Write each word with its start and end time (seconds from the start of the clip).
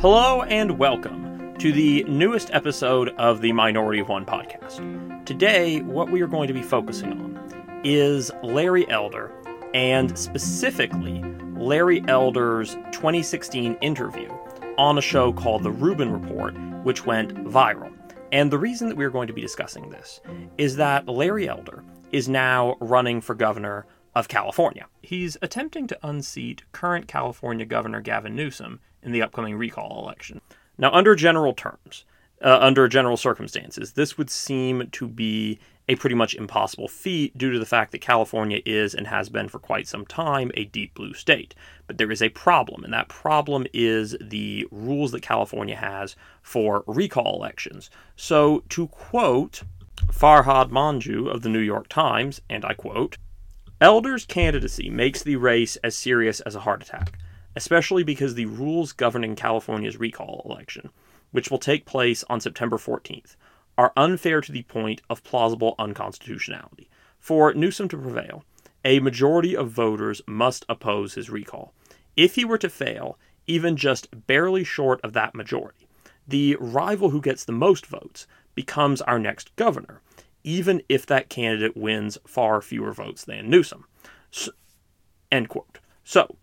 Hello 0.00 0.40
and 0.44 0.78
welcome 0.78 1.54
to 1.58 1.74
the 1.74 2.04
newest 2.04 2.48
episode 2.54 3.10
of 3.18 3.42
the 3.42 3.52
Minority 3.52 4.00
of 4.00 4.08
One 4.08 4.24
podcast. 4.24 5.26
Today, 5.26 5.82
what 5.82 6.10
we 6.10 6.22
are 6.22 6.26
going 6.26 6.48
to 6.48 6.54
be 6.54 6.62
focusing 6.62 7.12
on 7.12 7.80
is 7.84 8.30
Larry 8.42 8.88
Elder, 8.88 9.30
and 9.74 10.18
specifically 10.18 11.22
Larry 11.54 12.02
Elder's 12.08 12.76
2016 12.92 13.74
interview 13.82 14.30
on 14.78 14.96
a 14.96 15.02
show 15.02 15.34
called 15.34 15.64
The 15.64 15.70
Rubin 15.70 16.10
Report, 16.10 16.54
which 16.82 17.04
went 17.04 17.34
viral. 17.44 17.92
And 18.32 18.50
the 18.50 18.56
reason 18.56 18.88
that 18.88 18.96
we're 18.96 19.10
going 19.10 19.26
to 19.26 19.34
be 19.34 19.42
discussing 19.42 19.90
this 19.90 20.22
is 20.56 20.76
that 20.76 21.06
Larry 21.10 21.46
Elder 21.46 21.84
is 22.10 22.26
now 22.26 22.78
running 22.80 23.20
for 23.20 23.34
governor 23.34 23.84
of 24.14 24.28
California. 24.28 24.86
He's 25.02 25.36
attempting 25.42 25.86
to 25.88 25.98
unseat 26.02 26.62
current 26.72 27.06
California 27.08 27.64
Governor 27.64 28.00
Gavin 28.00 28.34
Newsom 28.34 28.80
in 29.02 29.12
the 29.12 29.22
upcoming 29.22 29.56
recall 29.56 30.02
election. 30.02 30.40
Now, 30.78 30.90
under 30.92 31.14
general 31.14 31.52
terms, 31.52 32.04
uh, 32.42 32.58
under 32.60 32.88
general 32.88 33.16
circumstances, 33.16 33.92
this 33.92 34.16
would 34.16 34.30
seem 34.30 34.88
to 34.92 35.06
be 35.06 35.58
a 35.88 35.96
pretty 35.96 36.14
much 36.14 36.34
impossible 36.34 36.88
feat 36.88 37.36
due 37.36 37.50
to 37.50 37.58
the 37.58 37.66
fact 37.66 37.92
that 37.92 38.00
California 38.00 38.60
is 38.64 38.94
and 38.94 39.08
has 39.08 39.28
been 39.28 39.48
for 39.48 39.58
quite 39.58 39.88
some 39.88 40.06
time 40.06 40.50
a 40.54 40.64
deep 40.64 40.94
blue 40.94 41.12
state. 41.12 41.54
But 41.86 41.98
there 41.98 42.10
is 42.10 42.22
a 42.22 42.28
problem, 42.28 42.84
and 42.84 42.92
that 42.92 43.08
problem 43.08 43.66
is 43.74 44.16
the 44.20 44.66
rules 44.70 45.10
that 45.12 45.22
California 45.22 45.76
has 45.76 46.14
for 46.42 46.84
recall 46.86 47.34
elections. 47.34 47.90
So, 48.14 48.62
to 48.70 48.86
quote 48.88 49.62
Farhad 50.12 50.70
Manjoo 50.70 51.28
of 51.28 51.42
the 51.42 51.48
New 51.48 51.58
York 51.58 51.88
Times, 51.88 52.40
and 52.48 52.64
I 52.64 52.74
quote, 52.74 53.18
Elder's 53.82 54.26
candidacy 54.26 54.90
makes 54.90 55.22
the 55.22 55.36
race 55.36 55.76
as 55.76 55.96
serious 55.96 56.40
as 56.40 56.54
a 56.54 56.60
heart 56.60 56.82
attack, 56.82 57.18
especially 57.56 58.04
because 58.04 58.34
the 58.34 58.44
rules 58.44 58.92
governing 58.92 59.34
California's 59.34 59.96
recall 59.96 60.42
election, 60.44 60.90
which 61.30 61.50
will 61.50 61.58
take 61.58 61.86
place 61.86 62.22
on 62.28 62.42
September 62.42 62.76
14th, 62.76 63.36
are 63.78 63.94
unfair 63.96 64.42
to 64.42 64.52
the 64.52 64.64
point 64.64 65.00
of 65.08 65.24
plausible 65.24 65.74
unconstitutionality. 65.78 66.90
For 67.18 67.54
Newsom 67.54 67.88
to 67.88 67.96
prevail, 67.96 68.44
a 68.84 69.00
majority 69.00 69.56
of 69.56 69.70
voters 69.70 70.20
must 70.26 70.66
oppose 70.68 71.14
his 71.14 71.30
recall. 71.30 71.72
If 72.18 72.34
he 72.34 72.44
were 72.44 72.58
to 72.58 72.68
fail, 72.68 73.18
even 73.46 73.76
just 73.76 74.26
barely 74.26 74.62
short 74.62 75.00
of 75.02 75.14
that 75.14 75.34
majority, 75.34 75.88
the 76.28 76.58
rival 76.60 77.10
who 77.10 77.22
gets 77.22 77.44
the 77.46 77.52
most 77.52 77.86
votes 77.86 78.26
becomes 78.54 79.00
our 79.00 79.18
next 79.18 79.56
governor, 79.56 80.02
even 80.44 80.82
if 80.88 81.06
that 81.06 81.28
candidate 81.28 81.76
wins 81.76 82.18
far 82.26 82.60
fewer 82.62 82.92
votes 82.92 83.24
than 83.24 83.50
Newsom. 83.50 83.84
So, 84.30 84.52
end 85.30 85.48
quote. 85.48 85.78
So, 86.04 86.36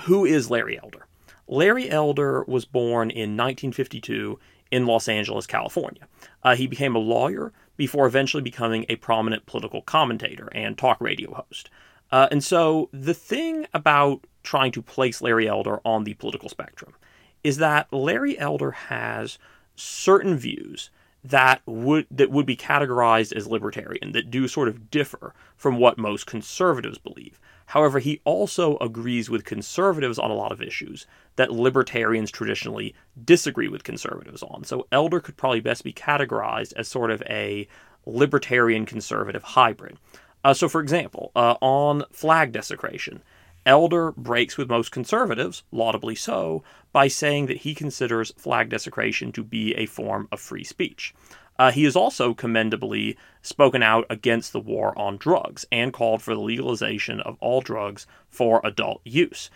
who 0.00 0.24
is 0.24 0.50
Larry 0.50 0.78
Elder? 0.78 1.06
Larry 1.46 1.90
Elder 1.90 2.44
was 2.44 2.64
born 2.64 3.10
in 3.10 3.36
1952 3.36 4.38
in 4.70 4.86
Los 4.86 5.08
Angeles, 5.08 5.46
California. 5.46 6.08
Uh, 6.42 6.56
he 6.56 6.66
became 6.66 6.96
a 6.96 7.00
lawyer 7.00 7.52
before 7.76 8.06
eventually 8.06 8.42
becoming 8.42 8.86
a 8.88 8.96
prominent 8.96 9.46
political 9.46 9.82
commentator 9.82 10.48
and 10.52 10.78
talk 10.78 11.00
radio 11.00 11.34
host. 11.34 11.70
Uh, 12.10 12.28
and 12.30 12.42
so, 12.42 12.88
the 12.92 13.14
thing 13.14 13.66
about 13.74 14.26
trying 14.42 14.72
to 14.72 14.82
place 14.82 15.22
Larry 15.22 15.48
Elder 15.48 15.80
on 15.84 16.04
the 16.04 16.14
political 16.14 16.48
spectrum 16.48 16.94
is 17.42 17.58
that 17.58 17.92
Larry 17.92 18.38
Elder 18.38 18.70
has 18.70 19.38
certain 19.76 20.36
views 20.36 20.90
that 21.24 21.62
would 21.64 22.06
that 22.10 22.30
would 22.30 22.46
be 22.46 22.56
categorized 22.56 23.32
as 23.32 23.46
libertarian 23.46 24.12
that 24.12 24.30
do 24.30 24.46
sort 24.46 24.68
of 24.68 24.90
differ 24.90 25.34
from 25.56 25.78
what 25.78 25.96
most 25.98 26.26
conservatives 26.26 26.98
believe. 26.98 27.40
However, 27.66 27.98
he 27.98 28.20
also 28.24 28.76
agrees 28.78 29.30
with 29.30 29.46
conservatives 29.46 30.18
on 30.18 30.30
a 30.30 30.34
lot 30.34 30.52
of 30.52 30.60
issues 30.60 31.06
that 31.36 31.50
libertarians 31.50 32.30
traditionally 32.30 32.94
disagree 33.24 33.68
with 33.68 33.84
conservatives 33.84 34.42
on. 34.42 34.64
So 34.64 34.86
Elder 34.92 35.18
could 35.20 35.38
probably 35.38 35.60
best 35.60 35.82
be 35.82 35.92
categorized 35.92 36.74
as 36.76 36.88
sort 36.88 37.10
of 37.10 37.22
a 37.22 37.66
libertarian 38.04 38.84
conservative 38.84 39.42
hybrid. 39.42 39.96
Uh, 40.44 40.52
so, 40.52 40.68
for 40.68 40.82
example, 40.82 41.32
uh, 41.34 41.54
on 41.62 42.04
flag 42.12 42.52
desecration, 42.52 43.22
Elder 43.66 44.12
breaks 44.12 44.56
with 44.56 44.68
most 44.68 44.90
conservatives, 44.92 45.62
laudably 45.72 46.14
so, 46.14 46.62
by 46.92 47.08
saying 47.08 47.46
that 47.46 47.58
he 47.58 47.74
considers 47.74 48.32
flag 48.36 48.68
desecration 48.68 49.32
to 49.32 49.42
be 49.42 49.74
a 49.74 49.86
form 49.86 50.28
of 50.30 50.40
free 50.40 50.64
speech. 50.64 51.14
Uh, 51.58 51.70
he 51.70 51.84
has 51.84 51.96
also 51.96 52.34
commendably 52.34 53.16
spoken 53.40 53.82
out 53.82 54.04
against 54.10 54.52
the 54.52 54.60
war 54.60 54.96
on 54.98 55.16
drugs 55.16 55.64
and 55.70 55.92
called 55.92 56.20
for 56.20 56.34
the 56.34 56.40
legalization 56.40 57.20
of 57.20 57.36
all 57.40 57.60
drugs 57.60 58.06
for 58.28 58.60
adult 58.64 59.00
use. 59.04 59.50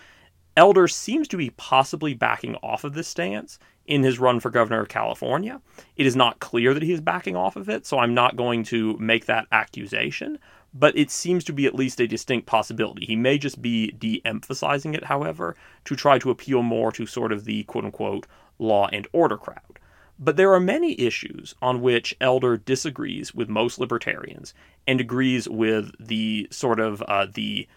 Elder 0.59 0.89
seems 0.89 1.29
to 1.29 1.37
be 1.37 1.51
possibly 1.51 2.15
backing 2.15 2.57
off 2.57 2.83
of 2.83 2.95
this 2.95 3.07
stance 3.07 3.59
in 3.87 4.03
his 4.03 4.19
run 4.19 4.41
for 4.41 4.51
governor 4.51 4.81
of 4.81 4.89
California. 4.89 5.61
It 5.97 6.05
is 6.05 6.17
not 6.17 6.41
clear 6.41 6.75
that 6.75 6.83
he 6.83 6.93
is 6.93 7.01
backing 7.01 7.37
off 7.37 7.57
of 7.57 7.71
it, 7.71 7.87
so 7.87 7.99
I'm 7.99 8.13
not 8.13 8.37
going 8.37 8.65
to 8.65 8.97
make 8.99 9.27
that 9.27 9.47
accusation 9.53 10.39
but 10.75 10.97
it 10.97 11.11
seems 11.11 11.45
to 11.45 11.53
be 11.53 11.67
at 11.67 11.75
least 11.75 12.01
a 12.01 12.07
distinct 12.07 12.47
possibility. 12.47 13.07
He 13.07 13.17
may 13.17 13.39
just 13.39 13.63
be 13.63 13.93
de 13.93 14.21
emphasizing 14.25 14.95
it, 14.95 15.05
however, 15.05 15.57
to 15.85 15.97
try 15.97 16.19
to 16.19 16.31
appeal 16.31 16.63
more 16.63 16.93
to 16.93 17.07
sort 17.07 17.33
of 17.33 17.45
the 17.45 17.65
quote 17.65 17.85
unquote 17.85 18.27
law 18.59 18.89
and 18.93 19.07
order 19.13 19.37
crowd. 19.37 19.79
But 20.19 20.37
there 20.37 20.53
are 20.53 20.61
many 20.61 21.01
issues 21.01 21.55
on 21.63 21.81
which 21.81 22.17
Elder 22.21 22.57
disagrees 22.57 23.35
with 23.35 23.49
most 23.49 23.79
libertarians 23.79 24.53
and 24.87 25.01
agrees 25.01 25.49
with 25.49 25.93
the 26.05 26.49
sort 26.51 26.81
of 26.81 27.03
uh, 27.03 27.27
the 27.33 27.69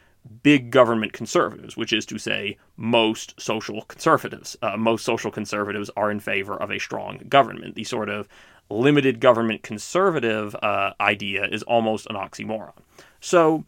big 0.44 0.72
government 0.72 1.14
conservatives, 1.14 1.76
which 1.76 1.94
is 1.94 2.06
to 2.06 2.18
say, 2.18 2.58
most 2.78 3.40
social 3.40 3.82
conservatives. 3.84 4.56
Uh, 4.62 4.78
most 4.78 5.04
social 5.04 5.32
conservatives 5.32 5.90
are 5.96 6.12
in 6.12 6.20
favor 6.20 6.56
of 6.56 6.72
a 6.72 6.80
strong 6.80 7.20
government. 7.30 7.76
The 7.76 7.84
sort 7.84 8.10
of 8.10 8.28
limited 8.70 9.20
government 9.20 9.64
conservative 9.64 10.56
uh, 10.56 10.94
idea 11.00 11.46
is 11.46 11.64
almost 11.64 12.08
an 12.10 12.16
oxymoron. 12.16 12.74
So, 13.20 13.66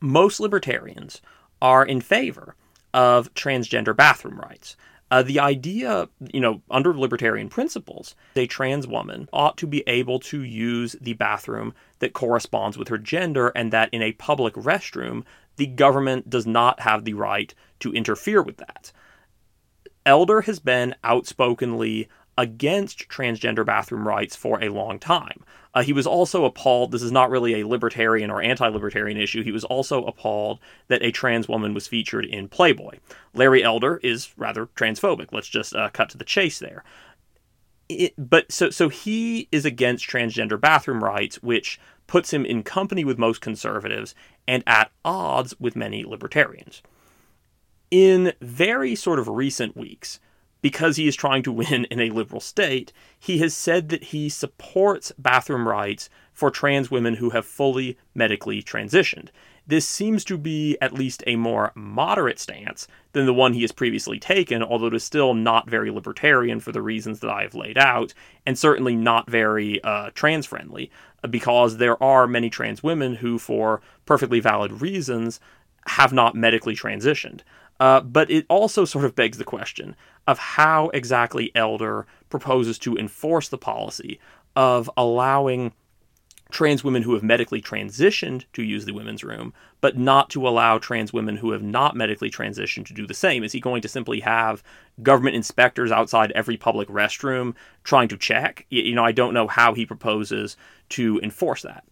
most 0.00 0.40
libertarians 0.40 1.20
are 1.60 1.84
in 1.84 2.00
favor 2.00 2.56
of 2.94 3.32
transgender 3.34 3.94
bathroom 3.94 4.38
rights. 4.38 4.76
Uh, 5.10 5.22
the 5.22 5.40
idea, 5.40 6.08
you 6.32 6.40
know, 6.40 6.62
under 6.70 6.96
libertarian 6.96 7.48
principles, 7.48 8.14
a 8.36 8.46
trans 8.46 8.86
woman 8.86 9.28
ought 9.32 9.56
to 9.56 9.66
be 9.66 9.82
able 9.88 10.20
to 10.20 10.42
use 10.42 10.94
the 11.00 11.14
bathroom 11.14 11.74
that 11.98 12.12
corresponds 12.12 12.78
with 12.78 12.88
her 12.88 12.98
gender, 12.98 13.48
and 13.56 13.72
that 13.72 13.88
in 13.92 14.02
a 14.02 14.12
public 14.12 14.54
restroom, 14.54 15.24
the 15.56 15.66
government 15.66 16.30
does 16.30 16.46
not 16.46 16.80
have 16.80 17.04
the 17.04 17.14
right 17.14 17.54
to 17.80 17.92
interfere 17.92 18.42
with 18.42 18.58
that. 18.58 18.92
Elder 20.06 20.42
has 20.42 20.58
been 20.58 20.94
outspokenly 21.04 22.08
against 22.38 23.08
transgender 23.08 23.66
bathroom 23.66 24.08
rights 24.08 24.34
for 24.34 24.62
a 24.62 24.70
long 24.70 24.98
time. 24.98 25.44
Uh, 25.74 25.82
he 25.82 25.92
was 25.92 26.06
also 26.06 26.44
appalled. 26.44 26.90
This 26.90 27.02
is 27.02 27.12
not 27.12 27.30
really 27.30 27.60
a 27.60 27.66
libertarian 27.66 28.30
or 28.30 28.42
anti 28.42 28.66
libertarian 28.68 29.18
issue. 29.18 29.42
He 29.42 29.52
was 29.52 29.64
also 29.64 30.04
appalled 30.04 30.58
that 30.88 31.02
a 31.02 31.12
trans 31.12 31.48
woman 31.48 31.74
was 31.74 31.86
featured 31.86 32.24
in 32.24 32.48
Playboy. 32.48 32.98
Larry 33.34 33.62
Elder 33.62 34.00
is 34.02 34.30
rather 34.36 34.66
transphobic. 34.66 35.28
Let's 35.32 35.48
just 35.48 35.74
uh, 35.74 35.90
cut 35.90 36.10
to 36.10 36.18
the 36.18 36.24
chase 36.24 36.58
there. 36.58 36.82
It, 37.90 38.14
but 38.16 38.52
so 38.52 38.70
so 38.70 38.88
he 38.88 39.48
is 39.50 39.64
against 39.64 40.08
transgender 40.08 40.60
bathroom 40.60 41.02
rights, 41.02 41.42
which 41.42 41.80
puts 42.06 42.32
him 42.32 42.44
in 42.44 42.62
company 42.62 43.04
with 43.04 43.18
most 43.18 43.40
conservatives 43.40 44.14
and 44.46 44.62
at 44.66 44.92
odds 45.04 45.54
with 45.58 45.74
many 45.74 46.04
libertarians. 46.04 46.82
In 47.90 48.32
very 48.40 48.94
sort 48.94 49.18
of 49.18 49.28
recent 49.28 49.76
weeks, 49.76 50.20
because 50.62 50.96
he 50.96 51.08
is 51.08 51.16
trying 51.16 51.42
to 51.42 51.52
win 51.52 51.84
in 51.90 51.98
a 52.00 52.10
liberal 52.10 52.40
state, 52.40 52.92
he 53.18 53.38
has 53.38 53.56
said 53.56 53.88
that 53.88 54.04
he 54.04 54.28
supports 54.28 55.12
bathroom 55.18 55.66
rights 55.66 56.08
for 56.32 56.50
trans 56.50 56.90
women 56.90 57.14
who 57.14 57.30
have 57.30 57.44
fully 57.44 57.98
medically 58.14 58.62
transitioned. 58.62 59.28
This 59.70 59.86
seems 59.86 60.24
to 60.24 60.36
be 60.36 60.76
at 60.80 60.94
least 60.94 61.22
a 61.28 61.36
more 61.36 61.70
moderate 61.76 62.40
stance 62.40 62.88
than 63.12 63.26
the 63.26 63.32
one 63.32 63.52
he 63.52 63.60
has 63.60 63.70
previously 63.70 64.18
taken, 64.18 64.64
although 64.64 64.88
it 64.88 64.94
is 64.94 65.04
still 65.04 65.32
not 65.32 65.70
very 65.70 65.92
libertarian 65.92 66.58
for 66.58 66.72
the 66.72 66.82
reasons 66.82 67.20
that 67.20 67.30
I 67.30 67.42
have 67.42 67.54
laid 67.54 67.78
out, 67.78 68.12
and 68.44 68.58
certainly 68.58 68.96
not 68.96 69.30
very 69.30 69.80
uh, 69.84 70.10
trans 70.12 70.44
friendly, 70.44 70.90
because 71.30 71.76
there 71.76 72.02
are 72.02 72.26
many 72.26 72.50
trans 72.50 72.82
women 72.82 73.14
who, 73.14 73.38
for 73.38 73.80
perfectly 74.06 74.40
valid 74.40 74.80
reasons, 74.80 75.38
have 75.86 76.12
not 76.12 76.34
medically 76.34 76.74
transitioned. 76.74 77.42
Uh, 77.78 78.00
but 78.00 78.28
it 78.28 78.46
also 78.48 78.84
sort 78.84 79.04
of 79.04 79.14
begs 79.14 79.38
the 79.38 79.44
question 79.44 79.94
of 80.26 80.36
how 80.40 80.88
exactly 80.88 81.52
Elder 81.54 82.08
proposes 82.28 82.76
to 82.80 82.96
enforce 82.96 83.48
the 83.48 83.56
policy 83.56 84.18
of 84.56 84.90
allowing 84.96 85.72
trans 86.50 86.84
women 86.84 87.02
who 87.02 87.14
have 87.14 87.22
medically 87.22 87.60
transitioned 87.60 88.44
to 88.52 88.62
use 88.62 88.84
the 88.84 88.92
women's 88.92 89.24
room, 89.24 89.52
but 89.80 89.96
not 89.96 90.30
to 90.30 90.46
allow 90.46 90.78
trans 90.78 91.12
women 91.12 91.36
who 91.36 91.52
have 91.52 91.62
not 91.62 91.96
medically 91.96 92.30
transitioned 92.30 92.86
to 92.86 92.94
do 92.94 93.06
the 93.06 93.14
same? 93.14 93.42
Is 93.42 93.52
he 93.52 93.60
going 93.60 93.82
to 93.82 93.88
simply 93.88 94.20
have 94.20 94.62
government 95.02 95.36
inspectors 95.36 95.90
outside 95.90 96.32
every 96.32 96.56
public 96.56 96.88
restroom 96.88 97.54
trying 97.84 98.08
to 98.08 98.16
check? 98.16 98.66
You 98.70 98.94
know, 98.94 99.04
I 99.04 99.12
don't 99.12 99.34
know 99.34 99.48
how 99.48 99.74
he 99.74 99.86
proposes 99.86 100.56
to 100.90 101.20
enforce 101.22 101.62
that. 101.62 101.84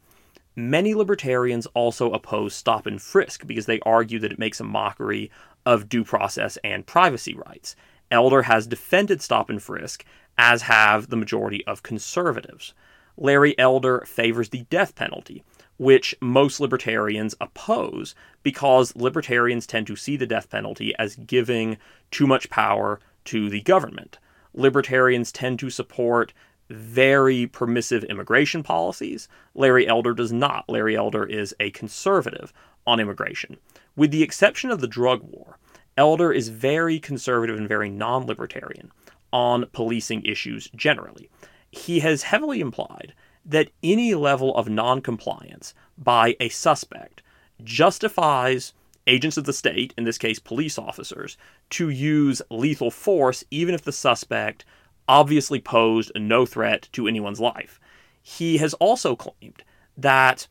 Many 0.57 0.95
libertarians 0.95 1.67
also 1.67 2.11
oppose 2.11 2.55
stop 2.55 2.87
and 2.87 3.01
frisk 3.01 3.47
because 3.47 3.67
they 3.67 3.81
argue 3.81 4.19
that 4.19 4.33
it 4.33 4.41
makes 4.41 4.59
a 4.59 4.65
mockery 4.65 5.31
of 5.65 5.89
due 5.89 6.03
process 6.03 6.59
and 6.65 6.85
privacy 6.87 7.35
rights. 7.35 7.77
Elder 8.11 8.43
has 8.43 8.67
defended 8.67 9.23
stop 9.23 9.51
and 9.51 9.63
frisk, 9.63 10.05
as 10.37 10.63
have 10.63 11.11
the 11.11 11.17
majority 11.17 11.65
of 11.67 11.83
conservatives. 11.83 12.75
Larry 13.21 13.59
Elder 13.59 14.05
favors 14.07 14.51
the 14.51 14.63
death 14.71 14.95
penalty, 14.95 15.43
which 15.77 16.15
most 16.21 16.61
libertarians 16.61 17.35
oppose 17.41 18.15
because 18.45 18.95
libertarians 18.95 19.67
tend 19.67 19.89
to 19.89 19.97
see 19.97 20.17
the 20.17 20.27
death 20.27 20.49
penalty 20.49 20.95
as 20.99 21.17
giving 21.17 21.79
too 22.13 22.29
much 22.29 22.49
power 22.49 23.01
to 23.25 23.51
the 23.51 23.61
government. 23.63 24.19
Libertarians 24.55 25.33
tend 25.33 25.59
to 25.59 25.69
support 25.69 26.33
very 26.71 27.47
permissive 27.47 28.05
immigration 28.05 28.63
policies. 28.63 29.29
Larry 29.55 29.89
Elder 29.89 30.15
does 30.15 30.33
not. 30.33 30.65
Larry 30.69 30.97
Elder 30.97 31.25
is 31.25 31.55
a 31.59 31.71
conservative 31.73 32.53
on 32.87 33.01
immigration. 33.01 33.57
With 33.97 34.13
the 34.13 34.23
exception 34.23 34.71
of 34.71 34.81
the 34.81 34.87
drug 34.87 35.23
war, 35.23 35.59
Elder 35.97 36.33
is 36.33 36.51
very 36.51 37.01
conservative 37.01 37.57
and 37.59 37.69
very 37.69 37.91
non 37.91 38.27
libertarian 38.27 38.93
on 39.33 39.67
policing 39.73 40.25
issues 40.25 40.71
generally. 40.77 41.29
He 41.71 42.01
has 42.01 42.23
heavily 42.25 42.61
implied 42.61 43.15
that 43.45 43.71
any 43.83 44.15
level 44.15 44.55
of 44.57 44.69
non-compliance 44.69 45.75
by 45.97 46.37
a 46.41 46.49
suspect 46.49 47.23
justifies 47.65 48.75
agents 49.07 49.37
of 49.37 49.45
the 49.45 49.53
state, 49.53 49.95
in 49.97 50.05
this 50.05 50.19
case 50.19 50.39
police 50.39 50.79
officers, 50.79 51.37
to 51.71 51.89
use 51.89 52.43
lethal 52.51 52.91
force 52.91 53.43
even 53.51 53.75
if 53.75 53.83
the 53.83 53.93
suspect 53.93 54.65
obviously 55.09 55.61
posed 55.61 56.13
no 56.15 56.45
threat 56.45 56.89
to 56.93 57.09
anyone's 57.09 57.41
life. 57.41 57.81
He 58.23 58.59
has 58.59 58.75
also 58.75 59.17
claimed 59.17 59.63
that 59.97 60.47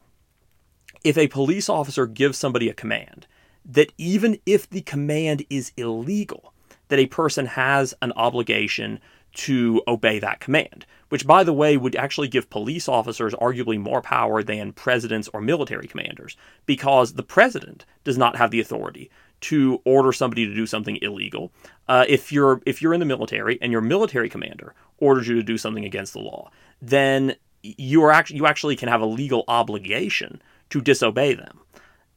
if 1.04 1.18
a 1.18 1.28
police 1.28 1.70
officer 1.70 2.08
gives 2.08 2.38
somebody 2.38 2.68
a 2.68 2.74
command, 2.74 3.28
that 3.64 3.94
even 3.98 4.40
if 4.46 4.68
the 4.70 4.82
command 4.82 5.46
is 5.50 5.72
illegal, 5.78 6.54
that 6.88 7.00
a 7.00 7.08
person 7.08 7.46
has 7.46 7.94
an 8.02 8.12
obligation 8.14 9.00
to 9.38 9.84
obey 9.88 10.18
that 10.18 10.40
command, 10.40 10.86
which, 11.10 11.28
by 11.28 11.44
the 11.44 11.54
way, 11.54 11.78
would 11.78 11.96
actually 11.96 12.28
give 12.28 12.50
police 12.50 12.90
officers 12.90 13.36
arguably 13.36 13.80
more 13.80 14.02
power 14.02 14.42
than 14.42 14.74
presidents 14.74 15.30
or 15.32 15.40
military 15.40 15.88
commanders, 15.88 16.36
because 16.66 17.14
the 17.14 17.24
president 17.24 17.86
does 18.04 18.18
not 18.18 18.36
have 18.36 18.50
the 18.50 18.60
authority 18.60 19.12
to 19.40 19.80
order 19.86 20.12
somebody 20.12 20.48
to 20.48 20.56
do 20.56 20.66
something 20.66 20.98
illegal. 21.04 21.52
Uh, 21.88 22.04
if 22.10 22.32
you're 22.32 22.62
if 22.66 22.82
you're 22.82 22.96
in 22.96 23.00
the 23.00 23.06
military 23.06 23.60
and 23.62 23.72
your 23.72 23.82
military 23.82 24.28
commander 24.28 24.74
orders 24.98 25.28
you 25.28 25.36
to 25.36 25.44
do 25.44 25.58
something 25.58 25.86
against 25.86 26.14
the 26.14 26.20
law, 26.20 26.50
then 26.82 27.36
you 27.62 28.04
are 28.04 28.12
actually 28.12 28.38
you 28.38 28.48
actually 28.48 28.76
can 28.76 28.90
have 28.90 29.02
a 29.02 29.06
legal 29.06 29.44
obligation 29.48 30.42
to 30.72 30.82
disobey 30.82 31.36
them. 31.36 31.60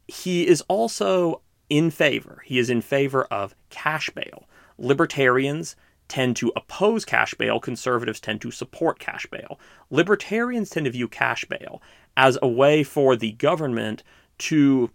He 0.07 0.47
is 0.47 0.61
also 0.67 1.41
in 1.69 1.91
favor. 1.91 2.41
He 2.45 2.57
is 2.57 2.71
in 2.71 2.81
favor 2.81 3.25
of 3.25 3.53
cash 3.69 4.09
bail. 4.09 4.47
Libertarians 4.79 5.75
tend 6.11 6.35
to 6.35 6.51
oppose 6.57 7.05
cash 7.05 7.33
bail, 7.35 7.57
conservatives 7.57 8.19
tend 8.19 8.41
to 8.41 8.51
support 8.51 8.99
cash 8.99 9.25
bail. 9.27 9.57
Libertarians 9.89 10.69
tend 10.69 10.83
to 10.83 10.91
view 10.91 11.07
cash 11.07 11.45
bail 11.45 11.81
as 12.17 12.37
a 12.41 12.47
way 12.49 12.83
for 12.83 13.15
the 13.15 13.31
government 13.31 14.03
to 14.37 14.89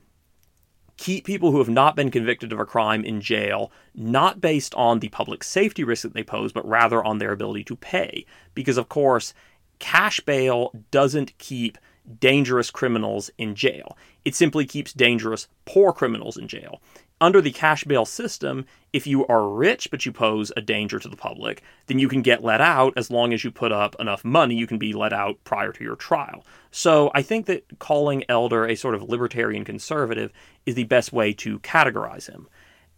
keep 0.99 1.25
people 1.25 1.53
who 1.53 1.59
have 1.59 1.71
not 1.71 1.97
been 1.97 2.11
convicted 2.11 2.53
of 2.53 2.61
a 2.61 2.67
crime 2.67 3.03
in 3.03 3.23
jail, 3.23 3.73
not 3.95 4.43
based 4.43 4.75
on 4.75 4.99
the 4.99 5.09
public 5.09 5.43
safety 5.43 5.83
risk 5.85 6.03
that 6.03 6.13
they 6.13 6.23
pose, 6.23 6.53
but 6.53 6.69
rather 6.69 7.03
on 7.03 7.17
their 7.17 7.33
ability 7.33 7.65
to 7.65 7.77
pay. 7.77 8.27
Because, 8.55 8.77
of 8.77 8.91
course, 8.91 9.33
cash 9.79 10.21
bail 10.21 10.71
doesn't 10.91 11.39
keep 11.39 11.79
dangerous 12.21 12.71
criminals 12.71 13.31
in 13.39 13.55
jail. 13.55 13.97
It 14.27 14.35
simply 14.35 14.67
keeps 14.67 14.93
dangerous 14.93 15.49
poor 15.65 15.95
criminals 15.95 16.37
in 16.37 16.47
jail 16.47 16.83
under 17.21 17.41
the 17.41 17.53
cash 17.53 17.85
bail 17.85 18.05
system, 18.05 18.67
if 18.93 19.07
you 19.07 19.27
are 19.27 19.49
rich 19.49 19.91
but 19.91 20.05
you 20.05 20.13
pose 20.13 20.53
a 20.57 20.61
danger 20.61 20.99
to 20.99 21.09
the 21.09 21.17
public, 21.17 21.63
then 21.87 21.99
you 21.99 22.09
can 22.09 22.23
get 22.23 22.45
let 22.45 22.61
out 22.61 22.93
as 22.97 23.11
long 23.11 23.33
as 23.33 23.45
you 23.45 23.51
put 23.51 23.73
up 23.73 23.97
enough 23.99 24.25
money. 24.25 24.55
You 24.55 24.67
can 24.67 24.79
be 24.79 24.93
let 24.93 25.13
out 25.13 25.43
prior 25.45 25.73
to 25.73 25.85
your 25.85 25.97
trial. 25.97 26.45
So 26.71 27.11
I 27.15 27.23
think 27.23 27.47
that 27.47 27.79
calling 27.79 28.25
Elder 28.29 28.67
a 28.67 28.77
sort 28.77 28.95
of 28.95 29.03
libertarian 29.03 29.65
conservative 29.65 30.33
is 30.67 30.75
the 30.75 30.85
best 30.85 31.13
way 31.13 31.33
to 31.35 31.59
categorize 31.61 32.29
him. 32.29 32.49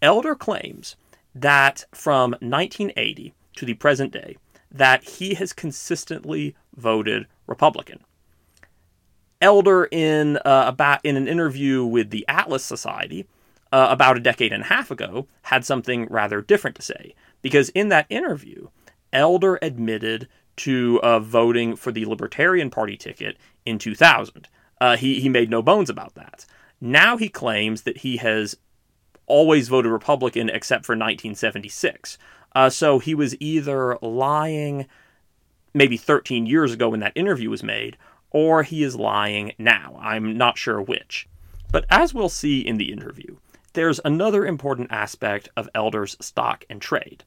Elder 0.02 0.34
claims 0.34 0.96
that 1.34 1.84
from 1.92 2.32
1980 2.40 3.34
to 3.56 3.64
the 3.64 3.74
present 3.74 4.12
day, 4.12 4.36
that 4.70 5.02
he 5.02 5.34
has 5.34 5.52
consistently 5.52 6.54
voted 6.76 7.26
Republican. 7.46 8.00
Elder, 9.40 9.88
in 9.90 10.36
uh, 10.38 10.64
about 10.66 11.00
in 11.04 11.16
an 11.16 11.28
interview 11.28 11.84
with 11.84 12.10
the 12.10 12.24
Atlas 12.28 12.64
Society, 12.64 13.26
uh, 13.72 13.88
about 13.90 14.16
a 14.16 14.20
decade 14.20 14.52
and 14.52 14.62
a 14.62 14.66
half 14.66 14.90
ago 14.90 15.26
had 15.42 15.64
something 15.64 16.06
rather 16.10 16.40
different 16.40 16.76
to 16.76 16.82
say. 16.82 17.14
Because 17.42 17.68
in 17.70 17.88
that 17.88 18.06
interview, 18.08 18.68
Elder 19.12 19.58
admitted 19.62 20.28
to 20.56 21.00
uh, 21.02 21.20
voting 21.20 21.76
for 21.76 21.92
the 21.92 22.04
Libertarian 22.04 22.70
Party 22.70 22.96
ticket 22.96 23.36
in 23.64 23.78
2000. 23.78 24.48
Uh, 24.80 24.96
he, 24.96 25.20
he 25.20 25.28
made 25.28 25.50
no 25.50 25.62
bones 25.62 25.90
about 25.90 26.14
that. 26.14 26.44
Now 26.80 27.16
he 27.16 27.28
claims 27.28 27.82
that 27.82 27.98
he 27.98 28.18
has 28.18 28.56
always 29.26 29.68
voted 29.68 29.92
Republican 29.92 30.48
except 30.48 30.84
for 30.84 30.92
1976. 30.92 32.18
Uh, 32.54 32.70
so 32.70 32.98
he 32.98 33.14
was 33.14 33.36
either 33.40 33.96
lying 34.00 34.86
maybe 35.74 35.96
13 35.96 36.46
years 36.46 36.72
ago 36.72 36.88
when 36.88 37.00
that 37.00 37.12
interview 37.14 37.50
was 37.50 37.62
made, 37.62 37.96
or 38.30 38.62
he 38.62 38.82
is 38.82 38.96
lying 38.96 39.52
now. 39.58 39.98
I'm 40.00 40.36
not 40.36 40.58
sure 40.58 40.80
which. 40.80 41.28
But 41.70 41.84
as 41.90 42.14
we'll 42.14 42.30
see 42.30 42.60
in 42.60 42.78
the 42.78 42.90
interview, 42.90 43.36
there's 43.78 44.00
another 44.04 44.44
important 44.44 44.90
aspect 44.90 45.48
of 45.56 45.68
Elder's 45.72 46.16
stock 46.20 46.64
and 46.68 46.82
trade. 46.82 47.22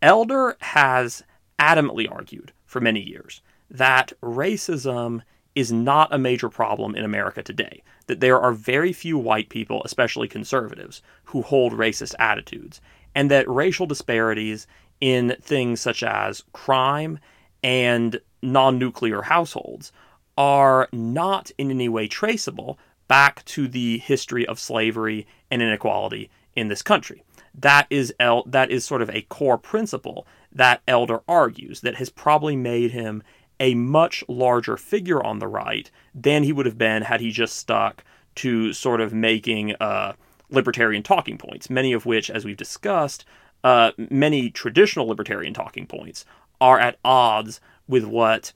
Elder 0.00 0.56
has 0.60 1.24
adamantly 1.58 2.08
argued 2.08 2.52
for 2.66 2.80
many 2.80 3.00
years 3.00 3.42
that 3.68 4.12
racism 4.22 5.22
is 5.56 5.72
not 5.72 6.14
a 6.14 6.18
major 6.18 6.48
problem 6.48 6.94
in 6.94 7.04
America 7.04 7.42
today, 7.42 7.82
that 8.06 8.20
there 8.20 8.38
are 8.40 8.52
very 8.52 8.92
few 8.92 9.18
white 9.18 9.48
people, 9.48 9.82
especially 9.84 10.28
conservatives, 10.28 11.02
who 11.24 11.42
hold 11.42 11.72
racist 11.72 12.14
attitudes, 12.20 12.80
and 13.16 13.28
that 13.28 13.50
racial 13.50 13.84
disparities 13.86 14.68
in 15.00 15.34
things 15.42 15.80
such 15.80 16.04
as 16.04 16.44
crime 16.52 17.18
and 17.64 18.20
non 18.40 18.78
nuclear 18.78 19.22
households 19.22 19.90
are 20.38 20.88
not 20.92 21.50
in 21.58 21.72
any 21.72 21.88
way 21.88 22.06
traceable 22.06 22.78
back 23.12 23.44
to 23.44 23.68
the 23.68 23.98
history 23.98 24.46
of 24.46 24.58
slavery 24.58 25.26
and 25.50 25.60
inequality 25.60 26.30
in 26.56 26.68
this 26.68 26.80
country. 26.80 27.22
That 27.54 27.86
is 27.90 28.14
El- 28.18 28.44
that 28.44 28.70
is 28.70 28.86
sort 28.86 29.02
of 29.02 29.10
a 29.10 29.20
core 29.28 29.58
principle 29.58 30.26
that 30.50 30.80
Elder 30.88 31.20
argues 31.28 31.82
that 31.82 31.96
has 31.96 32.08
probably 32.08 32.56
made 32.56 32.92
him 32.92 33.22
a 33.60 33.74
much 33.74 34.24
larger 34.28 34.78
figure 34.78 35.22
on 35.22 35.40
the 35.40 35.46
right 35.46 35.90
than 36.14 36.42
he 36.42 36.54
would 36.54 36.64
have 36.64 36.78
been 36.78 37.02
had 37.02 37.20
he 37.20 37.30
just 37.30 37.56
stuck 37.56 38.02
to 38.36 38.72
sort 38.72 39.02
of 39.02 39.12
making 39.12 39.74
uh, 39.74 40.14
libertarian 40.48 41.02
talking 41.02 41.36
points, 41.36 41.68
many 41.68 41.92
of 41.92 42.06
which, 42.06 42.30
as 42.30 42.46
we've 42.46 42.56
discussed, 42.56 43.26
uh, 43.62 43.90
many 44.08 44.48
traditional 44.48 45.06
libertarian 45.06 45.52
talking 45.52 45.86
points 45.86 46.24
are 46.62 46.80
at 46.80 46.96
odds 47.04 47.60
with 47.86 48.06
what 48.06 48.54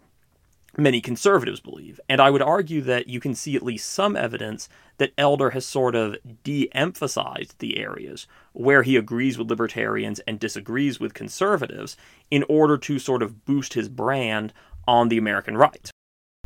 many 0.78 1.00
conservatives 1.00 1.61
believe. 1.61 2.00
And 2.09 2.21
I 2.21 2.30
would 2.30 2.42
argue 2.42 2.80
that 2.83 3.09
you 3.09 3.21
can 3.21 3.35
see 3.35 3.56
at 3.56 3.62
least 3.62 3.90
some 3.90 4.16
evidence 4.16 4.68
that 4.99 5.12
Elder 5.18 5.50
has 5.50 5.66
sort 5.66 5.95
of 5.95 6.16
de 6.42 6.68
emphasized 6.75 7.59
the 7.59 7.78
areas 7.78 8.26
where 8.52 8.83
he 8.83 8.97
agrees 8.97 9.38
with 9.38 9.50
libertarians 9.50 10.21
and 10.21 10.38
disagrees 10.38 10.99
with 11.00 11.14
conservatives 11.14 11.97
in 12.30 12.45
order 12.49 12.78
to 12.78 12.99
sort 12.99 13.23
of 13.23 13.45
boost 13.45 13.75
his 13.75 13.88
brand 13.88 14.52
on 14.87 15.09
the 15.09 15.18
American 15.18 15.56
right. 15.56 15.90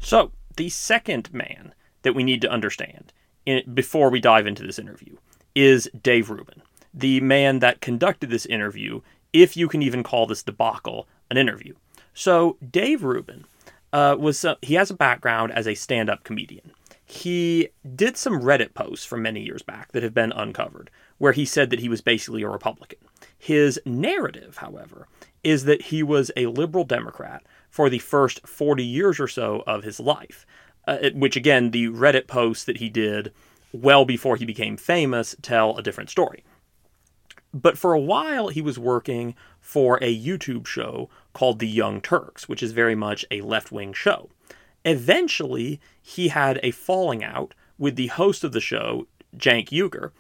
So, 0.01 0.33
the 0.57 0.69
second 0.69 1.33
man 1.33 1.75
that 2.03 2.15
we 2.15 2.25
need 2.25 2.41
to 2.43 2.51
understand 2.51 3.13
in, 3.47 3.63
before 3.73 4.11
we 4.11 4.21
dive 4.21 4.47
into 4.47 4.63
this 4.63 4.79
interview 4.79 5.17
is 5.55 5.89
Dave 6.03 6.31
Rubin, 6.31 6.63
the 6.93 7.21
man 7.21 7.61
that 7.61 7.81
conducted 7.81 8.31
this 8.31 8.47
interview, 8.47 9.01
if 9.33 9.57
you 9.57 9.69
can 9.69 9.83
even 9.83 10.03
call 10.03 10.27
this 10.27 10.43
debacle 10.43 11.07
an 11.31 11.37
interview. 11.37 11.75
So, 12.15 12.57
Dave 12.69 13.05
Rubin 13.05 13.45
uh, 13.93 14.17
was 14.19 14.45
uh, 14.45 14.57
he 14.63 14.75
has 14.75 14.91
a 14.91 14.95
background 14.95 15.53
as 15.53 15.67
a 15.67 15.75
stand-up 15.75 16.25
comedian. 16.25 16.73
He 17.05 17.71
did 17.97 18.17
some 18.17 18.41
Reddit 18.41 18.73
posts 18.73 19.05
from 19.05 19.23
many 19.23 19.41
years 19.41 19.63
back 19.63 19.91
that 19.93 20.05
have 20.05 20.15
been 20.15 20.33
uncovered, 20.33 20.91
where 21.19 21.33
he 21.33 21.45
said 21.45 21.71
that 21.71 21.81
he 21.81 21.89
was 21.89 22.01
basically 22.01 22.43
a 22.43 22.49
Republican. 22.49 22.99
His 23.37 23.81
narrative, 23.85 24.59
however, 24.59 25.09
is 25.43 25.65
that 25.65 25.83
he 25.83 26.03
was 26.03 26.31
a 26.37 26.47
liberal 26.47 26.85
Democrat 26.85 27.43
for 27.69 27.91
the 27.91 27.99
first 27.99 28.47
40 28.47 28.85
years 28.85 29.19
or 29.19 29.27
so 29.27 29.65
of 29.67 29.83
his 29.83 29.99
life, 29.99 30.47
uh, 30.87 31.11
which 31.15 31.37
again, 31.37 31.73
the 31.73 31.89
Reddit 31.89 32.29
posts 32.29 32.65
that 32.65 32.77
he 32.77 32.89
did 32.89 33.33
well 33.73 34.05
before 34.05 34.37
he 34.37 34.45
became 34.45 34.77
famous 34.77 35.35
tell 35.43 35.77
a 35.77 35.83
different 35.83 36.11
story. 36.11 36.45
But 37.53 37.79
for 37.79 37.93
a 37.93 38.01
while, 38.01 38.49
he 38.49 38.63
was 38.63 38.79
working 38.79 39.35
for 39.61 39.99
a 40.03 40.17
YouTube 40.17 40.67
show 40.67 41.09
called 41.33 41.59
The 41.59 41.69
Young 41.69 42.01
Turks, 42.01 42.49
which 42.49 42.63
is 42.63 42.73
very 42.73 42.95
much 42.95 43.25
a 43.31 43.41
left 43.41 43.73
wing 43.73 43.93
show. 43.93 44.31
Eventually, 44.85 45.81
he 46.01 46.29
had 46.29 46.61
a 46.63 46.71
falling 46.71 47.25
out 47.25 47.55
with 47.79 47.97
the 47.97 48.09
host 48.09 48.45
of 48.45 48.53
the 48.53 48.61
show, 48.61 49.07
Cenk 49.37 49.69
Uygur, 49.71 50.13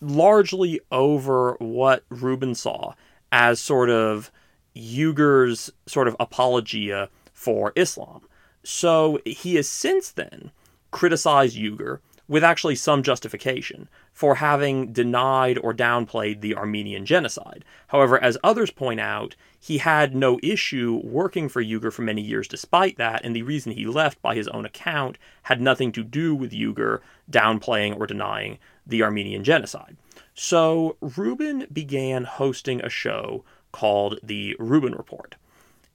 largely 0.00 0.80
over 0.92 1.56
what 1.58 2.04
Rubin 2.08 2.54
saw 2.54 2.94
as 3.32 3.58
sort 3.60 3.90
of 3.90 4.30
Uygur's 4.74 5.70
sort 5.86 6.08
of 6.08 6.16
apologia 6.20 7.08
for 7.32 7.72
Islam. 7.74 8.22
So 8.62 9.20
he 9.24 9.56
has 9.56 9.68
since 9.68 10.10
then 10.10 10.50
criticized 10.90 11.56
Uygur 11.56 12.00
with 12.28 12.44
actually 12.44 12.76
some 12.76 13.02
justification 13.02 13.88
for 14.16 14.36
having 14.36 14.94
denied 14.94 15.58
or 15.58 15.74
downplayed 15.74 16.40
the 16.40 16.56
Armenian 16.56 17.04
genocide. 17.04 17.62
However, 17.88 18.18
as 18.18 18.38
others 18.42 18.70
point 18.70 18.98
out, 18.98 19.36
he 19.60 19.76
had 19.76 20.14
no 20.16 20.40
issue 20.42 21.02
working 21.04 21.50
for 21.50 21.62
Uygur 21.62 21.92
for 21.92 22.00
many 22.00 22.22
years 22.22 22.48
despite 22.48 22.96
that, 22.96 23.22
and 23.22 23.36
the 23.36 23.42
reason 23.42 23.72
he 23.72 23.84
left 23.84 24.22
by 24.22 24.34
his 24.34 24.48
own 24.48 24.64
account 24.64 25.18
had 25.42 25.60
nothing 25.60 25.92
to 25.92 26.02
do 26.02 26.34
with 26.34 26.52
Uygur 26.52 27.00
downplaying 27.30 28.00
or 28.00 28.06
denying 28.06 28.56
the 28.86 29.02
Armenian 29.02 29.44
genocide. 29.44 29.98
So 30.32 30.96
Rubin 31.02 31.66
began 31.70 32.24
hosting 32.24 32.80
a 32.80 32.88
show 32.88 33.44
called 33.70 34.18
the 34.22 34.56
Rubin 34.58 34.94
Report. 34.94 35.34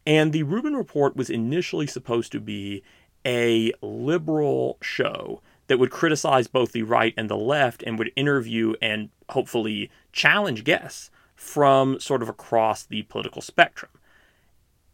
And 0.05 0.31
the 0.31 0.43
Rubin 0.43 0.75
Report 0.75 1.15
was 1.15 1.31
initially 1.31 1.87
supposed 1.87 2.31
to 2.33 2.39
be 2.39 2.83
a 3.25 3.71
liberal 3.81 4.77
show 4.79 5.41
that 5.71 5.77
would 5.77 5.89
criticize 5.89 6.47
both 6.47 6.73
the 6.73 6.83
right 6.83 7.13
and 7.15 7.29
the 7.29 7.37
left 7.37 7.81
and 7.83 7.97
would 7.97 8.11
interview 8.17 8.73
and 8.81 9.07
hopefully 9.29 9.89
challenge 10.11 10.65
guests 10.65 11.09
from 11.33 11.97
sort 11.97 12.21
of 12.21 12.27
across 12.27 12.83
the 12.83 13.03
political 13.03 13.41
spectrum. 13.41 13.89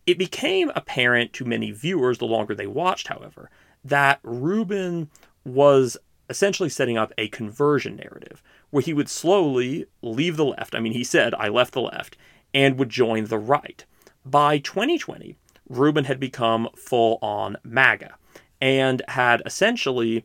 It 0.06 0.20
became 0.20 0.72
apparent 0.76 1.34
to 1.34 1.46
many 1.46 1.72
viewers 1.72 2.20
the 2.20 2.26
longer 2.26 2.54
they 2.54 2.68
watched, 2.68 3.08
however, 3.08 3.50
that 3.84 4.20
Rubin 4.22 5.10
was 5.44 5.98
essentially 6.30 6.70
setting 6.70 6.96
up 6.96 7.12
a 7.18 7.28
conversion 7.30 7.96
narrative 7.96 8.44
where 8.70 8.84
he 8.84 8.94
would 8.94 9.10
slowly 9.10 9.88
leave 10.04 10.38
the 10.38 10.46
left. 10.46 10.76
I 10.76 10.80
mean, 10.80 10.94
he 10.94 11.04
said, 11.04 11.34
I 11.34 11.48
left 11.48 11.74
the 11.74 11.82
left, 11.82 12.18
and 12.54 12.78
would 12.78 12.92
join 12.92 13.26
the 13.26 13.40
right. 13.40 13.84
By 14.24 14.60
2020, 14.60 15.38
Rubin 15.70 16.04
had 16.04 16.20
become 16.20 16.70
full 16.76 17.18
on 17.24 17.58
MAGA 17.64 18.14
and 18.62 19.02
had 19.08 19.42
essentially 19.44 20.24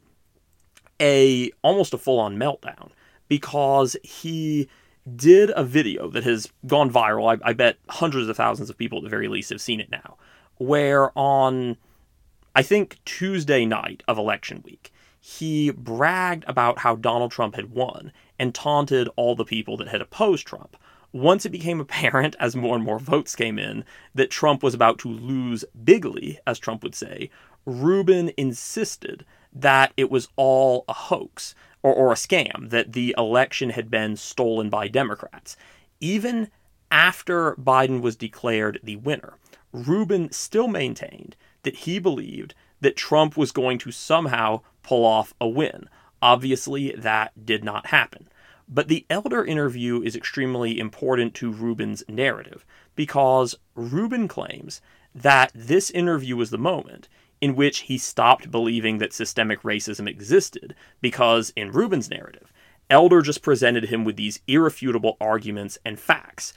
a 1.03 1.51
almost 1.63 1.93
a 1.93 1.99
full 1.99 2.19
on 2.21 2.39
meltdown 2.39 2.91
because 3.29 3.97
he 4.03 4.69
did 5.17 5.51
a 5.57 5.65
video 5.65 6.09
that 6.09 6.25
has 6.25 6.51
gone 6.67 6.91
viral. 6.91 7.37
I, 7.37 7.51
I, 7.51 7.53
bet 7.53 7.77
hundreds 7.89 8.29
of 8.29 8.37
thousands 8.37 8.71
of 8.71 8.79
people 8.79 8.99
at 8.99 9.05
the 9.05 9.11
very 9.11 9.27
least 9.27 9.51
have 9.51 9.61
seen 9.61 9.81
it 9.81 9.91
now, 9.91 10.17
where 10.59 11.11
on 11.19 11.77
I 12.55 12.63
think 12.63 13.01
Tuesday 13.05 13.65
night 13.65 14.03
of 14.07 14.17
election 14.17 14.63
week, 14.65 14.93
he 15.21 15.71
bragged 15.71 16.45
about 16.47 16.79
how 16.79 16.97
Donald 16.97 17.33
Trump 17.33 17.57
had 17.57 17.71
won 17.71 18.13
and 18.39 18.55
taunted 18.55 19.09
all 19.17 19.35
the 19.35 19.45
people 19.45 19.77
that 19.79 19.89
had 19.89 20.01
opposed 20.01 20.47
Trump. 20.47 20.77
Once 21.13 21.45
it 21.45 21.51
became 21.51 21.81
apparent, 21.81 22.37
as 22.39 22.57
more 22.57 22.75
and 22.75 22.85
more 22.85 22.99
votes 22.99 23.37
came 23.37 23.59
in, 23.59 23.85
that 24.15 24.31
Trump 24.31 24.63
was 24.63 24.75
about 24.75 24.99
to 24.99 25.09
lose 25.09 25.65
bigly, 25.85 26.39
as 26.47 26.59
Trump 26.59 26.83
would 26.83 26.95
say, 26.95 27.31
Rubin 27.65 28.33
insisted 28.37 29.25
that 29.53 29.93
it 29.97 30.11
was 30.11 30.29
all 30.37 30.85
a 30.89 30.93
hoax 30.93 31.55
or, 31.83 31.93
or 31.93 32.13
a 32.13 32.17
scam, 32.17 32.71
that 32.71 32.93
the 32.93 33.15
election 33.19 33.71
had 33.71 33.91
been 33.91 34.17
stolen 34.17 34.71
by 34.71 34.89
Democrats. 34.89 35.57
Even 36.01 36.49
after 36.91 37.55
Biden 37.57 38.01
was 38.01 38.17
declared 38.17 38.81
the 38.83 38.97
winner, 38.97 39.35
Rubin 39.73 40.31
still 40.33 40.69
maintained 40.69 41.37
that 41.63 41.77
he 41.77 41.99
believed 41.99 42.55
that 42.81 42.97
Trump 42.97 43.37
was 43.37 43.53
going 43.53 43.79
to 43.79 43.93
somehow 43.93 44.61
pull 44.83 45.05
off 45.05 45.33
a 45.41 45.49
win. 45.49 45.89
Obviously, 46.21 46.93
that 46.93 47.47
did 47.47 47.65
not 47.65 47.87
happen. 47.87 48.29
But 48.69 48.89
the 48.89 49.07
Elder 49.11 49.45
interview 49.45 50.03
is 50.03 50.17
extremely 50.17 50.79
important 50.79 51.35
to 51.35 51.51
Rubin's 51.51 52.05
narrative 52.09 52.65
because 52.95 53.57
Rubin 53.75 54.29
claims 54.29 54.81
that 55.15 55.53
this 55.55 55.91
interview 55.91 56.37
was 56.37 56.51
the 56.51 56.59
moment 56.59 57.09
in 57.43 57.57
which 57.57 57.81
he 57.81 57.99
stopped 57.99 58.53
believing 58.53 58.99
that 58.99 59.13
systemic 59.13 59.61
racism 59.63 60.09
existed, 60.09 60.77
because 61.01 61.53
in 61.57 61.73
Rubin's 61.73 62.09
narrative, 62.09 62.53
Elder 62.89 63.21
just 63.21 63.43
presented 63.43 63.87
him 63.87 64.05
with 64.05 64.15
these 64.17 64.41
irrefutable 64.47 65.17
arguments 65.21 65.77
and 65.85 65.99
facts. 65.99 66.53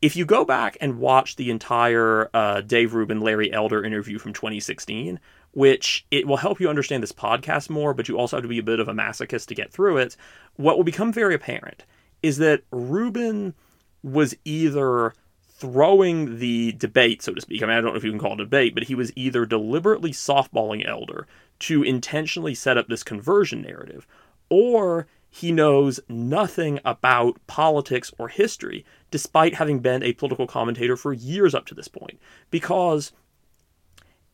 If 0.00 0.16
you 0.16 0.24
go 0.24 0.46
back 0.46 0.78
and 0.80 0.98
watch 0.98 1.36
the 1.36 1.50
entire 1.50 2.30
uh, 2.32 2.62
Dave 2.62 2.94
Rubin 2.94 3.20
Larry 3.20 3.52
Elder 3.52 3.84
interview 3.84 4.18
from 4.18 4.32
2016, 4.32 5.20
which 5.52 6.06
it 6.10 6.26
will 6.26 6.38
help 6.38 6.58
you 6.58 6.70
understand 6.70 7.02
this 7.02 7.12
podcast 7.12 7.68
more, 7.68 7.92
but 7.92 8.08
you 8.08 8.18
also 8.18 8.38
have 8.38 8.44
to 8.44 8.48
be 8.48 8.58
a 8.58 8.62
bit 8.62 8.80
of 8.80 8.88
a 8.88 8.94
masochist 8.94 9.46
to 9.48 9.54
get 9.54 9.70
through 9.70 9.98
it. 9.98 10.16
What 10.56 10.78
will 10.78 10.84
become 10.84 11.12
very 11.12 11.34
apparent 11.34 11.84
is 12.22 12.38
that 12.38 12.62
Rubin 12.70 13.52
was 14.02 14.34
either 14.46 15.12
throwing 15.60 16.38
the 16.38 16.72
debate, 16.72 17.22
so 17.22 17.34
to 17.34 17.40
speak. 17.40 17.62
I 17.62 17.66
mean, 17.66 17.76
I 17.76 17.80
don't 17.80 17.92
know 17.92 17.98
if 17.98 18.04
you 18.04 18.10
can 18.10 18.18
call 18.18 18.32
it 18.32 18.40
a 18.40 18.44
debate, 18.44 18.74
but 18.74 18.84
he 18.84 18.94
was 18.94 19.12
either 19.14 19.44
deliberately 19.44 20.10
softballing 20.10 20.88
Elder 20.88 21.26
to 21.60 21.82
intentionally 21.82 22.54
set 22.54 22.78
up 22.78 22.88
this 22.88 23.02
conversion 23.02 23.60
narrative, 23.60 24.06
or 24.48 25.06
he 25.28 25.52
knows 25.52 26.00
nothing 26.08 26.80
about 26.84 27.38
politics 27.46 28.10
or 28.18 28.28
history, 28.28 28.86
despite 29.10 29.54
having 29.54 29.80
been 29.80 30.02
a 30.02 30.14
political 30.14 30.46
commentator 30.46 30.96
for 30.96 31.12
years 31.12 31.54
up 31.54 31.66
to 31.66 31.74
this 31.74 31.88
point. 31.88 32.18
Because 32.50 33.12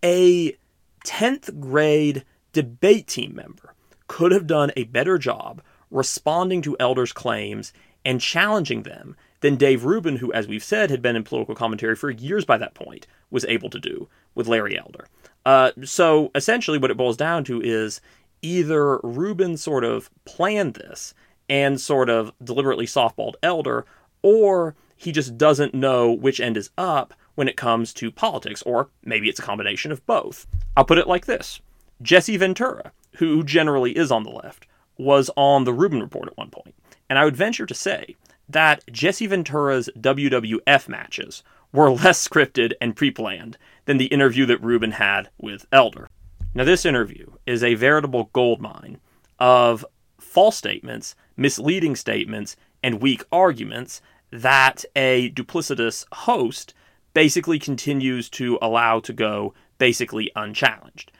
a 0.03 0.57
10th 1.05 1.59
grade 1.59 2.25
debate 2.53 3.09
team 3.09 3.35
member 3.35 3.75
could 4.07 4.31
have 4.31 4.47
done 4.47 4.71
a 4.77 4.85
better 4.85 5.19
job 5.19 5.61
responding 5.91 6.63
to 6.63 6.77
Elder's 6.79 7.13
claims 7.13 7.73
and 8.05 8.21
challenging 8.21 8.85
them 8.85 9.17
than 9.47 9.55
Dave 9.55 9.85
Rubin, 9.85 10.17
who, 10.17 10.33
as 10.33 10.49
we've 10.49 10.65
said, 10.65 10.91
had 10.91 11.01
been 11.01 11.15
in 11.15 11.23
political 11.23 11.55
commentary 11.55 11.95
for 11.95 12.11
years 12.11 12.45
by 12.45 12.59
that 12.59 12.75
point, 12.75 13.07
was 13.31 13.45
able 13.45 13.71
to 13.71 13.79
do 13.79 14.09
with 14.35 14.49
Larry 14.49 14.77
Elder. 14.77 15.07
Uh, 15.45 15.71
so 15.85 16.33
essentially, 16.35 16.79
what 16.79 16.91
it 16.91 16.97
boils 16.97 17.17
down 17.17 17.45
to 17.45 17.63
is 17.63 18.01
either 18.43 18.99
Rubin 19.05 19.57
sort 19.57 19.85
of 19.85 20.11
planned 20.25 20.75
this 20.75 21.15
and 21.49 21.81
sort 21.81 22.11
of 22.11 22.33
deliberately 22.43 22.87
softballed 22.87 23.37
Elder, 23.41 23.87
or 24.21 24.75
he 24.97 25.13
just 25.13 25.39
doesn't 25.39 25.75
know 25.75 26.11
which 26.11 26.41
end 26.41 26.57
is 26.57 26.71
up 26.77 27.15
when 27.37 27.47
it 27.47 27.57
comes 27.57 27.95
to 27.95 28.11
politics, 28.11 28.63
or 28.63 28.89
maybe 29.05 29.29
it's 29.29 29.39
a 29.39 29.45
combination 29.45 29.93
of 29.93 30.05
both. 30.07 30.49
I'll 30.77 30.85
put 30.85 30.99
it 30.99 31.07
like 31.07 31.27
this 31.27 31.61
Jesse 32.03 32.37
Ventura, 32.37 32.91
who 33.19 33.45
generally 33.45 33.97
is 33.97 34.11
on 34.11 34.25
the 34.25 34.31
left, 34.31 34.67
was 34.99 35.31
on 35.37 35.63
the 35.63 35.73
Rubin 35.73 36.01
Report 36.01 36.27
at 36.27 36.37
one 36.37 36.51
point, 36.51 36.75
and 37.09 37.17
I 37.17 37.25
would 37.25 37.37
venture 37.37 37.67
to 37.67 37.75
say 37.75 38.17
that 38.49 38.85
Jesse 38.91 39.27
Ventura's 39.27 39.91
WWF 39.99 40.89
matches 40.89 41.43
were 41.73 41.91
less 41.91 42.27
scripted 42.27 42.73
and 42.81 42.97
pre 42.97 43.11
planned 43.11 43.59
than 43.85 43.99
the 43.99 44.07
interview 44.07 44.47
that 44.47 44.63
Rubin 44.63 44.93
had 44.93 45.31
with 45.39 45.67
Elder. 45.73 46.09
Now, 46.55 46.65
this 46.65 46.87
interview 46.87 47.27
is 47.45 47.63
a 47.63 47.75
veritable 47.75 48.31
goldmine 48.33 48.99
of 49.39 49.85
false 50.19 50.57
statements, 50.57 51.15
misleading 51.37 51.97
statements, 51.97 52.57
and 52.83 53.03
weak 53.03 53.25
arguments 53.31 54.01
that 54.31 54.85
a 54.95 55.31
duplicitous 55.33 56.07
host 56.13 56.75
basically 57.15 57.59
continues 57.59 58.29
to 58.31 58.59
allow 58.63 59.01
to 59.01 59.13
go 59.13 59.55
basically 59.79 60.31
unchallenged. 60.37 61.13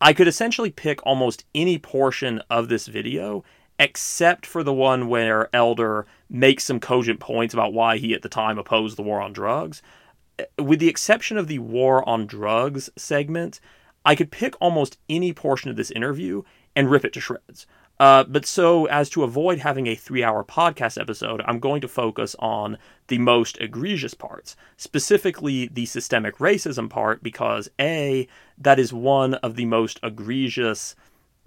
I 0.00 0.12
could 0.12 0.28
essentially 0.28 0.70
pick 0.70 1.04
almost 1.06 1.44
any 1.54 1.78
portion 1.78 2.42
of 2.50 2.68
this 2.68 2.86
video 2.86 3.44
except 3.78 4.46
for 4.46 4.62
the 4.62 4.72
one 4.72 5.08
where 5.08 5.54
Elder 5.54 6.06
makes 6.28 6.64
some 6.64 6.80
cogent 6.80 7.20
points 7.20 7.54
about 7.54 7.72
why 7.72 7.98
he 7.98 8.14
at 8.14 8.22
the 8.22 8.28
time 8.28 8.58
opposed 8.58 8.96
the 8.96 9.02
war 9.02 9.20
on 9.20 9.32
drugs. 9.32 9.82
With 10.58 10.80
the 10.80 10.88
exception 10.88 11.36
of 11.36 11.48
the 11.48 11.58
war 11.58 12.06
on 12.08 12.26
drugs 12.26 12.90
segment, 12.96 13.60
I 14.04 14.14
could 14.14 14.30
pick 14.30 14.54
almost 14.60 14.98
any 15.08 15.32
portion 15.32 15.70
of 15.70 15.76
this 15.76 15.90
interview 15.90 16.42
and 16.76 16.90
rip 16.90 17.04
it 17.04 17.12
to 17.14 17.20
shreds. 17.20 17.66
Uh, 18.00 18.24
but 18.24 18.44
so, 18.44 18.86
as 18.86 19.08
to 19.08 19.22
avoid 19.22 19.58
having 19.58 19.86
a 19.86 19.94
three 19.94 20.24
hour 20.24 20.42
podcast 20.42 21.00
episode, 21.00 21.40
I'm 21.46 21.60
going 21.60 21.80
to 21.80 21.88
focus 21.88 22.34
on 22.40 22.76
the 23.06 23.18
most 23.18 23.56
egregious 23.60 24.14
parts, 24.14 24.56
specifically 24.76 25.68
the 25.68 25.86
systemic 25.86 26.38
racism 26.38 26.90
part, 26.90 27.22
because 27.22 27.70
A, 27.80 28.26
that 28.58 28.80
is 28.80 28.92
one 28.92 29.34
of 29.34 29.54
the 29.54 29.66
most 29.66 30.00
egregious 30.02 30.96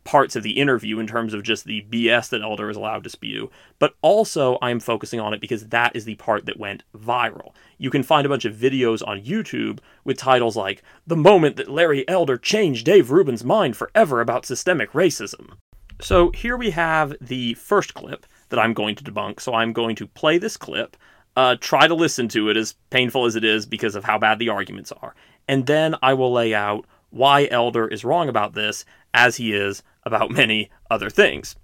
parts 0.08 0.38
of 0.38 0.44
the 0.44 0.58
interview 0.58 1.00
in 1.00 1.06
terms 1.06 1.34
of 1.34 1.44
just 1.44 1.66
the 1.66 1.86
BS 1.90 2.30
that 2.30 2.42
Elder 2.42 2.70
is 2.70 2.78
allowed 2.78 3.04
to 3.04 3.10
spew, 3.10 3.52
but 3.78 3.94
also 4.02 4.58
I'm 4.62 4.80
focusing 4.80 5.20
on 5.20 5.34
it 5.34 5.42
because 5.42 5.68
that 5.68 5.94
is 5.98 6.06
the 6.06 6.16
part 6.16 6.46
that 6.46 6.58
went 6.58 6.84
viral. 6.96 7.52
You 7.78 7.90
can 7.90 8.04
find 8.04 8.26
a 8.26 8.30
bunch 8.30 8.46
of 8.46 8.56
videos 8.56 9.06
on 9.06 9.22
YouTube 9.22 9.80
with 10.06 10.18
titles 10.18 10.56
like 10.56 10.82
The 11.06 11.18
Moment 11.18 11.58
That 11.58 11.70
Larry 11.70 12.08
Elder 12.08 12.38
Changed 12.38 12.86
Dave 12.86 13.12
Rubin's 13.12 13.44
Mind 13.44 13.76
Forever 13.76 14.22
About 14.22 14.46
Systemic 14.46 14.94
Racism. 14.94 15.58
So 16.00 16.32
here 16.32 16.56
we 16.56 16.70
have 16.70 17.14
the 17.20 17.56
first 17.56 17.94
clip 17.94 18.26
that 18.48 18.60
I'm 18.60 18.74
going 18.74 18.96
to 18.96 19.04
debunk, 19.04 19.42
so 19.42 19.54
I'm 19.54 19.74
going 19.74 19.98
to 19.98 20.08
play 20.08 20.38
this 20.38 20.56
clip. 20.56 20.96
Uh, 21.36 21.58
try 21.60 21.86
to 21.86 21.94
listen 21.94 22.30
to 22.30 22.50
it 22.50 22.56
as 22.56 22.76
painful 22.92 23.26
as 23.26 23.36
it 23.36 23.44
is 23.44 23.66
because 23.66 23.96
of 23.96 24.06
how 24.06 24.18
bad 24.18 24.40
the 24.40 24.48
arguments 24.48 24.94
are. 24.94 25.16
And 25.50 25.66
then 25.66 25.96
I 26.02 26.14
will 26.14 26.32
lay 26.32 26.56
out 26.56 26.86
why 27.10 27.48
Elder 27.52 27.88
is 27.88 28.06
wrong 28.06 28.30
about 28.30 28.54
this, 28.54 28.86
as 29.14 29.36
he 29.36 29.54
is 29.54 29.84
about 30.08 30.32
many 30.32 30.70
other 30.90 31.10
things. 31.10 31.56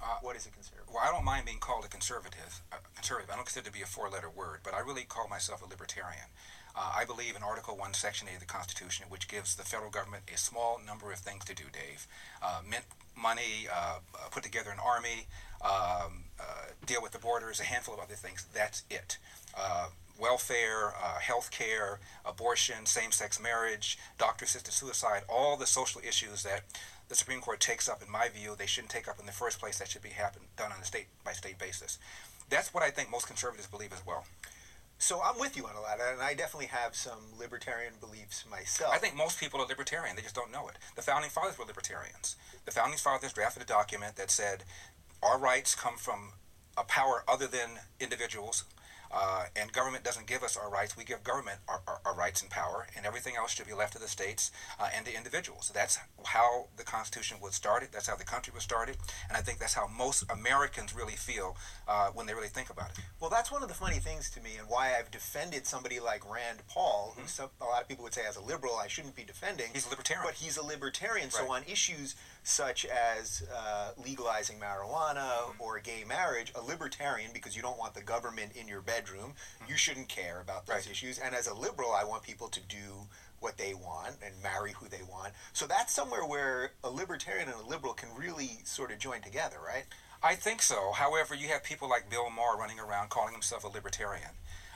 Uh, 0.00 0.18
what 0.22 0.36
is 0.36 0.46
a 0.46 0.50
conservative? 0.50 0.86
Well, 0.92 1.02
I 1.02 1.10
don't 1.10 1.24
mind 1.24 1.46
being 1.46 1.58
called 1.58 1.84
a 1.84 1.88
conservative. 1.88 2.62
A 2.70 2.76
conservative. 2.94 3.30
I 3.30 3.36
don't 3.36 3.44
consider 3.44 3.66
it 3.66 3.72
to 3.72 3.72
be 3.72 3.82
a 3.82 3.86
four-letter 3.86 4.30
word, 4.30 4.60
but 4.62 4.74
I 4.74 4.80
really 4.80 5.02
call 5.02 5.28
myself 5.28 5.62
a 5.62 5.68
libertarian. 5.68 6.28
Uh, 6.76 6.92
I 6.96 7.04
believe 7.04 7.36
in 7.36 7.42
Article 7.42 7.76
1, 7.76 7.94
Section 7.94 8.28
8 8.28 8.34
of 8.34 8.40
the 8.40 8.46
Constitution, 8.46 9.06
which 9.08 9.28
gives 9.28 9.54
the 9.54 9.62
federal 9.62 9.90
government 9.90 10.24
a 10.32 10.36
small 10.36 10.80
number 10.84 11.12
of 11.12 11.18
things 11.18 11.44
to 11.44 11.54
do, 11.54 11.64
Dave. 11.72 12.06
Uh, 12.42 12.60
mint 12.68 12.84
money, 13.16 13.68
uh, 13.72 13.98
uh 14.14 14.28
put 14.30 14.42
together 14.42 14.70
an 14.70 14.78
army, 14.84 15.26
um, 15.62 16.24
uh, 16.40 16.66
deal 16.84 17.00
with 17.00 17.12
the 17.12 17.18
borders, 17.18 17.60
a 17.60 17.64
handful 17.64 17.94
of 17.94 18.00
other 18.00 18.14
things. 18.14 18.46
That's 18.52 18.82
it. 18.90 19.18
Uh, 19.56 19.88
welfare, 20.18 20.92
health 21.20 21.50
care, 21.50 22.00
abortion, 22.24 22.86
same 22.86 23.10
sex 23.10 23.40
marriage, 23.40 23.98
doctor 24.18 24.44
assisted 24.44 24.72
suicide, 24.72 25.22
all 25.28 25.56
the 25.56 25.66
social 25.66 26.00
issues 26.06 26.42
that 26.44 26.62
the 27.08 27.14
Supreme 27.14 27.40
Court 27.40 27.60
takes 27.60 27.88
up, 27.88 28.02
in 28.02 28.10
my 28.10 28.28
view, 28.28 28.54
they 28.56 28.66
shouldn't 28.66 28.90
take 28.90 29.08
up 29.08 29.20
in 29.20 29.26
the 29.26 29.32
first 29.32 29.60
place. 29.60 29.78
That 29.78 29.88
should 29.88 30.02
be 30.02 30.10
happen, 30.10 30.42
done 30.56 30.72
on 30.72 30.80
a 30.80 30.84
state 30.84 31.06
by 31.24 31.32
state 31.32 31.58
basis. 31.58 31.98
That's 32.48 32.72
what 32.72 32.82
I 32.82 32.90
think 32.90 33.10
most 33.10 33.26
conservatives 33.26 33.66
believe 33.68 33.92
as 33.92 34.04
well. 34.06 34.24
So 34.98 35.20
I'm 35.22 35.38
with 35.38 35.56
you 35.56 35.66
on 35.66 35.74
a 35.74 35.80
lot, 35.80 35.98
and 36.00 36.22
I 36.22 36.34
definitely 36.34 36.68
have 36.68 36.94
some 36.94 37.18
libertarian 37.38 37.94
beliefs 38.00 38.44
myself. 38.50 38.92
I 38.94 38.98
think 38.98 39.16
most 39.16 39.40
people 39.40 39.60
are 39.60 39.66
libertarian; 39.66 40.16
they 40.16 40.22
just 40.22 40.34
don't 40.34 40.52
know 40.52 40.68
it. 40.68 40.76
The 40.94 41.02
founding 41.02 41.30
fathers 41.30 41.58
were 41.58 41.64
libertarians. 41.64 42.36
The 42.64 42.70
founding 42.70 42.98
fathers 42.98 43.32
drafted 43.32 43.62
a 43.62 43.66
document 43.66 44.16
that 44.16 44.30
said 44.30 44.64
our 45.22 45.38
rights 45.38 45.74
come 45.74 45.96
from 45.96 46.32
a 46.76 46.84
power 46.84 47.24
other 47.28 47.46
than 47.46 47.80
individuals, 48.00 48.64
uh, 49.12 49.44
and 49.56 49.72
government 49.72 50.04
doesn't 50.04 50.26
give 50.26 50.42
us 50.42 50.56
our 50.56 50.70
rights. 50.70 50.96
We 50.96 51.04
give 51.04 51.22
government 51.22 51.58
our, 51.68 51.80
our, 51.86 52.00
our, 52.04 52.14
rights 52.14 52.42
and 52.42 52.50
power, 52.50 52.86
and 52.96 53.06
everything 53.06 53.34
else 53.36 53.52
should 53.52 53.66
be 53.66 53.72
left 53.72 53.92
to 53.94 53.98
the 53.98 54.08
states 54.08 54.50
uh, 54.78 54.88
and 54.94 55.04
the 55.04 55.16
individuals. 55.16 55.70
That's 55.74 55.98
how 56.24 56.66
the 56.76 56.84
Constitution 56.84 57.38
was 57.40 57.54
started. 57.54 57.90
That's 57.92 58.06
how 58.06 58.16
the 58.16 58.24
country 58.24 58.52
was 58.54 58.62
started, 58.62 58.96
and 59.28 59.36
I 59.36 59.40
think 59.40 59.58
that's 59.58 59.74
how 59.74 59.88
most 59.88 60.24
Americans 60.30 60.94
really 60.94 61.16
feel 61.16 61.56
uh, 61.88 62.08
when 62.08 62.26
they 62.26 62.34
really 62.34 62.48
think 62.48 62.70
about 62.70 62.90
it. 62.90 63.04
Well, 63.20 63.30
that's 63.30 63.50
one 63.50 63.62
of 63.62 63.68
the 63.68 63.74
funny 63.74 63.98
things 63.98 64.30
to 64.30 64.40
me, 64.40 64.50
and 64.58 64.68
why 64.68 64.96
I've 64.98 65.10
defended 65.10 65.66
somebody 65.66 66.00
like 66.00 66.28
Rand 66.30 66.60
Paul, 66.68 67.10
mm-hmm. 67.12 67.22
who 67.22 67.28
some, 67.28 67.50
a 67.60 67.64
lot 67.64 67.82
of 67.82 67.88
people 67.88 68.04
would 68.04 68.14
say 68.14 68.22
as 68.28 68.36
a 68.36 68.42
liberal 68.42 68.76
I 68.76 68.88
shouldn't 68.88 69.16
be 69.16 69.24
defending. 69.24 69.66
He's 69.72 69.86
a 69.86 69.90
libertarian, 69.90 70.24
but 70.26 70.34
he's 70.34 70.56
a 70.56 70.64
libertarian. 70.64 71.26
Right. 71.26 71.32
So 71.32 71.52
on 71.52 71.62
issues 71.64 72.14
such 72.44 72.84
as 72.84 73.42
uh, 73.52 73.90
legalizing 74.04 74.60
marijuana 74.60 75.54
or 75.58 75.80
gay 75.80 76.04
marriage, 76.06 76.52
a 76.54 76.60
libertarian, 76.60 77.30
because 77.32 77.56
you 77.56 77.62
don't 77.62 77.78
want 77.78 77.94
the 77.94 78.02
government 78.02 78.52
in 78.54 78.68
your 78.68 78.82
bedroom, 78.82 79.32
you 79.66 79.76
shouldn't 79.76 80.08
care 80.08 80.40
about 80.40 80.66
those 80.66 80.76
right. 80.76 80.90
issues. 80.90 81.18
And 81.18 81.34
as 81.34 81.46
a 81.48 81.54
liberal, 81.54 81.92
I 81.92 82.04
want 82.04 82.22
people 82.22 82.48
to 82.48 82.60
do 82.60 83.08
what 83.40 83.56
they 83.56 83.72
want 83.74 84.16
and 84.24 84.34
marry 84.42 84.72
who 84.72 84.88
they 84.88 85.02
want. 85.10 85.32
So 85.54 85.66
that's 85.66 85.92
somewhere 85.92 86.24
where 86.24 86.72
a 86.84 86.90
libertarian 86.90 87.48
and 87.48 87.58
a 87.60 87.66
liberal 87.66 87.94
can 87.94 88.10
really 88.16 88.60
sort 88.64 88.92
of 88.92 88.98
join 88.98 89.22
together, 89.22 89.56
right? 89.66 89.84
I 90.22 90.34
think 90.34 90.62
so. 90.62 90.92
However, 90.92 91.34
you 91.34 91.48
have 91.48 91.64
people 91.64 91.88
like 91.88 92.08
Bill 92.08 92.30
Maher 92.30 92.56
running 92.58 92.78
around 92.78 93.10
calling 93.10 93.32
himself 93.32 93.64
a 93.64 93.68
libertarian. 93.68 94.30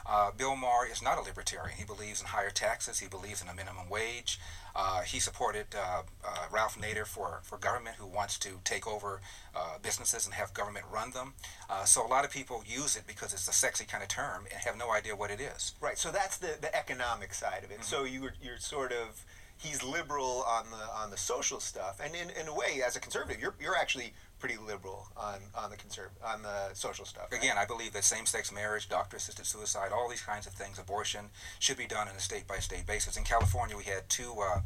Uh, 0.09 0.31
Bill 0.37 0.57
Maher 0.57 0.87
is 0.91 1.03
not 1.03 1.19
a 1.19 1.21
libertarian. 1.21 1.77
He 1.77 1.85
believes 1.85 2.21
in 2.21 2.29
higher 2.29 2.50
taxes. 2.50 3.00
He 3.00 3.09
believes 3.09 3.43
in 3.43 3.49
a 3.49 3.55
minimum 3.55 3.88
wage. 3.91 4.41
Uh, 4.75 5.03
he 5.03 5.19
supported 5.19 5.67
uh, 5.77 6.03
uh, 6.25 6.47
Ralph 6.50 6.79
Nader 6.79 7.07
for, 7.07 7.41
for 7.43 7.59
government, 7.59 7.97
who 7.97 8.07
wants 8.07 8.38
to 8.38 8.61
take 8.65 8.87
over 8.87 9.21
uh, 9.55 9.79
businesses 9.83 10.25
and 10.25 10.35
have 10.35 10.55
government 10.55 10.87
run 10.91 11.11
them. 11.11 11.35
Uh, 11.69 11.85
so 11.85 12.07
a 12.07 12.09
lot 12.09 12.25
of 12.25 12.31
people 12.31 12.62
use 12.67 12.97
it 12.97 13.03
because 13.07 13.33
it's 13.33 13.49
a 13.49 13.53
sexy 13.53 13.85
kind 13.85 14.03
of 14.03 14.09
term 14.09 14.47
and 14.50 14.61
have 14.65 14.79
no 14.79 14.93
idea 14.93 15.15
what 15.15 15.31
it 15.31 15.41
is. 15.41 15.75
Right. 15.81 15.99
So 15.99 16.11
that's 16.11 16.38
the, 16.38 16.57
the 16.61 16.75
economic 16.75 17.35
side 17.35 17.65
of 17.65 17.71
it. 17.71 17.81
Mm-hmm. 17.81 17.83
So 17.83 18.05
you 18.05 18.31
you're 18.43 18.59
sort 18.59 18.93
of 18.93 19.25
he's 19.59 19.83
liberal 19.83 20.45
on 20.47 20.71
the 20.71 21.03
on 21.03 21.11
the 21.11 21.17
social 21.17 21.61
stuff, 21.61 22.00
and 22.03 22.15
in, 22.15 22.31
in 22.41 22.49
a 22.49 22.55
way, 22.55 22.83
as 22.87 22.97
a 22.97 23.00
conservative, 23.00 23.41
you're 23.41 23.55
you're 23.61 23.77
actually 23.77 24.15
pretty 24.38 24.57
liberal 24.57 25.09
on 25.16 25.40
on 25.54 25.71
the 25.71 25.76
conserv 25.76 26.09
on 26.25 26.42
the 26.42 26.75
social 26.75 27.04
stuff. 27.04 27.28
Right? 27.30 27.40
Again, 27.40 27.57
I 27.59 27.64
believe 27.64 27.92
that 27.92 28.04
same-sex 28.04 28.52
marriage, 28.52 28.88
doctor-assisted 28.88 29.47
suicide, 29.47 29.90
all 29.92 30.09
these 30.09 30.23
kinds 30.23 30.47
of 30.47 30.52
things, 30.52 30.78
abortion, 30.78 31.26
should 31.59 31.76
be 31.76 31.87
done 31.87 32.09
on 32.09 32.16
a 32.16 32.21
state-by-state 32.21 32.87
basis. 32.87 33.16
In 33.16 33.25
California, 33.25 33.76
we 33.76 33.85
had 33.85 34.09
two. 34.09 34.35
Uh, 34.40 34.61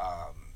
um, 0.00 0.46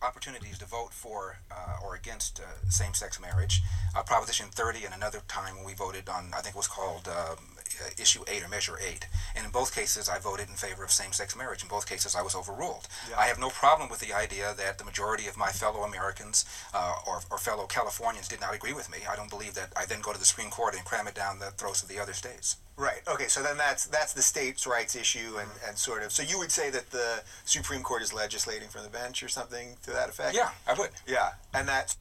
opportunities 0.00 0.58
to 0.58 0.64
vote 0.64 0.92
for 0.92 1.38
uh, 1.50 1.84
or 1.84 1.96
against 1.96 2.40
uh, 2.40 2.44
same-sex 2.68 3.20
marriage. 3.20 3.62
Uh, 3.96 4.02
Proposition 4.02 4.46
30 4.50 4.84
and 4.84 4.94
another 4.94 5.20
time 5.26 5.56
when 5.56 5.64
we 5.64 5.74
voted 5.74 6.08
on, 6.08 6.30
I 6.36 6.40
think 6.40 6.54
it 6.54 6.58
was 6.58 6.68
called 6.68 7.08
um, 7.08 7.57
uh, 7.84 7.90
issue 8.00 8.22
8 8.26 8.44
or 8.44 8.48
measure 8.48 8.78
8 8.80 9.06
and 9.36 9.44
in 9.44 9.50
both 9.50 9.74
cases 9.74 10.08
i 10.08 10.18
voted 10.18 10.48
in 10.48 10.54
favor 10.54 10.84
of 10.84 10.90
same-sex 10.90 11.36
marriage. 11.36 11.62
In 11.62 11.68
both 11.68 11.88
cases 11.88 12.14
i 12.14 12.22
was 12.22 12.34
overruled. 12.34 12.88
Yeah. 13.10 13.18
i 13.18 13.26
have 13.26 13.38
no 13.38 13.50
problem 13.50 13.88
with 13.88 14.00
the 14.00 14.12
idea 14.12 14.54
that 14.56 14.78
the 14.78 14.84
majority 14.84 15.26
of 15.26 15.36
my 15.36 15.48
fellow 15.48 15.82
americans 15.82 16.44
uh, 16.74 16.94
or, 17.06 17.20
or, 17.30 17.38
fellow 17.38 17.66
californians 17.66 18.28
did 18.28 18.40
not 18.40 18.54
agree 18.54 18.72
with 18.72 18.90
me. 18.90 18.98
I 19.10 19.16
don't 19.16 19.30
believe 19.30 19.54
that 19.54 19.72
i 19.76 19.84
then 19.84 20.00
go 20.00 20.12
to 20.12 20.18
the 20.18 20.24
supreme 20.24 20.50
court 20.50 20.74
and 20.74 20.84
cram 20.84 21.06
it 21.08 21.14
down 21.14 21.38
the 21.38 21.50
throats 21.52 21.82
of 21.82 21.88
the 21.88 21.98
other 21.98 22.12
states. 22.12 22.56
Right. 22.76 23.00
Okay 23.08 23.28
so 23.28 23.42
then 23.42 23.56
that's 23.56 23.86
that's 23.86 24.12
the 24.12 24.22
states 24.22 24.66
rights 24.66 24.94
issue 24.96 25.36
and, 25.38 25.48
mm-hmm. 25.48 25.68
and 25.68 25.78
sort 25.78 26.02
of 26.02 26.12
so 26.12 26.22
you 26.22 26.38
would 26.38 26.52
say 26.52 26.70
that 26.70 26.90
the 26.90 27.22
supreme 27.44 27.82
court 27.82 28.02
is 28.02 28.12
legislating 28.12 28.68
from 28.68 28.82
the 28.82 28.90
bench 28.90 29.22
or 29.22 29.28
something 29.28 29.76
to 29.84 29.90
that 29.90 30.08
effect? 30.08 30.34
Yeah 30.34 30.50
i 30.66 30.74
would. 30.74 30.90
Yeah 31.06 31.30
and 31.54 31.66
that's 31.68 31.96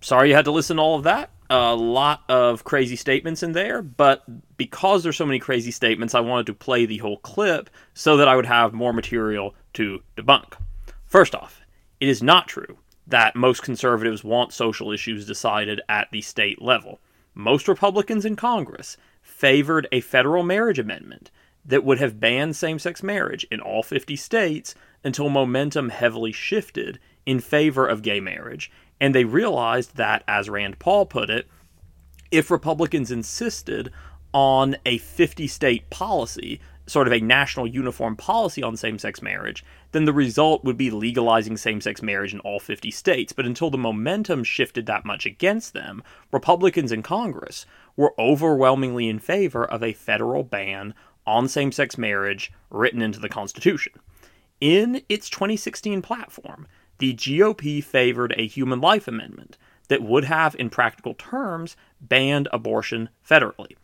sorry 0.00 0.28
you 0.28 0.34
had 0.34 0.44
to 0.44 0.50
listen 0.50 0.76
to 0.76 0.82
all 0.82 0.96
of 0.96 1.04
that 1.04 1.30
a 1.50 1.74
lot 1.74 2.22
of 2.28 2.64
crazy 2.64 2.96
statements 2.96 3.42
in 3.42 3.52
there, 3.52 3.82
but 3.82 4.24
because 4.56 5.02
there's 5.02 5.16
so 5.16 5.26
many 5.26 5.38
crazy 5.38 5.70
statements, 5.70 6.14
I 6.14 6.20
wanted 6.20 6.46
to 6.46 6.54
play 6.54 6.86
the 6.86 6.98
whole 6.98 7.18
clip 7.18 7.70
so 7.94 8.16
that 8.16 8.28
I 8.28 8.36
would 8.36 8.46
have 8.46 8.72
more 8.72 8.92
material 8.92 9.54
to 9.74 10.02
debunk. 10.16 10.54
First 11.04 11.34
off, 11.34 11.60
it 12.00 12.08
is 12.08 12.22
not 12.22 12.48
true 12.48 12.78
that 13.06 13.36
most 13.36 13.62
conservatives 13.62 14.24
want 14.24 14.52
social 14.52 14.90
issues 14.90 15.26
decided 15.26 15.80
at 15.88 16.08
the 16.10 16.20
state 16.20 16.60
level. 16.60 16.98
Most 17.34 17.68
Republicans 17.68 18.24
in 18.24 18.34
Congress 18.34 18.96
favored 19.22 19.86
a 19.92 20.00
federal 20.00 20.42
marriage 20.42 20.78
amendment 20.78 21.30
that 21.64 21.84
would 21.84 21.98
have 21.98 22.20
banned 22.20 22.56
same 22.56 22.78
sex 22.78 23.02
marriage 23.02 23.46
in 23.50 23.60
all 23.60 23.82
50 23.82 24.16
states 24.16 24.74
until 25.04 25.28
momentum 25.28 25.90
heavily 25.90 26.32
shifted 26.32 26.98
in 27.24 27.40
favor 27.40 27.86
of 27.86 28.02
gay 28.02 28.20
marriage 28.20 28.70
and 29.00 29.14
they 29.14 29.24
realized 29.24 29.96
that, 29.96 30.22
as 30.26 30.48
Rand 30.48 30.78
Paul 30.78 31.06
put 31.06 31.30
it, 31.30 31.46
if 32.30 32.50
Republicans 32.50 33.10
insisted 33.10 33.92
on 34.32 34.76
a 34.84 34.98
50 34.98 35.46
state 35.46 35.88
policy, 35.90 36.60
sort 36.86 37.06
of 37.06 37.12
a 37.12 37.20
national 37.20 37.66
uniform 37.66 38.16
policy 38.16 38.62
on 38.62 38.76
same 38.76 38.98
sex 38.98 39.20
marriage, 39.20 39.64
then 39.92 40.04
the 40.04 40.12
result 40.12 40.64
would 40.64 40.76
be 40.76 40.90
legalizing 40.90 41.56
same 41.56 41.80
sex 41.80 42.00
marriage 42.02 42.32
in 42.32 42.40
all 42.40 42.60
50 42.60 42.90
states. 42.90 43.32
But 43.32 43.46
until 43.46 43.70
the 43.70 43.78
momentum 43.78 44.44
shifted 44.44 44.86
that 44.86 45.04
much 45.04 45.26
against 45.26 45.72
them, 45.72 46.02
Republicans 46.32 46.92
in 46.92 47.02
Congress 47.02 47.66
were 47.96 48.14
overwhelmingly 48.18 49.08
in 49.08 49.18
favor 49.18 49.64
of 49.64 49.82
a 49.82 49.92
federal 49.92 50.44
ban 50.44 50.94
on 51.26 51.48
same 51.48 51.72
sex 51.72 51.98
marriage 51.98 52.52
written 52.70 53.02
into 53.02 53.18
the 53.18 53.28
Constitution. 53.28 53.92
In 54.60 55.02
its 55.08 55.28
2016 55.28 56.02
platform, 56.02 56.66
the 56.98 57.14
GOP 57.14 57.82
favored 57.82 58.34
a 58.36 58.46
human 58.46 58.80
life 58.80 59.06
amendment 59.06 59.58
that 59.88 60.02
would 60.02 60.24
have, 60.24 60.56
in 60.58 60.70
practical 60.70 61.14
terms, 61.14 61.76
banned 62.00 62.48
abortion 62.52 63.08
federally. 63.28 63.76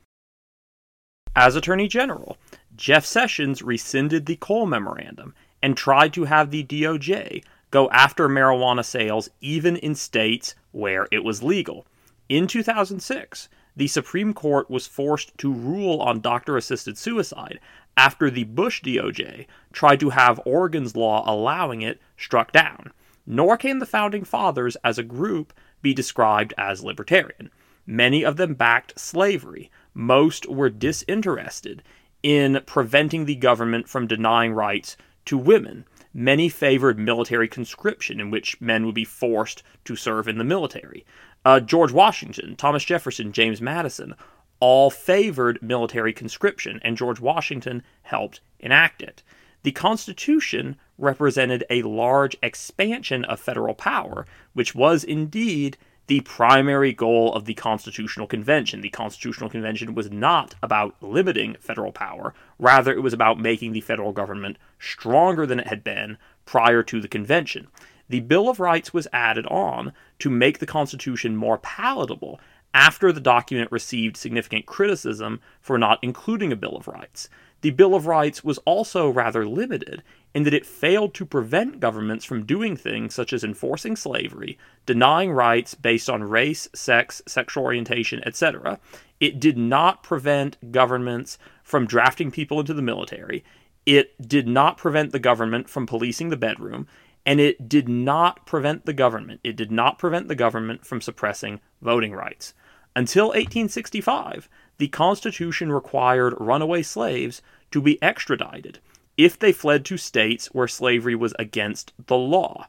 As 1.35 1.57
Attorney 1.57 1.88
General, 1.88 2.37
Jeff 2.77 3.05
Sessions 3.05 3.62
rescinded 3.62 4.27
the 4.27 4.37
Cole 4.37 4.66
Memorandum 4.66 5.35
and 5.62 5.77
tried 5.77 6.12
to 6.14 6.25
have 6.25 6.51
the 6.51 6.64
DOJ 6.64 7.42
go 7.70 7.88
after 7.90 8.29
marijuana 8.29 8.85
sales 8.85 9.31
even 9.40 9.77
in 9.77 9.94
states 9.94 10.55
where 10.72 11.07
it 11.11 11.25
was 11.25 11.42
legal. 11.42 11.87
In 12.29 12.46
2006, 12.46 13.48
the 13.75 13.87
Supreme 13.87 14.35
Court 14.35 14.70
was 14.70 14.87
forced 14.87 15.37
to 15.38 15.53
rule 15.53 16.01
on 16.01 16.20
doctor 16.20 16.57
assisted 16.57 16.98
suicide 16.98 17.59
after 17.96 18.31
the 18.31 18.44
Bush 18.44 18.83
DOJ 18.83 19.46
tried 19.72 20.01
to 20.01 20.11
have 20.11 20.40
Oregon's 20.44 20.96
law 20.96 21.22
allowing 21.27 21.81
it 21.81 22.01
struck 22.16 22.53
down 22.53 22.92
nor 23.26 23.56
can 23.56 23.78
the 23.78 23.87
founding 23.87 24.24
fathers 24.24 24.76
as 24.85 24.98
a 24.98 25.02
group 25.02 25.52
be 25.80 25.94
described 25.94 26.54
as 26.56 26.85
libertarian. 26.85 27.50
Many 27.87 28.24
of 28.24 28.37
them 28.37 28.54
backed 28.54 28.98
slavery. 28.98 29.70
Most 29.94 30.48
were 30.48 30.70
disinterested 30.70 31.82
in 32.22 32.61
preventing 32.66 33.24
the 33.24 33.35
government 33.35 33.88
from 33.88 34.06
denying 34.06 34.52
rights 34.52 34.96
to 35.24 35.37
women. 35.37 35.85
Many 36.14 36.48
favored 36.48 36.98
military 36.98 37.48
conscription, 37.48 38.20
in 38.20 38.30
which 38.30 38.61
men 38.61 38.87
would 38.87 38.94
be 38.94 39.04
forced 39.04 39.62
to 39.85 39.96
serve 39.96 40.28
in 40.28 40.38
the 40.38 40.44
military. 40.44 41.04
Uh, 41.44 41.58
George 41.58 41.90
Washington, 41.90 42.54
Thomas 42.54 42.85
Jefferson, 42.85 43.32
James 43.32 43.61
Madison 43.61 44.14
all 44.61 44.90
favored 44.90 45.61
military 45.61 46.12
conscription, 46.12 46.78
and 46.85 46.96
George 46.96 47.18
Washington 47.18 47.82
helped 48.02 48.40
enact 48.61 49.02
it. 49.02 49.20
The 49.64 49.72
Constitution 49.72 50.76
represented 51.03 51.65
a 51.69 51.83
large 51.83 52.37
expansion 52.43 53.25
of 53.27 53.41
federal 53.41 53.75
power, 53.75 54.25
which 54.55 54.75
was 54.75 55.05
indeed 55.05 55.77
the 56.07 56.21
primary 56.23 56.93
goal 56.93 57.33
of 57.35 57.45
the 57.45 57.55
Constitutional 57.55 58.27
Convention. 58.27 58.81
The 58.81 58.88
Constitutional 58.91 59.51
Convention 59.51 59.95
was 59.95 60.11
not 60.11 60.55
about 60.62 60.97
limiting 61.03 61.57
federal 61.61 61.93
power, 61.93 62.35
rather, 62.59 62.93
it 62.93 63.03
was 63.03 63.12
about 63.12 63.38
making 63.38 63.73
the 63.73 63.81
federal 63.81 64.12
government 64.12 64.59
stronger 64.79 65.47
than 65.47 65.61
it 65.61 65.69
had 65.69 65.85
been 65.85 66.19
prior 66.45 66.83
to 66.83 67.01
the 67.01 67.09
convention. 67.09 67.69
the 68.09 68.21
Bill 68.21 68.49
of 68.49 68.61
Rights 68.61 68.93
was 68.93 69.09
added 69.12 69.47
on 69.47 69.93
to 70.19 70.29
make 70.29 70.59
the 70.59 70.67
Constitution 70.67 71.35
more 71.35 71.57
palatable 71.59 72.38
after 72.75 73.11
the 73.11 73.21
document 73.21 73.73
received 73.73 74.17
significant 74.17 74.67
criticism 74.67 75.41
for 75.61 75.79
not 75.79 75.99
including 76.03 76.53
a 76.53 76.57
Bill 76.57 76.77
of 76.77 76.88
Rights. 76.88 77.31
The 77.62 77.71
Bill 77.71 77.95
of 77.95 78.07
Rights 78.07 78.43
was 78.45 78.59
also 78.67 79.09
rather 79.09 79.47
limited 79.47 80.03
in 80.35 80.45
that 80.45 80.55
it 80.55 80.66
failed 80.66 81.14
to 81.14 81.27
prevent 81.27 81.81
governments 81.81 82.25
from 82.25 82.47
doing 82.47 82.77
things 82.77 83.14
such 83.14 83.33
as 83.33 83.45
enforcing 83.45 83.97
slavery, 83.97 84.59
denying 84.87 85.33
rights 85.33 85.75
based 85.75 86.09
on 86.09 86.25
race, 86.25 86.68
sex, 86.75 87.21
sexual 87.27 87.64
orientation, 87.64 88.23
etc. 88.25 88.79
It 89.21 89.38
did 89.38 89.59
not 89.59 90.03
prevent 90.03 90.73
governments 90.73 91.38
from 91.62 91.87
drafting 91.87 92.31
people 92.31 92.61
into 92.61 92.75
the 92.75 92.83
military. 92.83 93.45
It 93.85 94.27
did 94.27 94.49
not 94.49 94.79
prevent 94.79 95.12
the 95.12 95.18
government 95.18 95.68
from 95.68 95.87
policing 95.87 96.31
the 96.31 96.37
bedroom. 96.37 96.87
And 97.25 97.38
it 97.38 97.68
did 97.68 97.88
not 97.88 98.47
prevent 98.47 98.85
the 98.85 98.92
government, 98.92 99.40
it 99.45 99.55
did 99.55 99.71
not 99.71 99.97
prevent 99.97 100.27
the 100.27 100.35
government 100.35 100.85
from 100.85 101.01
suppressing 101.01 101.61
voting 101.81 102.12
rights. 102.14 102.53
Until 102.97 103.29
1865, 103.29 104.49
the 104.79 104.88
Constitution 104.88 105.71
required 105.71 106.35
runaway 106.40 106.83
slaves 106.83 107.40
to 107.71 107.81
be 107.81 108.03
extradited 108.03 108.81
if 109.16 109.38
they 109.38 109.53
fled 109.53 109.85
to 109.85 109.96
states 109.96 110.46
where 110.48 110.68
slavery 110.68 111.14
was 111.14 111.35
against 111.38 111.92
the 112.07 112.16
law. 112.16 112.66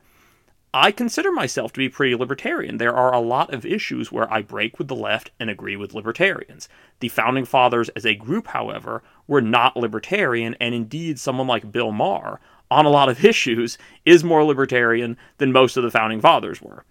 I 0.76 0.92
consider 0.92 1.32
myself 1.32 1.72
to 1.74 1.78
be 1.78 1.88
pretty 1.88 2.16
libertarian. 2.16 2.78
There 2.78 2.96
are 2.96 3.14
a 3.14 3.20
lot 3.20 3.54
of 3.54 3.64
issues 3.64 4.12
where 4.12 4.32
I 4.34 4.42
break 4.42 4.80
with 4.80 4.88
the 4.88 4.96
left 4.96 5.30
and 5.40 5.50
agree 5.50 5.76
with 5.76 5.94
libertarians. 5.94 6.68
The 7.00 7.10
Founding 7.10 7.46
Fathers 7.46 7.90
as 7.90 8.08
a 8.08 8.16
group, 8.16 8.48
however, 8.48 9.04
were 9.28 9.42
not 9.42 9.78
libertarian, 9.78 10.56
and 10.60 10.74
indeed, 10.74 11.20
someone 11.20 11.46
like 11.46 11.72
Bill 11.72 11.92
Maher, 11.92 12.40
on 12.72 12.86
a 12.86 12.90
lot 12.90 13.08
of 13.08 13.24
issues, 13.26 13.78
is 14.04 14.24
more 14.24 14.44
libertarian 14.44 15.16
than 15.38 15.52
most 15.52 15.78
of 15.78 15.84
the 15.84 15.92
Founding 15.92 16.22
Fathers 16.22 16.60
were. 16.60 16.86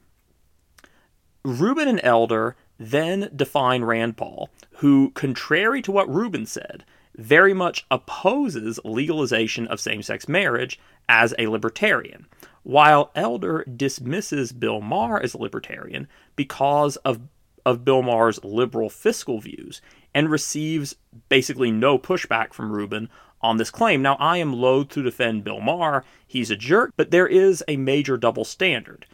Rubin 1.45 1.88
and 1.88 2.01
Elder 2.05 2.55
then 2.79 3.31
define 3.35 3.83
Rand 3.83 4.17
Paul, 4.17 4.49
who, 4.75 5.11
contrary 5.11 5.83
to 5.83 5.91
what 5.91 6.12
Rubin 6.12 6.47
said, 6.47 6.85
very 7.16 7.53
much 7.55 7.87
opposes 7.90 8.81
legalization 8.85 9.66
of 9.66 9.81
same 9.81 10.03
sex 10.03 10.29
marriage 10.29 10.79
as 11.09 11.35
a 11.38 11.46
libertarian, 11.46 12.27
while 12.62 13.11
Elder 13.14 13.64
dismisses 13.64 14.53
Bill 14.53 14.81
Maher 14.81 15.22
as 15.22 15.35
a 15.35 15.38
libertarian 15.38 16.09
because 16.37 16.96
of, 16.98 17.20
of 17.66 17.85
Bill 17.85 18.03
Maher's 18.03 18.42
liberal 18.44 18.88
fiscal 18.88 19.40
views 19.40 19.83
and 20.14 20.31
receives 20.31 20.94
basically 21.29 21.70
no 21.70 21.98
pushback 21.98 22.53
from 22.53 22.72
Rubin 22.72 23.09
on 23.40 23.57
this 23.57 23.70
claim. 23.70 24.03
Now, 24.03 24.16
I 24.20 24.38
am 24.38 24.53
loath 24.53 24.88
to 24.90 25.03
defend 25.03 25.44
Bill 25.44 25.61
Maher, 25.61 26.05
he's 26.27 26.51
a 26.51 26.57
jerk, 26.57 26.92
but 26.96 27.11
there 27.11 27.27
is 27.27 27.64
a 27.66 27.77
major 27.77 28.16
double 28.16 28.44
standard. 28.44 29.07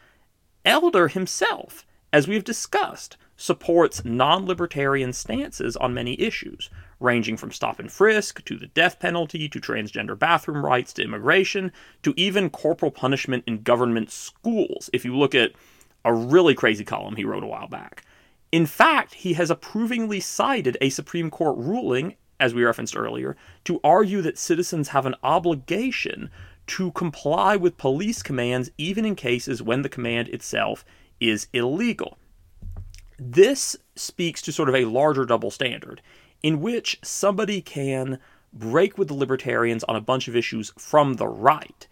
Elder 0.65 1.09
himself, 1.09 1.87
as 2.13 2.29
we've 2.29 2.45
discussed, 2.45 3.17
supports 3.37 4.05
non 4.05 4.45
libertarian 4.45 5.13
stances 5.13 5.77
on 5.77 5.95
many 5.95 6.21
issues, 6.21 6.69
ranging 7.01 7.37
from 7.37 7.53
stop 7.53 7.79
and 7.79 7.91
frisk 7.91 8.45
to 8.45 8.57
the 8.57 8.67
death 8.69 8.99
penalty 8.99 9.49
to 9.49 9.61
transgender 9.61 10.19
bathroom 10.19 10.65
rights 10.65 10.93
to 10.93 11.03
immigration 11.03 11.73
to 12.03 12.15
even 12.17 12.51
corporal 12.51 12.91
punishment 12.91 13.45
in 13.47 13.63
government 13.63 14.11
schools, 14.11 14.91
if 14.93 15.05
you 15.05 15.17
look 15.17 15.35
at 15.35 15.53
a 16.05 16.13
really 16.13 16.55
crazy 16.55 16.85
column 16.85 17.17
he 17.17 17.25
wrote 17.25 17.43
a 17.43 17.47
while 17.47 17.69
back. 17.69 18.05
In 18.51 18.67
fact, 18.67 19.15
he 19.15 19.35
has 19.35 19.51
approvingly 19.51 20.21
cited 20.21 20.79
a 20.81 20.89
Supreme 20.89 21.31
Court 21.31 21.57
ruling, 21.59 22.17
as 22.41 22.55
we 22.55 22.65
referenced 22.65 22.97
earlier, 22.97 23.37
to 23.65 23.81
argue 23.85 24.23
that 24.23 24.39
citizens 24.39 24.89
have 24.89 25.05
an 25.07 25.15
obligation 25.23 26.31
to 26.69 26.91
comply 26.93 27.57
with 27.57 27.77
police 27.77 28.23
commands 28.23 28.71
even 28.79 29.05
in 29.05 29.15
cases 29.15 29.63
when 29.63 29.83
the 29.83 29.89
command 29.89 30.29
itself 30.29 30.85
is 31.21 31.49
illegal. 31.53 32.19
This 33.19 33.77
speaks 33.97 34.41
to 34.43 34.53
sort 34.53 34.69
of 34.69 34.75
a 34.75 34.85
larger 34.85 35.25
double 35.25 35.51
standard 35.51 36.01
in 36.43 36.61
which 36.61 36.99
somebody 37.03 37.61
can 37.61 38.19
break 38.53 38.97
with 38.97 39.09
the 39.09 39.15
libertarians 39.15 39.85
on 39.85 39.97
a 39.97 40.01
bunch 40.01 40.29
of 40.29 40.37
issues 40.37 40.73
from 40.79 41.15
the 41.15 41.27
right 41.27 41.87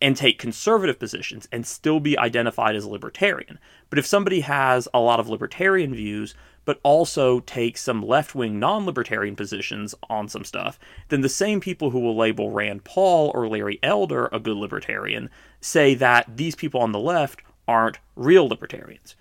and 0.00 0.16
take 0.16 0.38
conservative 0.38 0.98
positions 0.98 1.48
and 1.52 1.66
still 1.66 2.00
be 2.00 2.18
identified 2.18 2.74
as 2.74 2.84
a 2.84 2.88
libertarian. 2.88 3.58
But 3.90 3.98
if 3.98 4.06
somebody 4.06 4.40
has 4.40 4.88
a 4.94 5.00
lot 5.00 5.20
of 5.20 5.28
libertarian 5.28 5.94
views, 5.94 6.34
but 6.64 6.80
also 6.82 7.40
takes 7.40 7.82
some 7.82 8.04
left 8.04 8.34
wing 8.34 8.58
non 8.58 8.86
libertarian 8.86 9.36
positions 9.36 9.94
on 10.08 10.28
some 10.28 10.44
stuff, 10.44 10.78
then 11.08 11.20
the 11.20 11.28
same 11.28 11.60
people 11.60 11.90
who 11.90 12.00
will 12.00 12.16
label 12.16 12.50
Rand 12.50 12.84
Paul 12.84 13.30
or 13.34 13.48
Larry 13.48 13.78
Elder 13.82 14.28
a 14.32 14.40
good 14.40 14.56
libertarian 14.56 15.30
say 15.60 15.94
that 15.94 16.36
these 16.36 16.56
people 16.56 16.80
on 16.80 16.92
the 16.92 16.98
left 16.98 17.42
aren't 17.68 17.98
real 18.16 18.48
libertarians. 18.48 19.14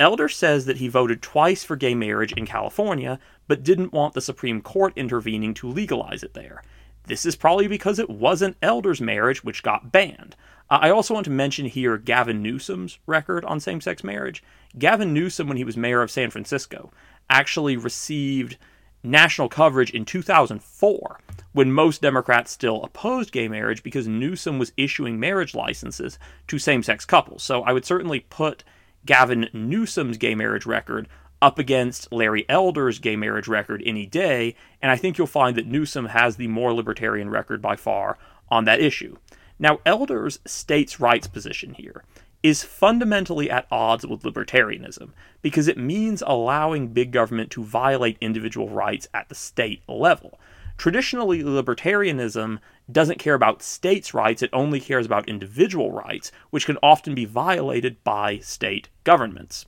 Elder 0.00 0.28
says 0.28 0.66
that 0.66 0.78
he 0.78 0.88
voted 0.88 1.22
twice 1.22 1.62
for 1.62 1.76
gay 1.76 1.94
marriage 1.94 2.32
in 2.32 2.46
California, 2.46 3.18
but 3.46 3.62
didn't 3.62 3.92
want 3.92 4.14
the 4.14 4.20
Supreme 4.20 4.60
Court 4.60 4.92
intervening 4.96 5.54
to 5.54 5.68
legalize 5.68 6.22
it 6.22 6.34
there. 6.34 6.62
This 7.06 7.26
is 7.26 7.36
probably 7.36 7.68
because 7.68 7.98
it 7.98 8.10
wasn't 8.10 8.56
Elder's 8.62 9.00
marriage 9.00 9.44
which 9.44 9.62
got 9.62 9.92
banned. 9.92 10.36
Uh, 10.70 10.78
I 10.80 10.90
also 10.90 11.14
want 11.14 11.24
to 11.24 11.30
mention 11.30 11.66
here 11.66 11.98
Gavin 11.98 12.42
Newsom's 12.42 12.98
record 13.06 13.44
on 13.44 13.60
same 13.60 13.80
sex 13.80 14.02
marriage. 14.02 14.42
Gavin 14.78 15.12
Newsom, 15.12 15.46
when 15.46 15.58
he 15.58 15.64
was 15.64 15.76
mayor 15.76 16.02
of 16.02 16.10
San 16.10 16.30
Francisco, 16.30 16.90
actually 17.28 17.76
received 17.76 18.56
national 19.02 19.50
coverage 19.50 19.90
in 19.90 20.04
2004 20.04 21.20
when 21.52 21.70
most 21.70 22.00
Democrats 22.00 22.50
still 22.50 22.82
opposed 22.82 23.30
gay 23.30 23.48
marriage 23.48 23.82
because 23.82 24.08
Newsom 24.08 24.58
was 24.58 24.72
issuing 24.78 25.20
marriage 25.20 25.54
licenses 25.54 26.18
to 26.48 26.58
same 26.58 26.82
sex 26.82 27.04
couples. 27.04 27.42
So 27.42 27.62
I 27.62 27.72
would 27.72 27.84
certainly 27.84 28.20
put 28.20 28.64
Gavin 29.06 29.48
Newsom's 29.52 30.18
gay 30.18 30.34
marriage 30.34 30.66
record 30.66 31.08
up 31.42 31.58
against 31.58 32.10
Larry 32.10 32.46
Elder's 32.48 32.98
gay 32.98 33.16
marriage 33.16 33.48
record 33.48 33.82
any 33.84 34.06
day, 34.06 34.56
and 34.80 34.90
I 34.90 34.96
think 34.96 35.18
you'll 35.18 35.26
find 35.26 35.56
that 35.56 35.66
Newsom 35.66 36.06
has 36.06 36.36
the 36.36 36.48
more 36.48 36.72
libertarian 36.72 37.28
record 37.28 37.60
by 37.60 37.76
far 37.76 38.18
on 38.48 38.64
that 38.64 38.80
issue. 38.80 39.16
Now, 39.58 39.80
Elder's 39.84 40.38
states' 40.46 41.00
rights 41.00 41.26
position 41.26 41.74
here 41.74 42.04
is 42.42 42.62
fundamentally 42.62 43.50
at 43.50 43.66
odds 43.70 44.06
with 44.06 44.22
libertarianism 44.22 45.10
because 45.42 45.68
it 45.68 45.78
means 45.78 46.22
allowing 46.26 46.88
big 46.88 47.10
government 47.10 47.50
to 47.50 47.64
violate 47.64 48.18
individual 48.20 48.68
rights 48.68 49.08
at 49.14 49.28
the 49.28 49.34
state 49.34 49.82
level. 49.88 50.38
Traditionally, 50.76 51.42
libertarianism 51.42 52.58
doesn't 52.90 53.18
care 53.18 53.34
about 53.34 53.62
states' 53.62 54.12
rights, 54.12 54.42
it 54.42 54.50
only 54.52 54.80
cares 54.80 55.06
about 55.06 55.28
individual 55.28 55.92
rights, 55.92 56.32
which 56.50 56.66
can 56.66 56.78
often 56.82 57.14
be 57.14 57.24
violated 57.24 58.02
by 58.04 58.38
state 58.38 58.88
governments 59.04 59.66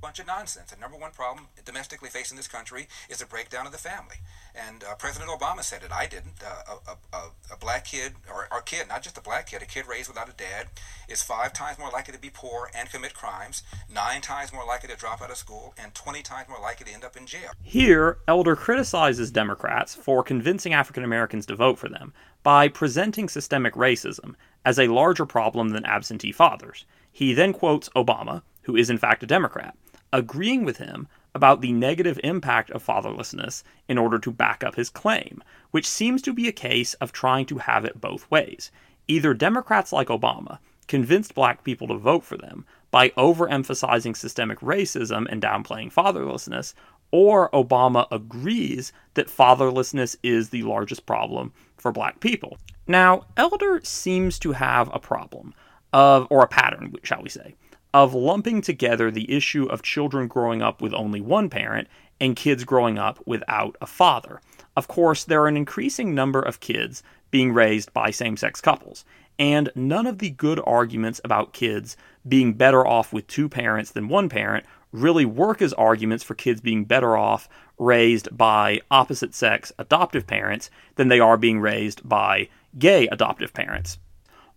bunch 0.00 0.18
of 0.18 0.26
nonsense. 0.26 0.70
The 0.70 0.80
number 0.80 0.96
one 0.96 1.10
problem 1.12 1.46
domestically 1.64 2.08
facing 2.08 2.36
this 2.36 2.48
country 2.48 2.88
is 3.08 3.18
the 3.18 3.26
breakdown 3.26 3.66
of 3.66 3.72
the 3.72 3.78
family. 3.78 4.16
And 4.54 4.82
uh, 4.84 4.94
President 4.96 5.30
Obama 5.30 5.62
said 5.62 5.82
it. 5.82 5.92
I 5.92 6.06
didn't. 6.06 6.42
Uh, 6.44 6.76
a, 6.88 7.16
a, 7.16 7.30
a, 7.52 7.56
black 7.56 7.84
kid, 7.84 8.14
or, 8.32 8.48
a 8.56 8.62
kid, 8.62 8.88
not 8.88 9.02
just 9.02 9.18
a 9.18 9.20
black 9.20 9.46
kid, 9.48 9.62
a 9.62 9.66
kid 9.66 9.86
raised 9.86 10.08
without 10.08 10.28
a 10.28 10.32
dad, 10.32 10.68
is 11.08 11.22
five 11.22 11.52
times 11.52 11.78
more 11.78 11.90
likely 11.90 12.14
to 12.14 12.20
be 12.20 12.30
poor 12.32 12.70
and 12.74 12.90
commit 12.90 13.14
crimes, 13.14 13.62
nine 13.92 14.20
times 14.20 14.52
more 14.52 14.66
likely 14.66 14.88
to 14.88 14.96
drop 14.96 15.20
out 15.22 15.30
of 15.30 15.36
school, 15.36 15.74
and 15.78 15.94
20 15.94 16.22
times 16.22 16.48
more 16.48 16.60
likely 16.60 16.86
to 16.86 16.92
end 16.92 17.04
up 17.04 17.16
in 17.16 17.26
jail. 17.26 17.50
Here, 17.62 18.18
Elder 18.26 18.56
criticizes 18.56 19.30
Democrats 19.30 19.94
for 19.94 20.22
convincing 20.22 20.72
African 20.72 21.04
Americans 21.04 21.46
to 21.46 21.56
vote 21.56 21.78
for 21.78 21.88
them 21.88 22.12
by 22.42 22.68
presenting 22.68 23.28
systemic 23.28 23.74
racism 23.74 24.34
as 24.64 24.78
a 24.78 24.88
larger 24.88 25.26
problem 25.26 25.70
than 25.70 25.84
absentee 25.84 26.32
fathers. 26.32 26.84
He 27.12 27.34
then 27.34 27.52
quotes 27.52 27.88
Obama, 27.90 28.42
who 28.62 28.76
is 28.76 28.90
in 28.90 28.98
fact 28.98 29.22
a 29.22 29.26
Democrat, 29.26 29.76
agreeing 30.12 30.64
with 30.64 30.78
him 30.78 31.08
about 31.34 31.60
the 31.60 31.72
negative 31.72 32.18
impact 32.24 32.70
of 32.70 32.84
fatherlessness 32.84 33.62
in 33.88 33.98
order 33.98 34.18
to 34.18 34.32
back 34.32 34.64
up 34.64 34.74
his 34.74 34.90
claim, 34.90 35.42
which 35.70 35.88
seems 35.88 36.22
to 36.22 36.32
be 36.32 36.48
a 36.48 36.52
case 36.52 36.94
of 36.94 37.12
trying 37.12 37.46
to 37.46 37.58
have 37.58 37.84
it 37.84 38.00
both 38.00 38.30
ways. 38.30 38.70
Either 39.06 39.34
Democrats 39.34 39.92
like 39.92 40.08
Obama 40.08 40.58
convinced 40.88 41.34
black 41.34 41.62
people 41.62 41.86
to 41.86 41.96
vote 41.96 42.24
for 42.24 42.36
them 42.36 42.64
by 42.90 43.10
overemphasizing 43.10 44.16
systemic 44.16 44.58
racism 44.58 45.26
and 45.30 45.40
downplaying 45.40 45.92
fatherlessness, 45.92 46.74
or 47.12 47.48
Obama 47.50 48.06
agrees 48.10 48.92
that 49.14 49.28
fatherlessness 49.28 50.16
is 50.22 50.50
the 50.50 50.62
largest 50.62 51.06
problem 51.06 51.52
for 51.76 51.92
black 51.92 52.18
people. 52.20 52.58
Now, 52.86 53.26
Elder 53.36 53.80
seems 53.84 54.38
to 54.40 54.52
have 54.52 54.90
a 54.92 54.98
problem 54.98 55.54
of, 55.92 56.26
or 56.30 56.42
a 56.42 56.48
pattern, 56.48 56.94
shall 57.04 57.22
we 57.22 57.28
say, 57.28 57.54
of 57.92 58.14
lumping 58.14 58.62
together 58.62 59.10
the 59.10 59.30
issue 59.30 59.66
of 59.66 59.82
children 59.82 60.28
growing 60.28 60.62
up 60.62 60.80
with 60.80 60.94
only 60.94 61.20
one 61.20 61.48
parent 61.48 61.88
and 62.20 62.36
kids 62.36 62.64
growing 62.64 62.98
up 62.98 63.18
without 63.26 63.76
a 63.80 63.86
father. 63.86 64.40
Of 64.76 64.88
course, 64.88 65.24
there 65.24 65.42
are 65.42 65.48
an 65.48 65.56
increasing 65.56 66.14
number 66.14 66.40
of 66.40 66.60
kids 66.60 67.02
being 67.30 67.52
raised 67.52 67.92
by 67.92 68.10
same 68.10 68.36
sex 68.36 68.60
couples, 68.60 69.04
and 69.38 69.70
none 69.74 70.06
of 70.06 70.18
the 70.18 70.30
good 70.30 70.60
arguments 70.66 71.20
about 71.24 71.52
kids 71.52 71.96
being 72.28 72.52
better 72.52 72.86
off 72.86 73.12
with 73.12 73.26
two 73.26 73.48
parents 73.48 73.92
than 73.92 74.08
one 74.08 74.28
parent 74.28 74.66
really 74.92 75.24
work 75.24 75.62
as 75.62 75.72
arguments 75.74 76.24
for 76.24 76.34
kids 76.34 76.60
being 76.60 76.84
better 76.84 77.16
off 77.16 77.48
raised 77.78 78.36
by 78.36 78.80
opposite 78.90 79.34
sex 79.34 79.72
adoptive 79.78 80.26
parents 80.26 80.70
than 80.96 81.08
they 81.08 81.20
are 81.20 81.36
being 81.36 81.60
raised 81.60 82.06
by 82.06 82.48
gay 82.78 83.06
adoptive 83.08 83.54
parents. 83.54 83.98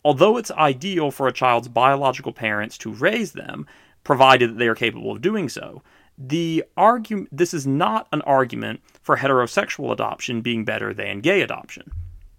Although 0.06 0.38
it's 0.38 0.52
ideal 0.52 1.12
for 1.12 1.28
a 1.28 1.34
child's 1.34 1.68
biological 1.68 2.34
parents 2.34 2.78
to 2.80 2.92
raise 2.92 3.32
them, 3.32 3.66
provided 4.04 4.52
that 4.52 4.58
they 4.58 4.68
are 4.68 4.76
capable 4.76 5.12
of 5.12 5.22
doing 5.22 5.48
so, 5.48 5.82
the 6.18 6.63
argument 6.78 7.30
this 7.32 7.54
is 7.54 7.66
not 7.66 8.08
an 8.12 8.22
argument 8.22 8.82
for 9.02 9.18
heterosexual 9.18 9.92
adoption 9.92 10.42
being 10.42 10.66
better 10.66 10.94
than 10.94 11.22
gay 11.22 11.42
adoption. 11.42 11.92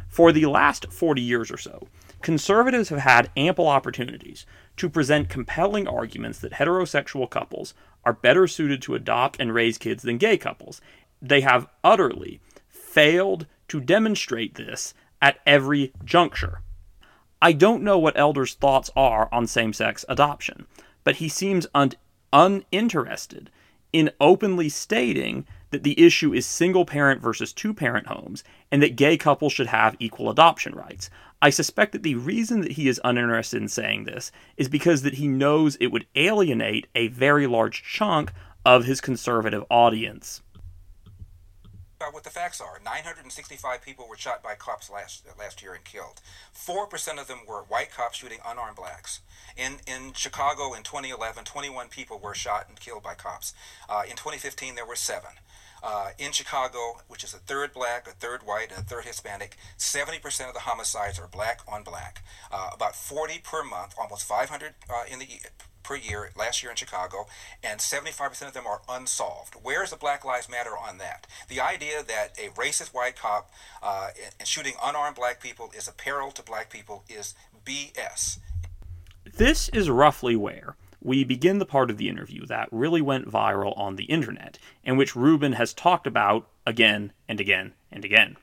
For 0.09 0.31
the 0.31 0.47
last 0.47 0.93
40 0.93 1.23
years 1.23 1.51
or 1.51 1.57
so, 1.57 1.89
conservatives 2.23 2.91
have 2.91 3.01
had 3.01 3.31
ample 3.37 3.67
opportunities 3.67 4.47
to 4.77 4.89
present 4.89 5.29
compelling 5.29 5.89
arguments 5.89 6.39
that 6.41 6.53
heterosexual 6.53 7.29
couples 7.29 7.75
are 8.05 8.13
better 8.13 8.47
suited 8.47 8.81
to 8.83 8.95
adopt 8.95 9.41
and 9.41 9.53
raise 9.53 9.79
kids 9.79 10.03
than 10.03 10.19
gay 10.19 10.37
couples. 10.37 10.81
They 11.21 11.41
have 11.41 11.67
utterly 11.83 12.41
failed 12.69 13.47
to 13.69 13.81
demonstrate 13.81 14.55
this 14.55 14.95
at 15.21 15.39
every 15.47 15.93
juncture. 16.05 16.61
I 17.45 17.53
don't 17.53 17.83
know 17.83 17.99
what 17.99 18.19
Elder's 18.19 18.55
thoughts 18.55 18.89
are 18.97 19.29
on 19.31 19.47
same 19.47 19.75
sex 19.75 20.03
adoption, 20.09 20.67
but 21.05 21.17
he 21.17 21.29
seems 21.29 21.67
un- 21.75 21.93
uninterested 22.33 23.51
in 23.93 24.13
openly 24.19 24.71
stating 24.71 25.47
that 25.71 25.83
the 25.83 26.03
issue 26.03 26.33
is 26.33 26.47
single 26.47 26.87
parent 26.87 27.21
versus 27.21 27.53
two 27.53 27.75
parent 27.75 28.07
homes 28.07 28.45
and 28.73 28.83
that 28.83 28.97
gay 28.97 29.19
couples 29.19 29.53
should 29.53 29.67
have 29.67 29.95
equal 29.99 30.31
adoption 30.31 30.75
rights. 30.75 31.11
I 31.43 31.51
suspect 31.51 31.93
that 31.93 32.03
the 32.03 32.15
reason 32.15 32.63
that 32.63 32.73
he 32.73 32.89
is 32.89 32.99
uninterested 33.05 33.61
in 33.61 33.69
saying 33.69 34.05
this 34.05 34.33
is 34.57 34.71
because 34.71 35.03
that 35.03 35.17
he 35.17 35.29
knows 35.29 35.77
it 35.77 35.89
would 35.89 36.07
alienate 36.15 36.87
a 36.95 37.09
very 37.09 37.47
large 37.47 37.83
chunk 37.83 38.33
of 38.65 38.87
his 38.87 39.03
conservative 39.03 39.67
audience 39.69 40.41
what 42.13 42.25
the 42.25 42.31
facts 42.31 42.61
are. 42.61 42.81
965 42.85 43.83
people 43.83 44.07
were 44.09 44.17
shot 44.17 44.43
by 44.43 44.55
cops 44.55 44.91
last 44.91 45.25
last 45.39 45.63
year 45.63 45.75
and 45.75 45.85
killed. 45.85 46.21
Four 46.53 46.87
percent 46.87 47.19
of 47.19 47.29
them 47.29 47.41
were 47.47 47.63
white 47.63 47.91
cops 47.91 48.19
shooting 48.19 48.41
unarmed 48.47 48.77
blacks. 48.77 49.21
In 49.57 49.79
in 49.87 50.13
Chicago 50.13 50.75
in 50.75 50.83
2011, 50.83 51.45
21 51.45 51.89
people 51.89 52.19
were 52.19 52.35
shot 52.35 52.67
and 52.69 52.79
killed 52.79 53.03
by 53.03 53.15
cops. 53.15 53.55
Uh, 53.89 54.03
in 54.05 54.17
2015, 54.17 54.75
there 54.75 54.87
were 54.87 54.97
seven. 54.97 55.31
Uh, 55.83 56.09
in 56.19 56.33
Chicago, 56.33 57.03
which 57.09 57.23
is 57.23 57.35
a 57.35 57.39
third 57.39 57.75
black, 57.75 58.09
a 58.09 58.13
third 58.13 58.43
white, 58.43 58.71
and 58.71 58.81
a 58.81 58.83
third 58.83 59.05
Hispanic, 59.05 59.55
70% 59.77 60.49
of 60.49 60.55
the 60.55 60.61
homicides 60.61 61.19
are 61.19 61.29
black 61.29 61.61
on 61.69 61.83
black. 61.83 62.25
Uh, 62.51 62.71
about 62.73 62.97
40 62.97 63.41
per 63.45 63.63
month, 63.63 63.95
almost 64.01 64.25
500 64.27 64.73
uh, 64.89 65.05
in 65.13 65.19
the 65.19 65.27
per 65.85 65.97
year 65.97 66.31
last 66.37 66.63
year 66.63 66.71
in 66.71 66.77
Chicago, 66.77 67.27
and 67.63 67.79
75% 67.79 68.49
of 68.49 68.55
them 68.55 68.67
are 68.67 68.81
unsolved. 68.89 69.55
Where 69.63 69.85
is 69.85 69.91
the 69.91 69.97
Black 69.97 70.25
Lives 70.25 70.49
Matter 70.49 70.77
on 70.77 70.99
that? 70.99 71.27
The 71.49 71.61
idea 71.61 72.03
that 72.03 72.31
a 72.39 72.49
racist 72.51 72.93
white 72.93 73.17
cop 73.17 73.51
uh, 73.83 74.09
and 74.39 74.49
shooting 74.49 74.75
unarmed 74.83 75.17
black 75.17 75.41
people 75.41 75.71
is 75.77 75.87
a 75.87 75.93
peril 75.93 76.33
to 76.33 76.43
black 76.43 76.71
people 76.71 77.05
is 77.09 77.35
BS. 77.65 78.39
This 79.25 79.69
is 79.69 79.89
roughly 79.89 80.35
where 80.35 80.77
we 81.03 81.23
begin 81.23 81.59
the 81.59 81.67
part 81.67 81.91
of 81.91 81.99
the 81.99 82.09
interview 82.09 82.47
that 82.47 82.69
really 82.73 83.03
went 83.03 83.31
viral 83.31 83.79
on 83.79 83.97
the 83.97 84.05
internet, 84.05 84.59
in 84.85 84.97
which 84.97 85.15
Rubin 85.15 85.53
has 85.53 85.75
talked 85.75 86.07
about 86.07 86.49
again 86.67 87.13
and 87.29 87.41
again 87.41 87.73
and 87.93 88.05
again. 88.05 88.37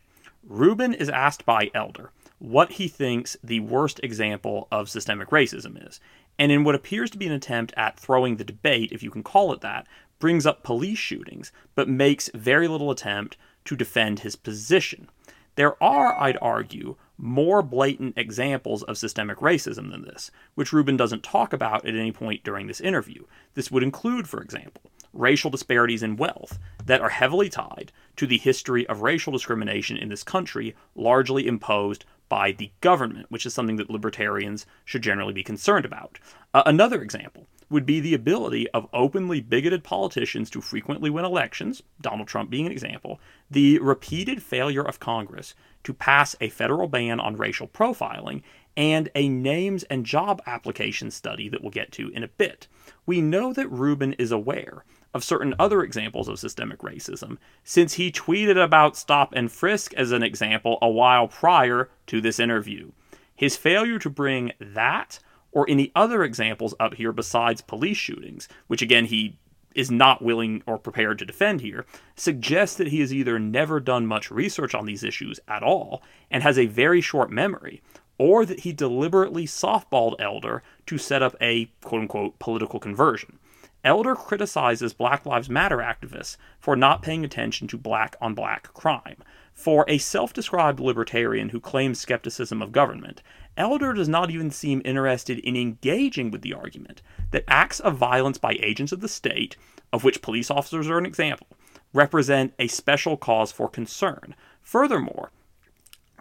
Rubin 0.48 0.94
is 0.94 1.10
asked 1.10 1.46
by 1.46 1.72
Elder 1.74 2.12
what 2.40 2.74
he 2.74 2.88
thinks 2.88 3.38
the 3.44 3.60
worst 3.60 4.00
example 4.02 4.68
of 4.72 4.90
systemic 4.90 5.30
racism 5.30 5.88
is, 5.88 6.00
and 6.42 6.52
in 6.52 6.64
what 6.64 6.74
appears 6.74 7.12
to 7.12 7.20
be 7.20 7.28
an 7.28 7.32
attempt 7.32 7.72
at 7.78 8.00
throwing 8.00 8.38
the 8.38 8.44
debate, 8.44 8.92
if 8.92 9.04
you 9.04 9.12
can 9.12 9.22
call 9.22 9.54
it 9.54 9.62
that, 9.62 9.86
brings 10.18 10.44
up 10.44 10.64
police 10.64 10.98
shootings, 10.98 11.52
but 11.76 11.88
makes 11.88 12.32
very 12.34 12.68
little 12.68 12.90
attempt 12.90 13.38
to 13.64 13.76
defend 13.76 14.22
his 14.22 14.36
position. 14.36 15.08
There 15.54 15.82
are, 15.84 16.20
I'd 16.20 16.40
argue, 16.42 16.96
more 17.16 17.62
blatant 17.62 18.18
examples 18.18 18.82
of 18.82 18.98
systemic 18.98 19.38
racism 19.38 19.92
than 19.92 20.02
this, 20.02 20.32
which 20.56 20.74
Rubin 20.74 20.98
doesn't 20.98 21.22
talk 21.22 21.54
about 21.54 21.86
at 21.86 21.94
any 21.94 22.12
point 22.12 22.44
during 22.44 22.66
this 22.66 22.82
interview. 22.82 23.26
This 23.54 23.70
would 23.70 23.84
include, 23.84 24.28
for 24.28 24.42
example, 24.42 24.82
racial 25.14 25.50
disparities 25.50 26.04
in 26.04 26.16
wealth 26.16 26.60
that 26.86 27.02
are 27.02 27.10
heavily 27.10 27.50
tied 27.50 27.92
to 28.16 28.28
the 28.28 28.38
history 28.38 28.88
of 28.88 29.02
racial 29.02 29.34
discrimination 29.34 29.98
in 29.98 30.10
this 30.10 30.24
country, 30.24 30.76
largely 30.96 31.48
imposed 31.48 32.06
by 32.30 32.52
the 32.54 32.72
government, 32.80 33.26
which 33.30 33.46
is 33.46 33.54
something 33.54 33.76
that 33.76 33.90
libertarians 33.90 34.66
should 34.86 35.02
generally 35.02 35.34
be 35.34 35.44
concerned 35.44 35.86
about. 35.86 36.18
Uh, 36.54 36.64
another 36.66 37.02
example 37.02 37.46
would 37.70 37.86
be 37.86 38.00
the 38.00 38.14
ability 38.14 38.70
of 38.72 38.88
openly 38.94 39.40
bigoted 39.42 39.84
politicians 39.84 40.50
to 40.50 40.62
frequently 40.62 41.10
win 41.10 41.26
elections, 41.26 41.82
Donald 42.02 42.28
Trump 42.28 42.50
being 42.50 42.66
an 42.66 42.72
example, 42.72 43.20
the 43.50 43.80
repeated 43.80 44.44
failure 44.44 44.84
of 44.84 45.00
Congress 45.00 45.56
to 45.84 45.94
pass 45.94 46.36
a 46.42 46.50
federal 46.50 46.88
ban 46.88 47.20
on 47.20 47.38
racial 47.38 47.68
profiling, 47.68 48.44
and 48.78 49.10
a 49.16 49.28
names 49.28 49.84
and 49.84 50.06
job 50.06 50.42
application 50.46 51.12
study 51.12 51.50
that 51.50 51.62
we'll 51.62 51.72
get 51.72 51.92
to 51.92 52.10
in 52.10 52.24
a 52.24 52.28
bit. 52.28 52.68
We 53.06 53.22
know 53.22 53.52
that 53.54 53.72
Rubin 53.72 54.14
is 54.14 54.32
aware 54.32 54.84
of 55.14 55.24
certain 55.24 55.54
other 55.60 55.84
examples 55.84 56.28
of 56.28 56.40
systemic 56.40 56.80
racism, 56.80 57.38
since 57.64 57.94
he 57.94 58.12
tweeted 58.12 58.62
about 58.62 58.98
stop 58.98 59.34
and 59.36 59.52
frisk 59.52 59.94
as 59.96 60.12
an 60.12 60.24
example 60.24 60.78
a 60.82 60.90
while 60.90 61.28
prior 61.28 61.90
to 62.08 62.22
this 62.22 62.40
interview. 62.40 62.92
His 63.36 63.58
failure 63.58 64.00
to 64.00 64.10
bring 64.10 64.52
that 64.60 65.20
or 65.52 65.70
any 65.70 65.92
other 65.96 66.24
examples 66.24 66.74
up 66.80 66.94
here 66.96 67.12
besides 67.12 67.62
police 67.62 67.98
shootings, 67.98 68.48
which 68.68 68.82
again 68.82 69.06
he 69.06 69.38
is 69.76 69.92
not 69.92 70.22
willing 70.22 70.62
or 70.66 70.78
prepared 70.78 71.18
to 71.20 71.26
defend 71.26 71.62
here, 71.62 71.86
suggests 72.16 72.76
that 72.78 72.88
he 72.88 73.00
has 73.00 73.14
either 73.14 73.40
never 73.40 73.80
done 73.80 74.06
much 74.06 74.32
research 74.32 74.76
on 74.76 74.86
these 74.86 75.04
issues 75.04 75.40
at 75.48 75.64
all 75.64 76.02
and 76.30 76.44
has 76.44 76.58
a 76.58 76.66
very 76.66 77.02
short 77.02 77.32
memory, 77.32 77.82
or 78.18 78.46
that 78.46 78.62
he 78.62 78.74
deliberately 78.74 79.46
softballed 79.46 80.16
Elder 80.20 80.62
to 80.86 80.98
set 80.98 81.24
up 81.24 81.36
a 81.42 81.66
quote 81.82 82.02
unquote 82.02 82.40
political 82.40 82.80
conversion. 82.80 83.40
Elder 83.84 84.16
criticizes 84.16 84.94
Black 84.94 85.26
Lives 85.26 85.50
Matter 85.50 85.78
activists 85.78 86.38
for 86.60 86.76
not 86.76 87.02
paying 87.02 87.26
attention 87.26 87.68
to 87.68 87.78
black 87.78 88.16
on 88.22 88.36
black 88.36 88.72
crime. 88.74 89.18
For 89.54 89.86
a 89.88 89.98
self 89.98 90.34
described 90.34 90.80
libertarian 90.80 91.50
who 91.50 91.60
claims 91.60 92.00
skepticism 92.00 92.62
of 92.62 92.72
government, 92.72 93.24
Elder 93.58 93.94
does 93.94 94.08
not 94.08 94.30
even 94.30 94.52
seem 94.52 94.82
interested 94.86 95.40
in 95.40 95.56
engaging 95.56 96.30
with 96.30 96.42
the 96.42 96.54
argument 96.54 97.02
that 97.32 97.44
acts 97.48 97.80
of 97.80 97.98
violence 97.98 98.38
by 98.38 98.58
agents 98.62 98.92
of 98.92 99.02
the 99.02 99.08
state, 99.08 99.56
of 99.92 100.04
which 100.04 100.22
police 100.22 100.52
officers 100.52 100.88
are 100.88 100.98
an 100.98 101.06
example, 101.06 101.48
represent 101.92 102.54
a 102.60 102.68
special 102.68 103.18
cause 103.18 103.52
for 103.52 103.68
concern. 103.68 104.36
Furthermore, 104.62 105.32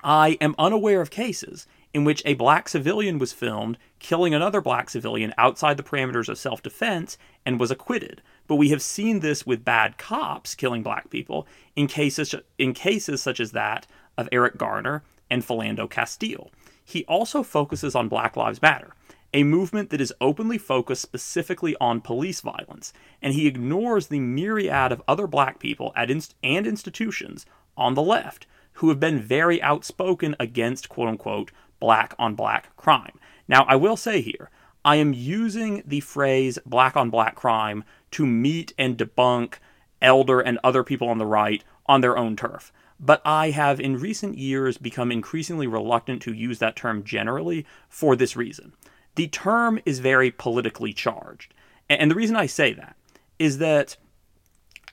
I 0.03 0.39
am 0.41 0.55
unaware 0.59 1.03
of 1.03 1.11
cases 1.11 1.67
in 1.93 2.05
which 2.05 2.23
a 2.25 2.35
black 2.35 2.69
civilian 2.69 3.19
was 3.19 3.33
filmed 3.33 3.77
killing 4.01 4.35
another 4.35 4.61
black 4.61 4.91
civilian 4.91 5.33
outside 5.39 5.77
the 5.77 5.83
parameters 5.83 6.29
of 6.29 6.39
self 6.39 6.63
defense 6.63 7.17
and 7.47 7.61
was 7.61 7.71
acquitted. 7.71 8.23
But 8.49 8.57
we 8.57 8.71
have 8.71 8.83
seen 8.83 9.21
this 9.21 9.47
with 9.47 9.65
bad 9.65 9.97
cops 9.99 10.57
killing 10.57 10.83
black 10.83 11.11
people 11.11 11.47
in 11.77 11.87
cases, 11.87 12.35
in 12.59 12.75
cases 12.75 13.23
such 13.23 13.39
as 13.39 13.53
that 13.53 13.87
of 14.19 14.29
Eric 14.33 14.57
Garner 14.57 15.05
and 15.31 15.43
Philando 15.43 15.89
Castile. 15.89 16.51
He 16.85 17.05
also 17.05 17.45
focuses 17.45 17.95
on 17.95 18.09
Black 18.09 18.37
Lives 18.37 18.61
Matter, 18.61 18.95
a 19.33 19.45
movement 19.45 19.91
that 19.91 20.01
is 20.01 20.13
openly 20.21 20.59
focused 20.59 21.03
specifically 21.03 21.77
on 21.81 22.01
police 22.01 22.41
violence, 22.41 22.93
and 23.23 23.33
he 23.33 23.47
ignores 23.47 24.09
the 24.09 24.19
myriad 24.19 24.91
of 24.91 25.03
other 25.07 25.29
black 25.29 25.61
people 25.61 25.93
at 25.95 26.11
inst- 26.11 26.35
and 26.43 26.67
institutions 26.67 27.47
on 27.77 27.95
the 27.95 28.03
left 28.03 28.47
who 28.75 28.89
have 28.89 28.99
been 28.99 29.21
very 29.21 29.63
outspoken 29.63 30.35
against 30.41 30.89
quote 30.89 31.09
unquote 31.09 31.53
black 31.79 32.15
on 32.19 32.35
black 32.35 32.75
crime. 32.77 33.19
Now, 33.51 33.65
I 33.65 33.75
will 33.75 33.97
say 33.97 34.21
here, 34.21 34.49
I 34.85 34.95
am 34.97 35.13
using 35.13 35.83
the 35.85 35.99
phrase 35.99 36.61
black 36.65 36.97
on 36.97 37.11
black 37.11 37.35
crime 37.35 37.83
to 38.13 38.25
meet 38.25 38.73
and 38.79 38.97
debunk 38.97 39.55
Elder 40.01 40.39
and 40.41 40.61
other 40.63 40.85
people 40.85 41.09
on 41.09 41.19
the 41.19 41.27
right 41.27 41.65
on 41.87 42.01
their 42.01 42.17
own 42.17 42.37
turf. 42.37 42.73
But 43.01 43.21
I 43.25 43.51
have 43.51 43.81
in 43.81 43.99
recent 43.99 44.39
years 44.39 44.79
become 44.79 45.11
increasingly 45.11 45.67
reluctant 45.67 46.23
to 46.23 46.33
use 46.33 46.61
that 46.61 46.77
term 46.77 47.03
generally 47.03 47.67
for 47.89 48.15
this 48.15 48.37
reason. 48.37 48.73
The 49.17 49.27
term 49.27 49.81
is 49.85 49.99
very 49.99 50.31
politically 50.31 50.93
charged. 50.93 51.53
And 51.89 52.09
the 52.09 52.15
reason 52.15 52.37
I 52.37 52.47
say 52.47 52.73
that 52.75 52.95
is 53.41 53.59
that 53.59 53.97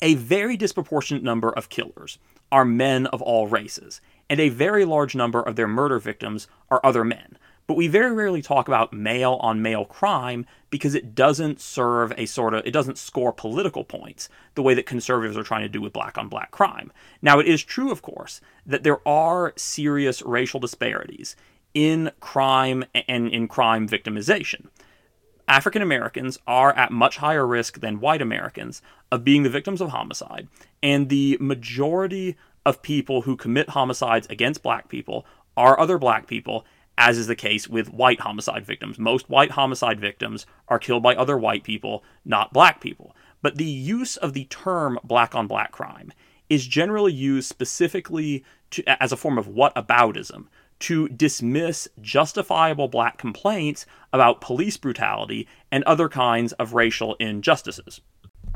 a 0.01 0.15
very 0.15 0.57
disproportionate 0.57 1.23
number 1.23 1.51
of 1.51 1.69
killers 1.69 2.17
are 2.51 2.65
men 2.65 3.05
of 3.07 3.21
all 3.21 3.47
races 3.47 4.01
and 4.29 4.39
a 4.39 4.49
very 4.49 4.83
large 4.83 5.15
number 5.15 5.41
of 5.41 5.55
their 5.55 5.67
murder 5.67 5.99
victims 5.99 6.47
are 6.69 6.81
other 6.83 7.03
men. 7.03 7.36
But 7.67 7.75
we 7.75 7.87
very 7.87 8.13
rarely 8.13 8.41
talk 8.41 8.69
about 8.69 8.93
male 8.93 9.33
on 9.41 9.61
male 9.61 9.83
crime 9.83 10.45
because 10.69 10.95
it 10.95 11.13
doesn't 11.13 11.59
serve 11.59 12.13
a 12.17 12.25
sort 12.25 12.53
of, 12.53 12.65
it 12.65 12.71
doesn't 12.71 12.97
score 12.97 13.33
political 13.33 13.83
points 13.83 14.29
the 14.55 14.63
way 14.63 14.73
that 14.73 14.85
conservatives 14.85 15.37
are 15.37 15.43
trying 15.43 15.63
to 15.63 15.69
do 15.69 15.81
with 15.81 15.93
black 15.93 16.17
on 16.17 16.29
black 16.29 16.51
crime. 16.51 16.91
Now, 17.21 17.39
it 17.39 17.47
is 17.47 17.63
true, 17.63 17.91
of 17.91 18.01
course, 18.01 18.39
that 18.65 18.83
there 18.83 19.05
are 19.07 19.53
serious 19.57 20.21
racial 20.21 20.61
disparities 20.61 21.35
in 21.73 22.11
crime 22.21 22.85
and 22.93 23.27
in 23.27 23.47
crime 23.49 23.87
victimization. 23.87 24.67
African 25.49 25.81
Americans 25.81 26.39
are 26.47 26.73
at 26.73 26.91
much 26.91 27.17
higher 27.17 27.45
risk 27.45 27.79
than 27.79 27.99
white 27.99 28.21
Americans 28.21 28.81
of 29.11 29.23
being 29.23 29.43
the 29.43 29.49
victims 29.49 29.79
of 29.79 29.89
homicide, 29.89 30.47
and 30.81 31.07
the 31.07 31.37
majority 31.39 32.35
of 32.65 32.81
people 32.81 33.21
who 33.21 33.37
commit 33.37 33.69
homicides 33.69 34.27
against 34.29 34.63
black 34.63 34.89
people 34.89 35.25
are 35.55 35.79
other 35.79 35.97
black 35.97 36.27
people, 36.27 36.65
as 36.97 37.17
is 37.17 37.27
the 37.27 37.35
case 37.35 37.67
with 37.67 37.93
white 37.93 38.21
homicide 38.21 38.65
victims. 38.65 38.97
Most 38.97 39.29
white 39.29 39.51
homicide 39.51 39.99
victims 39.99 40.45
are 40.67 40.79
killed 40.79 41.03
by 41.03 41.15
other 41.15 41.37
white 41.37 41.63
people, 41.63 42.03
not 42.25 42.53
black 42.53 42.81
people. 42.81 43.15
But 43.41 43.57
the 43.57 43.65
use 43.65 44.17
of 44.17 44.33
the 44.33 44.45
term 44.45 44.99
black 45.03 45.35
on 45.35 45.47
black 45.47 45.71
crime 45.71 46.11
is 46.49 46.65
generally 46.65 47.13
used 47.13 47.47
specifically 47.47 48.43
to, 48.71 48.83
as 49.01 49.11
a 49.11 49.17
form 49.17 49.37
of 49.37 49.47
whataboutism 49.47 50.47
to 50.79 51.07
dismiss 51.09 51.87
justifiable 52.01 52.87
black 52.87 53.17
complaints 53.17 53.85
about 54.13 54.41
police 54.41 54.77
brutality 54.77 55.47
and 55.71 55.83
other 55.83 56.07
kinds 56.07 56.53
of 56.53 56.73
racial 56.73 57.15
injustices. 57.15 58.01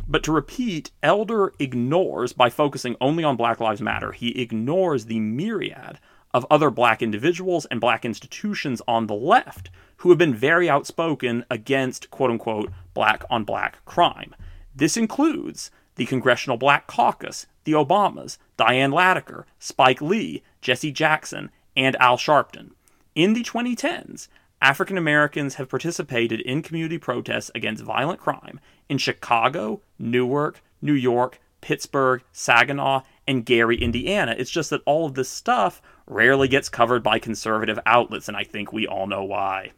But 0.08 0.24
to 0.24 0.32
repeat, 0.32 0.92
Elder 1.02 1.54
ignores, 1.60 2.34
by 2.34 2.50
focusing 2.50 2.96
only 3.00 3.24
on 3.24 3.38
Black 3.38 3.60
Lives 3.60 3.82
Matter, 3.82 4.12
he 4.12 4.42
ignores 4.42 5.06
the 5.06 5.20
myriad 5.20 6.00
of 6.34 6.46
other 6.50 6.70
black 6.70 7.02
individuals 7.02 7.66
and 7.66 7.82
black 7.82 8.06
institutions 8.06 8.82
on 8.88 9.08
the 9.08 9.16
left 9.16 9.70
who 9.98 10.10
have 10.10 10.18
been 10.18 10.34
very 10.34 10.70
outspoken 10.70 11.46
against 11.50 12.10
quote 12.10 12.32
unquote 12.32 12.72
black 12.94 13.24
on 13.30 13.44
black 13.44 13.84
crime. 13.86 14.36
This 14.76 14.98
includes 14.98 15.72
the 15.96 16.06
Congressional 16.06 16.58
Black 16.58 16.88
Caucus, 16.88 17.46
the 17.66 17.74
Obamas, 17.74 18.38
Diane 18.58 18.92
Latiker, 18.92 19.46
Spike 19.60 20.02
Lee, 20.02 20.42
Jesse 20.62 20.92
Jackson, 20.92 21.52
and 21.76 21.96
Al 21.98 22.18
Sharpton. 22.18 22.72
In 23.14 23.34
the 23.34 23.44
2010s, 23.44 24.28
African 24.62 24.98
Americans 24.98 25.56
have 25.56 25.70
participated 25.70 26.40
in 26.42 26.62
community 26.62 26.98
protests 26.98 27.52
against 27.54 27.84
violent 27.84 28.20
crime 28.20 28.60
in 28.88 28.98
Chicago, 28.98 29.82
Newark, 30.00 30.62
New 30.82 30.94
York, 30.94 31.40
Pittsburgh, 31.62 32.24
Saginaw, 32.32 33.02
and 33.32 33.46
Gary, 33.46 33.82
Indiana. 33.82 34.36
It's 34.38 34.52
just 34.52 34.70
that 34.70 34.82
all 34.86 35.08
of 35.08 35.16
this 35.16 35.30
stuff 35.30 35.82
rarely 36.06 36.48
gets 36.48 36.70
covered 36.70 37.02
by 37.02 37.18
conservative 37.18 37.80
outlets, 37.86 38.28
and 38.28 38.38
I 38.38 38.44
think 38.44 38.72
we 38.72 38.86
all 38.86 39.08
know 39.08 39.24
why. 39.24 39.72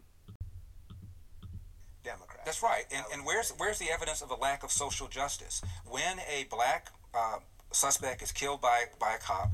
Democrat. 2.03 2.41
That's 2.43 2.61
right. 2.61 2.83
And, 2.93 3.05
and 3.13 3.25
where's 3.25 3.53
where's 3.57 3.79
the 3.79 3.89
evidence 3.89 4.21
of 4.21 4.31
a 4.31 4.35
lack 4.35 4.63
of 4.63 4.71
social 4.71 5.07
justice? 5.07 5.61
When 5.85 6.19
a 6.19 6.45
black 6.49 6.89
uh, 7.13 7.37
suspect 7.71 8.21
is 8.21 8.33
killed 8.33 8.59
by 8.59 8.85
by 8.99 9.13
a 9.13 9.19
cop, 9.19 9.53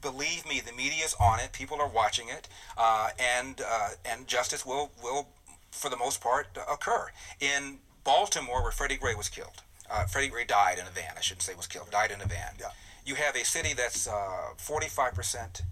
believe 0.00 0.48
me, 0.48 0.60
the 0.60 0.72
media 0.72 1.04
is 1.04 1.14
on 1.20 1.38
it. 1.38 1.52
People 1.52 1.80
are 1.80 1.88
watching 1.88 2.28
it, 2.28 2.48
uh, 2.76 3.10
and 3.20 3.60
uh, 3.64 3.90
and 4.04 4.26
justice 4.26 4.66
will 4.66 4.90
will, 5.02 5.28
for 5.70 5.90
the 5.90 5.96
most 5.96 6.20
part, 6.20 6.48
occur. 6.68 7.10
In 7.38 7.78
Baltimore, 8.02 8.62
where 8.62 8.72
Freddie 8.72 8.96
Gray 8.96 9.14
was 9.14 9.28
killed, 9.28 9.62
uh, 9.90 10.06
Freddie 10.06 10.28
Gray 10.28 10.44
died 10.44 10.78
in 10.78 10.86
a 10.86 10.90
van. 10.90 11.12
I 11.16 11.20
shouldn't 11.20 11.42
say 11.42 11.54
was 11.54 11.66
killed. 11.66 11.90
Died 11.90 12.10
in 12.10 12.20
a 12.20 12.26
van. 12.26 12.54
Yeah. 12.58 12.70
You 13.06 13.14
have 13.14 13.36
a 13.36 13.44
city 13.44 13.72
that's 13.72 14.08
uh, 14.08 14.50
forty-five 14.58 15.14
percent 15.14 15.62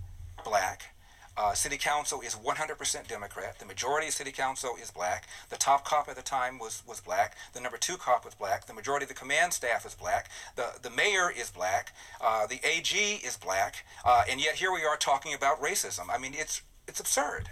black. 0.44 0.94
Uh, 1.36 1.52
city 1.52 1.76
council 1.76 2.20
is 2.20 2.36
100% 2.36 3.08
Democrat. 3.08 3.58
The 3.58 3.64
majority 3.64 4.06
of 4.06 4.14
city 4.14 4.30
council 4.30 4.76
is 4.80 4.92
black. 4.92 5.26
The 5.48 5.56
top 5.56 5.84
cop 5.84 6.08
at 6.08 6.14
the 6.14 6.22
time 6.22 6.60
was, 6.60 6.84
was 6.86 7.00
black. 7.00 7.36
The 7.54 7.60
number 7.60 7.76
two 7.76 7.96
cop 7.96 8.24
was 8.24 8.36
black. 8.36 8.66
The 8.66 8.72
majority 8.72 9.02
of 9.02 9.08
the 9.08 9.16
command 9.16 9.52
staff 9.52 9.84
is 9.84 9.96
black. 9.96 10.30
The, 10.54 10.74
the 10.80 10.90
mayor 10.90 11.32
is 11.36 11.50
black. 11.50 11.92
Uh, 12.20 12.46
the 12.46 12.60
AG 12.64 12.96
is 12.96 13.36
black. 13.36 13.84
Uh, 14.04 14.22
and 14.30 14.40
yet 14.40 14.54
here 14.54 14.72
we 14.72 14.84
are 14.84 14.96
talking 14.96 15.34
about 15.34 15.60
racism. 15.60 16.04
I 16.08 16.18
mean, 16.18 16.34
it's, 16.36 16.62
it's 16.86 17.00
absurd. 17.00 17.50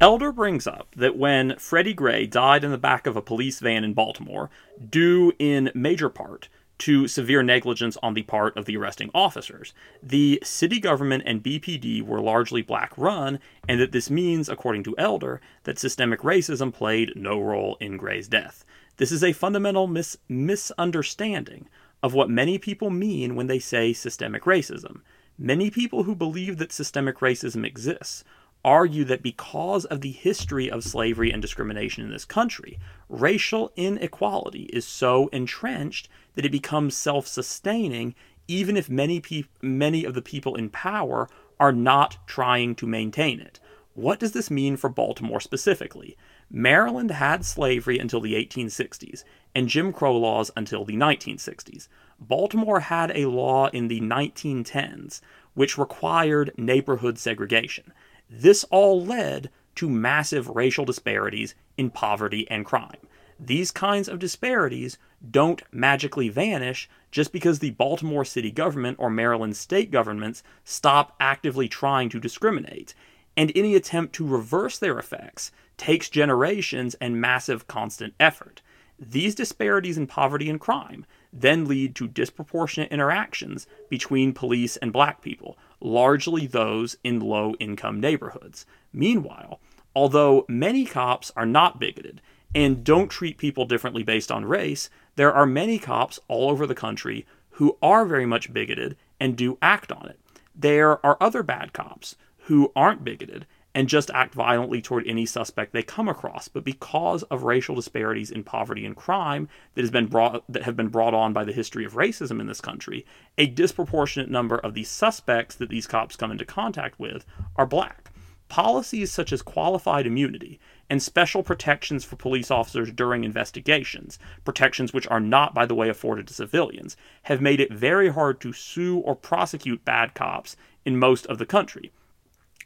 Elder 0.00 0.32
brings 0.32 0.66
up 0.66 0.88
that 0.96 1.16
when 1.16 1.56
Freddie 1.56 1.94
Gray 1.94 2.26
died 2.26 2.64
in 2.64 2.72
the 2.72 2.78
back 2.78 3.06
of 3.06 3.16
a 3.16 3.22
police 3.22 3.60
van 3.60 3.84
in 3.84 3.94
Baltimore, 3.94 4.50
due 4.90 5.32
in 5.38 5.70
major 5.72 6.08
part 6.08 6.48
to 6.78 7.08
severe 7.08 7.42
negligence 7.42 7.96
on 8.02 8.14
the 8.14 8.22
part 8.22 8.56
of 8.56 8.66
the 8.66 8.76
arresting 8.76 9.10
officers. 9.14 9.72
The 10.02 10.40
city 10.42 10.78
government 10.78 11.22
and 11.26 11.42
BPD 11.42 12.02
were 12.02 12.20
largely 12.20 12.62
black 12.62 12.92
run, 12.96 13.38
and 13.68 13.80
that 13.80 13.92
this 13.92 14.10
means, 14.10 14.48
according 14.48 14.82
to 14.84 14.98
Elder, 14.98 15.40
that 15.64 15.78
systemic 15.78 16.20
racism 16.20 16.72
played 16.72 17.12
no 17.16 17.40
role 17.40 17.76
in 17.80 17.96
Gray's 17.96 18.28
death. 18.28 18.64
This 18.98 19.12
is 19.12 19.24
a 19.24 19.32
fundamental 19.32 19.86
mis- 19.86 20.18
misunderstanding 20.28 21.68
of 22.02 22.14
what 22.14 22.30
many 22.30 22.58
people 22.58 22.90
mean 22.90 23.34
when 23.34 23.46
they 23.46 23.58
say 23.58 23.92
systemic 23.92 24.44
racism. 24.44 25.00
Many 25.38 25.70
people 25.70 26.04
who 26.04 26.14
believe 26.14 26.58
that 26.58 26.72
systemic 26.72 27.18
racism 27.18 27.66
exists 27.66 28.24
argue 28.64 29.04
that 29.04 29.22
because 29.22 29.84
of 29.84 30.00
the 30.00 30.10
history 30.10 30.70
of 30.70 30.82
slavery 30.82 31.30
and 31.30 31.40
discrimination 31.40 32.04
in 32.04 32.10
this 32.10 32.24
country, 32.24 32.78
racial 33.08 33.70
inequality 33.76 34.64
is 34.72 34.84
so 34.84 35.28
entrenched 35.28 36.08
that 36.36 36.46
it 36.46 36.52
becomes 36.52 36.96
self-sustaining 36.96 38.14
even 38.48 38.76
if 38.76 38.88
many 38.88 39.20
many 39.60 40.04
of 40.04 40.14
the 40.14 40.22
people 40.22 40.54
in 40.54 40.70
power 40.70 41.28
are 41.58 41.72
not 41.72 42.18
trying 42.26 42.74
to 42.76 42.86
maintain 42.86 43.40
it. 43.40 43.58
What 43.94 44.20
does 44.20 44.32
this 44.32 44.50
mean 44.50 44.76
for 44.76 44.90
Baltimore 44.90 45.40
specifically? 45.40 46.16
Maryland 46.50 47.10
had 47.10 47.44
slavery 47.44 47.98
until 47.98 48.20
the 48.20 48.34
1860s 48.34 49.24
and 49.54 49.68
Jim 49.68 49.92
Crow 49.92 50.16
laws 50.16 50.50
until 50.54 50.84
the 50.84 50.96
1960s. 50.96 51.88
Baltimore 52.20 52.80
had 52.80 53.10
a 53.16 53.26
law 53.26 53.68
in 53.68 53.88
the 53.88 54.00
1910s 54.00 55.20
which 55.54 55.78
required 55.78 56.52
neighborhood 56.58 57.18
segregation. 57.18 57.92
This 58.28 58.64
all 58.64 59.02
led 59.02 59.50
to 59.76 59.88
massive 59.88 60.48
racial 60.48 60.84
disparities 60.84 61.54
in 61.78 61.90
poverty 61.90 62.46
and 62.50 62.64
crime. 62.64 63.00
These 63.40 63.70
kinds 63.70 64.08
of 64.08 64.18
disparities 64.18 64.98
don't 65.30 65.62
magically 65.72 66.28
vanish 66.28 66.88
just 67.10 67.32
because 67.32 67.58
the 67.58 67.70
Baltimore 67.70 68.24
city 68.24 68.50
government 68.50 68.98
or 68.98 69.10
Maryland 69.10 69.56
state 69.56 69.90
governments 69.90 70.42
stop 70.64 71.14
actively 71.18 71.68
trying 71.68 72.08
to 72.10 72.20
discriminate. 72.20 72.94
And 73.36 73.52
any 73.54 73.74
attempt 73.74 74.14
to 74.14 74.26
reverse 74.26 74.78
their 74.78 74.98
effects 74.98 75.52
takes 75.76 76.08
generations 76.08 76.94
and 77.00 77.20
massive 77.20 77.66
constant 77.66 78.14
effort. 78.18 78.62
These 78.98 79.34
disparities 79.34 79.98
in 79.98 80.06
poverty 80.06 80.48
and 80.48 80.58
crime 80.58 81.04
then 81.32 81.66
lead 81.66 81.94
to 81.96 82.08
disproportionate 82.08 82.90
interactions 82.90 83.66
between 83.90 84.32
police 84.32 84.78
and 84.78 84.92
black 84.92 85.20
people, 85.20 85.58
largely 85.80 86.46
those 86.46 86.96
in 87.04 87.20
low 87.20 87.54
income 87.60 88.00
neighborhoods. 88.00 88.64
Meanwhile, 88.92 89.60
although 89.94 90.46
many 90.48 90.86
cops 90.86 91.30
are 91.36 91.44
not 91.44 91.78
bigoted 91.78 92.22
and 92.54 92.82
don't 92.84 93.10
treat 93.10 93.36
people 93.36 93.66
differently 93.66 94.02
based 94.02 94.32
on 94.32 94.46
race, 94.46 94.88
there 95.16 95.32
are 95.32 95.46
many 95.46 95.78
cops 95.78 96.18
all 96.28 96.50
over 96.50 96.66
the 96.66 96.74
country 96.74 97.26
who 97.50 97.76
are 97.82 98.04
very 98.04 98.26
much 98.26 98.52
bigoted 98.52 98.96
and 99.18 99.36
do 99.36 99.58
act 99.60 99.90
on 99.90 100.06
it. 100.06 100.20
There 100.54 101.04
are 101.04 101.16
other 101.20 101.42
bad 101.42 101.72
cops 101.72 102.16
who 102.44 102.72
aren't 102.76 103.04
bigoted 103.04 103.46
and 103.74 103.88
just 103.88 104.10
act 104.12 104.34
violently 104.34 104.80
toward 104.80 105.06
any 105.06 105.26
suspect 105.26 105.72
they 105.74 105.82
come 105.82 106.08
across. 106.08 106.48
But 106.48 106.64
because 106.64 107.22
of 107.24 107.42
racial 107.42 107.74
disparities 107.74 108.30
in 108.30 108.42
poverty 108.42 108.86
and 108.86 108.96
crime 108.96 109.48
that 109.74 109.82
has 109.82 109.90
been 109.90 110.06
brought 110.06 110.44
that 110.50 110.62
have 110.62 110.76
been 110.76 110.88
brought 110.88 111.12
on 111.12 111.34
by 111.34 111.44
the 111.44 111.52
history 111.52 111.84
of 111.84 111.92
racism 111.92 112.40
in 112.40 112.46
this 112.46 112.62
country, 112.62 113.04
a 113.36 113.46
disproportionate 113.46 114.30
number 114.30 114.56
of 114.56 114.72
the 114.72 114.84
suspects 114.84 115.54
that 115.56 115.68
these 115.68 115.86
cops 115.86 116.16
come 116.16 116.30
into 116.30 116.46
contact 116.46 116.98
with 116.98 117.26
are 117.56 117.66
black. 117.66 118.10
Policies 118.48 119.12
such 119.12 119.32
as 119.32 119.42
qualified 119.42 120.06
immunity 120.06 120.58
and 120.88 121.02
special 121.02 121.42
protections 121.42 122.04
for 122.04 122.16
police 122.16 122.50
officers 122.50 122.90
during 122.92 123.24
investigations, 123.24 124.18
protections 124.44 124.92
which 124.92 125.08
are 125.08 125.20
not, 125.20 125.54
by 125.54 125.66
the 125.66 125.74
way, 125.74 125.88
afforded 125.88 126.28
to 126.28 126.34
civilians, 126.34 126.96
have 127.24 127.40
made 127.40 127.60
it 127.60 127.72
very 127.72 128.08
hard 128.08 128.40
to 128.40 128.52
sue 128.52 128.98
or 128.98 129.14
prosecute 129.14 129.84
bad 129.84 130.14
cops 130.14 130.56
in 130.84 130.96
most 130.98 131.26
of 131.26 131.38
the 131.38 131.46
country. 131.46 131.90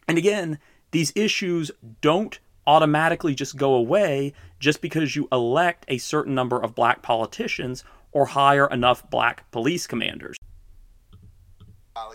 And 0.07 0.19
again, 0.19 0.59
these 0.91 1.13
issues 1.15 1.71
don't 2.01 2.39
automatically 2.67 3.35
just 3.35 3.57
go 3.57 3.75
away 3.75 4.33
just 4.59 4.81
because 4.81 5.17
you 5.17 5.29
elect 5.33 5.85
a 5.89 5.99
certain 5.99 6.35
number 6.35 6.61
of 6.61 6.75
black 6.75 7.03
politicians 7.03 7.85
or 8.13 8.27
hire 8.27 8.67
enough 8.67 9.09
black 9.09 9.51
police 9.51 9.87
commanders. 9.87 10.37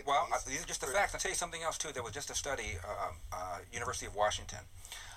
Well, 0.06 0.28
these 0.48 0.64
are 0.64 0.68
just 0.68 0.82
the 0.82 0.88
facts. 0.88 1.14
I'll 1.14 1.20
tell 1.20 1.32
you 1.32 1.36
something 1.36 1.62
else, 1.62 1.78
too. 1.78 1.92
There 1.92 2.04
was 2.04 2.12
just 2.14 2.30
a 2.30 2.36
study, 2.36 2.78
uh, 2.84 3.12
uh, 3.32 3.58
University 3.72 4.06
of 4.06 4.16
Washington, 4.16 4.60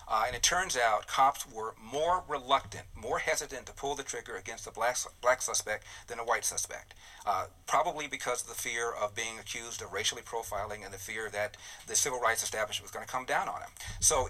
uh, 0.08 0.24
and 0.26 0.34
it 0.34 0.42
turns 0.42 0.76
out 0.76 1.06
cops 1.06 1.46
were 1.50 1.74
more 1.80 2.24
reluctant, 2.26 2.84
more 2.94 3.18
hesitant 3.18 3.66
to 3.66 3.72
pull 3.72 3.94
the 3.94 4.02
trigger 4.02 4.36
against 4.36 4.66
a 4.66 4.72
black, 4.72 4.96
black 5.20 5.42
suspect 5.42 5.84
than 6.06 6.18
a 6.18 6.24
white 6.24 6.44
suspect. 6.44 6.94
Uh, 7.26 7.46
probably 7.66 8.06
because 8.06 8.42
of 8.42 8.48
the 8.48 8.54
fear 8.54 8.90
of 8.90 9.14
being 9.14 9.38
accused 9.38 9.82
of 9.82 9.92
racially 9.92 10.22
profiling 10.22 10.84
and 10.84 10.94
the 10.94 10.98
fear 10.98 11.28
that 11.30 11.56
the 11.86 11.94
civil 11.94 12.20
rights 12.20 12.42
establishment 12.42 12.84
was 12.84 12.90
going 12.90 13.04
to 13.04 13.12
come 13.12 13.26
down 13.26 13.48
on 13.48 13.60
him. 13.60 13.70
So 14.00 14.28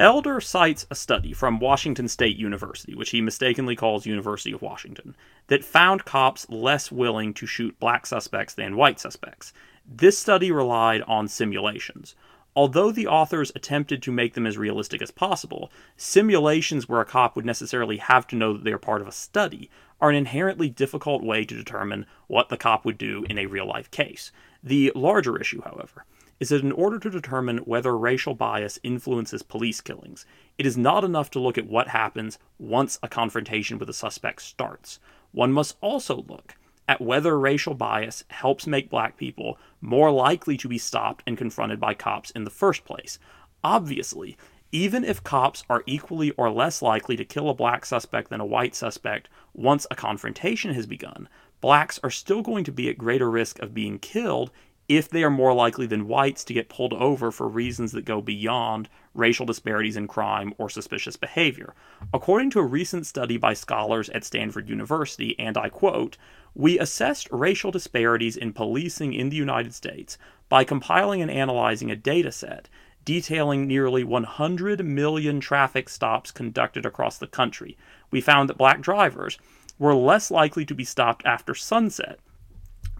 Elder 0.00 0.40
cites 0.40 0.86
a 0.90 0.94
study 0.94 1.34
from 1.34 1.58
Washington 1.58 2.08
State 2.08 2.38
University, 2.38 2.94
which 2.94 3.10
he 3.10 3.20
mistakenly 3.20 3.76
calls 3.76 4.06
University 4.06 4.50
of 4.50 4.62
Washington, 4.62 5.14
that 5.48 5.62
found 5.62 6.06
cops 6.06 6.48
less 6.48 6.90
willing 6.90 7.34
to 7.34 7.44
shoot 7.44 7.78
black 7.78 8.06
suspects 8.06 8.54
than 8.54 8.76
white 8.76 8.98
suspects. 8.98 9.52
This 9.86 10.16
study 10.16 10.50
relied 10.50 11.02
on 11.02 11.28
simulations. 11.28 12.14
Although 12.56 12.90
the 12.90 13.06
authors 13.06 13.52
attempted 13.54 14.02
to 14.02 14.12
make 14.12 14.34
them 14.34 14.46
as 14.46 14.58
realistic 14.58 15.00
as 15.00 15.10
possible, 15.10 15.70
simulations 15.96 16.88
where 16.88 17.00
a 17.00 17.04
cop 17.04 17.36
would 17.36 17.44
necessarily 17.44 17.98
have 17.98 18.26
to 18.28 18.36
know 18.36 18.52
that 18.52 18.64
they 18.64 18.72
are 18.72 18.78
part 18.78 19.00
of 19.00 19.08
a 19.08 19.12
study 19.12 19.70
are 20.00 20.10
an 20.10 20.16
inherently 20.16 20.68
difficult 20.68 21.22
way 21.22 21.44
to 21.44 21.54
determine 21.54 22.06
what 22.26 22.48
the 22.48 22.56
cop 22.56 22.84
would 22.84 22.98
do 22.98 23.24
in 23.30 23.38
a 23.38 23.46
real 23.46 23.66
life 23.66 23.90
case. 23.90 24.32
The 24.62 24.90
larger 24.94 25.40
issue, 25.40 25.62
however, 25.62 26.04
is 26.40 26.48
that 26.48 26.62
in 26.62 26.72
order 26.72 26.98
to 26.98 27.10
determine 27.10 27.58
whether 27.58 27.96
racial 27.96 28.34
bias 28.34 28.80
influences 28.82 29.42
police 29.42 29.80
killings, 29.80 30.24
it 30.58 30.66
is 30.66 30.76
not 30.76 31.04
enough 31.04 31.30
to 31.30 31.40
look 31.40 31.58
at 31.58 31.68
what 31.68 31.88
happens 31.88 32.38
once 32.58 32.98
a 33.02 33.08
confrontation 33.08 33.78
with 33.78 33.90
a 33.90 33.94
suspect 33.94 34.42
starts. 34.42 34.98
One 35.32 35.52
must 35.52 35.76
also 35.80 36.24
look 36.26 36.56
at 36.90 37.00
whether 37.00 37.38
racial 37.38 37.72
bias 37.72 38.24
helps 38.30 38.66
make 38.66 38.90
black 38.90 39.16
people 39.16 39.56
more 39.80 40.10
likely 40.10 40.56
to 40.56 40.66
be 40.66 40.76
stopped 40.76 41.22
and 41.24 41.38
confronted 41.38 41.78
by 41.78 41.94
cops 41.94 42.32
in 42.32 42.42
the 42.42 42.50
first 42.50 42.84
place. 42.84 43.16
Obviously, 43.62 44.36
even 44.72 45.04
if 45.04 45.22
cops 45.22 45.62
are 45.70 45.84
equally 45.86 46.32
or 46.32 46.50
less 46.50 46.82
likely 46.82 47.16
to 47.16 47.24
kill 47.24 47.48
a 47.48 47.54
black 47.54 47.86
suspect 47.86 48.28
than 48.28 48.40
a 48.40 48.44
white 48.44 48.74
suspect 48.74 49.28
once 49.54 49.86
a 49.88 49.94
confrontation 49.94 50.74
has 50.74 50.84
begun, 50.84 51.28
blacks 51.60 52.00
are 52.02 52.10
still 52.10 52.42
going 52.42 52.64
to 52.64 52.72
be 52.72 52.88
at 52.88 52.98
greater 52.98 53.30
risk 53.30 53.60
of 53.60 53.72
being 53.72 54.00
killed 54.00 54.50
if 54.90 55.08
they 55.08 55.22
are 55.22 55.30
more 55.30 55.54
likely 55.54 55.86
than 55.86 56.08
whites 56.08 56.42
to 56.42 56.52
get 56.52 56.68
pulled 56.68 56.92
over 56.94 57.30
for 57.30 57.46
reasons 57.46 57.92
that 57.92 58.04
go 58.04 58.20
beyond 58.20 58.88
racial 59.14 59.46
disparities 59.46 59.96
in 59.96 60.08
crime 60.08 60.52
or 60.58 60.68
suspicious 60.68 61.16
behavior. 61.16 61.74
According 62.12 62.50
to 62.50 62.58
a 62.58 62.64
recent 62.64 63.06
study 63.06 63.36
by 63.36 63.54
scholars 63.54 64.08
at 64.10 64.24
Stanford 64.24 64.68
University, 64.68 65.38
and 65.38 65.56
I 65.56 65.68
quote, 65.68 66.18
we 66.56 66.76
assessed 66.76 67.28
racial 67.30 67.70
disparities 67.70 68.36
in 68.36 68.52
policing 68.52 69.12
in 69.12 69.28
the 69.28 69.36
United 69.36 69.74
States 69.74 70.18
by 70.48 70.64
compiling 70.64 71.22
and 71.22 71.30
analyzing 71.30 71.92
a 71.92 71.96
data 71.96 72.32
set 72.32 72.68
detailing 73.04 73.68
nearly 73.68 74.02
100 74.02 74.84
million 74.84 75.38
traffic 75.38 75.88
stops 75.88 76.32
conducted 76.32 76.84
across 76.84 77.16
the 77.16 77.28
country. 77.28 77.78
We 78.10 78.20
found 78.20 78.48
that 78.48 78.58
black 78.58 78.80
drivers 78.80 79.38
were 79.78 79.94
less 79.94 80.32
likely 80.32 80.64
to 80.64 80.74
be 80.74 80.84
stopped 80.84 81.24
after 81.24 81.54
sunset 81.54 82.18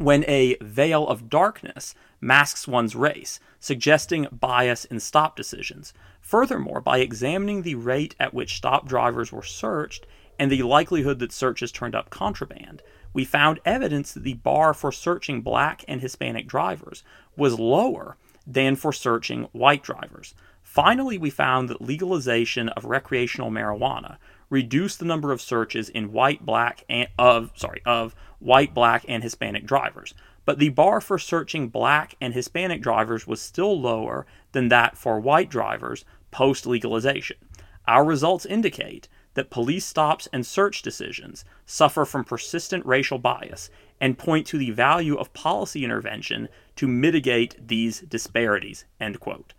when 0.01 0.24
a 0.26 0.57
veil 0.62 1.07
of 1.07 1.28
darkness 1.28 1.94
masks 2.22 2.66
one's 2.66 2.96
race, 2.96 3.38
suggesting 3.59 4.26
bias 4.32 4.86
in 4.86 4.98
stop 4.98 5.36
decisions. 5.36 5.92
Furthermore, 6.22 6.80
by 6.80 6.98
examining 6.98 7.61
the 7.61 7.74
rate 7.74 8.14
at 8.18 8.32
which 8.32 8.57
stop 8.57 8.88
drivers 8.88 9.30
were 9.30 9.42
searched 9.42 10.07
and 10.38 10.51
the 10.51 10.62
likelihood 10.62 11.18
that 11.18 11.32
searches 11.32 11.70
turned 11.70 11.94
up 11.94 12.09
contraband, 12.09 12.82
we 13.12 13.26
found 13.26 13.61
evidence 13.66 14.12
that 14.14 14.22
the 14.22 14.34
bar 14.34 14.72
for 14.72 14.90
searching 14.90 15.42
black 15.42 15.84
and 15.86 16.01
Hispanic 16.01 16.46
drivers 16.46 17.05
was 17.36 17.59
lower 17.59 18.16
than 18.46 18.76
for 18.76 18.94
searching 18.94 19.48
white 19.53 19.82
drivers. 19.82 20.34
Finally, 20.62 21.18
we 21.18 21.28
found 21.28 21.68
that 21.68 21.82
legalization 21.82 22.70
of 22.70 22.86
recreational 22.86 23.51
marijuana 23.51 24.16
reduced 24.51 24.98
the 24.98 25.05
number 25.05 25.32
of 25.32 25.40
searches 25.40 25.88
in 25.88 26.12
white, 26.12 26.44
black, 26.44 26.84
and 26.88 27.09
of 27.18 27.53
sorry 27.55 27.80
of 27.86 28.14
white, 28.40 28.74
black, 28.74 29.05
and 29.09 29.22
Hispanic 29.22 29.64
drivers. 29.64 30.12
But 30.44 30.59
the 30.59 30.70
bar 30.70 31.01
for 31.01 31.18
searching 31.18 31.68
black 31.68 32.16
and 32.20 32.34
Hispanic 32.34 32.82
drivers 32.82 33.26
was 33.26 33.40
still 33.40 33.80
lower 33.80 34.26
than 34.53 34.68
that 34.68 34.98
for 34.98 35.20
white 35.20 35.48
drivers 35.48 36.05
post 36.30 36.66
legalization. 36.66 37.36
Our 37.86 38.05
results 38.05 38.46
indicate 38.46 39.09
that 39.34 39.51
police 39.51 39.84
stops 39.84 40.28
and 40.32 40.44
search 40.44 40.82
decisions 40.82 41.44
suffer 41.66 42.05
from 42.05 42.24
persistent 42.24 42.84
racial 42.84 43.18
bias 43.18 43.70
and 44.01 44.18
point 44.18 44.46
to 44.48 44.59
the 44.59 44.70
value 44.70 45.16
of 45.16 45.32
policy 45.32 45.84
intervention 45.84 46.48
to 46.76 46.88
mitigate 46.88 47.68
these 47.68 48.01
disparities. 48.01 48.84
End 49.01 49.20
quote. 49.20 49.55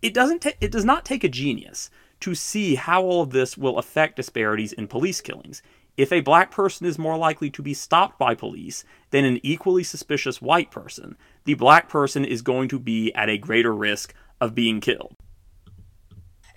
It 0.00 0.14
doesn't 0.14 0.40
ta- 0.40 0.52
it 0.60 0.70
does 0.70 0.84
not 0.84 1.04
take 1.04 1.24
a 1.24 1.28
genius 1.28 1.90
to 2.20 2.34
see 2.34 2.74
how 2.74 3.02
all 3.02 3.22
of 3.22 3.30
this 3.30 3.56
will 3.56 3.78
affect 3.78 4.16
disparities 4.16 4.72
in 4.72 4.86
police 4.86 5.20
killings. 5.20 5.62
If 5.96 6.12
a 6.12 6.20
black 6.20 6.50
person 6.50 6.86
is 6.86 6.98
more 6.98 7.16
likely 7.16 7.50
to 7.50 7.62
be 7.62 7.74
stopped 7.74 8.18
by 8.18 8.34
police 8.34 8.84
than 9.10 9.24
an 9.24 9.40
equally 9.42 9.82
suspicious 9.82 10.40
white 10.40 10.70
person, 10.70 11.16
the 11.44 11.54
black 11.54 11.88
person 11.88 12.24
is 12.24 12.42
going 12.42 12.68
to 12.68 12.78
be 12.78 13.12
at 13.14 13.28
a 13.28 13.38
greater 13.38 13.74
risk 13.74 14.14
of 14.40 14.54
being 14.54 14.80
killed. 14.80 15.14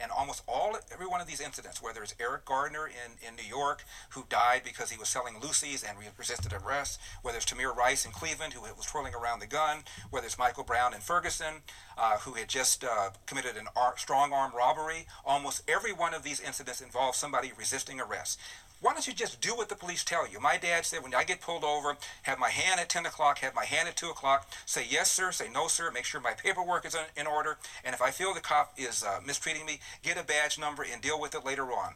And 0.04 0.12
almost 0.12 0.44
all, 0.50 0.78
every 0.92 1.08
one 1.08 1.22
of 1.22 1.28
these 1.28 1.40
incidents, 1.40 1.82
whether 1.82 2.04
it's 2.04 2.14
Eric 2.20 2.44
Gardner 2.44 2.88
in, 2.88 3.26
in 3.26 3.38
New 3.38 3.48
York, 3.48 3.86
who 4.10 4.26
died 4.28 4.64
because 4.66 4.92
he 4.92 5.00
was 5.00 5.08
selling 5.08 5.36
loosies 5.36 5.82
and 5.88 5.98
resisted 6.18 6.52
arrest, 6.52 7.00
whether 7.22 7.38
it's 7.38 7.46
Tamir 7.46 7.74
Rice 7.74 8.06
in 8.06 8.12
Cleveland, 8.12 8.52
who 8.52 8.62
was 8.62 8.86
twirling 8.86 9.16
around 9.16 9.40
the 9.40 9.48
gun, 9.48 9.84
whether 10.12 10.26
it's 10.26 10.38
Michael 10.38 10.66
Brown 10.66 10.94
in 10.94 11.00
Ferguson, 11.00 11.62
uh, 11.98 12.18
who 12.18 12.34
had 12.34 12.50
just 12.50 12.84
uh, 12.84 13.12
committed 13.26 13.56
an 13.56 13.68
ar- 13.78 13.98
strong 13.98 14.34
arm 14.34 14.52
robbery, 14.54 15.08
almost 15.26 15.64
every 15.70 15.94
one 15.94 16.14
of 16.14 16.24
these 16.24 16.42
incidents 16.42 16.82
involved 16.82 17.16
somebody 17.16 17.54
resisting 17.58 18.02
arrest. 18.02 18.38
Why 18.84 18.92
don't 18.92 19.08
you 19.08 19.14
just 19.14 19.40
do 19.40 19.56
what 19.56 19.70
the 19.70 19.78
police 19.78 20.04
tell 20.04 20.30
you? 20.30 20.42
My 20.42 20.58
dad 20.58 20.86
said 20.86 21.04
when 21.04 21.16
I 21.16 21.24
get 21.24 21.40
pulled 21.40 21.64
over, 21.64 21.96
have 22.24 22.38
my 22.38 22.50
hand 22.50 22.82
at 22.82 22.90
10 22.90 23.06
o'clock, 23.06 23.40
have 23.40 23.56
my 23.56 23.64
hand 23.64 23.88
at 23.88 23.96
2 23.96 24.10
o'clock, 24.10 24.52
say 24.66 24.86
yes, 24.88 25.10
sir, 25.10 25.32
say 25.32 25.48
no, 25.50 25.70
sir, 25.70 25.90
make 25.90 26.04
sure 26.04 26.20
my 26.20 26.34
paperwork 26.34 26.86
is 26.86 26.94
in 27.16 27.26
order, 27.26 27.58
and 27.86 27.96
if 27.96 28.02
I 28.02 28.12
feel 28.12 28.34
the 28.34 28.42
cop 28.42 28.74
is 28.76 29.02
uh, 29.02 29.22
mistreating 29.26 29.66
me, 29.66 29.80
get 30.02 30.20
a 30.20 30.24
badge 30.26 30.60
number 30.60 30.84
and 30.84 31.02
deal 31.02 31.18
with 31.18 31.34
it 31.34 31.46
later 31.46 31.68
on. 31.72 31.94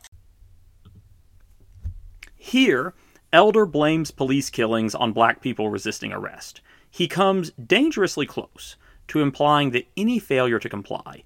Here, 2.37 2.93
Elder 3.33 3.65
blames 3.65 4.09
police 4.09 4.49
killings 4.49 4.95
on 4.95 5.11
black 5.11 5.41
people 5.41 5.67
resisting 5.69 6.13
arrest. 6.13 6.61
He 6.89 7.09
comes 7.09 7.51
dangerously 7.51 8.25
close 8.25 8.77
to 9.09 9.19
implying 9.19 9.71
that 9.71 9.89
any 9.97 10.19
failure 10.19 10.59
to 10.59 10.69
comply, 10.69 11.23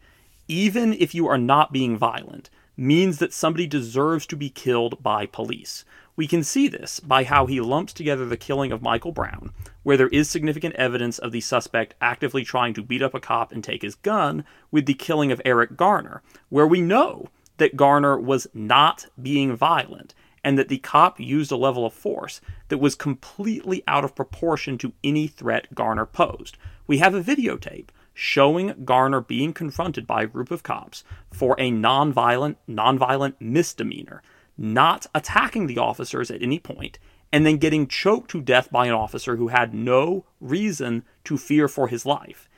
even 0.47 0.93
if 0.93 1.14
you 1.14 1.28
are 1.28 1.38
not 1.38 1.72
being 1.72 1.97
violent, 1.97 2.49
means 2.78 3.20
that 3.20 3.34
somebody 3.34 3.68
deserves 3.68 4.26
to 4.26 4.36
be 4.36 4.50
killed 4.50 5.02
by 5.04 5.26
police. 5.26 5.86
We 6.16 6.28
can 6.28 6.44
see 6.44 6.68
this 6.68 7.00
by 7.00 7.24
how 7.24 7.46
he 7.46 7.62
lumps 7.62 7.94
together 7.94 8.26
the 8.26 8.38
killing 8.38 8.72
of 8.72 8.82
Michael 8.82 9.12
Brown, 9.12 9.52
where 9.84 9.98
there 9.98 10.08
is 10.10 10.30
significant 10.30 10.76
evidence 10.76 11.18
of 11.20 11.32
the 11.32 11.42
suspect 11.42 11.96
actively 12.02 12.44
trying 12.44 12.74
to 12.76 12.84
beat 12.84 13.02
up 13.02 13.14
a 13.14 13.20
cop 13.20 13.52
and 13.52 13.64
take 13.64 13.82
his 13.82 13.96
gun, 13.96 14.44
with 14.72 14.86
the 14.86 14.94
killing 14.94 15.32
of 15.32 15.42
Eric 15.46 15.78
Garner, 15.78 16.22
where 16.50 16.68
we 16.68 16.82
know 16.82 17.30
that 17.58 17.76
Garner 17.76 18.20
was 18.20 18.48
not 18.54 19.08
being 19.22 19.56
violent 19.56 20.14
and 20.44 20.58
that 20.58 20.68
the 20.68 20.80
cop 20.80 21.20
used 21.20 21.52
a 21.52 21.56
level 21.56 21.86
of 21.86 21.94
force 21.94 22.42
that 22.70 22.80
was 22.80 22.96
completely 22.96 23.84
out 23.88 24.04
of 24.04 24.16
proportion 24.16 24.78
to 24.80 24.94
any 25.04 25.28
threat 25.28 25.74
Garner 25.74 26.06
posed. 26.06 26.58
We 26.88 26.98
have 26.98 27.14
a 27.14 27.24
videotape 27.24 27.90
showing 28.14 28.86
Garner 28.86 29.22
being 29.22 29.53
confronted 29.53 30.05
by 30.05 30.24
a 30.24 30.28
group 30.28 30.51
of 30.51 30.64
cops 30.64 31.03
for 31.32 31.55
a 31.57 31.72
nonviolent, 31.72 32.57
nonviolent 32.68 33.36
misdemeanor, 33.39 34.22
not 34.57 35.05
attacking 35.16 35.68
the 35.68 35.78
officers 35.78 36.30
at 36.30 36.41
any 36.41 36.59
point, 36.59 36.99
and 37.32 37.45
then 37.45 37.57
getting 37.57 37.88
choked 37.88 38.30
to 38.32 38.41
death 38.41 38.70
by 38.70 38.86
an 38.88 38.93
officer 38.93 39.38
who 39.38 39.47
had 39.47 39.74
no 39.74 40.26
reason 40.39 41.03
to 41.24 41.38
fear 41.38 41.68
for 41.68 41.88
his 41.88 42.05
life. 42.05 42.49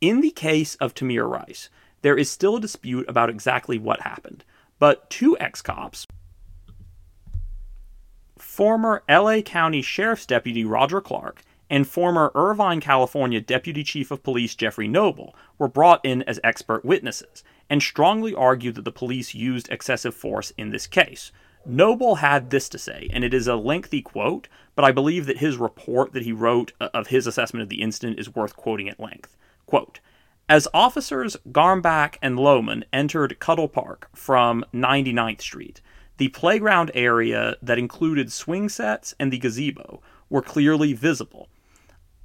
In 0.00 0.20
the 0.20 0.30
case 0.30 0.74
of 0.76 0.94
Tamir 0.94 1.28
Rice, 1.28 1.70
there 2.02 2.16
is 2.16 2.30
still 2.30 2.56
a 2.56 2.60
dispute 2.60 3.08
about 3.08 3.30
exactly 3.30 3.78
what 3.78 4.02
happened, 4.02 4.44
but 4.78 5.08
two 5.10 5.36
ex 5.40 5.62
cops, 5.62 6.06
former 8.36 9.02
LA 9.08 9.40
County 9.40 9.82
Sheriff's 9.82 10.26
Deputy 10.26 10.64
Roger 10.64 11.00
Clark 11.00 11.42
and 11.70 11.86
former 11.86 12.32
Irvine, 12.34 12.80
California 12.80 13.40
Deputy 13.40 13.84
Chief 13.84 14.10
of 14.10 14.22
Police 14.22 14.54
Jeffrey 14.54 14.88
Noble 14.88 15.34
were 15.58 15.68
brought 15.68 16.04
in 16.04 16.22
as 16.22 16.40
expert 16.42 16.84
witnesses 16.84 17.44
and 17.68 17.82
strongly 17.82 18.34
argued 18.34 18.74
that 18.76 18.84
the 18.84 18.92
police 18.92 19.34
used 19.34 19.68
excessive 19.70 20.14
force 20.14 20.52
in 20.56 20.70
this 20.70 20.86
case. 20.86 21.32
Noble 21.66 22.16
had 22.16 22.50
this 22.50 22.68
to 22.70 22.78
say, 22.78 23.08
and 23.12 23.24
it 23.24 23.34
is 23.34 23.46
a 23.46 23.56
lengthy 23.56 24.00
quote, 24.00 24.48
but 24.74 24.84
I 24.84 24.92
believe 24.92 25.26
that 25.26 25.38
his 25.38 25.56
report 25.56 26.12
that 26.12 26.22
he 26.22 26.32
wrote 26.32 26.72
uh, 26.80 26.88
of 26.94 27.08
his 27.08 27.26
assessment 27.26 27.62
of 27.62 27.68
the 27.68 27.82
incident 27.82 28.18
is 28.18 28.34
worth 28.34 28.56
quoting 28.56 28.88
at 28.88 29.00
length. 29.00 29.36
Quote, 29.66 30.00
as 30.48 30.66
officers 30.72 31.36
Garmback 31.50 32.16
and 32.22 32.38
Loehmann 32.38 32.84
entered 32.90 33.36
Cudell 33.38 33.70
Park 33.70 34.08
from 34.14 34.64
99th 34.72 35.42
Street, 35.42 35.82
the 36.16 36.28
playground 36.28 36.90
area 36.94 37.56
that 37.60 37.78
included 37.78 38.32
swing 38.32 38.70
sets 38.70 39.14
and 39.20 39.30
the 39.30 39.38
gazebo 39.38 40.00
were 40.30 40.40
clearly 40.40 40.94
visible, 40.94 41.48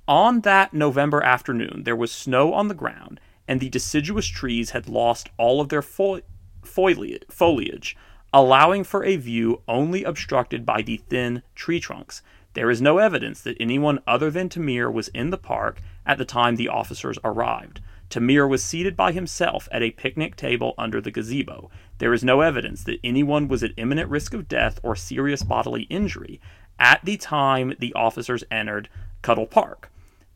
on 0.07 0.41
that 0.41 0.73
November 0.73 1.23
afternoon, 1.23 1.83
there 1.85 1.95
was 1.95 2.11
snow 2.11 2.53
on 2.53 2.67
the 2.67 2.73
ground, 2.73 3.19
and 3.47 3.59
the 3.59 3.69
deciduous 3.69 4.27
trees 4.27 4.71
had 4.71 4.89
lost 4.89 5.29
all 5.37 5.61
of 5.61 5.69
their 5.69 5.81
fo- 5.81 6.21
foliage, 6.63 7.97
allowing 8.33 8.83
for 8.83 9.05
a 9.05 9.15
view 9.15 9.61
only 9.67 10.03
obstructed 10.03 10.65
by 10.65 10.81
the 10.81 10.97
thin 10.97 11.41
tree 11.55 11.79
trunks. 11.79 12.21
There 12.53 12.69
is 12.69 12.81
no 12.81 12.97
evidence 12.97 13.41
that 13.41 13.57
anyone 13.59 13.99
other 14.05 14.29
than 14.29 14.49
Tamir 14.49 14.91
was 14.91 15.07
in 15.09 15.29
the 15.29 15.37
park 15.37 15.81
at 16.05 16.17
the 16.17 16.25
time 16.25 16.55
the 16.55 16.69
officers 16.69 17.17
arrived. 17.23 17.79
Tamir 18.09 18.47
was 18.47 18.63
seated 18.63 18.95
by 18.95 19.11
himself 19.11 19.67
at 19.71 19.81
a 19.81 19.91
picnic 19.91 20.35
table 20.35 20.75
under 20.77 21.01
the 21.01 21.11
gazebo. 21.11 21.71
There 21.97 22.13
is 22.13 22.23
no 22.23 22.41
evidence 22.41 22.83
that 22.83 22.99
anyone 23.03 23.47
was 23.47 23.63
at 23.63 23.71
imminent 23.77 24.09
risk 24.09 24.33
of 24.33 24.47
death 24.47 24.79
or 24.83 24.95
serious 24.95 25.41
bodily 25.43 25.83
injury 25.83 26.39
at 26.77 27.03
the 27.03 27.17
time 27.17 27.73
the 27.79 27.93
officers 27.93 28.43
entered 28.51 28.89
Cudell 29.23 29.49
Park. 29.49 29.89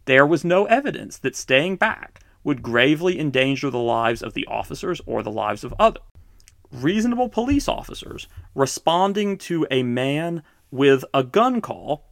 There 0.08 0.26
was 0.26 0.46
no 0.46 0.64
evidence 0.68 1.18
that 1.18 1.36
staying 1.36 1.76
back 1.76 2.22
would 2.42 2.64
gravely 2.64 3.20
endanger 3.20 3.70
the 3.70 3.78
lives 3.78 4.24
of 4.24 4.34
the 4.34 4.48
officers 4.48 5.02
or 5.06 5.22
the 5.22 5.30
lives 5.30 5.66
of 5.66 5.74
others. 5.78 6.02
Reasonable 6.72 7.28
police 7.28 7.68
officers 7.68 8.28
responding 8.56 9.38
to 9.40 9.68
a 9.70 9.84
man 9.84 10.44
with 10.72 11.04
a 11.14 11.26
gun 11.26 11.60
call 11.60 12.06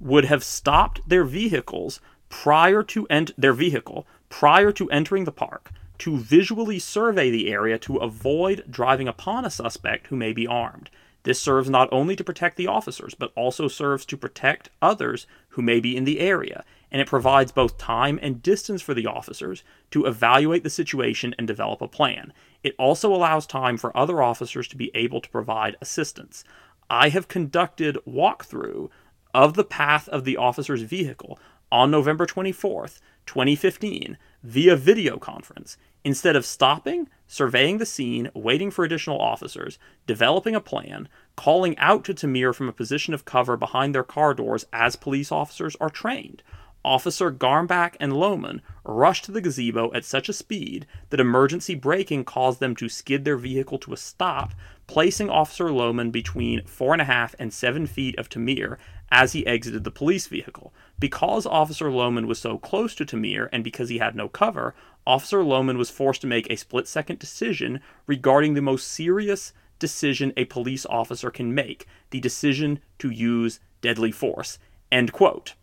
would 0.00 0.24
have 0.24 0.42
stopped 0.42 1.06
their 1.06 1.24
vehicles 1.24 2.00
prior 2.30 2.82
to 2.84 3.06
ent- 3.08 3.38
their 3.38 3.52
vehicle 3.52 4.06
prior 4.30 4.72
to 4.72 4.90
entering 4.90 5.24
the 5.24 5.30
park 5.30 5.70
to 5.98 6.16
visually 6.16 6.78
survey 6.78 7.30
the 7.30 7.52
area 7.52 7.78
to 7.78 7.98
avoid 7.98 8.64
driving 8.70 9.08
upon 9.08 9.44
a 9.44 9.50
suspect 9.50 10.06
who 10.06 10.16
may 10.16 10.32
be 10.32 10.46
armed. 10.46 10.88
This 11.24 11.38
serves 11.38 11.68
not 11.68 11.90
only 11.92 12.16
to 12.16 12.24
protect 12.24 12.56
the 12.56 12.66
officers, 12.66 13.14
but 13.14 13.30
also 13.36 13.68
serves 13.68 14.06
to 14.06 14.16
protect 14.16 14.70
others 14.80 15.26
who 15.50 15.62
may 15.62 15.80
be 15.80 15.96
in 15.96 16.04
the 16.04 16.18
area, 16.18 16.64
and 16.92 17.00
it 17.00 17.08
provides 17.08 17.50
both 17.50 17.78
time 17.78 18.18
and 18.22 18.42
distance 18.42 18.82
for 18.82 18.92
the 18.92 19.06
officers 19.06 19.64
to 19.90 20.04
evaluate 20.04 20.62
the 20.62 20.70
situation 20.70 21.34
and 21.38 21.48
develop 21.48 21.80
a 21.80 21.88
plan. 21.88 22.32
It 22.62 22.76
also 22.78 23.12
allows 23.12 23.46
time 23.46 23.78
for 23.78 23.96
other 23.96 24.22
officers 24.22 24.68
to 24.68 24.76
be 24.76 24.92
able 24.94 25.22
to 25.22 25.30
provide 25.30 25.76
assistance. 25.80 26.44
I 26.90 27.08
have 27.08 27.26
conducted 27.26 27.96
walkthrough 28.06 28.90
of 29.32 29.54
the 29.54 29.64
path 29.64 30.06
of 30.10 30.24
the 30.24 30.36
officer's 30.36 30.82
vehicle 30.82 31.38
on 31.72 31.90
November 31.90 32.26
24th, 32.26 33.00
2015, 33.24 34.18
via 34.42 34.76
video 34.76 35.16
conference. 35.16 35.78
Instead 36.04 36.36
of 36.36 36.44
stopping, 36.44 37.08
surveying 37.26 37.78
the 37.78 37.86
scene, 37.86 38.28
waiting 38.34 38.70
for 38.70 38.84
additional 38.84 39.18
officers, 39.18 39.78
developing 40.06 40.54
a 40.54 40.60
plan, 40.60 41.08
calling 41.36 41.78
out 41.78 42.04
to 42.04 42.12
Tamir 42.12 42.54
from 42.54 42.68
a 42.68 42.72
position 42.72 43.14
of 43.14 43.24
cover 43.24 43.56
behind 43.56 43.94
their 43.94 44.02
car 44.02 44.34
doors 44.34 44.66
as 44.72 44.96
police 44.96 45.32
officers 45.32 45.76
are 45.80 45.88
trained, 45.88 46.42
Officer 46.84 47.30
Garmback 47.30 47.94
and 48.00 48.12
Loehmann 48.12 48.60
rushed 48.84 49.24
to 49.24 49.32
the 49.32 49.40
gazebo 49.40 49.92
at 49.94 50.04
such 50.04 50.28
a 50.28 50.32
speed 50.32 50.86
that 51.10 51.20
emergency 51.20 51.74
braking 51.74 52.24
caused 52.24 52.58
them 52.58 52.74
to 52.76 52.88
skid 52.88 53.24
their 53.24 53.36
vehicle 53.36 53.78
to 53.78 53.92
a 53.92 53.96
stop, 53.96 54.52
placing 54.86 55.30
Officer 55.30 55.66
Loehmann 55.66 56.10
between 56.10 56.64
four 56.66 56.92
and 56.92 57.00
a 57.00 57.06
half 57.06 57.34
and 57.38 57.52
seven 57.52 57.86
feet 57.86 58.18
of 58.18 58.28
Tamir 58.28 58.78
as 59.10 59.32
he 59.32 59.46
exited 59.46 59.84
the 59.84 59.90
police 59.90 60.26
vehicle. 60.26 60.72
Because 60.98 61.46
Officer 61.46 61.86
Loehmann 61.86 62.26
was 62.26 62.38
so 62.38 62.58
close 62.58 62.94
to 62.96 63.04
Tamir 63.04 63.48
and 63.52 63.62
because 63.62 63.88
he 63.88 63.98
had 63.98 64.16
no 64.16 64.28
cover, 64.28 64.74
Officer 65.06 65.42
Loehmann 65.42 65.78
was 65.78 65.90
forced 65.90 66.20
to 66.22 66.26
make 66.26 66.50
a 66.50 66.56
split 66.56 66.88
second 66.88 67.18
decision 67.18 67.80
regarding 68.06 68.54
the 68.54 68.62
most 68.62 68.88
serious 68.88 69.52
decision 69.78 70.32
a 70.36 70.44
police 70.44 70.86
officer 70.86 71.30
can 71.30 71.54
make 71.54 71.86
the 72.10 72.20
decision 72.20 72.78
to 72.98 73.10
use 73.10 73.58
deadly 73.80 74.12
force. 74.12 74.58
End 74.90 75.12
quote. 75.12 75.54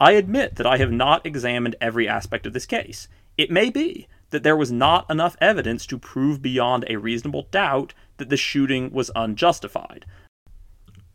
I 0.00 0.12
admit 0.12 0.56
that 0.56 0.66
I 0.66 0.78
have 0.78 0.92
not 0.92 1.24
examined 1.24 1.76
every 1.80 2.08
aspect 2.08 2.46
of 2.46 2.52
this 2.52 2.66
case. 2.66 3.08
It 3.38 3.50
may 3.50 3.70
be 3.70 4.08
that 4.30 4.42
there 4.42 4.56
was 4.56 4.72
not 4.72 5.08
enough 5.10 5.36
evidence 5.40 5.86
to 5.86 5.98
prove 5.98 6.42
beyond 6.42 6.84
a 6.88 6.96
reasonable 6.96 7.46
doubt 7.50 7.94
that 8.16 8.28
the 8.28 8.36
shooting 8.36 8.90
was 8.90 9.10
unjustified. 9.14 10.04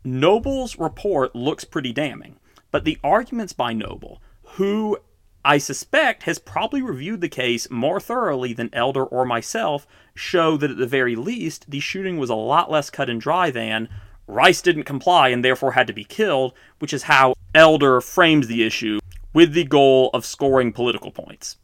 Noble's 0.02 0.78
report 0.78 1.36
looks 1.36 1.64
pretty 1.64 1.92
damning, 1.92 2.36
but 2.70 2.84
the 2.84 2.98
arguments 3.04 3.52
by 3.52 3.72
Noble, 3.74 4.22
who 4.42 4.98
I 5.44 5.58
suspect 5.58 6.22
has 6.22 6.38
probably 6.38 6.80
reviewed 6.80 7.20
the 7.20 7.28
case 7.28 7.70
more 7.70 8.00
thoroughly 8.00 8.52
than 8.52 8.70
Elder 8.72 9.04
or 9.04 9.24
myself, 9.24 9.86
show 10.14 10.56
that 10.56 10.70
at 10.70 10.76
the 10.78 10.86
very 10.86 11.16
least 11.16 11.70
the 11.70 11.80
shooting 11.80 12.18
was 12.18 12.30
a 12.30 12.34
lot 12.34 12.70
less 12.70 12.88
cut 12.90 13.10
and 13.10 13.20
dry 13.20 13.50
than 13.50 13.88
Rice 14.26 14.62
didn't 14.62 14.84
comply 14.84 15.28
and 15.28 15.44
therefore 15.44 15.72
had 15.72 15.86
to 15.88 15.92
be 15.92 16.04
killed, 16.04 16.54
which 16.78 16.92
is 16.92 17.04
how 17.04 17.34
Elder 17.54 18.00
frames 18.00 18.46
the 18.46 18.62
issue 18.62 19.00
with 19.32 19.54
the 19.54 19.64
goal 19.64 20.10
of 20.14 20.24
scoring 20.24 20.72
political 20.72 21.10
points. 21.10 21.56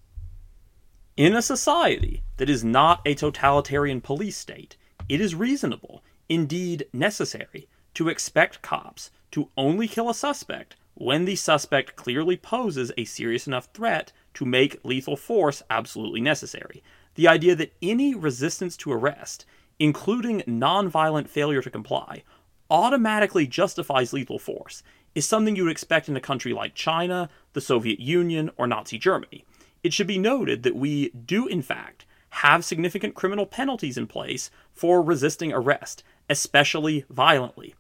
In 1.17 1.37
a 1.37 1.41
society 1.41 2.25
that 2.39 2.51
is 2.51 2.65
not 2.65 3.01
a 3.07 3.15
totalitarian 3.15 4.01
police 4.01 4.37
state, 4.37 4.77
it 5.09 5.21
is 5.21 5.37
reasonable, 5.37 6.03
indeed 6.29 6.89
necessary, 6.93 7.69
to 7.95 8.09
expect 8.09 8.63
cops 8.63 9.13
to 9.31 9.49
only 9.57 9.87
kill 9.87 10.11
a 10.11 10.15
suspect 10.15 10.75
when 10.95 11.25
the 11.25 11.37
suspect 11.37 11.95
clearly 11.95 12.37
poses 12.37 12.91
a 12.99 13.05
serious 13.05 13.47
enough 13.47 13.69
threat 13.73 14.11
to 14.35 14.45
make 14.45 14.85
lethal 14.85 15.17
force 15.17 15.63
absolutely 15.71 16.21
necessary. 16.21 16.83
The 17.15 17.29
idea 17.29 17.55
that 17.55 17.75
any 17.81 18.13
resistance 18.13 18.77
to 18.79 18.93
arrest, 18.93 19.47
including 19.79 20.41
nonviolent 20.49 21.29
failure 21.29 21.63
to 21.63 21.71
comply, 21.71 22.25
automatically 22.69 23.47
justifies 23.47 24.13
lethal 24.13 24.41
force 24.41 24.83
is 25.17 25.27
something 25.27 25.57
you 25.57 25.65
would 25.65 25.73
expect 25.73 26.11
in 26.11 26.17
a 26.17 26.21
country 26.21 26.53
like 26.53 26.75
China, 26.75 27.31
the 27.55 27.61
Soviet 27.63 27.99
Union, 27.99 28.51
or 28.59 28.67
Nazi 28.67 28.99
Germany. 28.99 29.47
It 29.83 29.95
should 29.95 30.07
be 30.07 30.19
noted 30.19 30.63
that 30.63 30.77
we 30.77 31.09
do, 31.09 31.47
in 31.47 31.63
fact, 31.63 32.05
have 32.29 32.67
significant 32.67 33.15
criminal 33.15 33.47
penalties 33.47 33.97
in 33.97 34.07
place 34.07 34.51
for 34.75 35.01
resisting 35.01 35.55
arrest, 35.55 36.05
especially 36.29 37.07
violently. 37.09 37.75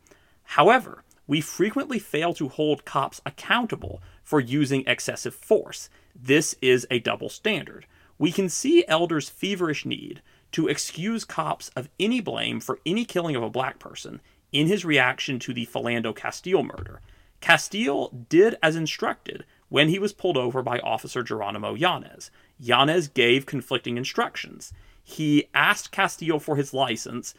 However, 0.44 1.04
we 1.26 1.42
frequently 1.42 1.98
fail 1.98 2.32
to 2.32 2.48
hold 2.48 2.86
cops 2.86 3.20
accountable 3.26 4.00
for 4.24 4.40
using 4.40 4.82
excessive 4.86 5.34
force. 5.34 5.90
This 6.14 6.54
is 6.62 6.86
a 6.90 7.00
double 7.00 7.28
standard. 7.28 7.84
We 8.18 8.32
can 8.32 8.48
see 8.48 8.82
Elder's 8.88 9.28
feverish 9.28 9.84
need 9.84 10.22
to 10.52 10.68
excuse 10.68 11.26
cops 11.26 11.68
of 11.76 11.90
any 12.00 12.22
blame 12.22 12.60
for 12.60 12.78
any 12.86 13.04
killing 13.04 13.36
of 13.36 13.42
a 13.42 13.50
black 13.50 13.78
person 13.78 14.22
in 14.52 14.68
his 14.68 14.86
reaction 14.86 15.38
to 15.40 15.52
the 15.52 15.66
Philando 15.66 16.16
Castile 16.16 16.62
murder. 16.62 17.02
Castile 17.40 18.08
did 18.28 18.56
as 18.62 18.76
instructed 18.76 19.44
when 19.68 19.88
he 19.88 19.98
was 19.98 20.12
pulled 20.12 20.36
over 20.36 20.62
by 20.62 20.78
Officer 20.80 21.22
Geronimo 21.22 21.74
Yanez. 21.74 22.30
Yanez 22.58 23.08
gave 23.08 23.46
conflicting 23.46 23.96
instructions. 23.96 24.72
He 25.02 25.48
asked 25.54 25.92
Castile 25.92 26.38
for 26.38 26.56
his 26.56 26.72
license 26.72 27.34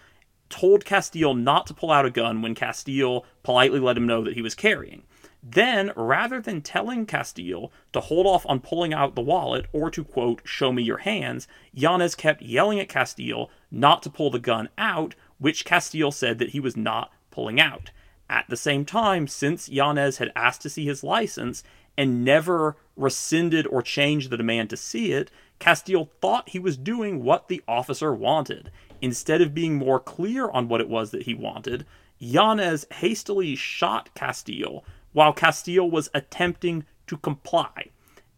told 0.50 0.86
Castile 0.86 1.34
not 1.34 1.68
to 1.68 1.74
pull 1.74 1.92
out 1.92 2.06
a 2.06 2.10
gun 2.10 2.42
when 2.42 2.56
Castile 2.56 3.26
politely 3.44 3.80
let 3.80 3.98
him 3.98 4.08
know 4.08 4.24
that 4.24 4.36
he 4.36 4.42
was 4.42 4.56
carrying. 4.56 5.04
Then, 5.44 5.92
rather 5.96 6.42
than 6.42 6.62
telling 6.62 7.06
Castile 7.06 7.72
to 7.94 8.00
hold 8.02 8.26
off 8.26 8.46
on 8.46 8.60
pulling 8.60 8.94
out 8.94 9.16
the 9.16 9.22
wallet 9.22 9.68
or 9.72 9.90
to, 9.92 10.04
quote, 10.04 10.42
show 10.44 10.72
me 10.72 10.84
your 10.84 10.98
hands, 11.00 11.48
Yanez 11.74 12.16
kept 12.16 12.42
yelling 12.42 12.80
at 12.80 12.90
Castile 12.90 13.50
not 13.72 14.04
to 14.04 14.10
pull 14.10 14.30
the 14.30 14.40
gun 14.40 14.70
out, 14.78 15.16
which 15.38 15.66
Castile 15.66 16.12
said 16.12 16.40
that 16.40 16.50
he 16.50 16.60
was 16.60 16.76
not 16.76 17.12
pulling 17.32 17.62
out. 17.62 17.92
At 18.30 18.46
the 18.50 18.58
same 18.58 18.84
time, 18.86 19.28
since 19.28 19.70
Yanez 19.70 20.18
had 20.18 20.32
asked 20.36 20.62
to 20.64 20.70
see 20.70 20.86
his 20.86 21.04
license 21.04 21.64
and 21.98 22.26
never 22.26 22.76
rescinded 22.96 23.66
or 23.68 23.82
changed 23.82 24.30
the 24.30 24.38
demand 24.38 24.70
to 24.72 24.78
see 24.78 25.14
it, 25.14 25.32
Castile 25.60 26.10
thought 26.22 26.50
he 26.50 26.60
was 26.60 26.78
doing 26.78 27.24
what 27.24 27.48
the 27.48 27.64
officer 27.68 28.14
wanted. 28.14 28.72
Instead 29.02 29.42
of 29.42 29.54
being 29.54 29.76
more 29.76 30.00
clear 30.00 30.50
on 30.50 30.68
what 30.68 30.82
it 30.82 30.90
was 30.90 31.12
that 31.12 31.24
he 31.24 31.34
wanted, 31.34 31.86
Yanez 32.20 32.86
hastily 32.92 33.56
shot 33.56 34.14
Castile 34.14 34.84
while 35.14 35.34
Castile 35.34 35.90
was 35.90 36.10
attempting 36.14 36.86
to 37.08 37.18
comply. 37.18 37.90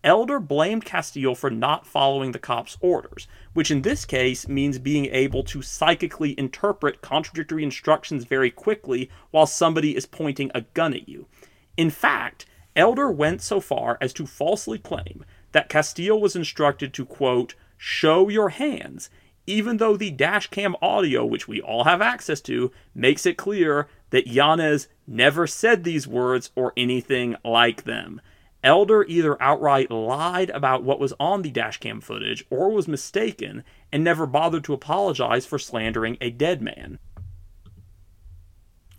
Elder 0.04 0.40
blamed 0.40 0.86
Castillo 0.86 1.34
for 1.36 1.50
not 1.50 1.86
following 1.86 2.32
the 2.32 2.40
cop's 2.40 2.78
orders, 2.80 3.28
which 3.54 3.70
in 3.70 3.82
this 3.82 4.06
case 4.06 4.48
means 4.48 4.80
being 4.80 5.08
able 5.08 5.44
to 5.44 5.62
psychically 5.62 6.40
interpret 6.40 7.02
contradictory 7.02 7.64
instructions 7.64 8.24
very 8.24 8.50
quickly 8.50 9.10
while 9.32 9.46
somebody 9.46 9.98
is 9.98 10.06
pointing 10.06 10.52
a 10.56 10.62
gun 10.62 10.94
at 10.94 11.10
you. 11.10 11.28
In 11.76 11.90
fact, 11.90 12.46
Elder 12.78 13.12
went 13.12 13.42
so 13.42 13.60
far 13.60 13.98
as 14.00 14.14
to 14.14 14.26
falsely 14.26 14.80
claim 14.80 15.26
that 15.52 15.68
Castillo 15.68 16.16
was 16.16 16.36
instructed 16.36 16.94
to, 16.94 17.06
quote, 17.06 17.56
show 17.78 18.30
your 18.30 18.50
hands, 18.50 19.10
even 19.46 19.78
though 19.78 19.98
the 19.98 20.12
dashcam 20.12 20.76
audio, 20.82 21.26
which 21.26 21.48
we 21.48 21.60
all 21.60 21.84
have 21.84 22.02
access 22.02 22.40
to, 22.42 22.72
makes 22.96 23.26
it 23.26 23.36
clear 23.36 23.90
that 24.12 24.28
Yanez 24.28 24.88
never 25.08 25.46
said 25.46 25.84
these 25.84 26.08
words 26.08 26.52
or 26.56 26.72
anything 26.78 27.36
like 27.44 27.84
them. 27.84 28.22
Elder 28.64 29.06
either 29.08 29.42
outright 29.42 29.90
lied 29.90 30.50
about 30.50 30.84
what 30.84 31.00
was 31.00 31.14
on 31.20 31.42
the 31.42 31.52
dashcam 31.52 32.04
footage 32.04 32.46
or 32.50 32.70
was 32.72 32.88
mistaken 32.88 33.64
and 33.92 34.04
never 34.04 34.26
bothered 34.26 34.64
to 34.66 34.74
apologize 34.74 35.46
for 35.46 35.58
slandering 35.58 36.18
a 36.20 36.30
dead 36.30 36.62
man. 36.62 37.00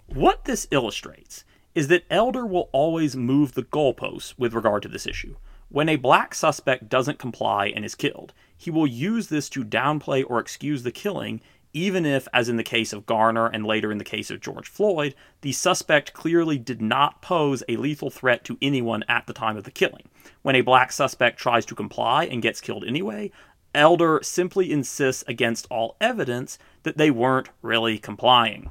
What 0.07 0.45
this 0.45 0.67
illustrates 0.71 1.45
is 1.75 1.89
that 1.89 2.05
Elder 2.11 2.47
will 2.47 2.69
always 2.73 3.17
move 3.17 3.53
the 3.53 3.63
goalposts 3.63 4.35
with 4.39 4.55
regard 4.55 4.83
to 4.83 4.89
this 4.89 5.07
issue. 5.07 5.37
When 5.69 5.89
a 5.89 5.97
black 5.97 6.35
suspect 6.35 6.89
doesn't 6.89 7.21
comply 7.21 7.67
and 7.67 7.85
is 7.85 7.95
killed, 7.95 8.33
he 8.57 8.71
will 8.71 8.89
use 8.89 9.29
this 9.29 9.49
to 9.51 9.65
downplay 9.65 10.25
or 10.27 10.41
excuse 10.41 10.83
the 10.83 10.91
killing, 10.91 11.41
even 11.73 12.05
if, 12.05 12.27
as 12.33 12.49
in 12.49 12.57
the 12.57 12.63
case 12.63 12.93
of 12.93 13.07
Garner 13.07 13.47
and 13.47 13.65
later 13.65 13.93
in 13.93 13.99
the 13.99 14.05
case 14.05 14.31
of 14.31 14.41
George 14.41 14.69
Floyd, 14.69 15.15
the 15.43 15.53
suspect 15.53 16.13
clearly 16.13 16.59
did 16.59 16.83
not 16.83 17.23
pose 17.23 17.63
a 17.69 17.77
lethal 17.77 18.11
threat 18.11 18.45
to 18.45 18.59
anyone 18.61 19.05
at 19.09 19.27
the 19.27 19.33
time 19.33 19.57
of 19.57 19.65
the 19.65 19.71
killing. 19.71 20.09
When 20.43 20.57
a 20.57 20.63
black 20.63 20.91
suspect 20.93 21.39
tries 21.39 21.65
to 21.67 21.75
comply 21.75 22.25
and 22.25 22.43
gets 22.43 22.61
killed 22.61 22.85
anyway, 22.85 23.31
Elder 23.75 24.21
simply 24.23 24.73
insists 24.73 25.23
against 25.29 25.67
all 25.71 25.97
evidence 26.01 26.59
that 26.83 26.97
they 26.97 27.11
weren't 27.11 27.51
really 27.63 27.99
complying. 27.99 28.71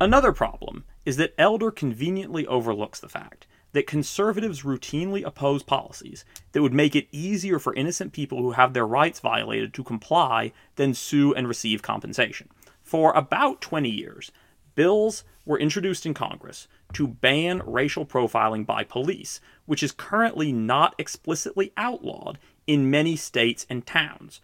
Another 0.00 0.32
problem 0.32 0.84
is 1.04 1.16
that 1.16 1.34
Elder 1.38 1.70
conveniently 1.70 2.46
overlooks 2.46 2.98
the 2.98 3.08
fact 3.08 3.46
that 3.72 3.86
conservatives 3.86 4.62
routinely 4.62 5.24
oppose 5.24 5.62
policies 5.62 6.24
that 6.52 6.62
would 6.62 6.74
make 6.74 6.94
it 6.94 7.08
easier 7.10 7.58
for 7.58 7.74
innocent 7.74 8.12
people 8.12 8.38
who 8.42 8.52
have 8.52 8.72
their 8.72 8.86
rights 8.86 9.20
violated 9.20 9.72
to 9.74 9.84
comply 9.84 10.52
than 10.76 10.94
sue 10.94 11.34
and 11.34 11.48
receive 11.48 11.82
compensation. 11.82 12.48
For 12.82 13.12
about 13.12 13.60
20 13.60 13.88
years, 13.88 14.30
bills 14.74 15.24
were 15.44 15.58
introduced 15.58 16.06
in 16.06 16.14
Congress 16.14 16.68
to 16.92 17.08
ban 17.08 17.62
racial 17.64 18.06
profiling 18.06 18.66
by 18.66 18.84
police, 18.84 19.40
which 19.66 19.82
is 19.82 19.92
currently 19.92 20.52
not 20.52 20.94
explicitly 20.98 21.72
outlawed 21.76 22.38
in 22.66 22.90
many 22.90 23.16
states 23.16 23.66
and 23.68 23.86
towns. 23.86 24.40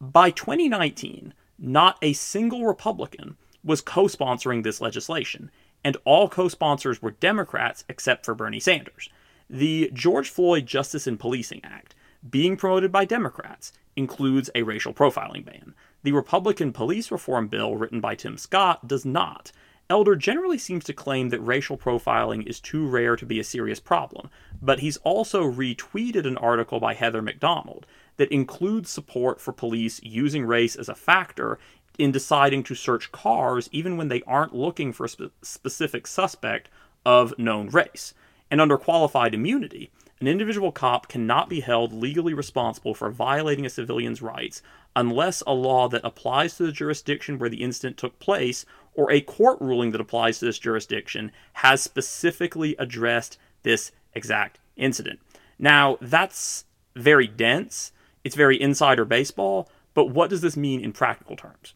By 0.00 0.30
2019, 0.30 1.34
not 1.58 1.98
a 2.00 2.12
single 2.12 2.64
Republican 2.64 3.36
was 3.64 3.80
co 3.80 4.04
sponsoring 4.04 4.62
this 4.62 4.80
legislation, 4.80 5.50
and 5.84 5.96
all 6.04 6.28
co 6.28 6.48
sponsors 6.48 7.00
were 7.00 7.12
Democrats 7.12 7.84
except 7.88 8.24
for 8.24 8.34
Bernie 8.34 8.60
Sanders. 8.60 9.08
The 9.50 9.90
George 9.94 10.28
Floyd 10.28 10.66
Justice 10.66 11.06
in 11.06 11.16
Policing 11.16 11.60
Act, 11.64 11.94
being 12.28 12.56
promoted 12.56 12.92
by 12.92 13.04
Democrats, 13.04 13.72
includes 13.96 14.50
a 14.54 14.62
racial 14.62 14.92
profiling 14.92 15.44
ban. 15.44 15.74
The 16.02 16.12
Republican 16.12 16.72
police 16.72 17.10
reform 17.10 17.48
bill, 17.48 17.76
written 17.76 18.00
by 18.00 18.14
Tim 18.14 18.36
Scott, 18.36 18.86
does 18.86 19.04
not. 19.04 19.52
Elder 19.90 20.16
generally 20.16 20.58
seems 20.58 20.84
to 20.84 20.92
claim 20.92 21.30
that 21.30 21.40
racial 21.40 21.78
profiling 21.78 22.46
is 22.46 22.60
too 22.60 22.86
rare 22.86 23.16
to 23.16 23.24
be 23.24 23.40
a 23.40 23.44
serious 23.44 23.80
problem, 23.80 24.28
but 24.60 24.80
he's 24.80 24.98
also 24.98 25.50
retweeted 25.50 26.26
an 26.26 26.36
article 26.36 26.78
by 26.78 26.92
Heather 26.92 27.22
Mac 27.22 27.40
Donald 27.40 27.86
that 28.18 28.30
includes 28.30 28.90
support 28.90 29.40
for 29.40 29.52
police 29.52 30.02
using 30.02 30.44
race 30.44 30.76
as 30.76 30.90
a 30.90 30.94
factor 30.94 31.58
in 31.98 32.12
deciding 32.12 32.62
to 32.62 32.74
search 32.74 33.12
cars 33.12 33.68
even 33.72 33.96
when 33.96 34.08
they 34.08 34.22
aren't 34.22 34.54
looking 34.54 34.92
for 34.92 35.04
a 35.04 35.08
spe- 35.08 35.32
specific 35.42 36.06
suspect 36.06 36.68
of 37.04 37.36
known 37.38 37.68
race. 37.68 38.14
And 38.50 38.60
under 38.60 38.78
qualified 38.78 39.34
immunity, 39.34 39.90
an 40.20 40.26
individual 40.26 40.72
cop 40.72 41.08
cannot 41.08 41.48
be 41.48 41.60
held 41.60 41.92
legally 41.92 42.34
responsible 42.34 42.94
for 42.94 43.10
violating 43.10 43.66
a 43.66 43.70
civilian's 43.70 44.22
rights 44.22 44.62
unless 44.96 45.42
a 45.46 45.52
law 45.52 45.88
that 45.88 46.04
applies 46.04 46.56
to 46.56 46.66
the 46.66 46.72
jurisdiction 46.72 47.38
where 47.38 47.50
the 47.50 47.62
incident 47.62 47.96
took 47.96 48.18
place 48.18 48.64
or 48.94 49.12
a 49.12 49.20
court 49.20 49.60
ruling 49.60 49.92
that 49.92 50.00
applies 50.00 50.38
to 50.38 50.44
this 50.44 50.58
jurisdiction 50.58 51.30
has 51.52 51.80
specifically 51.80 52.74
addressed 52.78 53.38
this 53.62 53.92
exact 54.14 54.58
incident. 54.76 55.20
Now, 55.58 55.98
that's 56.00 56.64
very 56.96 57.28
dense, 57.28 57.92
it's 58.24 58.34
very 58.34 58.60
insider 58.60 59.04
baseball, 59.04 59.70
but 59.94 60.06
what 60.06 60.30
does 60.30 60.40
this 60.40 60.56
mean 60.56 60.80
in 60.80 60.92
practical 60.92 61.36
terms? 61.36 61.74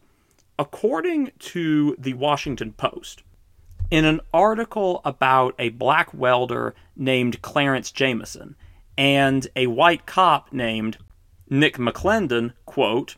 According 0.59 1.31
to 1.39 1.95
the 1.97 2.13
Washington 2.13 2.73
Post, 2.73 3.23
in 3.89 4.05
an 4.05 4.21
article 4.33 5.01
about 5.03 5.55
a 5.57 5.69
black 5.69 6.13
welder 6.13 6.75
named 6.95 7.41
Clarence 7.41 7.91
Jamison 7.91 8.55
and 8.97 9.47
a 9.55 9.67
white 9.67 10.05
cop 10.05 10.53
named 10.53 10.97
Nick 11.49 11.77
McClendon, 11.77 12.53
quote, 12.65 13.15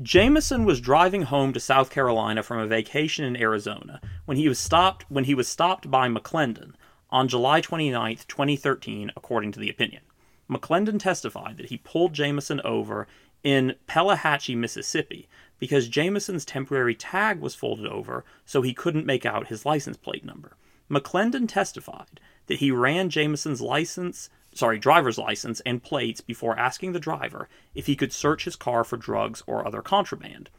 Jamison 0.00 0.64
was 0.64 0.80
driving 0.80 1.22
home 1.22 1.52
to 1.52 1.60
South 1.60 1.90
Carolina 1.90 2.42
from 2.42 2.58
a 2.58 2.66
vacation 2.66 3.24
in 3.24 3.36
Arizona 3.36 4.00
when 4.24 4.36
he 4.36 4.48
was 4.48 4.58
stopped 4.58 5.04
when 5.08 5.24
he 5.24 5.34
was 5.34 5.48
stopped 5.48 5.90
by 5.90 6.08
McClendon 6.08 6.74
on 7.10 7.28
July 7.28 7.60
29, 7.60 8.16
2013, 8.26 9.12
according 9.16 9.52
to 9.52 9.60
the 9.60 9.70
opinion. 9.70 10.02
McClendon 10.50 10.98
testified 10.98 11.56
that 11.56 11.66
he 11.66 11.76
pulled 11.78 12.14
Jamison 12.14 12.60
over 12.64 13.06
in 13.42 13.74
Pelahatchie, 13.86 14.56
Mississippi, 14.56 15.28
because 15.58 15.88
Jamison's 15.88 16.44
temporary 16.44 16.94
tag 16.94 17.40
was 17.40 17.54
folded 17.54 17.86
over 17.86 18.24
so 18.44 18.62
he 18.62 18.74
couldn't 18.74 19.06
make 19.06 19.24
out 19.24 19.48
his 19.48 19.64
license 19.64 19.96
plate 19.96 20.24
number. 20.24 20.56
McClendon 20.90 21.48
testified 21.48 22.20
that 22.46 22.58
he 22.58 22.70
ran 22.70 23.08
Jamison's 23.08 23.60
license, 23.60 24.28
sorry, 24.54 24.78
driver's 24.78 25.18
license 25.18 25.60
and 25.60 25.82
plates 25.82 26.20
before 26.20 26.58
asking 26.58 26.92
the 26.92 27.00
driver 27.00 27.48
if 27.74 27.86
he 27.86 27.96
could 27.96 28.12
search 28.12 28.44
his 28.44 28.56
car 28.56 28.84
for 28.84 28.96
drugs 28.96 29.42
or 29.46 29.66
other 29.66 29.82
contraband. 29.82 30.50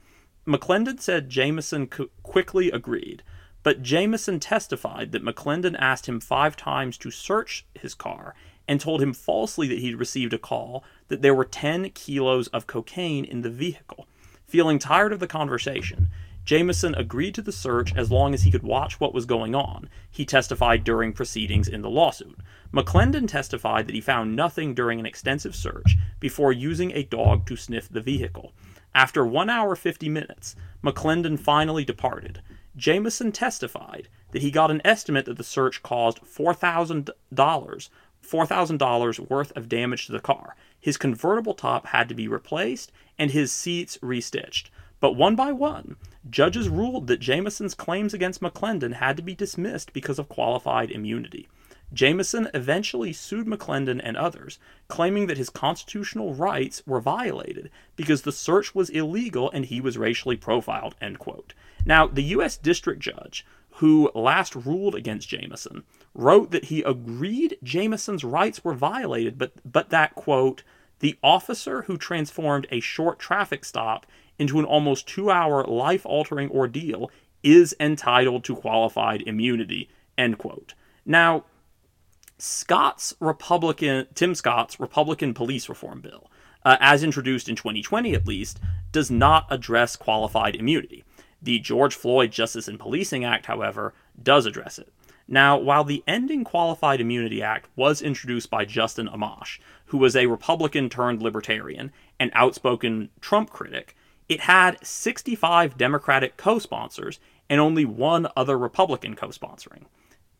McClendon 0.48 1.00
said 1.00 1.30
Jamison 1.30 1.88
quickly 2.24 2.72
agreed, 2.72 3.24
but 3.62 3.82
Jamison 3.82 4.40
testified 4.40 5.12
that 5.12 5.24
McClendon 5.24 5.76
asked 5.80 6.08
him 6.08 6.20
five 6.20 6.56
times 6.56 6.98
to 6.98 7.12
search 7.12 7.66
his 7.74 7.94
car 7.94 8.36
and 8.68 8.80
told 8.80 9.02
him 9.02 9.14
falsely 9.14 9.68
that 9.68 9.80
he'd 9.80 9.96
received 9.96 10.34
a 10.34 10.38
call 10.38 10.84
that 11.08 11.22
there 11.22 11.36
were 11.36 11.46
10 11.46 11.90
kilos 11.92 12.48
of 12.48 12.68
cocaine 12.68 13.26
in 13.26 13.42
the 13.42 13.50
vehicle. 13.50 14.08
Feeling 14.46 14.80
tired 14.80 15.12
of 15.12 15.20
the 15.20 15.28
conversation, 15.28 16.10
Jamison 16.46 16.94
agreed 16.96 17.34
to 17.36 17.42
the 17.42 17.54
search 17.54 17.96
as 17.96 18.12
long 18.12 18.34
as 18.34 18.44
he 18.44 18.52
could 18.52 18.64
watch 18.64 19.00
what 19.00 19.14
was 19.14 19.26
going 19.26 19.56
on, 19.56 19.90
he 20.12 20.26
testified 20.26 20.84
during 20.84 21.14
proceedings 21.14 21.70
in 21.70 21.82
the 21.82 21.90
lawsuit. 21.90 22.38
McClendon 22.74 23.28
testified 23.28 23.88
that 23.88 23.96
he 23.96 24.02
found 24.02 24.36
nothing 24.36 24.74
during 24.74 25.00
an 25.00 25.06
extensive 25.06 25.56
search 25.56 25.96
before 26.20 26.52
using 26.52 26.92
a 26.92 27.04
dog 27.04 27.46
to 27.46 27.56
sniff 27.56 27.88
the 27.88 28.02
vehicle. 28.02 28.52
After 28.94 29.26
1 29.26 29.50
hour 29.50 29.76
50 29.76 30.10
minutes, 30.10 30.56
McClendon 30.84 31.40
finally 31.40 31.86
departed. 31.86 32.42
Jamison 32.76 33.32
testified 33.32 34.10
that 34.32 34.42
he 34.42 34.52
got 34.52 34.72
an 34.72 34.82
estimate 34.84 35.26
that 35.26 35.38
the 35.38 35.44
search 35.44 35.82
caused 35.82 36.22
$4,000 36.24 37.90
$4,000 38.28 39.30
worth 39.30 39.52
of 39.56 39.70
damage 39.70 40.06
to 40.06 40.12
the 40.12 40.20
car. 40.20 40.56
His 40.80 40.98
convertible 40.98 41.54
top 41.54 41.88
had 41.88 42.10
to 42.10 42.16
be 42.16 42.28
replaced 42.28 42.92
and 43.20 43.32
his 43.32 43.52
seats 43.52 43.98
restitched. 44.02 44.66
But 45.00 45.16
one 45.16 45.36
by 45.36 45.52
one, 45.52 45.98
judges 46.30 46.70
ruled 46.70 47.08
that 47.08 47.20
Jamison's 47.20 47.74
claims 47.74 48.14
against 48.14 48.42
McClendon 48.42 48.94
had 48.94 49.18
to 49.18 49.24
be 49.24 49.36
dismissed 49.36 49.92
because 49.92 50.18
of 50.18 50.30
qualified 50.30 50.90
immunity. 50.92 51.50
Jamison 51.94 52.50
eventually 52.54 53.14
sued 53.14 53.46
McClendon 53.46 54.02
and 54.04 54.18
others, 54.18 54.58
claiming 54.88 55.28
that 55.28 55.38
his 55.38 55.50
constitutional 55.50 56.34
rights 56.34 56.82
were 56.88 57.00
violated 57.00 57.70
because 57.96 58.24
the 58.24 58.32
search 58.32 58.74
was 58.74 58.90
illegal 58.90 59.52
and 59.52 59.66
he 59.66 59.80
was 59.80 59.98
racially 59.98 60.36
profiled. 60.36 60.96
Now, 61.86 62.08
the 62.08 62.24
U.S. 62.24 62.58
District 62.58 63.00
Judge, 63.00 63.46
who 63.74 64.10
last 64.16 64.56
ruled 64.56 64.96
against 64.96 65.30
Jamison, 65.30 65.84
wrote 66.14 66.52
that 66.52 66.66
he 66.66 66.82
agreed 66.84 67.58
Jamison's 67.64 68.24
rights 68.24 68.64
were 68.64 68.74
violated, 68.74 69.38
but, 69.38 69.54
but 69.66 69.90
that, 69.90 70.16
quote, 70.16 70.64
the 71.00 71.18
officer 71.24 71.84
who 71.84 71.98
transformed 71.98 72.68
a 72.72 72.80
short 72.80 73.20
traffic 73.20 73.66
stop 73.66 74.06
into 74.40 74.60
an 74.60 74.66
almost 74.66 75.08
two 75.08 75.30
hour 75.30 75.64
life 75.64 76.06
altering 76.06 76.50
ordeal 76.50 77.10
is 77.44 77.76
entitled 77.80 78.44
to 78.46 78.56
qualified 78.56 79.22
immunity, 79.24 79.90
end 80.18 80.38
quote. 80.38 80.74
Now, 81.06 81.46
Scott's 82.38 83.14
Republican, 83.20 84.08
Tim 84.16 84.34
Scott's 84.36 84.80
Republican 84.80 85.34
police 85.34 85.70
reform 85.70 86.02
bill, 86.02 86.30
uh, 86.66 86.78
as 86.80 87.04
introduced 87.04 87.50
in 87.50 87.56
2020 87.56 88.14
at 88.14 88.28
least, 88.28 88.60
does 88.92 89.12
not 89.12 89.46
address 89.50 89.96
qualified 89.96 90.56
immunity. 90.56 91.04
The 91.42 91.60
George 91.60 91.96
Floyd 91.96 92.32
Justice 92.32 92.70
in 92.70 92.78
Policing 92.78 93.26
Act, 93.26 93.46
however, 93.48 93.94
does 94.22 94.46
address 94.46 94.80
it. 94.80 94.92
Now, 95.34 95.58
while 95.58 95.84
the 95.84 96.04
Ending 96.08 96.44
Qualified 96.44 97.02
Immunity 97.02 97.42
Act 97.42 97.68
was 97.76 98.04
introduced 98.04 98.52
by 98.52 98.66
Justin 98.66 99.08
Amash, 99.08 99.58
who 99.86 99.98
was 99.98 100.16
a 100.16 100.28
Republican 100.28 100.90
turned 100.90 101.24
libertarian 101.24 101.92
and 102.20 102.30
outspoken 102.36 103.10
Trump 103.20 103.50
critic, 103.50 103.96
it 104.30 104.42
had 104.42 104.78
65 104.86 105.76
Democratic 105.76 106.38
co 106.38 106.60
sponsors 106.60 107.20
and 107.50 107.60
only 107.60 107.84
one 107.84 108.28
other 108.38 108.56
Republican 108.56 109.16
co 109.16 109.30
sponsoring. 109.30 109.86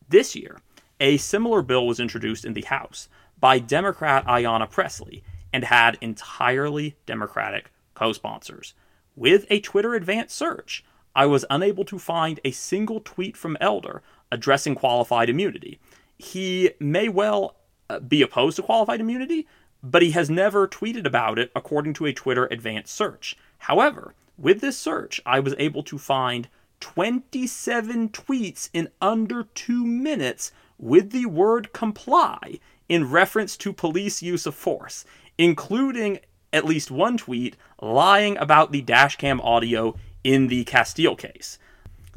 This 0.10 0.36
year, 0.36 0.60
a 1.00 1.18
similar 1.18 1.64
bill 1.64 1.88
was 1.88 2.00
introduced 2.00 2.46
in 2.46 2.54
the 2.54 2.62
House 2.62 3.10
by 3.40 3.58
Democrat 3.58 4.24
Ayanna 4.28 4.70
Pressley 4.70 5.24
and 5.52 5.64
had 5.64 5.98
entirely 6.02 6.98
Democratic 7.08 7.72
co 7.96 8.14
sponsors. 8.14 8.76
With 9.16 9.48
a 9.50 9.60
Twitter 9.60 9.96
advanced 9.96 10.36
search, 10.36 10.86
I 11.16 11.26
was 11.26 11.46
unable 11.50 11.86
to 11.86 11.98
find 11.98 12.40
a 12.44 12.52
single 12.52 13.00
tweet 13.00 13.38
from 13.38 13.58
Elder 13.60 14.04
addressing 14.34 14.76
qualified 14.76 15.30
immunity. 15.30 15.80
He 16.18 16.72
may 16.80 17.08
well 17.08 17.56
uh, 17.90 18.00
be 18.00 18.22
opposed 18.22 18.56
to 18.58 18.64
qualified 18.64 19.00
immunity, 19.00 19.48
but 19.82 20.02
he 20.02 20.12
has 20.12 20.30
never 20.30 20.68
tweeted 20.68 21.06
about 21.06 21.38
it 21.38 21.52
according 21.56 21.94
to 21.94 22.06
a 22.06 22.14
Twitter 22.14 22.48
advanced 22.50 22.94
search. 22.94 23.38
However, 23.60 24.16
with 24.38 24.62
this 24.62 24.78
search, 24.78 25.22
I 25.26 25.40
was 25.40 25.56
able 25.58 25.84
to 25.84 25.98
find 25.98 26.48
27 26.80 28.10
tweets 28.10 28.70
in 28.74 28.90
under 29.00 29.44
two 29.56 29.86
minutes 29.86 30.52
with 30.78 31.12
the 31.12 31.28
word 31.28 31.72
comply 31.72 32.60
in 32.90 33.10
reference 33.10 33.56
to 33.58 33.72
police 33.72 34.22
use 34.22 34.46
of 34.46 34.56
force, 34.56 35.06
including 35.38 36.20
at 36.52 36.66
least 36.66 36.92
one 36.92 37.18
tweet 37.18 37.56
lying 37.82 38.38
about 38.38 38.72
the 38.72 38.82
dashcam 38.82 39.40
audio 39.44 39.96
in 40.24 40.48
the 40.48 40.64
Castile 40.64 41.16
case. 41.16 41.58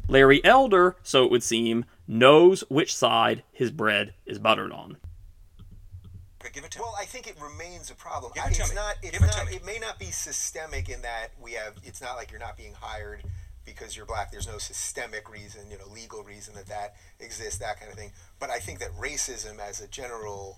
Larry 0.07 0.43
Elder, 0.43 0.95
so 1.03 1.23
it 1.25 1.31
would 1.31 1.43
seem, 1.43 1.85
knows 2.07 2.63
which 2.69 2.95
side 2.95 3.43
his 3.51 3.71
bread 3.71 4.13
is 4.25 4.39
buttered 4.39 4.71
on. 4.71 4.97
Give 6.53 6.63
it 6.63 6.71
to 6.71 6.79
well, 6.79 6.95
I 6.97 7.05
think 7.05 7.27
it 7.27 7.35
remains 7.39 7.91
a 7.91 7.93
problem. 7.93 8.31
Give 8.33 8.45
it 8.45 8.59
it's 8.59 8.73
not. 8.73 8.95
It's 9.03 9.19
not. 9.19 9.51
It, 9.51 9.57
it 9.57 9.65
may 9.65 9.77
not 9.79 9.99
be 9.99 10.05
systemic 10.05 10.89
in 10.89 11.01
that 11.03 11.27
we 11.39 11.51
have. 11.53 11.75
It's 11.83 12.01
not 12.01 12.15
like 12.15 12.31
you're 12.31 12.39
not 12.39 12.57
being 12.57 12.73
hired 12.73 13.21
because 13.65 13.95
you're 13.95 14.07
black. 14.07 14.31
There's 14.31 14.47
no 14.47 14.57
systemic 14.57 15.29
reason, 15.29 15.69
you 15.69 15.77
know, 15.77 15.83
legal 15.93 16.23
reason 16.23 16.55
that 16.55 16.65
that 16.67 16.95
exists, 17.19 17.59
that 17.59 17.79
kind 17.79 17.91
of 17.91 17.97
thing. 17.97 18.11
But 18.39 18.49
I 18.49 18.57
think 18.57 18.79
that 18.79 18.91
racism, 18.93 19.59
as 19.59 19.81
a 19.81 19.87
general 19.87 20.57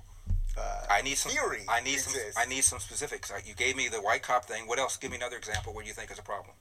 uh, 0.57 0.85
I 0.89 1.01
need 1.01 1.17
some 1.17 1.31
theory, 1.31 1.63
I 1.67 1.81
need 1.81 1.93
exists. 1.93 2.35
some. 2.35 2.43
I 2.43 2.45
need 2.45 2.63
some 2.63 2.79
specifics. 2.79 3.31
You 3.45 3.53
gave 3.53 3.75
me 3.75 3.87
the 3.87 3.97
white 3.97 4.21
cop 4.23 4.45
thing. 4.45 4.67
What 4.67 4.79
else? 4.79 4.97
Give 4.97 5.11
me 5.11 5.17
another 5.17 5.37
example 5.37 5.73
where 5.73 5.85
you 5.85 5.93
think 5.93 6.11
is 6.11 6.19
a 6.19 6.23
problem. 6.23 6.55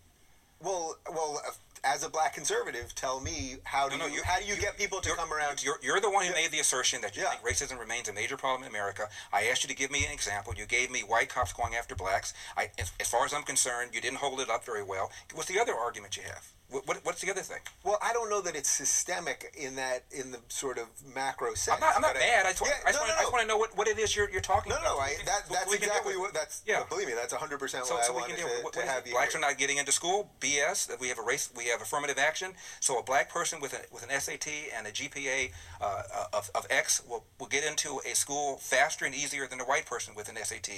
Well, 0.61 0.97
well, 1.11 1.41
uh, 1.47 1.51
as 1.85 2.03
a 2.05 2.09
black 2.09 2.35
conservative, 2.35 2.95
tell 2.95 3.20
me 3.20 3.57
how 3.64 3.89
do 3.89 3.97
No, 3.97 4.07
no, 4.07 4.14
you, 4.14 4.22
how 4.24 4.39
do 4.39 4.45
you, 4.45 4.55
you- 4.55 4.61
get 4.61 4.76
people 4.79 5.01
to 5.01 5.11
come 5.14 5.33
around? 5.33 5.62
You're, 5.62 5.79
you're 5.83 6.01
the 6.01 6.11
one 6.11 6.24
who 6.26 6.33
made 6.33 6.51
the 6.51 6.61
assertion 6.61 7.01
that 7.03 7.16
you 7.16 7.22
Yeah. 7.22 7.31
think 7.31 7.43
racism 7.43 7.79
remains 7.79 8.09
a 8.09 8.12
major 8.12 8.37
problem 8.37 8.62
in 8.62 8.68
America. 8.68 9.09
I 9.33 9.45
asked 9.49 9.62
you 9.64 9.68
to 9.68 9.74
give 9.74 9.91
me 9.91 10.05
an 10.05 10.12
example. 10.12 10.55
You 10.57 10.66
gave 10.66 10.91
me 10.91 11.01
white 11.01 11.29
cops 11.29 11.53
going 11.53 11.74
after 11.74 11.95
blacks. 11.95 12.35
I, 12.57 12.70
as, 12.79 12.93
as 13.01 13.09
far 13.09 13.24
as 13.24 13.33
I'm 13.33 13.43
concerned, 13.43 13.91
you 13.95 14.01
didn't 14.01 14.18
hold 14.18 14.41
it 14.41 14.51
up 14.51 14.64
very 14.64 14.83
well. 14.83 15.11
What's 15.35 15.49
the 15.49 15.61
other 15.61 15.74
argument 15.74 16.16
you 16.16 16.24
have? 16.24 16.53
What, 16.70 16.86
what, 16.86 17.00
what's 17.02 17.22
the 17.22 17.30
other 17.30 17.40
thing? 17.40 17.60
Well, 17.82 17.96
I 18.02 18.12
don't 18.12 18.28
know 18.28 18.42
that 18.42 18.54
it's 18.54 18.68
systemic 18.68 19.54
in 19.58 19.76
that 19.76 20.04
in 20.10 20.32
the 20.32 20.38
sort 20.48 20.76
of 20.76 20.84
macro 21.14 21.54
sense. 21.54 21.74
I'm 21.76 21.80
not, 21.80 21.96
I'm 21.96 22.02
not 22.02 22.14
mad. 22.14 22.44
I 22.44 22.50
just, 22.50 22.60
want, 22.60 22.74
yeah, 22.76 22.82
I, 22.86 22.92
just 22.92 23.00
no, 23.00 23.00
want, 23.00 23.08
no, 23.08 23.14
I 23.16 23.20
just 23.22 23.32
want 23.32 23.42
to 23.42 23.48
know 23.48 23.56
what, 23.56 23.76
what 23.78 23.88
it 23.88 23.98
is 23.98 24.14
you're, 24.14 24.28
you're 24.28 24.42
talking 24.42 24.68
No, 24.68 24.76
about. 24.76 24.96
no, 24.96 25.00
I, 25.00 25.14
that, 25.24 25.48
that's 25.50 25.70
we 25.70 25.76
exactly 25.76 26.18
what 26.18 26.34
that's. 26.34 26.62
Yeah. 26.66 26.82
believe 26.86 27.06
me, 27.06 27.14
that's 27.14 27.32
100 27.32 27.58
percent 27.58 27.86
So, 27.86 27.94
why 27.94 28.02
so 28.02 28.12
I 28.12 28.16
we 28.16 28.20
wanted 28.20 28.36
can 28.36 28.44
deal 28.44 28.54
to, 28.54 28.58
to 28.58 28.64
what 28.64 28.76
is 28.76 28.82
have 28.82 29.06
you 29.06 29.12
blacks 29.14 29.32
here. 29.32 29.40
are 29.42 29.48
not 29.48 29.56
getting 29.56 29.78
into 29.78 29.92
school. 29.92 30.30
BS. 30.40 30.88
That 30.88 31.00
we 31.00 31.08
have 31.08 31.18
a 31.18 31.22
race. 31.22 31.48
We 31.56 31.68
have 31.68 31.80
affirmative 31.80 32.18
action. 32.18 32.52
So 32.80 32.98
a 32.98 33.02
black 33.02 33.30
person 33.30 33.60
with 33.60 33.72
a, 33.72 33.80
with 33.90 34.02
an 34.04 34.20
SAT 34.20 34.48
and 34.76 34.86
a 34.86 34.90
GPA 34.90 35.52
uh, 35.80 36.02
of, 36.34 36.50
of 36.54 36.66
X 36.68 37.00
will, 37.08 37.24
will 37.40 37.46
get 37.46 37.64
into 37.64 38.00
a 38.04 38.14
school 38.14 38.58
faster 38.58 39.06
and 39.06 39.14
easier 39.14 39.46
than 39.46 39.58
a 39.60 39.64
white 39.64 39.86
person 39.86 40.12
with 40.14 40.28
an 40.28 40.36
SAT 40.44 40.68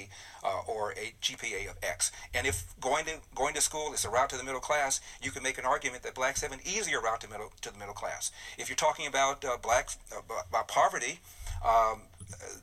uh, 0.44 0.60
or 0.68 0.92
a 0.92 1.14
GPA 1.20 1.68
of 1.68 1.76
X. 1.82 2.12
And 2.32 2.46
if 2.46 2.62
going 2.80 3.06
to 3.06 3.14
going 3.34 3.54
to 3.54 3.60
school 3.60 3.92
is 3.92 4.04
a 4.04 4.08
route 4.08 4.30
to 4.30 4.36
the 4.36 4.44
middle 4.44 4.60
class, 4.60 5.00
you 5.20 5.32
can 5.32 5.42
make 5.42 5.58
an 5.58 5.64
argument 5.64 5.79
that 6.02 6.14
blacks 6.14 6.42
have 6.42 6.52
an 6.52 6.60
easier 6.64 7.00
route 7.00 7.20
to 7.22 7.28
middle 7.28 7.52
to 7.60 7.72
the 7.72 7.78
middle 7.78 7.94
class. 7.94 8.30
If 8.58 8.68
you're 8.68 8.76
talking 8.76 9.06
about 9.06 9.44
uh, 9.44 9.56
uh, 10.12 10.20
about 10.48 10.68
poverty. 10.68 11.20
Um, 11.64 12.02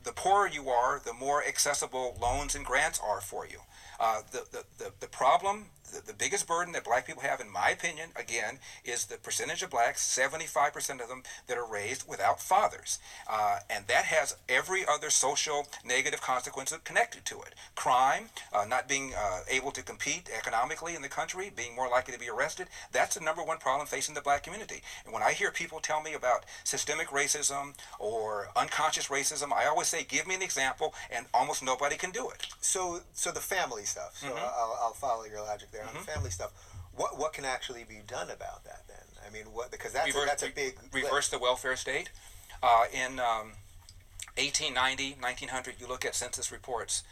the 0.04 0.12
poorer 0.12 0.48
you 0.48 0.70
are, 0.70 0.98
the 1.04 1.12
more 1.12 1.44
accessible 1.44 2.16
loans 2.20 2.54
and 2.54 2.64
grants 2.64 2.98
are 3.04 3.20
for 3.20 3.46
you. 3.46 3.58
Uh, 4.00 4.22
the, 4.30 4.44
the, 4.50 4.64
the, 4.78 4.92
the 5.00 5.06
problem, 5.06 5.66
the, 5.92 6.06
the 6.06 6.12
biggest 6.12 6.46
burden 6.46 6.72
that 6.72 6.84
black 6.84 7.06
people 7.06 7.22
have, 7.22 7.40
in 7.40 7.50
my 7.50 7.70
opinion, 7.70 8.10
again, 8.16 8.58
is 8.84 9.06
the 9.06 9.16
percentage 9.16 9.62
of 9.62 9.70
blacks, 9.70 10.02
75% 10.02 11.02
of 11.02 11.08
them, 11.08 11.22
that 11.46 11.58
are 11.58 11.66
raised 11.66 12.08
without 12.08 12.40
fathers. 12.40 12.98
Uh, 13.28 13.58
and 13.68 13.86
that 13.88 14.04
has 14.06 14.36
every 14.48 14.84
other 14.86 15.10
social 15.10 15.66
negative 15.84 16.20
consequence 16.20 16.72
connected 16.84 17.24
to 17.26 17.40
it. 17.42 17.54
Crime, 17.74 18.30
uh, 18.52 18.64
not 18.64 18.88
being 18.88 19.12
uh, 19.18 19.40
able 19.50 19.70
to 19.72 19.82
compete 19.82 20.30
economically 20.36 20.94
in 20.94 21.02
the 21.02 21.08
country, 21.08 21.50
being 21.54 21.74
more 21.74 21.88
likely 21.88 22.14
to 22.14 22.20
be 22.20 22.28
arrested, 22.28 22.68
that's 22.92 23.16
the 23.16 23.24
number 23.24 23.42
one 23.42 23.58
problem 23.58 23.86
facing 23.86 24.14
the 24.14 24.20
black 24.20 24.42
community. 24.42 24.82
And 25.04 25.12
when 25.12 25.22
I 25.22 25.32
hear 25.32 25.50
people 25.50 25.80
tell 25.80 26.02
me 26.02 26.14
about 26.14 26.44
systemic 26.64 27.08
racism 27.08 27.74
or 27.98 28.48
unconscious 28.56 29.08
racism, 29.08 29.52
I 29.52 29.66
always 29.66 29.88
say, 29.88 30.04
give 30.04 30.26
me 30.26 30.34
an 30.34 30.42
example, 30.42 30.94
and 31.10 31.26
almost 31.34 31.62
nobody 31.62 31.96
can 31.96 32.10
do 32.10 32.30
it. 32.30 32.46
So, 32.60 33.00
so 33.12 33.30
the 33.30 33.40
family 33.40 33.82
stuff. 33.84 34.16
So 34.16 34.28
Mm-hmm. 34.28 34.38
I'll, 34.38 34.78
I'll 34.82 34.92
follow 34.92 35.24
your 35.24 35.40
logic 35.42 35.70
there 35.72 35.77
on 35.86 35.94
the 35.94 36.00
family 36.00 36.30
stuff. 36.30 36.52
What 36.94 37.18
what 37.18 37.32
can 37.32 37.44
actually 37.44 37.84
be 37.88 38.00
done 38.06 38.30
about 38.30 38.64
that 38.64 38.82
then? 38.88 38.96
I 39.26 39.32
mean, 39.32 39.52
what 39.52 39.70
because 39.70 39.92
that's 39.92 40.14
a, 40.14 40.24
that's 40.26 40.42
a 40.42 40.50
big 40.50 40.76
lift. 40.92 40.94
reverse 40.94 41.28
the 41.28 41.38
welfare 41.38 41.76
state. 41.76 42.10
Uh, 42.62 42.84
in 42.92 43.20
um, 43.20 43.52
1890, 44.36 45.16
1900, 45.20 45.74
you 45.78 45.86
look 45.86 46.04
at 46.04 46.14
census 46.14 46.50
reports. 46.50 47.02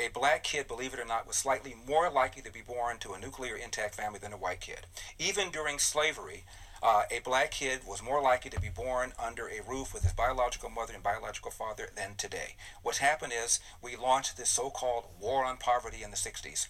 A 0.00 0.08
black 0.08 0.42
kid, 0.42 0.66
believe 0.66 0.92
it 0.92 0.98
or 0.98 1.04
not, 1.04 1.26
was 1.26 1.36
slightly 1.36 1.74
more 1.86 2.10
likely 2.10 2.42
to 2.42 2.50
be 2.50 2.62
born 2.62 2.98
to 2.98 3.12
a 3.12 3.18
nuclear 3.18 3.54
intact 3.54 3.94
family 3.94 4.18
than 4.18 4.32
a 4.32 4.36
white 4.36 4.60
kid. 4.60 4.86
Even 5.20 5.52
during 5.52 5.78
slavery, 5.78 6.42
uh, 6.82 7.04
a 7.12 7.20
black 7.20 7.52
kid 7.52 7.80
was 7.86 8.02
more 8.02 8.20
likely 8.20 8.50
to 8.50 8.60
be 8.60 8.68
born 8.68 9.12
under 9.24 9.46
a 9.46 9.62
roof 9.66 9.94
with 9.94 10.02
his 10.02 10.12
biological 10.12 10.68
mother 10.68 10.94
and 10.94 11.02
biological 11.02 11.52
father 11.52 11.90
than 11.96 12.16
today. 12.16 12.56
What's 12.82 12.98
happened 12.98 13.32
is 13.32 13.60
we 13.80 13.94
launched 13.94 14.36
this 14.36 14.50
so-called 14.50 15.06
war 15.20 15.44
on 15.44 15.56
poverty 15.56 16.02
in 16.02 16.10
the 16.10 16.16
60s 16.16 16.66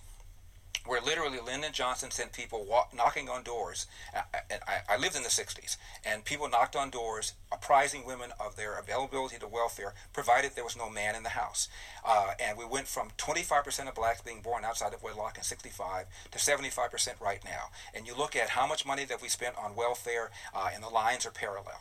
where 0.87 1.01
literally 1.01 1.39
Lyndon 1.41 1.72
Johnson 1.72 2.11
sent 2.11 2.33
people 2.33 2.64
walk, 2.64 2.93
knocking 2.95 3.29
on 3.29 3.43
doors. 3.43 3.87
I, 4.14 4.95
I 4.95 4.97
lived 4.97 5.16
in 5.16 5.22
the 5.22 5.29
60s, 5.29 5.77
and 6.05 6.25
people 6.25 6.49
knocked 6.49 6.77
on 6.77 6.91
doors, 6.91 7.33
apprising 7.51 8.05
women 8.05 8.33
of 8.39 8.57
their 8.57 8.79
availability 8.79 9.39
to 9.39 9.47
welfare, 9.47 9.95
provided 10.12 10.53
there 10.55 10.64
was 10.64 10.77
no 10.77 10.91
man 10.91 11.14
in 11.14 11.22
the 11.22 11.31
house. 11.31 11.68
Uh, 12.05 12.33
and 12.39 12.59
we 12.59 12.66
went 12.66 12.87
from 12.87 13.09
25% 13.16 13.89
of 13.89 13.95
blacks 13.95 14.20
being 14.20 14.43
born 14.43 14.64
outside 14.64 14.93
of 14.93 15.03
wedlock 15.03 15.39
in 15.39 15.43
65 15.43 16.07
to 16.31 16.39
75% 16.39 17.20
right 17.20 17.43
now. 17.45 17.70
And 17.95 18.07
you 18.07 18.14
look 18.16 18.37
at 18.37 18.51
how 18.51 18.66
much 18.66 18.85
money 18.85 19.05
that 19.07 19.22
we 19.22 19.29
spent 19.29 19.57
on 19.57 19.75
welfare, 19.75 20.31
uh, 20.55 20.68
and 20.75 20.83
the 20.83 20.89
lines 20.89 21.25
are 21.25 21.31
parallel. 21.31 21.81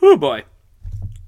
Oh 0.00 0.16
boy. 0.16 0.44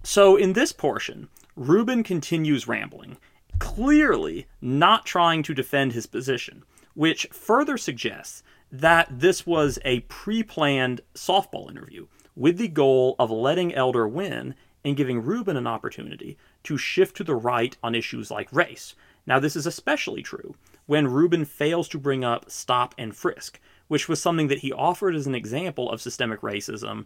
So 0.05 0.37
in 0.37 0.53
this 0.53 0.73
portion, 0.73 1.29
Rubin 1.57 2.03
continues 2.03 2.67
rambling, 2.67 3.19
clearly 3.59 4.47
not 4.61 5.05
trying 5.05 5.43
to 5.45 5.55
defend 5.55 5.93
his 5.93 6.07
position, 6.07 6.65
which 6.95 7.27
further 7.33 7.77
suggests 7.77 8.43
that 8.71 9.09
this 9.11 9.47
was 9.47 9.79
a 9.85 10.01
pre 10.01 10.43
planned 10.43 11.01
softball 11.15 11.71
interview 11.71 12.07
with 12.35 12.59
the 12.59 12.69
goal 12.69 13.15
of 13.19 13.31
letting 13.31 13.75
Elder 13.75 14.09
win 14.09 14.55
and 14.85 14.97
giving 14.97 15.23
Rubin 15.23 15.57
an 15.57 15.67
opportunity 15.67 16.39
to 16.65 16.77
shift 16.77 17.17
to 17.17 17.25
the 17.25 17.35
right 17.35 17.77
on 17.83 17.95
issues 17.95 18.31
like 18.31 18.53
race. 18.53 18.95
Now, 19.27 19.39
this 19.39 19.55
is 19.55 19.67
especially 19.67 20.23
true 20.23 20.55
when 20.87 21.07
Rubin 21.07 21.45
fails 21.45 21.89
to 21.91 21.99
bring 21.99 22.25
up 22.25 22.51
stop 22.51 22.95
and 22.99 23.15
frisk, 23.15 23.61
which 23.89 24.09
was 24.09 24.21
something 24.21 24.49
that 24.49 24.61
he 24.61 24.73
offered 24.73 25.15
as 25.15 25.27
an 25.27 25.35
example 25.35 25.91
of 25.91 26.01
systemic 26.01 26.41
racism 26.41 27.05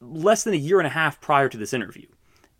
less 0.00 0.44
than 0.44 0.52
a 0.52 0.58
year 0.58 0.78
and 0.78 0.86
a 0.86 0.90
half 0.90 1.20
prior 1.20 1.48
to 1.48 1.56
this 1.56 1.72
interview. 1.72 2.06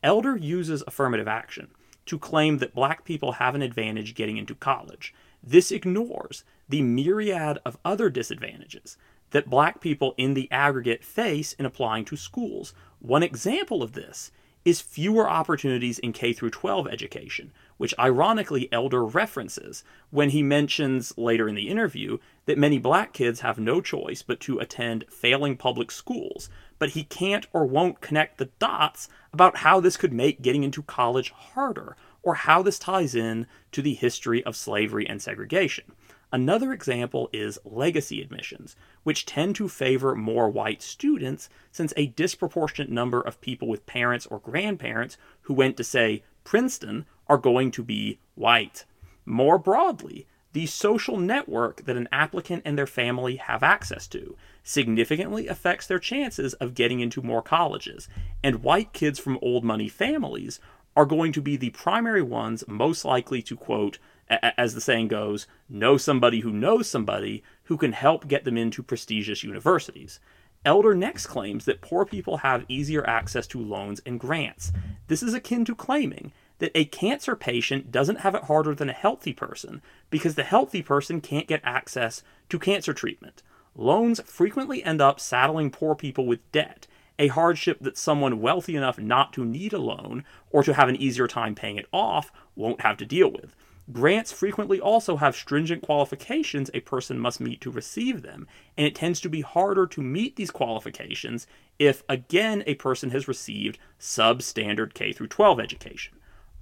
Elder 0.02 0.36
uses 0.36 0.82
affirmative 0.86 1.28
action 1.28 1.70
to 2.06 2.18
claim 2.18 2.58
that 2.58 2.74
black 2.74 3.04
people 3.04 3.32
have 3.32 3.54
an 3.54 3.62
advantage 3.62 4.14
getting 4.14 4.36
into 4.36 4.54
college. 4.54 5.14
This 5.42 5.72
ignores 5.72 6.44
the 6.68 6.82
myriad 6.82 7.58
of 7.64 7.78
other 7.84 8.08
disadvantages 8.08 8.96
that 9.30 9.50
black 9.50 9.80
people 9.80 10.14
in 10.16 10.34
the 10.34 10.50
aggregate 10.52 11.02
face 11.04 11.52
in 11.54 11.66
applying 11.66 12.04
to 12.04 12.16
schools. 12.16 12.72
One 13.00 13.22
example 13.22 13.82
of 13.82 13.92
this 13.92 14.30
is 14.64 14.80
fewer 14.80 15.28
opportunities 15.28 15.98
in 15.98 16.12
K 16.12 16.32
through 16.32 16.50
12 16.50 16.86
education, 16.86 17.52
which 17.78 17.94
ironically 17.98 18.68
Elder 18.70 19.04
references 19.04 19.82
when 20.10 20.30
he 20.30 20.42
mentions 20.42 21.16
later 21.18 21.48
in 21.48 21.56
the 21.56 21.68
interview 21.68 22.18
that 22.46 22.58
many 22.58 22.78
black 22.78 23.12
kids 23.12 23.40
have 23.40 23.58
no 23.58 23.80
choice 23.80 24.22
but 24.22 24.38
to 24.40 24.60
attend 24.60 25.04
failing 25.08 25.56
public 25.56 25.90
schools, 25.90 26.48
but 26.78 26.90
he 26.90 27.02
can't 27.02 27.46
or 27.52 27.66
won't 27.66 28.00
connect 28.00 28.38
the 28.38 28.50
dots 28.60 29.08
about 29.32 29.58
how 29.58 29.80
this 29.80 29.96
could 29.96 30.12
make 30.12 30.42
getting 30.42 30.62
into 30.62 30.82
college 30.82 31.30
harder 31.30 31.96
or 32.22 32.34
how 32.34 32.62
this 32.62 32.78
ties 32.78 33.14
in 33.14 33.46
to 33.72 33.82
the 33.82 33.94
history 33.94 34.44
of 34.44 34.56
slavery 34.56 35.06
and 35.08 35.20
segregation. 35.20 35.84
Another 36.32 36.72
example 36.72 37.28
is 37.32 37.58
legacy 37.64 38.22
admissions, 38.22 38.74
which 39.02 39.26
tend 39.26 39.54
to 39.56 39.68
favor 39.68 40.14
more 40.14 40.48
white 40.48 40.80
students 40.80 41.50
since 41.70 41.92
a 41.94 42.06
disproportionate 42.06 42.90
number 42.90 43.20
of 43.20 43.40
people 43.42 43.68
with 43.68 43.84
parents 43.84 44.24
or 44.26 44.38
grandparents 44.38 45.18
who 45.42 45.52
went 45.52 45.76
to, 45.76 45.84
say, 45.84 46.22
Princeton 46.42 47.04
are 47.28 47.36
going 47.36 47.70
to 47.72 47.82
be 47.82 48.18
white. 48.34 48.86
More 49.26 49.58
broadly, 49.58 50.26
the 50.52 50.66
social 50.66 51.18
network 51.18 51.84
that 51.84 51.96
an 51.96 52.08
applicant 52.12 52.62
and 52.64 52.76
their 52.76 52.86
family 52.86 53.36
have 53.36 53.62
access 53.62 54.06
to 54.08 54.36
significantly 54.62 55.48
affects 55.48 55.86
their 55.86 55.98
chances 55.98 56.54
of 56.54 56.74
getting 56.74 57.00
into 57.00 57.22
more 57.22 57.42
colleges, 57.42 58.08
and 58.42 58.62
white 58.62 58.92
kids 58.92 59.18
from 59.18 59.38
old 59.42 59.64
money 59.64 59.88
families 59.88 60.60
are 60.96 61.06
going 61.06 61.32
to 61.32 61.40
be 61.40 61.56
the 61.56 61.70
primary 61.70 62.22
ones 62.22 62.64
most 62.66 63.04
likely 63.04 63.42
to 63.42 63.56
quote 63.56 63.98
as 64.28 64.74
the 64.74 64.80
saying 64.80 65.08
goes, 65.08 65.46
know 65.68 65.96
somebody 65.96 66.40
who 66.40 66.52
knows 66.52 66.88
somebody 66.88 67.42
who 67.64 67.76
can 67.76 67.92
help 67.92 68.28
get 68.28 68.44
them 68.44 68.56
into 68.56 68.82
prestigious 68.82 69.42
universities. 69.42 70.20
Elder 70.64 70.94
next 70.94 71.26
claims 71.26 71.64
that 71.64 71.80
poor 71.80 72.04
people 72.04 72.38
have 72.38 72.64
easier 72.68 73.06
access 73.08 73.46
to 73.48 73.58
loans 73.58 74.00
and 74.06 74.20
grants. 74.20 74.72
This 75.08 75.22
is 75.22 75.34
akin 75.34 75.64
to 75.64 75.74
claiming 75.74 76.32
that 76.58 76.70
a 76.74 76.84
cancer 76.84 77.34
patient 77.34 77.90
doesn't 77.90 78.20
have 78.20 78.34
it 78.36 78.44
harder 78.44 78.74
than 78.74 78.88
a 78.88 78.94
healthy 78.94 79.32
person 79.32 79.82
because 80.08 80.36
the 80.36 80.44
healthy 80.44 80.82
person 80.82 81.20
can't 81.20 81.48
get 81.48 81.60
access 81.64 82.22
to 82.48 82.58
cancer 82.58 82.94
treatment. 82.94 83.42
Loans 83.74 84.20
frequently 84.24 84.84
end 84.84 85.00
up 85.00 85.18
saddling 85.18 85.70
poor 85.70 85.96
people 85.96 86.26
with 86.26 86.52
debt, 86.52 86.86
a 87.18 87.28
hardship 87.28 87.78
that 87.80 87.98
someone 87.98 88.40
wealthy 88.40 88.76
enough 88.76 88.98
not 88.98 89.32
to 89.34 89.44
need 89.44 89.72
a 89.72 89.78
loan 89.78 90.24
or 90.50 90.62
to 90.62 90.74
have 90.74 90.88
an 90.88 90.96
easier 90.96 91.26
time 91.26 91.54
paying 91.54 91.76
it 91.76 91.86
off 91.92 92.32
won't 92.56 92.80
have 92.80 92.96
to 92.98 93.06
deal 93.06 93.30
with. 93.30 93.54
Grants 93.90 94.30
frequently 94.30 94.80
also 94.80 95.16
have 95.16 95.34
stringent 95.34 95.82
qualifications 95.82 96.70
a 96.72 96.80
person 96.80 97.18
must 97.18 97.40
meet 97.40 97.60
to 97.60 97.70
receive 97.70 98.22
them, 98.22 98.46
and 98.76 98.86
it 98.86 98.94
tends 98.94 99.20
to 99.20 99.28
be 99.28 99.40
harder 99.40 99.86
to 99.88 100.00
meet 100.00 100.36
these 100.36 100.52
qualifications 100.52 101.46
if, 101.78 102.04
again, 102.08 102.62
a 102.66 102.76
person 102.76 103.10
has 103.10 103.26
received 103.26 103.78
substandard 103.98 104.94
K 104.94 105.12
through 105.12 105.26
12 105.26 105.58
education. 105.58 106.14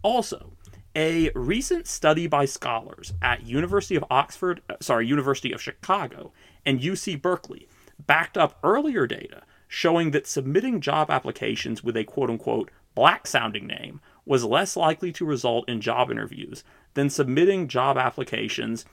Also, 0.03 0.53
a 0.97 1.31
recent 1.35 1.87
study 1.87 2.27
by 2.27 2.47
scholars 2.47 3.13
at 3.23 3.47
University 3.47 3.97
of 3.97 4.05
Oxford, 4.11 4.63
uh, 4.71 4.77
sorry, 4.81 5.07
University 5.07 5.53
of 5.53 5.63
Chicago 5.63 6.33
and 6.65 6.81
UC 6.81 7.21
Berkeley 7.21 7.69
backed 8.07 8.39
up 8.39 8.59
earlier 8.65 9.07
data 9.07 9.43
showing 9.73 10.11
that 10.11 10.27
submitting 10.27 10.81
job 10.81 11.09
applications 11.13 11.85
with 11.85 11.97
a 11.97 12.03
quote 12.03 12.29
unquote 12.29 12.73
black 12.97 13.25
sounding 13.25 13.69
name 13.69 14.01
was 14.27 14.45
less 14.45 14.77
likely 14.77 15.13
to 15.13 15.25
result 15.25 15.67
in 15.69 15.81
job 15.81 16.11
interviews 16.11 16.65
than 16.95 17.09
submitting 17.09 17.69
job 17.69 17.97
applications 17.97 18.85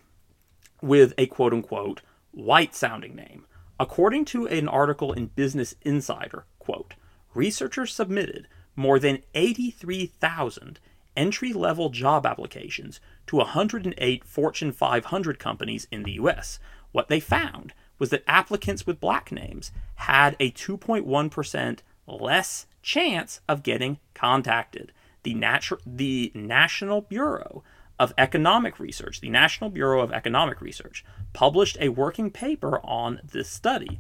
with 0.80 1.16
a 1.18 1.26
quote 1.26 1.52
unquote 1.52 2.04
white 2.30 2.76
sounding 2.76 3.16
name. 3.16 3.44
According 3.80 4.26
to 4.26 4.48
an 4.48 4.68
article 4.68 5.12
in 5.14 5.26
Business 5.26 5.74
Insider, 5.82 6.46
quote, 6.60 6.94
researchers 7.34 7.92
submitted 7.92 8.48
more 8.76 9.00
than 9.00 9.24
83,000 9.34 10.80
entry 11.16 11.54
level 11.54 11.90
job 11.90 12.24
applications 12.28 13.00
to 13.26 13.38
108 13.38 14.24
Fortune 14.24 14.72
500 14.72 15.40
companies 15.40 15.88
in 15.92 16.04
the 16.04 16.14
US. 16.14 16.60
What 16.92 17.08
they 17.08 17.20
found 17.20 17.74
was 18.00 18.10
that 18.10 18.24
applicants 18.28 18.86
with 18.86 19.00
black 19.00 19.32
names 19.32 19.72
had 19.96 20.36
a 20.40 20.52
2.1% 20.52 21.80
less 22.08 22.66
chance 22.82 23.42
of 23.48 23.64
getting 23.64 24.00
contacted. 24.14 24.92
The, 25.24 25.36
natu- 25.36 25.82
the 25.86 26.32
National 26.34 27.02
Bureau 27.02 27.64
of 28.00 28.14
Economic 28.18 28.80
Research, 28.80 29.22
the 29.22 29.30
National 29.30 29.70
Bureau 29.70 30.02
of 30.02 30.12
Economic 30.12 30.62
Research, 30.62 31.04
published 31.34 31.78
a 31.80 31.90
working 31.90 32.32
paper 32.32 32.80
on 32.86 33.20
this 33.24 33.50
study, 33.50 34.00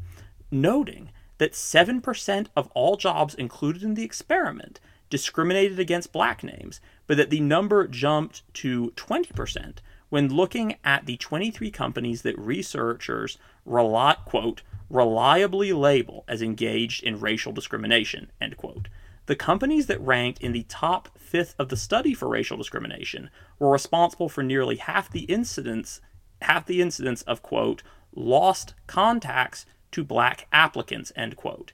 noting 0.52 1.10
that 1.40 1.54
7% 1.54 2.48
of 2.56 2.68
all 2.74 2.96
jobs 2.96 3.36
included 3.36 3.84
in 3.84 3.96
the 3.96 4.04
experiment 4.04 4.80
discriminated 5.10 5.80
against 5.80 6.12
black 6.12 6.44
names, 6.44 6.82
but 7.06 7.18
that 7.18 7.30
the 7.30 7.40
number 7.40 7.88
jumped 7.88 8.42
to 8.54 8.92
20% 8.96 9.78
when 10.10 10.34
looking 10.34 10.76
at 10.84 11.06
the 11.06 11.18
23 11.18 11.70
companies 11.72 12.22
that 12.22 12.38
researchers 12.38 13.38
rely, 13.66 14.16
quote, 14.26 14.62
reliably 14.90 15.74
label 15.74 16.24
as 16.28 16.42
engaged 16.42 17.04
in 17.04 17.20
racial 17.20 17.52
discrimination, 17.52 18.32
end 18.40 18.56
quote. 18.58 18.88
The 19.26 19.36
companies 19.36 19.88
that 19.88 20.00
ranked 20.00 20.42
in 20.42 20.54
the 20.54 20.66
top 20.70 21.10
fifth 21.18 21.54
of 21.60 21.68
the 21.68 21.76
study 21.76 22.14
for 22.14 22.30
racial 22.30 22.56
discrimination 22.56 23.30
were 23.60 23.72
responsible 23.72 24.30
for 24.30 24.42
nearly 24.42 24.78
half 24.78 25.12
the 25.12 25.22
incidents 25.22 26.00
half 26.42 26.66
the 26.66 26.82
incidents 26.82 27.24
of 27.24 27.42
quote 27.42 27.84
lost 28.16 28.74
contacts 28.86 29.66
to 29.92 30.04
black 30.04 30.48
applicants, 30.52 31.12
end 31.16 31.36
quote. 31.36 31.74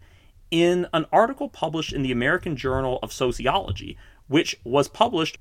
In 0.51 0.87
an 0.93 1.05
article 1.11 1.49
published 1.49 1.93
in 1.93 2.03
the 2.03 2.11
American 2.11 2.55
Journal 2.55 2.99
of 3.01 3.11
Sociology, 3.11 3.97
which 4.27 4.55
was 4.63 4.87
published 4.87 5.37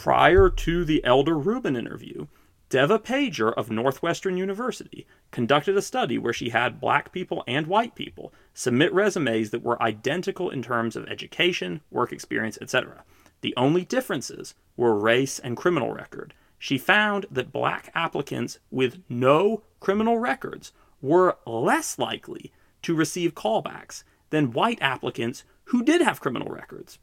prior 0.00 0.48
to 0.48 0.84
the 0.84 1.04
Elder 1.04 1.38
Rubin 1.38 1.76
interview, 1.76 2.26
Devah 2.70 3.04
Pager 3.04 3.52
of 3.52 3.70
Northwestern 3.70 4.38
University 4.38 5.06
conducted 5.30 5.76
a 5.76 5.82
study 5.82 6.16
where 6.16 6.32
she 6.32 6.48
had 6.48 6.80
black 6.80 7.12
people 7.12 7.44
and 7.46 7.66
white 7.66 7.94
people 7.94 8.32
submit 8.54 8.92
resumes 8.94 9.50
that 9.50 9.62
were 9.62 9.80
identical 9.82 10.48
in 10.48 10.62
terms 10.62 10.96
of 10.96 11.06
education, 11.08 11.82
work 11.90 12.10
experience, 12.10 12.58
etc. 12.62 13.04
The 13.42 13.52
only 13.56 13.84
differences 13.84 14.54
were 14.78 14.98
race 14.98 15.38
and 15.38 15.58
criminal 15.58 15.92
record. 15.92 16.32
She 16.58 16.78
found 16.78 17.26
that 17.30 17.52
black 17.52 17.92
applicants 17.94 18.58
with 18.70 18.98
no 19.10 19.62
criminal 19.78 20.18
records 20.18 20.72
were 21.02 21.36
less 21.46 21.98
likely 21.98 22.50
to 22.80 22.94
receive 22.94 23.34
callbacks 23.34 24.04
than 24.30 24.52
white 24.52 24.80
applicants 24.80 25.44
who 25.64 25.84
did 25.84 26.00
have 26.00 26.20
criminal 26.20 26.48
records. 26.48 26.98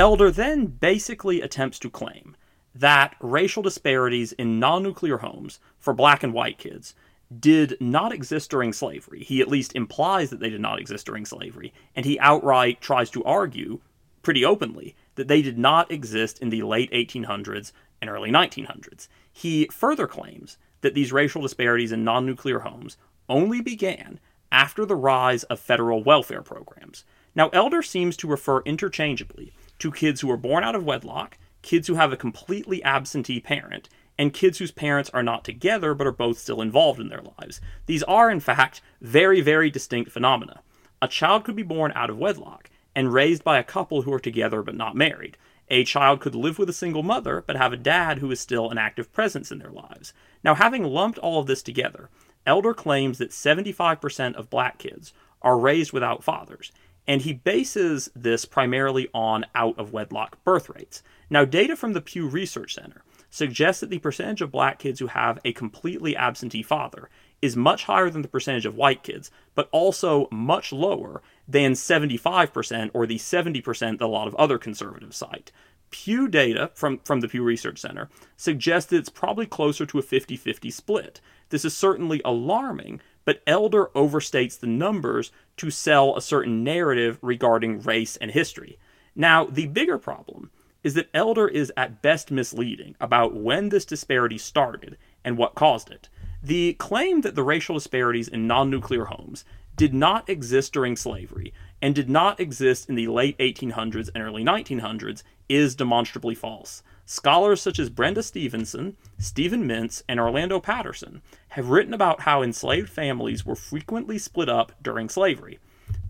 Elder 0.00 0.30
then 0.30 0.66
basically 0.66 1.40
attempts 1.42 1.76
to 1.80 1.90
claim 1.90 2.36
that 2.72 3.16
racial 3.20 3.64
disparities 3.64 4.30
in 4.32 4.60
non 4.60 4.80
nuclear 4.84 5.18
homes 5.18 5.58
for 5.76 5.92
black 5.92 6.22
and 6.22 6.32
white 6.32 6.56
kids 6.56 6.94
did 7.40 7.76
not 7.80 8.12
exist 8.12 8.48
during 8.48 8.72
slavery. 8.72 9.24
He 9.24 9.40
at 9.40 9.48
least 9.48 9.74
implies 9.74 10.30
that 10.30 10.38
they 10.38 10.50
did 10.50 10.60
not 10.60 10.78
exist 10.78 11.04
during 11.04 11.26
slavery, 11.26 11.72
and 11.96 12.06
he 12.06 12.18
outright 12.20 12.80
tries 12.80 13.10
to 13.10 13.24
argue 13.24 13.80
pretty 14.22 14.44
openly 14.44 14.94
that 15.16 15.26
they 15.26 15.42
did 15.42 15.58
not 15.58 15.90
exist 15.90 16.38
in 16.38 16.50
the 16.50 16.62
late 16.62 16.92
1800s 16.92 17.72
and 18.00 18.08
early 18.08 18.30
1900s. 18.30 19.08
He 19.32 19.66
further 19.72 20.06
claims 20.06 20.58
that 20.80 20.94
these 20.94 21.12
racial 21.12 21.42
disparities 21.42 21.90
in 21.90 22.04
non 22.04 22.24
nuclear 22.24 22.60
homes 22.60 22.98
only 23.28 23.60
began 23.60 24.20
after 24.52 24.86
the 24.86 24.94
rise 24.94 25.42
of 25.44 25.58
federal 25.58 26.04
welfare 26.04 26.42
programs. 26.42 27.04
Now, 27.34 27.48
Elder 27.48 27.82
seems 27.82 28.16
to 28.18 28.28
refer 28.28 28.60
interchangeably 28.60 29.52
to 29.78 29.92
kids 29.92 30.20
who 30.20 30.30
are 30.30 30.36
born 30.36 30.64
out 30.64 30.74
of 30.74 30.84
wedlock, 30.84 31.38
kids 31.62 31.86
who 31.86 31.94
have 31.94 32.12
a 32.12 32.16
completely 32.16 32.82
absentee 32.82 33.40
parent, 33.40 33.88
and 34.18 34.34
kids 34.34 34.58
whose 34.58 34.72
parents 34.72 35.10
are 35.10 35.22
not 35.22 35.44
together 35.44 35.94
but 35.94 36.06
are 36.06 36.12
both 36.12 36.38
still 36.38 36.60
involved 36.60 37.00
in 37.00 37.08
their 37.08 37.22
lives. 37.38 37.60
These 37.86 38.02
are, 38.04 38.30
in 38.30 38.40
fact, 38.40 38.80
very, 39.00 39.40
very 39.40 39.70
distinct 39.70 40.10
phenomena. 40.10 40.62
A 41.00 41.08
child 41.08 41.44
could 41.44 41.56
be 41.56 41.62
born 41.62 41.92
out 41.94 42.10
of 42.10 42.18
wedlock 42.18 42.70
and 42.94 43.12
raised 43.12 43.44
by 43.44 43.58
a 43.58 43.64
couple 43.64 44.02
who 44.02 44.12
are 44.12 44.18
together 44.18 44.62
but 44.62 44.74
not 44.74 44.96
married. 44.96 45.36
A 45.68 45.84
child 45.84 46.20
could 46.20 46.34
live 46.34 46.58
with 46.58 46.68
a 46.68 46.72
single 46.72 47.02
mother, 47.02 47.44
but 47.46 47.56
have 47.56 47.72
a 47.72 47.76
dad 47.76 48.18
who 48.18 48.30
is 48.30 48.40
still 48.40 48.70
an 48.70 48.78
active 48.78 49.12
presence 49.12 49.52
in 49.52 49.58
their 49.58 49.70
lives. 49.70 50.12
Now, 50.42 50.54
having 50.54 50.82
lumped 50.82 51.18
all 51.18 51.40
of 51.40 51.46
this 51.46 51.62
together, 51.62 52.08
Elder 52.46 52.72
claims 52.72 53.18
that 53.18 53.30
75% 53.30 54.34
of 54.34 54.48
black 54.50 54.78
kids 54.78 55.12
are 55.42 55.58
raised 55.58 55.92
without 55.92 56.24
fathers, 56.24 56.72
and 57.08 57.22
he 57.22 57.32
bases 57.32 58.10
this 58.14 58.44
primarily 58.44 59.08
on 59.14 59.46
out 59.54 59.76
of 59.78 59.92
wedlock 59.92 60.44
birth 60.44 60.68
rates. 60.68 61.02
Now, 61.30 61.46
data 61.46 61.74
from 61.74 61.94
the 61.94 62.02
Pew 62.02 62.28
Research 62.28 62.74
Center 62.74 63.02
suggests 63.30 63.80
that 63.80 63.90
the 63.90 63.98
percentage 63.98 64.42
of 64.42 64.52
black 64.52 64.78
kids 64.78 65.00
who 65.00 65.06
have 65.08 65.38
a 65.44 65.52
completely 65.52 66.14
absentee 66.14 66.62
father 66.62 67.08
is 67.40 67.56
much 67.56 67.84
higher 67.84 68.10
than 68.10 68.22
the 68.22 68.28
percentage 68.28 68.66
of 68.66 68.76
white 68.76 69.02
kids, 69.02 69.30
but 69.54 69.68
also 69.72 70.28
much 70.30 70.72
lower 70.72 71.22
than 71.46 71.72
75% 71.72 72.90
or 72.92 73.06
the 73.06 73.16
70% 73.16 73.98
that 73.98 74.04
a 74.04 74.06
lot 74.06 74.28
of 74.28 74.34
other 74.34 74.58
conservatives 74.58 75.16
cite. 75.16 75.50
Pew 75.90 76.28
data 76.28 76.70
from, 76.74 76.98
from 76.98 77.20
the 77.20 77.28
Pew 77.28 77.42
Research 77.42 77.78
Center 77.78 78.08
suggests 78.36 78.90
that 78.90 78.98
it's 78.98 79.08
probably 79.08 79.46
closer 79.46 79.86
to 79.86 79.98
a 79.98 80.02
50 80.02 80.36
50 80.36 80.70
split. 80.70 81.20
This 81.48 81.64
is 81.64 81.74
certainly 81.74 82.20
alarming, 82.24 83.00
but 83.28 83.42
Elder 83.46 83.90
overstates 83.94 84.58
the 84.58 84.66
numbers 84.66 85.30
to 85.58 85.70
sell 85.70 86.16
a 86.16 86.22
certain 86.22 86.64
narrative 86.64 87.18
regarding 87.20 87.82
race 87.82 88.16
and 88.16 88.30
history. 88.30 88.78
Now, 89.14 89.44
the 89.44 89.66
bigger 89.66 89.98
problem 89.98 90.50
is 90.82 90.94
that 90.94 91.10
Elder 91.12 91.46
is 91.46 91.70
at 91.76 92.00
best 92.00 92.30
misleading 92.30 92.96
about 92.98 93.34
when 93.34 93.68
this 93.68 93.84
disparity 93.84 94.38
started 94.38 94.96
and 95.26 95.36
what 95.36 95.54
caused 95.54 95.90
it. 95.90 96.08
The 96.42 96.72
claim 96.78 97.20
that 97.20 97.34
the 97.34 97.42
racial 97.42 97.74
disparities 97.74 98.28
in 98.28 98.46
non 98.46 98.70
nuclear 98.70 99.04
homes 99.04 99.44
did 99.76 99.92
not 99.92 100.26
exist 100.30 100.72
during 100.72 100.96
slavery 100.96 101.52
and 101.82 101.94
did 101.94 102.08
not 102.08 102.40
exist 102.40 102.88
in 102.88 102.94
the 102.94 103.08
late 103.08 103.36
1800s 103.36 104.08
and 104.14 104.24
early 104.24 104.42
1900s 104.42 105.22
is 105.50 105.74
demonstrably 105.74 106.34
false. 106.34 106.82
Scholars 107.10 107.62
such 107.62 107.78
as 107.78 107.88
Brenda 107.88 108.22
Stevenson, 108.22 108.94
Steven 109.16 109.66
Mintz, 109.66 110.02
and 110.10 110.20
Orlando 110.20 110.60
Patterson 110.60 111.22
have 111.48 111.70
written 111.70 111.94
about 111.94 112.20
how 112.20 112.42
enslaved 112.42 112.90
families 112.90 113.46
were 113.46 113.54
frequently 113.54 114.18
split 114.18 114.50
up 114.50 114.72
during 114.82 115.08
slavery. 115.08 115.58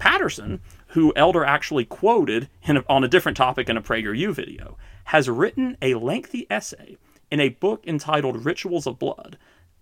Patterson, 0.01 0.61
who 0.89 1.13
Elder 1.15 1.45
actually 1.45 1.85
quoted 1.85 2.49
a, 2.67 2.83
on 2.89 3.05
a 3.05 3.09
different 3.09 3.37
topic 3.37 3.69
in 3.69 3.77
a 3.77 3.81
PragerU 3.81 4.35
video, 4.35 4.77
has 5.05 5.31
written 5.31 5.77
a 5.81 5.95
lengthy 5.95 6.49
essay 6.51 6.99
in 7.31 7.39
a 7.39 7.51
book 7.51 7.87
entitled 7.87 8.45
Rituals 8.45 8.89
of 8.89 8.99
Blood, 8.99 9.39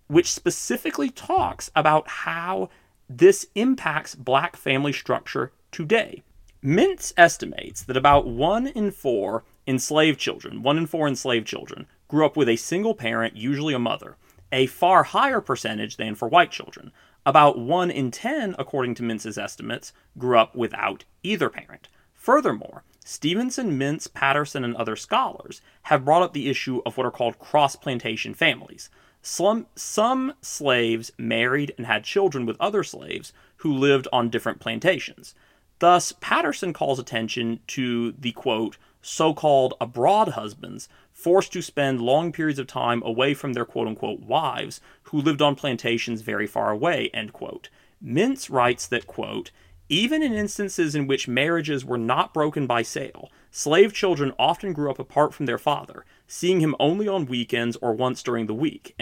which 0.08 0.30
specifically 0.30 1.08
talks 1.08 1.70
about 1.74 2.06
how 2.08 2.68
this 3.08 3.46
impacts 3.54 4.14
black 4.14 4.54
family 4.54 4.92
structure 4.92 5.50
today. 5.70 6.22
Mintz 6.62 7.14
estimates 7.16 7.82
that 7.84 7.96
about 7.96 8.26
one 8.26 8.66
in 8.66 8.90
four 8.90 9.44
enslaved 9.66 10.20
children, 10.20 10.62
one 10.62 10.78
in 10.78 10.86
four 10.86 11.08
enslaved 11.08 11.46
children, 11.46 11.86
grew 12.08 12.24
up 12.24 12.36
with 12.36 12.48
a 12.48 12.56
single 12.56 12.94
parent, 12.94 13.36
usually 13.36 13.74
a 13.74 13.78
mother, 13.78 14.16
a 14.52 14.66
far 14.66 15.02
higher 15.02 15.40
percentage 15.40 15.96
than 15.96 16.14
for 16.14 16.28
white 16.28 16.50
children. 16.50 16.92
About 17.24 17.58
one 17.58 17.90
in 17.90 18.10
ten, 18.12 18.54
according 18.58 18.94
to 18.96 19.02
Mintz's 19.02 19.36
estimates, 19.36 19.92
grew 20.16 20.38
up 20.38 20.54
without 20.54 21.04
either 21.22 21.50
parent. 21.50 21.88
Furthermore, 22.14 22.84
Stevenson, 23.04 23.78
Mintz, 23.78 24.12
Patterson, 24.12 24.64
and 24.64 24.74
other 24.76 24.96
scholars 24.96 25.60
have 25.82 26.04
brought 26.04 26.22
up 26.22 26.32
the 26.32 26.48
issue 26.48 26.82
of 26.86 26.96
what 26.96 27.06
are 27.06 27.10
called 27.10 27.38
cross 27.38 27.76
plantation 27.76 28.34
families. 28.34 28.90
Some, 29.22 29.66
some 29.74 30.34
slaves 30.40 31.10
married 31.18 31.74
and 31.76 31.86
had 31.86 32.04
children 32.04 32.46
with 32.46 32.56
other 32.60 32.84
slaves 32.84 33.32
who 33.58 33.72
lived 33.72 34.06
on 34.12 34.28
different 34.28 34.60
plantations. 34.60 35.34
Thus, 35.78 36.12
Patterson 36.20 36.72
calls 36.72 36.98
attention 36.98 37.60
to 37.68 38.12
the 38.12 38.32
quote, 38.32 38.78
so 39.02 39.32
called 39.34 39.74
abroad 39.80 40.28
husbands 40.28 40.88
forced 41.12 41.52
to 41.52 41.62
spend 41.62 42.00
long 42.00 42.32
periods 42.32 42.58
of 42.58 42.66
time 42.66 43.02
away 43.04 43.34
from 43.34 43.52
their 43.52 43.64
quote 43.64 43.88
unquote 43.88 44.20
wives 44.20 44.80
who 45.04 45.20
lived 45.20 45.40
on 45.40 45.54
plantations 45.54 46.22
very 46.22 46.46
far 46.46 46.70
away, 46.70 47.10
end 47.14 47.32
quote. 47.32 47.68
Mintz 48.04 48.50
writes 48.50 48.86
that, 48.86 49.06
quote, 49.06 49.50
even 49.88 50.22
in 50.22 50.34
instances 50.34 50.94
in 50.94 51.06
which 51.06 51.28
marriages 51.28 51.84
were 51.84 51.98
not 51.98 52.34
broken 52.34 52.66
by 52.66 52.82
sale, 52.82 53.30
slave 53.50 53.92
children 53.92 54.32
often 54.38 54.72
grew 54.72 54.90
up 54.90 54.98
apart 54.98 55.32
from 55.32 55.46
their 55.46 55.58
father, 55.58 56.04
seeing 56.26 56.60
him 56.60 56.74
only 56.80 57.06
on 57.06 57.24
weekends 57.26 57.76
or 57.76 57.92
once 57.92 58.22
during 58.22 58.46
the 58.46 58.54
week. 58.54 58.94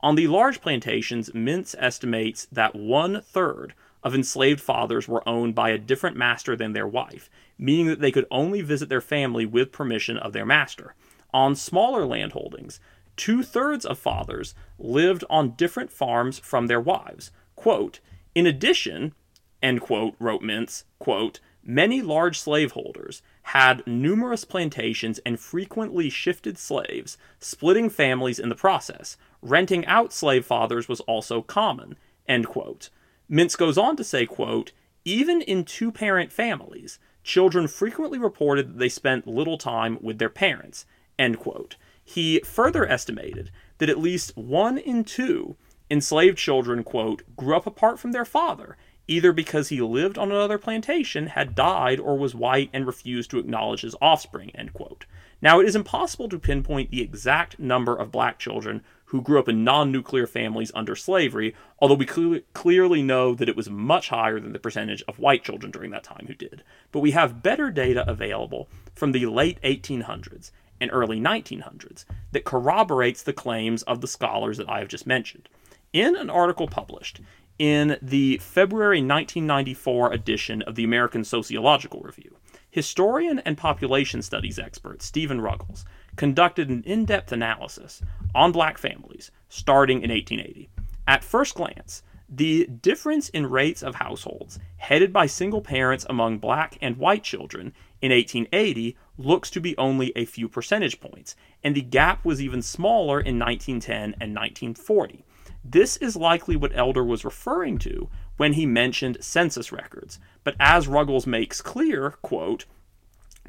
On 0.00 0.14
the 0.14 0.26
large 0.26 0.62
plantations, 0.62 1.28
Mintz 1.30 1.74
estimates 1.78 2.46
that 2.50 2.74
one 2.74 3.20
third 3.20 3.74
of 4.02 4.14
enslaved 4.14 4.60
fathers 4.60 5.06
were 5.06 5.28
owned 5.28 5.54
by 5.54 5.68
a 5.68 5.78
different 5.78 6.16
master 6.16 6.56
than 6.56 6.72
their 6.72 6.88
wife, 6.88 7.28
meaning 7.60 7.86
that 7.86 8.00
they 8.00 8.10
could 8.10 8.26
only 8.30 8.62
visit 8.62 8.88
their 8.88 9.02
family 9.02 9.44
with 9.44 9.70
permission 9.70 10.16
of 10.16 10.32
their 10.32 10.46
master. 10.46 10.94
On 11.32 11.54
smaller 11.54 12.04
landholdings, 12.04 12.80
two 13.16 13.42
thirds 13.42 13.84
of 13.84 13.98
fathers 13.98 14.54
lived 14.78 15.22
on 15.28 15.54
different 15.56 15.92
farms 15.92 16.38
from 16.38 16.66
their 16.66 16.80
wives. 16.80 17.30
Quote, 17.54 18.00
in 18.34 18.46
addition, 18.46 19.14
end 19.62 19.82
quote, 19.82 20.14
wrote 20.18 20.42
Mintz, 20.42 20.84
quote, 20.98 21.40
many 21.62 22.00
large 22.00 22.40
slaveholders 22.40 23.20
had 23.42 23.86
numerous 23.86 24.44
plantations 24.46 25.20
and 25.26 25.38
frequently 25.38 26.08
shifted 26.08 26.56
slaves, 26.56 27.18
splitting 27.38 27.90
families 27.90 28.38
in 28.38 28.48
the 28.48 28.54
process. 28.54 29.18
Renting 29.42 29.84
out 29.84 30.14
slave 30.14 30.46
fathers 30.46 30.88
was 30.88 31.00
also 31.00 31.42
common, 31.42 31.96
end 32.26 32.46
quote. 32.46 32.88
Mintz 33.30 33.56
goes 33.56 33.76
on 33.76 33.96
to 33.96 34.04
say, 34.04 34.24
quote, 34.24 34.72
even 35.04 35.42
in 35.42 35.64
two 35.64 35.92
parent 35.92 36.32
families, 36.32 36.98
children 37.22 37.68
frequently 37.68 38.18
reported 38.18 38.68
that 38.68 38.78
they 38.78 38.88
spent 38.88 39.26
little 39.26 39.58
time 39.58 39.98
with 40.00 40.18
their 40.18 40.28
parents, 40.28 40.86
end 41.18 41.38
quote. 41.38 41.76
He 42.02 42.40
further 42.40 42.86
estimated 42.86 43.50
that 43.78 43.90
at 43.90 43.98
least 43.98 44.36
one 44.36 44.78
in 44.78 45.04
two 45.04 45.56
enslaved 45.90 46.38
children, 46.38 46.84
quote, 46.84 47.22
grew 47.36 47.56
up 47.56 47.66
apart 47.66 47.98
from 47.98 48.12
their 48.12 48.24
father, 48.24 48.76
either 49.08 49.32
because 49.32 49.68
he 49.68 49.80
lived 49.80 50.16
on 50.16 50.30
another 50.30 50.58
plantation, 50.58 51.26
had 51.26 51.54
died, 51.56 51.98
or 51.98 52.16
was 52.16 52.34
white 52.34 52.70
and 52.72 52.86
refused 52.86 53.30
to 53.30 53.38
acknowledge 53.38 53.80
his 53.80 53.96
offspring, 54.00 54.50
end 54.54 54.72
quote. 54.72 55.04
Now, 55.42 55.58
it 55.58 55.66
is 55.66 55.74
impossible 55.74 56.28
to 56.28 56.38
pinpoint 56.38 56.90
the 56.90 57.02
exact 57.02 57.58
number 57.58 57.96
of 57.96 58.12
black 58.12 58.38
children 58.38 58.82
who 59.10 59.20
grew 59.20 59.40
up 59.40 59.48
in 59.48 59.64
non 59.64 59.90
nuclear 59.90 60.24
families 60.24 60.70
under 60.72 60.94
slavery, 60.94 61.52
although 61.80 61.94
we 61.94 62.06
cl- 62.06 62.38
clearly 62.54 63.02
know 63.02 63.34
that 63.34 63.48
it 63.48 63.56
was 63.56 63.68
much 63.68 64.08
higher 64.08 64.38
than 64.38 64.52
the 64.52 64.58
percentage 64.58 65.02
of 65.08 65.18
white 65.18 65.42
children 65.42 65.72
during 65.72 65.90
that 65.90 66.04
time 66.04 66.26
who 66.28 66.34
did. 66.34 66.62
But 66.92 67.00
we 67.00 67.10
have 67.10 67.42
better 67.42 67.72
data 67.72 68.08
available 68.08 68.68
from 68.94 69.10
the 69.10 69.26
late 69.26 69.60
1800s 69.62 70.52
and 70.80 70.90
early 70.92 71.20
1900s 71.20 72.04
that 72.30 72.44
corroborates 72.44 73.24
the 73.24 73.32
claims 73.32 73.82
of 73.82 74.00
the 74.00 74.06
scholars 74.06 74.58
that 74.58 74.70
I 74.70 74.78
have 74.78 74.88
just 74.88 75.08
mentioned. 75.08 75.48
In 75.92 76.14
an 76.14 76.30
article 76.30 76.68
published 76.68 77.20
in 77.58 77.98
the 78.00 78.38
February 78.38 78.98
1994 78.98 80.12
edition 80.12 80.62
of 80.62 80.76
the 80.76 80.84
American 80.84 81.24
Sociological 81.24 82.00
Review, 82.00 82.36
historian 82.70 83.40
and 83.40 83.58
population 83.58 84.22
studies 84.22 84.60
expert 84.60 85.02
Steven 85.02 85.40
Ruggles 85.40 85.84
conducted 86.20 86.68
an 86.68 86.82
in 86.84 87.06
depth 87.06 87.32
analysis 87.32 88.02
on 88.34 88.52
black 88.52 88.76
families 88.76 89.30
starting 89.48 90.02
in 90.02 90.10
1880. 90.10 90.68
At 91.08 91.24
first 91.24 91.54
glance, 91.54 92.02
the 92.28 92.66
difference 92.66 93.30
in 93.30 93.48
rates 93.48 93.82
of 93.82 93.94
households 93.94 94.58
headed 94.76 95.14
by 95.14 95.24
single 95.24 95.62
parents 95.62 96.04
among 96.10 96.36
black 96.36 96.76
and 96.82 96.98
white 96.98 97.22
children 97.22 97.72
in 98.02 98.12
1880 98.12 98.98
looks 99.16 99.48
to 99.48 99.62
be 99.62 99.74
only 99.78 100.12
a 100.14 100.26
few 100.26 100.46
percentage 100.46 101.00
points, 101.00 101.36
and 101.64 101.74
the 101.74 101.80
gap 101.80 102.22
was 102.22 102.42
even 102.42 102.60
smaller 102.60 103.18
in 103.18 103.38
1910 103.38 104.14
and 104.20 104.36
1940. 104.36 105.24
This 105.64 105.96
is 105.96 106.16
likely 106.16 106.54
what 106.54 106.76
Elder 106.76 107.02
was 107.02 107.24
referring 107.24 107.78
to 107.78 108.10
when 108.36 108.52
he 108.52 108.66
mentioned 108.66 109.24
census 109.24 109.72
records, 109.72 110.18
but 110.44 110.54
as 110.60 110.86
Ruggles 110.86 111.26
makes 111.26 111.62
clear, 111.62 112.10
quote, 112.20 112.66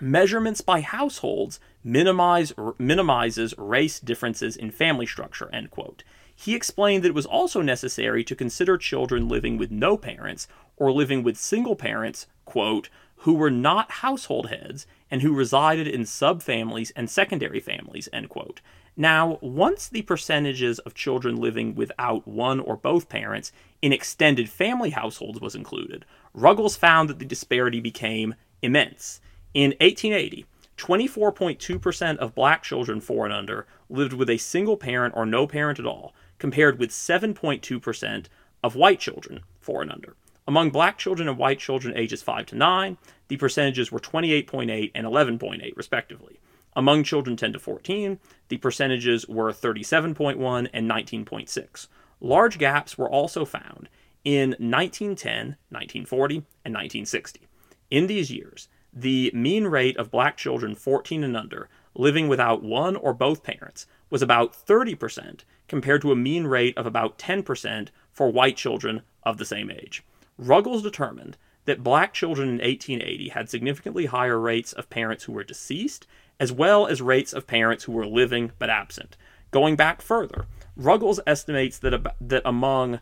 measurements 0.01 0.61
by 0.61 0.81
households 0.81 1.59
minimize 1.83 2.53
minimizes 2.77 3.53
race 3.57 3.99
differences 3.99 4.55
in 4.57 4.71
family 4.71 5.05
structure, 5.05 5.49
end 5.53 5.71
quote. 5.71 6.03
He 6.35 6.55
explained 6.55 7.03
that 7.03 7.09
it 7.09 7.15
was 7.15 7.25
also 7.25 7.61
necessary 7.61 8.23
to 8.23 8.35
consider 8.35 8.77
children 8.77 9.27
living 9.27 9.57
with 9.57 9.69
no 9.69 9.97
parents 9.97 10.47
or 10.75 10.91
living 10.91 11.21
with 11.21 11.37
single 11.37 11.75
parents, 11.75 12.25
quote, 12.45 12.89
who 13.17 13.35
were 13.35 13.51
not 13.51 13.91
household 13.91 14.49
heads 14.49 14.87
and 15.11 15.21
who 15.21 15.35
resided 15.35 15.87
in 15.87 16.01
subfamilies 16.01 16.91
and 16.95 17.09
secondary 17.09 17.59
families, 17.59 18.09
end 18.11 18.29
quote. 18.29 18.61
Now, 18.97 19.37
once 19.41 19.87
the 19.87 20.01
percentages 20.01 20.79
of 20.79 20.95
children 20.95 21.35
living 21.35 21.75
without 21.75 22.27
one 22.27 22.59
or 22.59 22.75
both 22.75 23.09
parents 23.09 23.51
in 23.81 23.93
extended 23.93 24.49
family 24.49 24.89
households 24.89 25.39
was 25.39 25.55
included, 25.55 26.05
Ruggles 26.33 26.75
found 26.75 27.09
that 27.09 27.19
the 27.19 27.25
disparity 27.25 27.79
became 27.79 28.33
immense. 28.61 29.21
In 29.53 29.71
1880, 29.81 30.45
24.2% 30.77 32.17
of 32.17 32.33
black 32.33 32.63
children 32.63 33.01
4 33.01 33.25
and 33.25 33.33
under 33.33 33.67
lived 33.89 34.13
with 34.13 34.29
a 34.29 34.37
single 34.37 34.77
parent 34.77 35.13
or 35.15 35.25
no 35.25 35.45
parent 35.45 35.79
at 35.79 35.85
all, 35.85 36.13
compared 36.39 36.79
with 36.79 36.89
7.2% 36.89 38.25
of 38.63 38.75
white 38.75 38.99
children 38.99 39.41
4 39.59 39.83
and 39.83 39.91
under. 39.91 40.15
Among 40.47 40.71
black 40.71 40.97
children 40.97 41.27
and 41.27 41.37
white 41.37 41.59
children 41.59 41.95
ages 41.95 42.23
5 42.23 42.47
to 42.47 42.55
9, 42.55 42.97
the 43.27 43.37
percentages 43.37 43.91
were 43.91 43.99
28.8 43.99 44.91
and 44.95 45.05
11.8, 45.05 45.77
respectively. 45.77 46.39
Among 46.73 47.03
children 47.03 47.35
10 47.35 47.53
to 47.53 47.59
14, 47.59 48.19
the 48.47 48.57
percentages 48.57 49.27
were 49.27 49.51
37.1 49.51 50.69
and 50.73 50.89
19.6. 50.89 51.87
Large 52.21 52.57
gaps 52.57 52.97
were 52.97 53.09
also 53.09 53.45
found 53.45 53.89
in 54.23 54.51
1910, 54.51 55.57
1940, 55.69 56.35
and 56.65 56.73
1960. 56.73 57.47
In 57.89 58.07
these 58.07 58.31
years, 58.31 58.67
the 58.93 59.31
mean 59.33 59.67
rate 59.67 59.97
of 59.97 60.11
black 60.11 60.37
children 60.37 60.75
14 60.75 61.23
and 61.23 61.37
under 61.37 61.69
living 61.95 62.27
without 62.27 62.63
one 62.63 62.95
or 62.95 63.13
both 63.13 63.43
parents 63.43 63.85
was 64.09 64.21
about 64.21 64.53
30% 64.53 65.41
compared 65.67 66.01
to 66.01 66.11
a 66.11 66.15
mean 66.15 66.45
rate 66.45 66.77
of 66.77 66.85
about 66.85 67.17
10% 67.17 67.89
for 68.11 68.29
white 68.31 68.57
children 68.57 69.01
of 69.23 69.37
the 69.37 69.45
same 69.45 69.71
age. 69.71 70.03
Ruggles 70.37 70.83
determined 70.83 71.37
that 71.65 71.83
black 71.83 72.13
children 72.13 72.49
in 72.49 72.55
1880 72.55 73.29
had 73.29 73.49
significantly 73.49 74.07
higher 74.07 74.39
rates 74.39 74.73
of 74.73 74.89
parents 74.89 75.25
who 75.25 75.31
were 75.33 75.43
deceased, 75.43 76.07
as 76.39 76.51
well 76.51 76.87
as 76.87 77.01
rates 77.01 77.33
of 77.33 77.47
parents 77.47 77.83
who 77.83 77.91
were 77.91 78.07
living 78.07 78.51
but 78.57 78.69
absent. 78.69 79.15
Going 79.51 79.75
back 79.75 80.01
further, 80.01 80.45
Ruggles 80.75 81.19
estimates 81.27 81.77
that, 81.79 81.93
ab- 81.93 82.15
that 82.19 82.41
among 82.45 82.99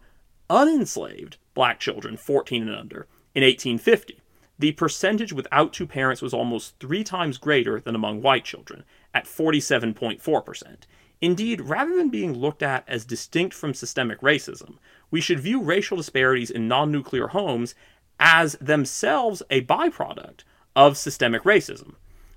unenslaved 0.49 1.37
black 1.53 1.79
children 1.79 2.17
14 2.17 2.63
and 2.63 2.75
under 2.75 3.07
in 3.33 3.43
1850, 3.43 4.18
the 4.59 4.73
percentage 4.73 5.31
without 5.31 5.71
two 5.71 5.87
parents 5.87 6.21
was 6.21 6.33
almost 6.33 6.77
three 6.79 7.03
times 7.03 7.37
greater 7.37 7.79
than 7.79 7.95
among 7.95 8.21
white 8.21 8.43
children, 8.43 8.83
at 9.13 9.25
47.4%. 9.25 10.77
Indeed, 11.21 11.61
rather 11.61 11.95
than 11.95 12.09
being 12.09 12.33
looked 12.33 12.61
at 12.61 12.83
as 12.87 13.05
distinct 13.05 13.53
from 13.55 13.73
systemic 13.73 14.21
racism, 14.21 14.75
we 15.11 15.21
should 15.21 15.39
view 15.39 15.61
racial 15.61 15.97
disparities 15.97 16.51
in 16.51 16.67
non 16.67 16.91
nuclear 16.91 17.27
homes 17.27 17.73
as 18.19 18.53
themselves 18.61 19.41
a 19.49 19.61
byproduct 19.61 20.43
of 20.75 20.97
systemic 20.97 21.43
racism. 21.43 21.95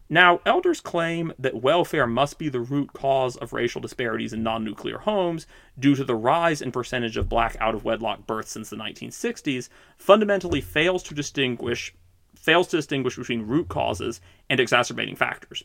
Now, 0.08 0.40
elders 0.44 0.80
claim 0.80 1.32
that 1.38 1.62
welfare 1.62 2.06
must 2.06 2.38
be 2.38 2.48
the 2.48 2.60
root 2.60 2.92
cause 2.92 3.36
of 3.36 3.52
racial 3.52 3.80
disparities 3.80 4.32
in 4.32 4.42
non 4.42 4.64
nuclear 4.64 4.98
homes 4.98 5.46
due 5.78 5.94
to 5.94 6.04
the 6.04 6.14
rise 6.14 6.60
in 6.60 6.70
percentage 6.70 7.16
of 7.16 7.28
black 7.28 7.56
out 7.60 7.74
of 7.74 7.84
wedlock 7.84 8.26
births 8.26 8.52
since 8.52 8.68
the 8.68 8.76
1960s, 8.76 9.68
fundamentally 9.96 10.60
fails 10.60 11.02
to 11.04 11.14
distinguish 11.14 11.94
fails 12.42 12.68
to 12.68 12.76
distinguish 12.76 13.16
between 13.16 13.46
root 13.46 13.68
causes 13.68 14.20
and 14.50 14.60
exacerbating 14.60 15.16
factors. 15.16 15.64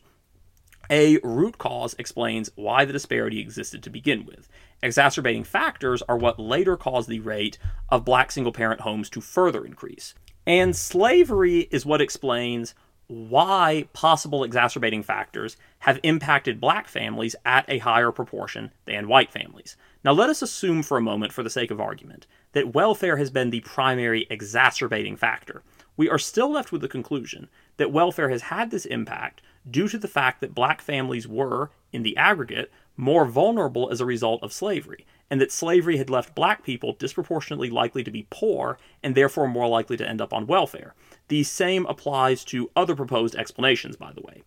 A 0.90 1.18
root 1.22 1.58
cause 1.58 1.94
explains 1.98 2.50
why 2.54 2.86
the 2.86 2.94
disparity 2.94 3.40
existed 3.40 3.82
to 3.82 3.90
begin 3.90 4.24
with. 4.24 4.48
Exacerbating 4.82 5.44
factors 5.44 6.02
are 6.08 6.16
what 6.16 6.40
later 6.40 6.78
caused 6.78 7.10
the 7.10 7.20
rate 7.20 7.58
of 7.90 8.06
black 8.06 8.32
single 8.32 8.52
parent 8.52 8.80
homes 8.80 9.10
to 9.10 9.20
further 9.20 9.66
increase. 9.66 10.14
And 10.46 10.74
slavery 10.74 11.68
is 11.70 11.84
what 11.84 12.00
explains 12.00 12.74
why 13.08 13.86
possible 13.92 14.44
exacerbating 14.44 15.02
factors 15.02 15.56
have 15.80 15.98
impacted 16.02 16.60
black 16.60 16.88
families 16.88 17.34
at 17.44 17.64
a 17.68 17.78
higher 17.78 18.12
proportion 18.12 18.70
than 18.84 19.08
white 19.08 19.30
families. 19.30 19.76
Now, 20.04 20.12
let 20.12 20.30
us 20.30 20.42
assume 20.42 20.82
for 20.82 20.96
a 20.96 21.02
moment, 21.02 21.32
for 21.32 21.42
the 21.42 21.50
sake 21.50 21.70
of 21.70 21.80
argument, 21.80 22.26
that 22.52 22.74
welfare 22.74 23.16
has 23.16 23.30
been 23.30 23.50
the 23.50 23.60
primary 23.60 24.26
exacerbating 24.30 25.16
factor. 25.16 25.62
We 25.98 26.08
are 26.08 26.18
still 26.18 26.50
left 26.50 26.70
with 26.70 26.80
the 26.80 26.88
conclusion 26.88 27.48
that 27.76 27.90
welfare 27.90 28.30
has 28.30 28.42
had 28.42 28.70
this 28.70 28.86
impact 28.86 29.42
due 29.68 29.88
to 29.88 29.98
the 29.98 30.06
fact 30.06 30.40
that 30.40 30.54
black 30.54 30.80
families 30.80 31.26
were, 31.26 31.72
in 31.92 32.04
the 32.04 32.16
aggregate, 32.16 32.70
more 32.96 33.24
vulnerable 33.24 33.90
as 33.90 34.00
a 34.00 34.06
result 34.06 34.40
of 34.44 34.52
slavery, 34.52 35.04
and 35.28 35.40
that 35.40 35.50
slavery 35.50 35.96
had 35.96 36.08
left 36.08 36.36
black 36.36 36.62
people 36.62 36.92
disproportionately 36.92 37.68
likely 37.68 38.04
to 38.04 38.12
be 38.12 38.28
poor 38.30 38.78
and 39.02 39.16
therefore 39.16 39.48
more 39.48 39.66
likely 39.66 39.96
to 39.96 40.08
end 40.08 40.20
up 40.20 40.32
on 40.32 40.46
welfare. 40.46 40.94
The 41.26 41.42
same 41.42 41.84
applies 41.86 42.44
to 42.44 42.70
other 42.76 42.94
proposed 42.94 43.34
explanations, 43.34 43.96
by 43.96 44.12
the 44.12 44.22
way. 44.22 44.44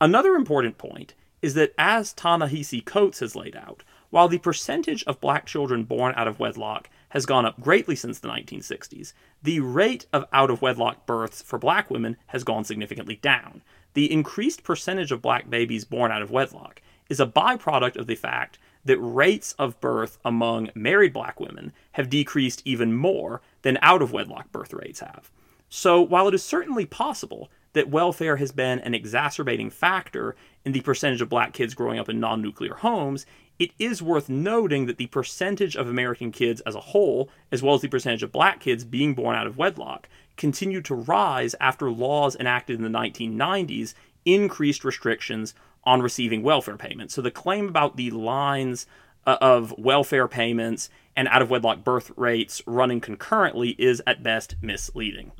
Another 0.00 0.34
important 0.34 0.78
point 0.78 1.14
is 1.42 1.54
that, 1.54 1.74
as 1.78 2.12
Ta-Nehisi 2.12 2.84
Coates 2.84 3.20
has 3.20 3.36
laid 3.36 3.54
out, 3.54 3.84
while 4.10 4.26
the 4.26 4.38
percentage 4.38 5.04
of 5.04 5.20
black 5.20 5.46
children 5.46 5.84
born 5.84 6.12
out 6.16 6.26
of 6.26 6.40
wedlock 6.40 6.90
has 7.10 7.26
gone 7.26 7.46
up 7.46 7.60
greatly 7.60 7.94
since 7.94 8.18
the 8.18 8.28
1960s, 8.28 9.12
the 9.42 9.60
rate 9.60 10.06
of 10.12 10.24
out 10.32 10.50
of 10.50 10.62
wedlock 10.62 11.06
births 11.06 11.42
for 11.42 11.58
black 11.58 11.90
women 11.90 12.16
has 12.28 12.44
gone 12.44 12.64
significantly 12.64 13.16
down. 13.16 13.62
The 13.94 14.10
increased 14.10 14.62
percentage 14.62 15.12
of 15.12 15.22
black 15.22 15.50
babies 15.50 15.84
born 15.84 16.10
out 16.10 16.22
of 16.22 16.30
wedlock 16.30 16.80
is 17.08 17.20
a 17.20 17.26
byproduct 17.26 17.96
of 17.96 18.06
the 18.06 18.14
fact 18.14 18.58
that 18.84 18.98
rates 18.98 19.54
of 19.58 19.80
birth 19.80 20.18
among 20.24 20.70
married 20.74 21.12
black 21.12 21.38
women 21.38 21.72
have 21.92 22.08
decreased 22.08 22.62
even 22.64 22.94
more 22.94 23.42
than 23.62 23.78
out 23.82 24.00
of 24.00 24.12
wedlock 24.12 24.50
birth 24.52 24.72
rates 24.72 25.00
have. 25.00 25.30
So, 25.68 26.00
while 26.00 26.26
it 26.28 26.34
is 26.34 26.42
certainly 26.42 26.86
possible 26.86 27.50
that 27.72 27.90
welfare 27.90 28.36
has 28.36 28.50
been 28.50 28.80
an 28.80 28.94
exacerbating 28.94 29.70
factor 29.70 30.34
in 30.64 30.72
the 30.72 30.80
percentage 30.80 31.20
of 31.20 31.28
black 31.28 31.52
kids 31.52 31.74
growing 31.74 31.98
up 31.98 32.08
in 32.08 32.18
non 32.18 32.42
nuclear 32.42 32.74
homes, 32.74 33.26
it 33.60 33.72
is 33.78 34.02
worth 34.02 34.30
noting 34.30 34.86
that 34.86 34.96
the 34.96 35.06
percentage 35.08 35.76
of 35.76 35.86
American 35.86 36.32
kids 36.32 36.62
as 36.62 36.74
a 36.74 36.80
whole, 36.80 37.28
as 37.52 37.62
well 37.62 37.74
as 37.74 37.82
the 37.82 37.88
percentage 37.88 38.22
of 38.22 38.32
black 38.32 38.58
kids 38.58 38.84
being 38.84 39.14
born 39.14 39.36
out 39.36 39.46
of 39.46 39.58
wedlock, 39.58 40.08
continued 40.38 40.86
to 40.86 40.94
rise 40.94 41.54
after 41.60 41.90
laws 41.90 42.34
enacted 42.36 42.76
in 42.76 42.82
the 42.82 42.98
1990s 42.98 43.92
increased 44.24 44.82
restrictions 44.82 45.52
on 45.84 46.00
receiving 46.00 46.42
welfare 46.42 46.78
payments. 46.78 47.12
So 47.12 47.20
the 47.20 47.30
claim 47.30 47.68
about 47.68 47.98
the 47.98 48.10
lines 48.10 48.86
uh, 49.26 49.36
of 49.42 49.74
welfare 49.76 50.26
payments 50.26 50.88
and 51.14 51.28
out 51.28 51.42
of 51.42 51.50
wedlock 51.50 51.84
birth 51.84 52.12
rates 52.16 52.62
running 52.66 53.02
concurrently 53.02 53.70
is 53.78 54.02
at 54.06 54.22
best 54.22 54.56
misleading. 54.62 55.32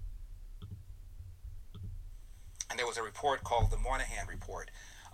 And 2.68 2.78
there 2.78 2.86
was 2.86 2.98
a 2.98 3.02
report 3.02 3.44
called 3.44 3.70
the 3.70 3.78
Moynihan 3.78 4.26
Report 4.26 4.70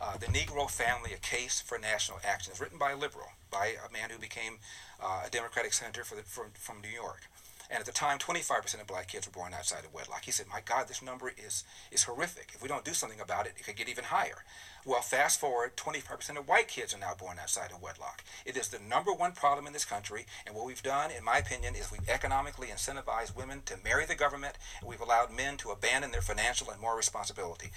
uh, 0.06 0.16
The 0.16 0.26
Negro 0.26 0.70
Family 0.70 1.12
A 1.12 1.18
Case 1.18 1.60
for 1.60 1.78
National 1.78 2.18
Action. 2.24 2.52
It's 2.52 2.60
written 2.60 2.78
by 2.78 2.92
a 2.92 2.96
liberal, 2.96 3.28
by 3.50 3.74
a 3.84 3.92
man 3.92 4.10
who 4.10 4.18
became 4.18 4.58
uh, 5.02 5.22
a 5.26 5.30
Democratic 5.30 5.72
senator 5.72 6.04
for 6.04 6.14
the, 6.14 6.22
from, 6.22 6.46
from 6.54 6.80
New 6.80 6.88
York. 6.88 7.22
And 7.68 7.80
at 7.80 7.86
the 7.86 7.92
time, 7.92 8.18
25% 8.18 8.80
of 8.80 8.86
black 8.86 9.08
kids 9.08 9.26
were 9.26 9.32
born 9.32 9.52
outside 9.52 9.84
of 9.84 9.92
wedlock. 9.92 10.24
He 10.24 10.30
said, 10.30 10.46
My 10.46 10.60
God, 10.64 10.86
this 10.86 11.02
number 11.02 11.32
is, 11.36 11.64
is 11.90 12.04
horrific. 12.04 12.52
If 12.54 12.62
we 12.62 12.68
don't 12.68 12.84
do 12.84 12.94
something 12.94 13.18
about 13.18 13.46
it, 13.46 13.54
it 13.58 13.64
could 13.64 13.74
get 13.74 13.88
even 13.88 14.04
higher. 14.04 14.44
Well, 14.84 15.00
fast 15.00 15.40
forward, 15.40 15.76
25% 15.76 16.38
of 16.38 16.46
white 16.46 16.68
kids 16.68 16.94
are 16.94 16.98
now 16.98 17.14
born 17.18 17.40
outside 17.40 17.72
of 17.72 17.82
wedlock. 17.82 18.22
It 18.44 18.56
is 18.56 18.68
the 18.68 18.78
number 18.78 19.12
one 19.12 19.32
problem 19.32 19.66
in 19.66 19.72
this 19.72 19.84
country. 19.84 20.26
And 20.46 20.54
what 20.54 20.64
we've 20.64 20.82
done, 20.82 21.10
in 21.10 21.24
my 21.24 21.38
opinion, 21.38 21.74
is 21.74 21.90
we've 21.90 22.08
economically 22.08 22.68
incentivized 22.68 23.34
women 23.34 23.62
to 23.64 23.74
marry 23.82 24.06
the 24.06 24.14
government, 24.14 24.54
and 24.80 24.88
we've 24.88 25.00
allowed 25.00 25.34
men 25.34 25.56
to 25.56 25.70
abandon 25.70 26.12
their 26.12 26.22
financial 26.22 26.70
and 26.70 26.80
moral 26.80 26.96
responsibility. 26.96 27.72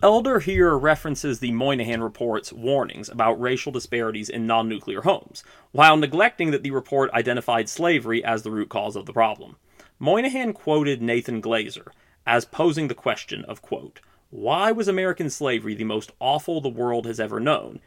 Elder 0.00 0.38
here 0.38 0.78
references 0.78 1.40
the 1.40 1.50
Moynihan 1.50 2.00
Report's 2.00 2.52
warnings 2.52 3.08
about 3.08 3.40
racial 3.40 3.72
disparities 3.72 4.28
in 4.28 4.46
non 4.46 4.68
nuclear 4.68 5.02
homes, 5.02 5.42
while 5.72 5.96
neglecting 5.96 6.52
that 6.52 6.62
the 6.62 6.70
report 6.70 7.10
identified 7.10 7.68
slavery 7.68 8.22
as 8.24 8.44
the 8.44 8.50
root 8.52 8.68
cause 8.68 8.94
of 8.94 9.06
the 9.06 9.12
problem. 9.12 9.56
Moynihan 9.98 10.52
quoted 10.52 11.02
Nathan 11.02 11.42
Glazer 11.42 11.88
as 12.24 12.44
posing 12.44 12.86
the 12.86 12.94
question 12.94 13.44
of, 13.46 13.60
quote, 13.60 13.98
why 14.30 14.70
was 14.70 14.86
American 14.86 15.30
slavery 15.30 15.74
the 15.74 15.82
most 15.82 16.12
awful 16.20 16.60
the 16.60 16.68
world 16.68 17.04
has 17.04 17.18
ever 17.18 17.40
known? 17.40 17.80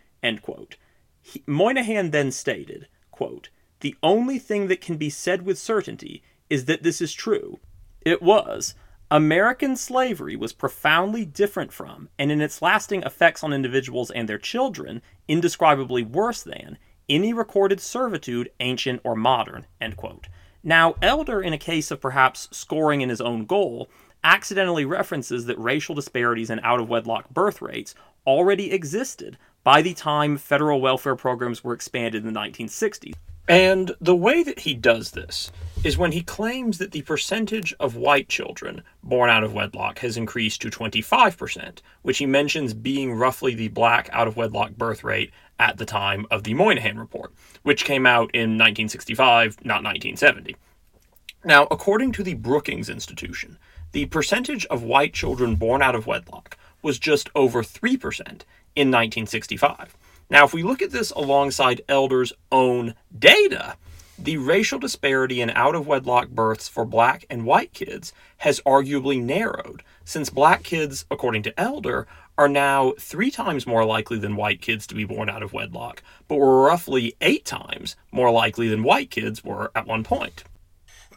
He, 1.21 1.43
Moynihan 1.45 2.11
then 2.11 2.31
stated, 2.31 2.89
quote, 3.11 3.47
the 3.79 3.95
only 4.03 4.37
thing 4.37 4.67
that 4.67 4.81
can 4.81 4.97
be 4.97 5.09
said 5.09 5.45
with 5.45 5.57
certainty 5.57 6.23
is 6.49 6.65
that 6.65 6.83
this 6.83 6.99
is 6.99 7.13
true. 7.13 7.59
It 8.01 8.21
was, 8.21 8.75
American 9.11 9.75
slavery 9.75 10.37
was 10.37 10.53
profoundly 10.53 11.25
different 11.25 11.73
from, 11.73 12.07
and 12.17 12.31
in 12.31 12.39
its 12.39 12.61
lasting 12.61 13.03
effects 13.03 13.43
on 13.43 13.51
individuals 13.51 14.09
and 14.09 14.29
their 14.29 14.37
children, 14.37 15.01
indescribably 15.27 16.01
worse 16.01 16.43
than, 16.43 16.77
any 17.09 17.33
recorded 17.33 17.81
servitude, 17.81 18.49
ancient 18.61 19.01
or 19.03 19.13
modern. 19.13 19.65
Now, 20.63 20.95
Elder, 21.01 21.41
in 21.41 21.51
a 21.51 21.57
case 21.57 21.91
of 21.91 21.99
perhaps 21.99 22.47
scoring 22.53 23.01
in 23.01 23.09
his 23.09 23.19
own 23.19 23.45
goal, 23.45 23.89
accidentally 24.23 24.85
references 24.85 25.45
that 25.45 25.59
racial 25.59 25.93
disparities 25.93 26.49
in 26.49 26.61
out 26.61 26.79
of 26.79 26.87
wedlock 26.87 27.29
birth 27.31 27.61
rates 27.61 27.93
already 28.25 28.71
existed 28.71 29.37
by 29.65 29.81
the 29.81 29.93
time 29.93 30.37
federal 30.37 30.79
welfare 30.79 31.17
programs 31.17 31.65
were 31.65 31.73
expanded 31.73 32.25
in 32.25 32.33
the 32.33 32.39
1960s. 32.39 33.15
And 33.51 33.91
the 33.99 34.15
way 34.15 34.43
that 34.43 34.61
he 34.61 34.73
does 34.73 35.11
this 35.11 35.51
is 35.83 35.97
when 35.97 36.13
he 36.13 36.23
claims 36.23 36.77
that 36.77 36.91
the 36.91 37.01
percentage 37.01 37.73
of 37.81 37.97
white 37.97 38.29
children 38.29 38.81
born 39.03 39.29
out 39.29 39.43
of 39.43 39.53
wedlock 39.53 39.99
has 39.99 40.15
increased 40.15 40.61
to 40.61 40.69
25%, 40.69 41.79
which 42.01 42.19
he 42.19 42.25
mentions 42.25 42.73
being 42.73 43.13
roughly 43.13 43.53
the 43.53 43.67
black 43.67 44.09
out 44.13 44.25
of 44.25 44.37
wedlock 44.37 44.71
birth 44.77 45.03
rate 45.03 45.33
at 45.59 45.75
the 45.75 45.85
time 45.85 46.25
of 46.31 46.45
the 46.45 46.53
Moynihan 46.53 46.97
Report, 46.97 47.33
which 47.63 47.83
came 47.83 48.05
out 48.05 48.31
in 48.33 48.51
1965, 48.51 49.57
not 49.65 49.83
1970. 49.83 50.55
Now, 51.43 51.67
according 51.69 52.13
to 52.13 52.23
the 52.23 52.35
Brookings 52.35 52.87
Institution, 52.87 53.57
the 53.91 54.05
percentage 54.05 54.65
of 54.67 54.83
white 54.83 55.13
children 55.13 55.55
born 55.55 55.81
out 55.81 55.95
of 55.95 56.07
wedlock 56.07 56.57
was 56.81 56.97
just 56.97 57.29
over 57.35 57.63
3% 57.63 57.83
in 58.77 58.87
1965. 58.87 59.97
Now, 60.31 60.45
if 60.45 60.53
we 60.53 60.63
look 60.63 60.81
at 60.81 60.91
this 60.91 61.11
alongside 61.11 61.81
Elder's 61.89 62.31
own 62.53 62.95
data, 63.19 63.75
the 64.17 64.37
racial 64.37 64.79
disparity 64.79 65.41
in 65.41 65.49
out 65.49 65.75
of 65.75 65.87
wedlock 65.87 66.29
births 66.29 66.69
for 66.69 66.85
black 66.85 67.25
and 67.29 67.45
white 67.45 67.73
kids 67.73 68.13
has 68.37 68.61
arguably 68.61 69.21
narrowed, 69.21 69.83
since 70.05 70.29
black 70.29 70.63
kids, 70.63 71.03
according 71.11 71.43
to 71.43 71.59
Elder, 71.59 72.07
are 72.37 72.47
now 72.47 72.93
three 72.97 73.29
times 73.29 73.67
more 73.67 73.83
likely 73.83 74.17
than 74.17 74.37
white 74.37 74.61
kids 74.61 74.87
to 74.87 74.95
be 74.95 75.03
born 75.03 75.27
out 75.27 75.43
of 75.43 75.51
wedlock, 75.51 76.01
but 76.29 76.37
were 76.37 76.63
roughly 76.63 77.13
eight 77.19 77.43
times 77.43 77.97
more 78.09 78.31
likely 78.31 78.69
than 78.69 78.83
white 78.83 79.09
kids 79.09 79.43
were 79.43 79.69
at 79.75 79.85
one 79.85 80.05
point. 80.05 80.45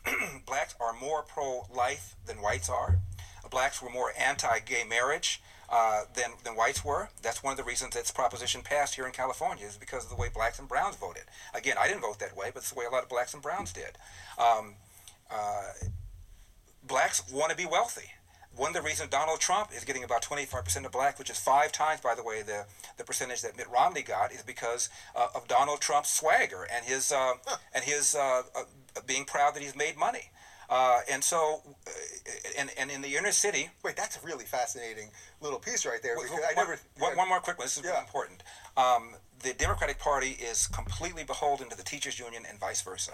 Blacks 0.45 0.75
are 0.81 0.93
more 0.93 1.23
pro 1.23 1.69
life 1.73 2.17
than 2.27 2.43
whites 2.43 2.69
are. 2.69 2.99
Blacks 3.49 3.81
were 3.81 3.91
more 3.91 4.13
anti 4.19 4.59
gay 4.59 4.83
marriage 4.83 5.41
uh, 5.75 6.03
than, 6.15 6.31
than 6.45 6.55
whites 6.55 6.85
were. 6.85 7.09
That's 7.21 7.43
one 7.43 7.51
of 7.51 7.57
the 7.57 7.65
reasons 7.65 7.95
this 7.95 8.13
proposition 8.13 8.63
passed 8.63 8.95
here 8.95 9.07
in 9.07 9.13
California 9.13 9.67
is 9.67 9.77
because 9.77 10.05
of 10.05 10.11
the 10.11 10.15
way 10.15 10.29
blacks 10.33 10.61
and 10.61 10.69
browns 10.69 10.95
voted. 10.95 11.25
Again, 11.53 11.75
I 11.81 11.89
didn't 11.89 12.03
vote 12.03 12.21
that 12.21 12.37
way, 12.37 12.53
but 12.55 12.61
it's 12.61 12.71
the 12.71 12.79
way 12.79 12.85
a 12.85 12.91
lot 12.91 13.03
of 13.03 13.09
blacks 13.09 13.35
and 13.35 13.43
browns 13.43 13.73
did. 13.73 13.99
Um, 14.39 14.77
uh, 15.29 15.73
blacks 16.87 17.25
want 17.33 17.51
to 17.51 17.57
be 17.57 17.67
wealthy. 17.67 18.13
One 18.55 18.69
of 18.69 18.75
the 18.75 18.83
reasons 18.83 19.11
Donald 19.11 19.41
Trump 19.41 19.71
is 19.77 19.83
getting 19.83 20.05
about 20.05 20.23
25% 20.23 20.85
of 20.85 20.93
black, 20.93 21.19
which 21.19 21.29
is 21.29 21.41
five 21.41 21.73
times, 21.73 22.01
by 22.01 22.15
the 22.15 22.23
way, 22.23 22.43
the, 22.43 22.67
the 22.97 23.03
percentage 23.03 23.43
that 23.43 23.57
Mitt 23.57 23.69
Romney 23.69 24.03
got, 24.03 24.31
is 24.31 24.43
because 24.43 24.89
uh, 25.17 25.27
of 25.35 25.49
Donald 25.49 25.81
Trump's 25.81 26.11
swagger 26.11 26.69
and 26.73 26.85
his 26.85 27.11
uh, 27.11 27.33
and 27.75 27.83
his 27.83 28.15
uh, 28.15 28.43
being 29.09 29.25
proud 29.25 29.57
that 29.57 29.63
he's 29.65 29.75
made 29.75 29.97
money. 29.97 30.31
Uh, 30.75 30.99
and 31.09 31.23
so, 31.23 31.63
uh, 31.87 31.91
and, 32.59 32.69
and 32.77 32.91
in 32.91 33.01
the 33.01 33.15
inner 33.15 33.31
city. 33.31 33.71
Wait, 33.85 33.95
that's 33.95 34.17
a 34.17 34.27
really 34.27 34.45
fascinating 34.45 35.09
little 35.41 35.61
piece 35.61 35.87
right 35.87 36.03
there. 36.03 36.17
Well, 36.17 36.27
one, 36.33 36.43
I 36.51 36.53
never, 36.57 36.81
one, 36.99 37.17
one 37.17 37.29
more 37.29 37.39
quick 37.39 37.59
one. 37.59 37.67
This 37.67 37.77
is 37.77 37.85
yeah. 37.85 37.91
really 37.91 38.01
important. 38.03 38.43
Um, 38.77 39.11
the 39.41 39.53
Democratic 39.53 40.01
Party 40.01 40.31
is 40.31 40.67
completely 40.67 41.23
beholden 41.23 41.69
to 41.69 41.77
the 41.77 41.85
teachers' 41.85 42.19
union 42.19 42.43
and 42.49 42.59
vice 42.59 42.83
versa. 42.83 43.13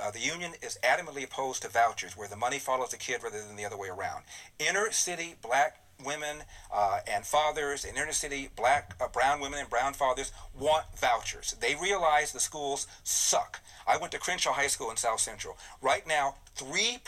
Uh, 0.00 0.12
the 0.12 0.20
union 0.20 0.52
is 0.62 0.78
adamantly 0.84 1.24
opposed 1.24 1.62
to 1.62 1.68
vouchers, 1.68 2.16
where 2.16 2.28
the 2.28 2.36
money 2.36 2.60
follows 2.60 2.90
the 2.90 2.96
kid 2.96 3.20
rather 3.24 3.44
than 3.44 3.56
the 3.56 3.64
other 3.64 3.76
way 3.76 3.88
around. 3.88 4.22
Inner 4.60 4.92
city 4.92 5.34
black 5.42 5.80
women 6.04 6.38
uh, 6.72 7.00
and 7.06 7.24
fathers 7.24 7.84
in 7.84 7.96
inner 7.96 8.12
city 8.12 8.48
black 8.56 8.94
uh, 9.00 9.08
brown 9.08 9.40
women 9.40 9.58
and 9.58 9.70
brown 9.70 9.92
fathers 9.92 10.32
want 10.58 10.84
vouchers. 10.96 11.54
They 11.60 11.74
realize 11.74 12.32
the 12.32 12.40
schools 12.40 12.86
suck. 13.04 13.60
I 13.86 13.96
went 13.96 14.12
to 14.12 14.18
crenshaw 14.18 14.52
high 14.52 14.68
school 14.68 14.90
in 14.90 14.96
south 14.96 15.20
central. 15.20 15.56
Right 15.80 16.06
now 16.06 16.36
3% 16.56 17.04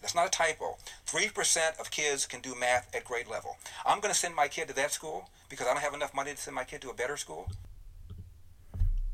that's 0.00 0.14
not 0.14 0.26
a 0.26 0.30
typo 0.30 0.76
3% 1.06 1.80
of 1.80 1.90
kids 1.90 2.26
can 2.26 2.40
do 2.40 2.54
math 2.54 2.94
at 2.94 3.04
grade 3.04 3.28
level. 3.28 3.56
I'm 3.86 4.00
going 4.00 4.12
to 4.12 4.18
send 4.18 4.34
my 4.34 4.48
kid 4.48 4.68
to 4.68 4.74
that 4.74 4.92
school 4.92 5.30
because 5.48 5.66
i 5.66 5.72
don't 5.72 5.82
have 5.82 5.94
enough 5.94 6.14
money 6.14 6.30
to 6.32 6.36
send 6.36 6.54
my 6.54 6.64
kid 6.64 6.80
to 6.82 6.90
a 6.90 6.94
better 6.94 7.16
school 7.16 7.50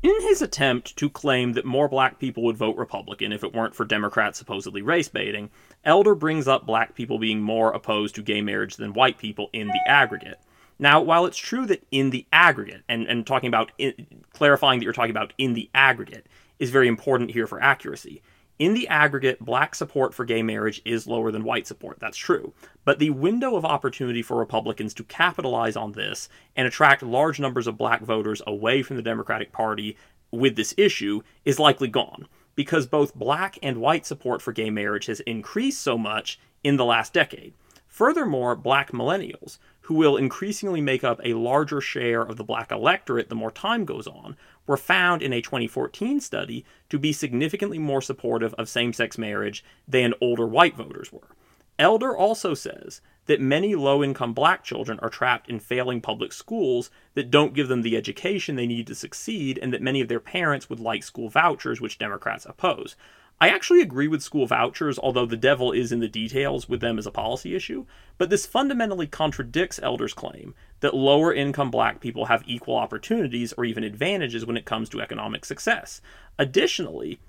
in 0.05 0.21
his 0.21 0.41
attempt 0.41 0.95
to 0.97 1.09
claim 1.09 1.53
that 1.53 1.65
more 1.65 1.89
black 1.89 2.19
people 2.19 2.43
would 2.43 2.57
vote 2.57 2.77
Republican 2.77 3.31
if 3.31 3.43
it 3.43 3.55
weren't 3.55 3.73
for 3.73 3.85
Democrats 3.85 4.37
supposedly 4.37 4.83
race 4.83 5.07
baiting, 5.07 5.49
Elder 5.83 6.13
brings 6.13 6.47
up 6.47 6.65
black 6.65 6.93
people 6.93 7.17
being 7.17 7.41
more 7.41 7.71
opposed 7.71 8.13
to 8.13 8.21
gay 8.21 8.41
marriage 8.41 8.75
than 8.75 8.93
white 8.93 9.17
people 9.17 9.49
in 9.51 9.67
the 9.67 9.79
aggregate. 9.87 10.39
Now, 10.77 11.01
while 11.01 11.25
it's 11.25 11.37
true 11.37 11.65
that 11.67 11.87
in 11.89 12.11
the 12.11 12.27
aggregate, 12.31 12.83
and, 12.87 13.07
and 13.07 13.25
talking 13.25 13.47
about 13.47 13.71
in, 13.79 14.05
clarifying 14.31 14.79
that 14.79 14.83
you're 14.83 14.93
talking 14.93 15.09
about 15.09 15.33
in 15.39 15.53
the 15.53 15.69
aggregate 15.73 16.27
is 16.59 16.69
very 16.69 16.87
important 16.87 17.31
here 17.31 17.47
for 17.47 17.59
accuracy, 17.59 18.21
in 18.57 18.73
the 18.73 18.87
aggregate, 18.87 19.43
black 19.43 19.75
support 19.75 20.13
for 20.13 20.23
gay 20.23 20.41
marriage 20.41 20.81
is 20.85 21.07
lower 21.07 21.31
than 21.31 21.43
white 21.43 21.67
support. 21.67 21.99
That's 21.99 22.17
true. 22.17 22.53
But 22.85 22.99
the 22.99 23.09
window 23.09 23.55
of 23.55 23.65
opportunity 23.65 24.21
for 24.21 24.37
Republicans 24.37 24.93
to 24.95 25.03
capitalize 25.03 25.75
on 25.75 25.91
this 25.91 26.29
and 26.55 26.67
attract 26.67 27.03
large 27.03 27.39
numbers 27.39 27.67
of 27.67 27.77
black 27.77 28.01
voters 28.01 28.41
away 28.47 28.81
from 28.81 28.95
the 28.95 29.01
Democratic 29.01 29.51
Party 29.51 29.97
with 30.31 30.55
this 30.55 30.73
issue 30.77 31.21
is 31.43 31.59
likely 31.59 31.87
gone 31.87 32.27
because 32.55 32.87
both 32.87 33.15
black 33.15 33.59
and 33.61 33.81
white 33.81 34.05
support 34.05 34.41
for 34.41 34.53
gay 34.53 34.69
marriage 34.69 35.07
has 35.07 35.19
increased 35.21 35.81
so 35.81 35.97
much 35.97 36.39
in 36.63 36.77
the 36.77 36.85
last 36.85 37.13
decade. 37.13 37.53
Furthermore, 37.87 38.55
black 38.55 38.91
millennials, 38.91 39.57
who 39.81 39.93
will 39.93 40.17
increasingly 40.17 40.81
make 40.81 41.03
up 41.03 41.21
a 41.23 41.33
larger 41.35 41.79
share 41.79 42.21
of 42.21 42.37
the 42.37 42.43
black 42.43 42.71
electorate 42.71 43.29
the 43.29 43.35
more 43.35 43.51
time 43.51 43.85
goes 43.85 44.07
on, 44.07 44.35
were 44.67 44.77
found 44.77 45.21
in 45.21 45.33
a 45.33 45.41
2014 45.41 46.19
study 46.19 46.65
to 46.89 46.99
be 46.99 47.13
significantly 47.13 47.79
more 47.79 48.01
supportive 48.01 48.53
of 48.55 48.69
same 48.69 48.93
sex 48.93 49.17
marriage 49.17 49.63
than 49.87 50.13
older 50.21 50.47
white 50.47 50.75
voters 50.75 51.11
were. 51.11 51.35
Elder 51.77 52.15
also 52.15 52.53
says 52.53 53.01
that 53.25 53.41
many 53.41 53.75
low 53.75 54.03
income 54.03 54.33
black 54.33 54.63
children 54.63 54.99
are 55.01 55.09
trapped 55.09 55.49
in 55.49 55.59
failing 55.59 55.99
public 55.99 56.31
schools 56.31 56.89
that 57.15 57.31
don't 57.31 57.53
give 57.53 57.67
them 57.67 57.81
the 57.81 57.97
education 57.97 58.55
they 58.55 58.67
need 58.67 58.87
to 58.87 58.95
succeed, 58.95 59.59
and 59.61 59.73
that 59.73 59.81
many 59.81 59.99
of 59.99 60.07
their 60.07 60.19
parents 60.19 60.69
would 60.69 60.79
like 60.79 61.03
school 61.03 61.27
vouchers, 61.27 61.81
which 61.81 61.97
Democrats 61.97 62.45
oppose. 62.45 62.95
I 63.41 63.49
actually 63.49 63.81
agree 63.81 64.07
with 64.07 64.23
school 64.23 64.47
vouchers, 64.47 64.97
although 64.97 65.25
the 65.25 65.35
devil 65.35 65.73
is 65.73 65.91
in 65.91 65.99
the 65.99 66.07
details 66.07 66.69
with 66.69 66.79
them 66.79 66.97
as 66.97 67.05
a 67.05 67.11
policy 67.11 67.53
issue, 67.53 67.85
but 68.17 68.29
this 68.29 68.45
fundamentally 68.45 69.07
contradicts 69.07 69.79
Elder's 69.83 70.13
claim 70.13 70.55
that 70.81 70.93
lower 70.93 71.33
income 71.33 71.71
black 71.71 71.99
people 71.99 72.25
have 72.25 72.43
equal 72.45 72.75
opportunities 72.75 73.53
or 73.53 73.65
even 73.65 73.83
advantages 73.83 74.45
when 74.45 74.57
it 74.57 74.65
comes 74.65 74.89
to 74.89 75.01
economic 75.01 75.45
success. 75.45 76.01
Additionally, 76.37 77.19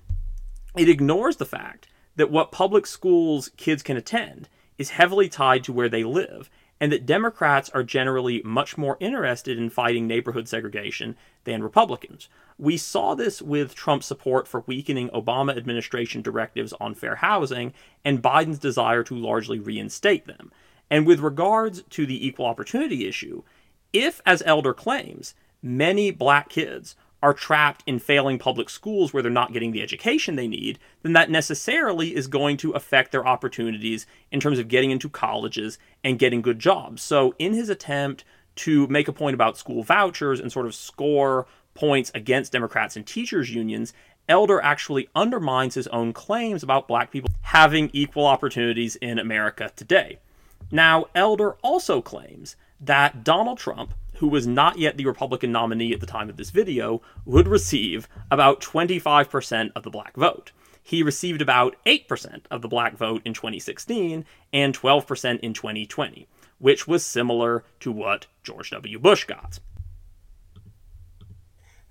it 0.75 0.89
ignores 0.89 1.37
the 1.37 1.45
fact 1.45 1.87
that 2.17 2.31
what 2.31 2.51
public 2.51 2.85
schools 2.85 3.49
kids 3.57 3.81
can 3.81 3.97
attend 3.97 4.49
is 4.77 4.91
heavily 4.91 5.29
tied 5.29 5.63
to 5.63 5.73
where 5.73 5.89
they 5.89 6.03
live, 6.03 6.49
and 6.79 6.91
that 6.91 7.05
Democrats 7.05 7.69
are 7.71 7.83
generally 7.83 8.41
much 8.43 8.77
more 8.77 8.97
interested 8.99 9.57
in 9.57 9.69
fighting 9.69 10.05
neighborhood 10.05 10.47
segregation 10.47 11.15
than 11.43 11.63
Republicans. 11.63 12.29
We 12.59 12.77
saw 12.77 13.15
this 13.15 13.41
with 13.41 13.73
Trump's 13.73 14.05
support 14.05 14.47
for 14.47 14.63
weakening 14.67 15.09
Obama 15.09 15.57
administration 15.57 16.21
directives 16.21 16.73
on 16.79 16.93
fair 16.93 17.15
housing 17.15 17.73
and 18.05 18.21
Biden's 18.21 18.59
desire 18.59 19.03
to 19.03 19.15
largely 19.15 19.59
reinstate 19.59 20.27
them. 20.27 20.51
And 20.89 21.05
with 21.05 21.19
regards 21.19 21.83
to 21.83 22.05
the 22.05 22.25
equal 22.25 22.45
opportunity 22.45 23.07
issue, 23.07 23.43
if, 23.93 24.21
as 24.25 24.43
Elder 24.45 24.73
claims, 24.73 25.35
many 25.61 26.11
black 26.11 26.49
kids 26.49 26.95
are 27.21 27.33
trapped 27.33 27.83
in 27.87 27.97
failing 27.97 28.37
public 28.37 28.69
schools 28.69 29.11
where 29.11 29.23
they're 29.23 29.31
not 29.31 29.51
getting 29.51 29.71
the 29.71 29.81
education 29.81 30.35
they 30.35 30.47
need, 30.47 30.77
then 31.01 31.13
that 31.13 31.31
necessarily 31.31 32.15
is 32.15 32.27
going 32.27 32.57
to 32.57 32.71
affect 32.71 33.11
their 33.11 33.25
opportunities 33.25 34.05
in 34.31 34.39
terms 34.39 34.59
of 34.59 34.67
getting 34.67 34.91
into 34.91 35.09
colleges 35.09 35.79
and 36.03 36.19
getting 36.19 36.41
good 36.41 36.59
jobs. 36.59 37.01
So, 37.01 37.33
in 37.39 37.53
his 37.53 37.69
attempt 37.69 38.23
to 38.57 38.87
make 38.87 39.07
a 39.07 39.13
point 39.13 39.33
about 39.33 39.57
school 39.57 39.83
vouchers 39.83 40.39
and 40.39 40.51
sort 40.51 40.67
of 40.67 40.75
score 40.75 41.47
points 41.73 42.11
against 42.13 42.51
Democrats 42.51 42.95
and 42.95 43.05
teachers' 43.05 43.51
unions, 43.53 43.93
Elder 44.29 44.61
actually 44.61 45.09
undermines 45.15 45.75
his 45.75 45.87
own 45.87 46.11
claims 46.13 46.61
about 46.61 46.87
black 46.87 47.11
people 47.11 47.29
having 47.41 47.89
equal 47.93 48.25
opportunities 48.25 48.95
in 48.97 49.17
America 49.19 49.71
today. 49.75 50.19
Now, 50.71 51.05
Elder 51.15 51.53
also 51.61 52.01
claims 52.01 52.55
that 52.79 53.23
Donald 53.23 53.57
Trump, 53.57 53.93
who 54.17 54.27
was 54.27 54.45
not 54.45 54.77
yet 54.77 54.97
the 54.97 55.05
Republican 55.05 55.51
nominee 55.51 55.93
at 55.93 55.99
the 55.99 56.05
time 56.05 56.29
of 56.29 56.37
this 56.37 56.49
video, 56.49 57.01
would 57.25 57.47
receive 57.47 58.07
about 58.29 58.61
25% 58.61 59.71
of 59.75 59.83
the 59.83 59.89
black 59.89 60.15
vote. 60.15 60.51
He 60.83 61.03
received 61.03 61.41
about 61.41 61.75
8% 61.85 62.45
of 62.49 62.61
the 62.61 62.67
black 62.67 62.97
vote 62.97 63.21
in 63.25 63.33
2016 63.33 64.25
and 64.53 64.77
12% 64.77 65.39
in 65.39 65.53
2020, 65.53 66.27
which 66.59 66.87
was 66.87 67.05
similar 67.05 67.63
to 67.81 67.91
what 67.91 68.27
George 68.43 68.71
W. 68.71 68.99
Bush 68.99 69.25
got 69.25 69.59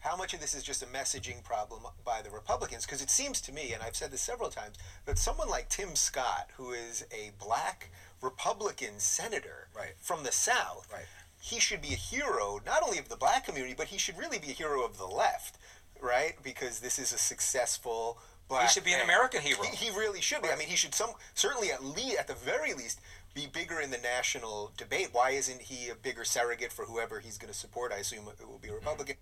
how 0.07 0.17
much 0.17 0.33
of 0.35 0.41
this 0.41 0.55
is 0.55 0.63
just 0.63 0.85
a 0.85 0.87
messaging 0.87 1.43
problem 1.43 1.83
by 2.05 2.23
the 2.23 2.31
Republicans? 2.31 2.87
Because 2.87 3.03
it 3.03 3.11
seems 3.11 3.41
to 3.41 3.53
me, 3.53 3.73
and 3.73 3.83
I've 3.83 3.97
said 3.97 4.13
this 4.13 4.21
several 4.21 4.51
times, 4.51 4.77
that 5.05 5.19
someone 5.19 5.49
like 5.49 5.69
Tim 5.69 5.97
Scott, 5.97 6.51
who 6.57 6.71
is 6.71 7.05
a 7.11 7.33
black 7.45 7.91
Republican 8.23 8.99
senator 8.99 9.69
right. 9.77 9.95
from 10.01 10.25
the 10.25 10.33
South, 10.33 10.89
right. 10.93 11.05
he 11.41 11.61
should 11.61 11.83
be 11.83 11.93
a 11.93 11.97
hero 11.97 12.61
not 12.65 12.83
only 12.83 12.99
of 12.99 13.09
the 13.09 13.17
black 13.17 13.45
community, 13.47 13.75
but 13.77 13.89
he 13.89 13.99
should 13.99 14.19
really 14.19 14.39
be 14.39 14.51
a 14.51 14.55
hero 14.55 14.85
of 14.85 14.99
the 14.99 15.07
left, 15.07 15.59
right? 16.01 16.35
Because 16.43 16.81
this 16.81 16.99
is 16.99 17.13
a 17.13 17.19
successful 17.19 18.19
black. 18.49 18.63
He 18.63 18.69
should 18.69 18.85
be 18.85 18.93
man. 18.93 19.01
an 19.01 19.07
American 19.07 19.43
hero. 19.43 19.63
He, 19.63 19.87
he 19.87 19.91
really 19.97 20.21
should 20.21 20.43
be. 20.43 20.49
I 20.49 20.57
mean, 20.57 20.69
he 20.69 20.77
should 20.77 20.95
some 20.95 21.11
certainly 21.35 21.71
at 21.71 21.85
least 21.85 22.19
at 22.19 22.27
the 22.27 22.35
very 22.35 22.73
least 22.73 23.01
be 23.35 23.47
bigger 23.47 23.81
in 23.81 23.91
the 23.91 23.99
national 23.99 24.73
debate. 24.77 25.09
Why 25.13 25.31
isn't 25.31 25.63
he 25.63 25.91
a 25.91 25.95
bigger 25.95 26.25
surrogate 26.25 26.73
for 26.73 26.87
whoever 26.87 27.21
he's 27.21 27.39
going 27.39 27.53
to 27.53 27.59
support? 27.59 27.93
I 27.93 27.99
assume 27.99 28.25
it 28.29 28.49
will 28.49 28.59
be 28.59 28.69
a 28.69 28.71
mm-hmm. 28.71 28.79
Republican. 28.79 29.17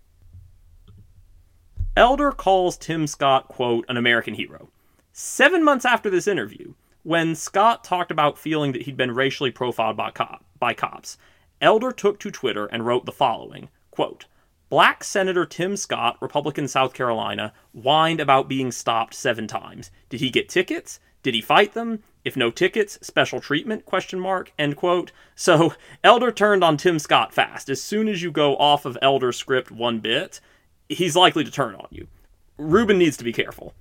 Elder 1.97 2.31
calls 2.31 2.77
Tim 2.77 3.07
Scott, 3.07 3.47
quote, 3.47 3.85
an 3.87 3.97
American 3.97 4.33
hero. 4.33 4.69
Seven 5.13 5.63
months 5.63 5.85
after 5.85 6.09
this 6.09 6.27
interview, 6.27 6.73
when 7.05 7.35
Scott 7.35 7.83
talked 7.83 8.09
about 8.09 8.35
feeling 8.35 8.71
that 8.71 8.81
he'd 8.81 8.97
been 8.97 9.13
racially 9.13 9.51
profiled 9.51 9.95
by, 9.95 10.09
cop, 10.09 10.43
by 10.57 10.73
cops, 10.73 11.19
Elder 11.61 11.91
took 11.91 12.19
to 12.19 12.31
Twitter 12.31 12.65
and 12.65 12.83
wrote 12.83 13.05
the 13.05 13.11
following 13.11 13.69
quote, 13.91 14.25
Black 14.69 15.03
Senator 15.03 15.45
Tim 15.45 15.77
Scott, 15.77 16.17
Republican 16.19 16.67
South 16.67 16.95
Carolina, 16.95 17.53
whined 17.73 18.19
about 18.19 18.49
being 18.49 18.71
stopped 18.71 19.13
seven 19.13 19.47
times. 19.47 19.91
Did 20.09 20.19
he 20.19 20.31
get 20.31 20.49
tickets? 20.49 20.99
Did 21.21 21.35
he 21.35 21.41
fight 21.41 21.75
them? 21.75 22.01
If 22.23 22.35
no 22.35 22.49
tickets, 22.49 22.97
special 23.03 23.39
treatment? 23.39 23.85
Question 23.85 24.19
mark. 24.19 24.51
End 24.57 24.75
quote. 24.75 25.11
So 25.35 25.75
Elder 26.03 26.31
turned 26.31 26.63
on 26.63 26.75
Tim 26.75 26.97
Scott 26.97 27.31
fast. 27.31 27.69
As 27.69 27.83
soon 27.83 28.07
as 28.07 28.23
you 28.23 28.31
go 28.31 28.57
off 28.57 28.83
of 28.83 28.97
Elder's 29.03 29.37
script 29.37 29.69
one 29.69 29.99
bit, 29.99 30.41
he's 30.89 31.15
likely 31.15 31.43
to 31.43 31.51
turn 31.51 31.75
on 31.75 31.87
you. 31.91 32.07
Rubin 32.57 32.97
needs 32.97 33.17
to 33.17 33.23
be 33.23 33.31
careful. 33.31 33.75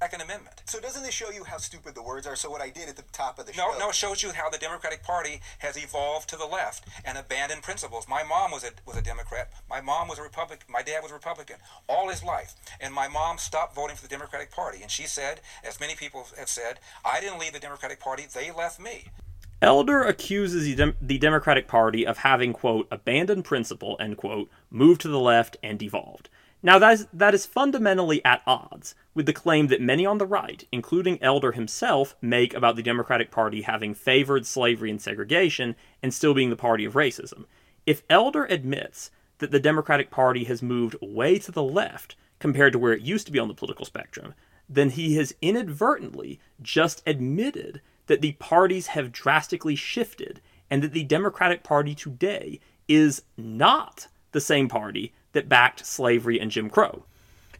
Second 0.00 0.22
Amendment. 0.22 0.51
So 0.64 0.80
doesn't 0.80 1.02
this 1.02 1.14
show 1.14 1.30
you 1.30 1.44
how 1.44 1.58
stupid 1.58 1.94
the 1.94 2.02
words 2.02 2.26
are? 2.26 2.36
So 2.36 2.50
what 2.50 2.60
I 2.60 2.70
did 2.70 2.88
at 2.88 2.96
the 2.96 3.04
top 3.12 3.38
of 3.38 3.46
the 3.46 3.52
no, 3.52 3.72
show. 3.72 3.78
No, 3.78 3.88
it 3.90 3.94
shows 3.94 4.22
you 4.22 4.32
how 4.32 4.48
the 4.50 4.58
Democratic 4.58 5.02
Party 5.02 5.40
has 5.58 5.76
evolved 5.76 6.28
to 6.30 6.36
the 6.36 6.46
left 6.46 6.86
and 7.04 7.18
abandoned 7.18 7.62
principles. 7.62 8.08
My 8.08 8.22
mom 8.22 8.50
was 8.50 8.64
a 8.64 8.70
was 8.86 8.96
a 8.96 9.02
Democrat. 9.02 9.52
My 9.68 9.80
mom 9.80 10.08
was 10.08 10.18
a 10.18 10.22
Republican. 10.22 10.66
My 10.70 10.82
dad 10.82 11.02
was 11.02 11.10
a 11.10 11.14
Republican 11.14 11.56
all 11.88 12.08
his 12.08 12.22
life. 12.22 12.54
And 12.80 12.94
my 12.94 13.08
mom 13.08 13.38
stopped 13.38 13.74
voting 13.74 13.96
for 13.96 14.02
the 14.02 14.08
Democratic 14.08 14.50
Party. 14.50 14.82
And 14.82 14.90
she 14.90 15.04
said, 15.04 15.40
as 15.64 15.80
many 15.80 15.94
people 15.94 16.26
have 16.38 16.48
said, 16.48 16.80
I 17.04 17.20
didn't 17.20 17.38
leave 17.38 17.52
the 17.52 17.60
Democratic 17.60 18.00
Party, 18.00 18.26
they 18.32 18.50
left 18.50 18.80
me. 18.80 19.06
Elder 19.62 20.02
accuses 20.02 20.64
the, 20.64 20.74
Dem- 20.74 20.96
the, 21.00 21.18
Democratic 21.18 21.68
Party 21.68 22.04
of 22.04 22.18
having, 22.18 22.52
quote, 22.52 22.88
abandoned 22.90 23.44
principle, 23.44 23.96
end 24.00 24.16
quote, 24.16 24.50
moved 24.70 25.00
to 25.02 25.08
the 25.08 25.20
left, 25.20 25.56
and 25.62 25.78
devolved. 25.78 26.28
Now, 26.62 26.78
that 26.78 26.92
is, 26.92 27.06
that 27.12 27.34
is 27.34 27.44
fundamentally 27.44 28.24
at 28.24 28.42
odds 28.46 28.94
with 29.14 29.26
the 29.26 29.32
claim 29.32 29.66
that 29.66 29.80
many 29.80 30.06
on 30.06 30.18
the 30.18 30.26
right, 30.26 30.64
including 30.70 31.20
Elder 31.20 31.52
himself, 31.52 32.14
make 32.20 32.54
about 32.54 32.76
the 32.76 32.82
Democratic 32.82 33.32
Party 33.32 33.62
having 33.62 33.94
favored 33.94 34.46
slavery 34.46 34.90
and 34.90 35.02
segregation 35.02 35.74
and 36.02 36.14
still 36.14 36.34
being 36.34 36.50
the 36.50 36.56
party 36.56 36.84
of 36.84 36.94
racism. 36.94 37.46
If 37.84 38.04
Elder 38.08 38.44
admits 38.44 39.10
that 39.38 39.50
the 39.50 39.58
Democratic 39.58 40.10
Party 40.10 40.44
has 40.44 40.62
moved 40.62 40.96
way 41.00 41.38
to 41.40 41.50
the 41.50 41.64
left 41.64 42.14
compared 42.38 42.72
to 42.74 42.78
where 42.78 42.92
it 42.92 43.02
used 43.02 43.26
to 43.26 43.32
be 43.32 43.40
on 43.40 43.48
the 43.48 43.54
political 43.54 43.84
spectrum, 43.84 44.34
then 44.68 44.90
he 44.90 45.16
has 45.16 45.34
inadvertently 45.42 46.38
just 46.62 47.02
admitted 47.04 47.80
that 48.06 48.20
the 48.20 48.32
parties 48.32 48.88
have 48.88 49.10
drastically 49.10 49.74
shifted 49.74 50.40
and 50.70 50.80
that 50.82 50.92
the 50.92 51.04
Democratic 51.04 51.64
Party 51.64 51.94
today 51.94 52.60
is 52.86 53.22
not 53.36 54.06
the 54.30 54.40
same 54.40 54.68
party 54.68 55.12
that 55.32 55.48
backed 55.48 55.86
slavery 55.86 56.38
and 56.40 56.50
Jim 56.50 56.70
Crow. 56.70 57.04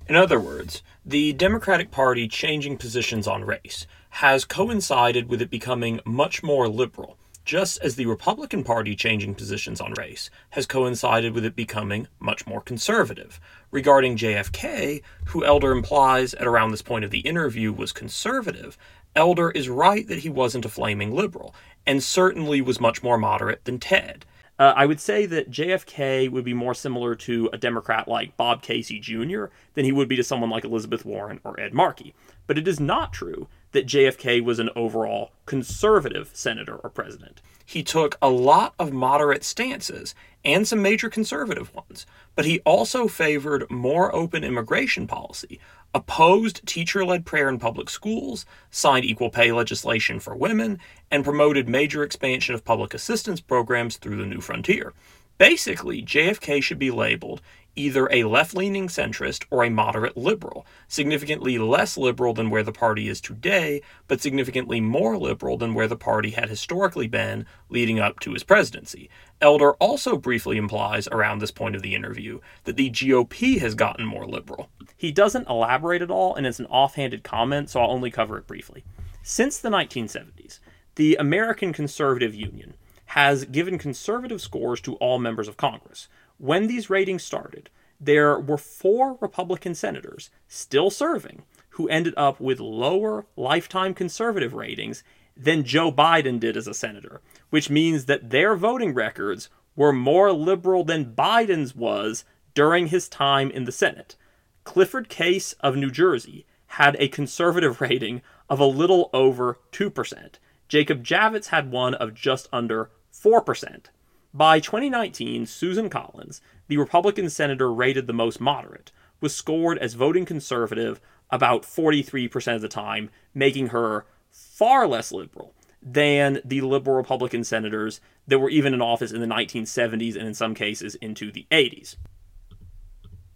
In 0.09 0.17
other 0.17 0.41
words, 0.41 0.83
the 1.07 1.33
Democratic 1.33 1.91
Party 1.91 2.29
changing 2.29 2.77
positions 2.77 3.27
on 3.27 3.45
race 3.45 3.87
has 4.11 4.45
coincided 4.45 5.29
with 5.29 5.41
it 5.41 5.51
becoming 5.51 6.01
much 6.05 6.43
more 6.43 6.69
liberal, 6.69 7.17
just 7.45 7.81
as 7.83 7.97
the 7.97 8.07
Republican 8.07 8.63
Party 8.63 8.95
changing 8.95 9.35
positions 9.35 9.81
on 9.81 9.95
race 9.95 10.31
has 10.51 10.67
coincided 10.67 11.35
with 11.35 11.45
it 11.45 11.57
becoming 11.57 12.09
much 12.21 12.47
more 12.47 12.61
conservative. 12.61 13.41
Regarding 13.71 14.17
JFK, 14.17 15.03
who 15.27 15.45
Elder 15.45 15.73
implies 15.73 16.35
at 16.35 16.47
around 16.47 16.71
this 16.71 16.83
point 16.83 17.05
of 17.05 17.11
the 17.11 17.21
interview 17.21 17.73
was 17.73 17.93
conservative, 17.93 18.77
Elder 19.17 19.51
is 19.51 19.69
right 19.69 20.07
that 20.09 20.21
he 20.21 20.29
wasn't 20.29 20.65
a 20.65 20.71
flaming 20.71 21.15
liberal, 21.15 21.55
and 21.87 22.03
certainly 22.03 22.61
was 22.61 22.81
much 22.81 23.03
more 23.03 23.19
moderate 23.19 23.65
than 23.65 23.79
Ted. 23.79 24.25
Uh, 24.63 24.73
I 24.77 24.87
would 24.87 25.01
say 25.01 25.27
that 25.27 25.51
JFK 25.51 26.31
would 26.31 26.45
be 26.45 26.55
more 26.55 26.73
similar 26.73 27.17
to 27.17 27.51
a 27.53 27.59
Democrat 27.59 28.07
like 28.07 28.37
Bob 28.37 28.63
Casey 28.63 29.01
Jr. 29.01 29.47
than 29.75 29.85
he 29.85 29.91
would 29.91 30.07
be 30.07 30.15
to 30.15 30.23
someone 30.23 30.51
like 30.51 30.65
Elizabeth 30.65 31.05
Warren 31.05 31.41
or 31.43 31.59
Ed 31.59 31.75
Markey. 31.75 32.15
But 32.47 32.59
it 32.59 32.69
is 32.69 32.79
not 32.79 33.13
true 33.13 33.49
that 33.73 33.87
JFK 33.87 34.43
was 34.43 34.59
an 34.59 34.71
overall 34.77 35.33
conservative 35.47 36.31
senator 36.33 36.77
or 36.77 36.91
president. 36.91 37.43
He 37.65 37.83
took 37.83 38.17
a 38.21 38.29
lot 38.29 38.75
of 38.79 38.93
moderate 38.93 39.45
stances 39.45 40.15
and 40.45 40.67
some 40.67 40.83
major 40.83 41.09
conservative 41.09 41.75
ones, 41.75 42.07
but 42.35 42.45
he 42.45 42.61
also 42.61 43.09
favored 43.09 43.71
more 43.71 44.15
open 44.15 44.45
immigration 44.45 45.07
policy, 45.07 45.61
opposed 45.95 46.67
teacher 46.67 47.05
led 47.05 47.25
prayer 47.25 47.49
in 47.49 47.59
public 47.59 47.89
schools, 47.89 48.45
signed 48.71 49.05
equal 49.05 49.31
pay 49.31 49.53
legislation 49.53 50.21
for 50.21 50.35
women, 50.35 50.79
and 51.11 51.25
promoted 51.25 51.69
major 51.69 52.03
expansion 52.03 52.55
of 52.55 52.65
public 52.65 52.95
assistance 52.95 53.41
programs 53.41 53.97
through 53.97 54.17
the 54.17 54.27
New 54.27 54.41
Frontier. 54.41 54.93
Basically, 55.39 56.03
JFK 56.03 56.63
should 56.63 56.79
be 56.79 56.91
labeled 56.91 57.43
either 57.77 58.09
a 58.11 58.25
left 58.25 58.55
leaning 58.55 58.89
centrist 58.89 59.45
or 59.51 59.65
a 59.65 59.71
moderate 59.71 60.17
liberal, 60.17 60.67
significantly 60.89 61.59
less 61.59 61.97
liberal 61.97 62.35
than 62.35 62.51
where 62.51 62.63
the 62.63 62.73
party 62.73 63.09
is 63.09 63.21
today, 63.21 63.81
but 64.09 64.21
significantly 64.21 64.81
more 64.81 65.17
liberal 65.17 65.57
than 65.57 65.75
where 65.75 65.89
the 65.89 65.97
party 65.97 66.31
had 66.31 66.49
historically 66.49 67.07
been 67.07 67.47
leading 67.69 67.99
up 67.99 68.21
to 68.21 68.33
his 68.33 68.45
presidency. 68.45 69.09
Elder 69.41 69.73
also 69.75 70.17
briefly 70.17 70.57
implies 70.57 71.09
around 71.09 71.39
this 71.39 71.51
point 71.51 71.75
of 71.75 71.83
the 71.83 71.95
interview 71.95 72.41
that 72.65 72.77
the 72.77 72.91
GOP 72.91 73.59
has 73.59 73.75
gotten 73.75 74.05
more 74.05 74.27
liberal. 74.27 74.69
He 74.97 75.11
doesn't 75.11 75.49
elaborate 75.49 76.03
at 76.03 76.11
all, 76.11 76.35
and 76.35 76.47
it's 76.47 76.61
an 76.61 76.67
offhanded 76.67 77.23
comment, 77.25 77.71
so 77.71 77.81
I'll 77.81 77.91
only 77.91 78.11
cover 78.11 78.39
it 78.39 78.47
briefly. 78.47 78.85
Since 79.23 79.59
the 79.59 79.71
1970s, 79.71 80.61
the 80.97 81.17
American 81.17 81.73
Conservative 81.73 82.35
Union 82.35 82.75
has 83.07 83.45
given 83.45 83.79
conservative 83.79 84.41
scores 84.41 84.81
to 84.81 84.95
all 84.95 85.19
members 85.19 85.47
of 85.47 85.57
Congress 85.57 86.09
when 86.43 86.67
these 86.67 86.91
ratings 86.91 87.23
started, 87.23 87.71
there 88.01 88.37
were 88.37 88.59
four 88.59 89.17
Republican 89.21 89.77
senators 89.77 90.29
still 90.49 90.91
serving 90.91 91.45
who 91.71 91.89
ended 91.89 92.13
up 92.17 92.41
with 92.41 92.59
lower 92.59 93.27
lifetime 93.37 93.95
conservative 93.95 94.53
ratings 94.53 95.05
than 95.37 95.63
Joe 95.63 95.93
Biden 95.93 96.41
did 96.41 96.57
as 96.57 96.67
a 96.67 96.75
senator, 96.75 97.21
which 97.51 97.71
means 97.71 98.07
that 98.07 98.31
their 98.31 98.57
voting 98.57 98.93
records 98.93 99.51
were 99.77 99.93
more 99.93 100.33
liberal 100.33 100.83
than 100.83 101.15
Biden's 101.15 101.77
was 101.77 102.25
during 102.55 102.89
his 102.89 103.09
time 103.09 103.49
in 103.49 103.63
the 103.63 103.71
Senate. 103.71 104.17
Clifford 104.65 105.09
Case 105.09 105.53
of 105.61 105.77
New 105.77 105.93
Jersey 105.93 106.45
had 106.67 106.97
a 106.99 107.07
conservative 107.07 107.81
rating 107.81 108.21
of 108.51 108.59
a 108.59 108.65
little 108.65 109.11
over 109.13 109.61
2%. 109.71 110.35
Jacob 110.67 111.05
Javits 111.05 111.47
had 111.47 111.71
one 111.71 111.95
of 111.95 112.15
just 112.15 112.49
under 112.53 112.91
4%. 113.15 113.91
By 114.35 114.61
2019, 114.61 115.45
Susan 115.45 115.91
Collins, 115.91 116.41
the 116.67 116.79
Republican 116.79 117.29
senator 117.29 117.71
rated 117.71 118.07
the 118.07 118.15
most 118.15 118.41
moderate, 118.41 118.91
was 119.21 119.35
scored 119.35 119.77
as 119.79 119.93
voting 119.93 120.25
conservative 120.25 121.03
about 121.31 121.65
43% 121.65 122.55
of 122.55 122.63
the 122.63 122.69
time, 122.69 123.11
making 123.35 123.69
her 123.69 124.07
far 124.31 124.87
less 124.87 125.13
liberal 125.13 125.55
than 125.83 126.41
the 126.45 126.63
liberal 126.63 126.97
Republican 126.97 127.45
senators 127.45 128.01
that 128.27 128.39
were 128.39 128.49
even 128.49 128.73
in 128.73 128.81
office 128.81 129.13
in 129.13 129.21
the 129.21 129.27
1970s 129.27 130.17
and 130.17 130.27
in 130.27 130.35
some 130.35 130.55
cases 130.55 130.95
into 130.97 131.31
the 131.31 131.47
80s 131.51 131.97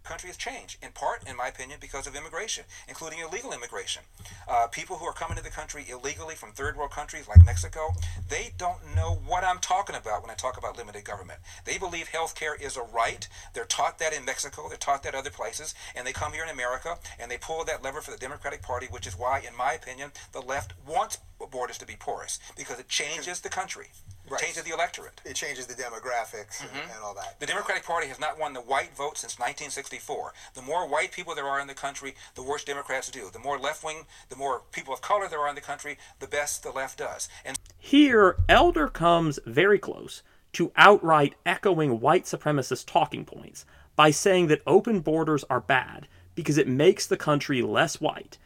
country 0.07 0.29
has 0.29 0.37
changed, 0.37 0.77
in 0.81 0.91
part, 0.91 1.27
in 1.29 1.35
my 1.35 1.47
opinion, 1.47 1.79
because 1.81 2.07
of 2.07 2.15
immigration, 2.15 2.63
including 2.87 3.19
illegal 3.19 3.51
immigration. 3.51 4.03
Uh, 4.47 4.67
people 4.67 4.97
who 4.97 5.05
are 5.05 5.13
coming 5.13 5.37
to 5.37 5.43
the 5.43 5.49
country 5.49 5.85
illegally 5.89 6.33
from 6.33 6.51
third 6.51 6.77
world 6.77 6.91
countries 6.91 7.27
like 7.27 7.45
Mexico, 7.45 7.93
they 8.29 8.53
don't 8.57 8.79
know 8.95 9.19
what 9.25 9.43
I'm 9.43 9.59
talking 9.59 9.95
about 9.95 10.21
when 10.21 10.31
I 10.31 10.35
talk 10.35 10.57
about 10.57 10.77
limited 10.77 11.03
government. 11.03 11.39
They 11.65 11.77
believe 11.77 12.07
health 12.07 12.35
care 12.35 12.55
is 12.55 12.77
a 12.77 12.83
right. 12.83 13.27
They're 13.53 13.65
taught 13.65 13.99
that 13.99 14.13
in 14.13 14.23
Mexico, 14.23 14.69
they're 14.69 14.77
taught 14.77 15.03
that 15.03 15.15
other 15.15 15.29
places, 15.29 15.75
and 15.95 16.07
they 16.07 16.13
come 16.13 16.31
here 16.33 16.43
in 16.43 16.49
America 16.49 16.97
and 17.19 17.29
they 17.29 17.37
pull 17.37 17.65
that 17.65 17.83
lever 17.83 18.01
for 18.01 18.11
the 18.11 18.17
Democratic 18.17 18.61
Party, 18.61 18.87
which 18.89 19.07
is 19.07 19.17
why, 19.17 19.39
in 19.39 19.55
my 19.55 19.73
opinion, 19.73 20.11
the 20.31 20.41
left 20.41 20.73
wants 20.87 21.17
borders 21.51 21.77
to 21.77 21.85
be 21.85 21.95
porous 21.95 22.39
because 22.55 22.79
it 22.79 22.87
changes 22.87 23.41
the 23.41 23.49
country. 23.49 23.87
Right. 24.29 24.41
Changes 24.41 24.63
the 24.63 24.73
electorate. 24.73 25.21
It 25.23 25.35
changes 25.35 25.67
the 25.67 25.73
demographics 25.73 26.57
mm-hmm. 26.57 26.75
and, 26.75 26.91
and, 26.91 27.03
all 27.03 27.13
that. 27.13 27.39
The 27.39 27.45
Democratic 27.45 27.85
Party 27.85 28.07
has 28.07 28.19
not 28.19 28.37
won 28.37 28.53
the 28.53 28.59
white 28.61 28.95
vote 28.95 29.17
since 29.17 29.39
1964. 29.39 30.33
The 30.53 30.61
more 30.61 30.87
white 30.87 31.13
people 31.13 31.33
there 31.33 31.47
are 31.47 31.61
in 31.61 31.67
the 31.67 31.73
country, 31.73 32.15
the 32.35 32.43
worse 32.43 32.63
Democrats 32.65 33.09
do. 33.09 33.29
The 33.31 33.39
more 33.39 33.57
left 33.57 33.83
wing, 33.83 34.05
the 34.29 34.35
more 34.35 34.63
people 34.71 34.93
of 34.93 35.01
color 35.01 35.29
there 35.29 35.39
are 35.39 35.49
in 35.49 35.55
the 35.55 35.61
country, 35.61 35.97
the 36.19 36.27
best 36.27 36.63
the 36.63 36.71
left 36.71 36.99
does. 36.99 37.29
And 37.45 37.57
here, 37.77 38.37
Elder 38.49 38.89
comes 38.89 39.39
very 39.45 39.79
close 39.79 40.23
to 40.53 40.71
outright 40.75 41.35
echoing 41.45 42.01
white 42.01 42.25
supremacist 42.25 42.85
talking 42.85 43.23
points 43.23 43.65
by 43.95 44.11
saying 44.11 44.47
that 44.47 44.61
open 44.67 44.99
borders 44.99 45.45
are 45.49 45.61
bad 45.61 46.07
because 46.35 46.57
it 46.57 46.67
makes 46.67 47.07
the 47.07 47.17
country 47.17 47.61
less 47.61 48.01
white, 48.01 48.37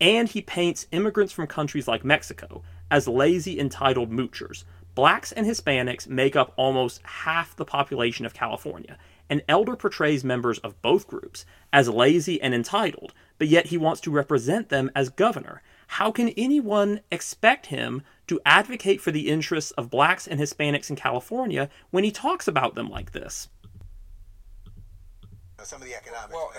and 0.00 0.28
he 0.28 0.42
paints 0.42 0.86
immigrants 0.92 1.32
from 1.32 1.46
countries 1.46 1.88
like 1.88 2.04
Mexico 2.04 2.62
as 2.90 3.08
lazy, 3.08 3.58
entitled 3.58 4.10
moochers 4.10 4.64
Blacks 4.98 5.30
and 5.30 5.46
Hispanics 5.46 6.08
make 6.08 6.34
up 6.34 6.52
almost 6.56 7.00
half 7.04 7.54
the 7.54 7.64
population 7.64 8.26
of 8.26 8.34
California, 8.34 8.98
and 9.30 9.44
Elder 9.48 9.76
portrays 9.76 10.24
members 10.24 10.58
of 10.58 10.82
both 10.82 11.06
groups 11.06 11.46
as 11.72 11.88
lazy 11.88 12.42
and 12.42 12.52
entitled, 12.52 13.14
but 13.38 13.46
yet 13.46 13.66
he 13.66 13.78
wants 13.78 14.00
to 14.00 14.10
represent 14.10 14.70
them 14.70 14.90
as 14.96 15.08
governor. 15.08 15.62
How 15.86 16.10
can 16.10 16.30
anyone 16.30 16.98
expect 17.12 17.66
him 17.66 18.02
to 18.26 18.40
advocate 18.44 19.00
for 19.00 19.12
the 19.12 19.28
interests 19.28 19.70
of 19.70 19.88
blacks 19.88 20.26
and 20.26 20.40
Hispanics 20.40 20.90
in 20.90 20.96
California 20.96 21.70
when 21.90 22.02
he 22.02 22.10
talks 22.10 22.48
about 22.48 22.74
them 22.74 22.90
like 22.90 23.12
this? 23.12 23.46
Some 25.64 25.82
of 25.82 25.88
the 25.88 25.94
economics. 25.94 26.32
Well, 26.32 26.52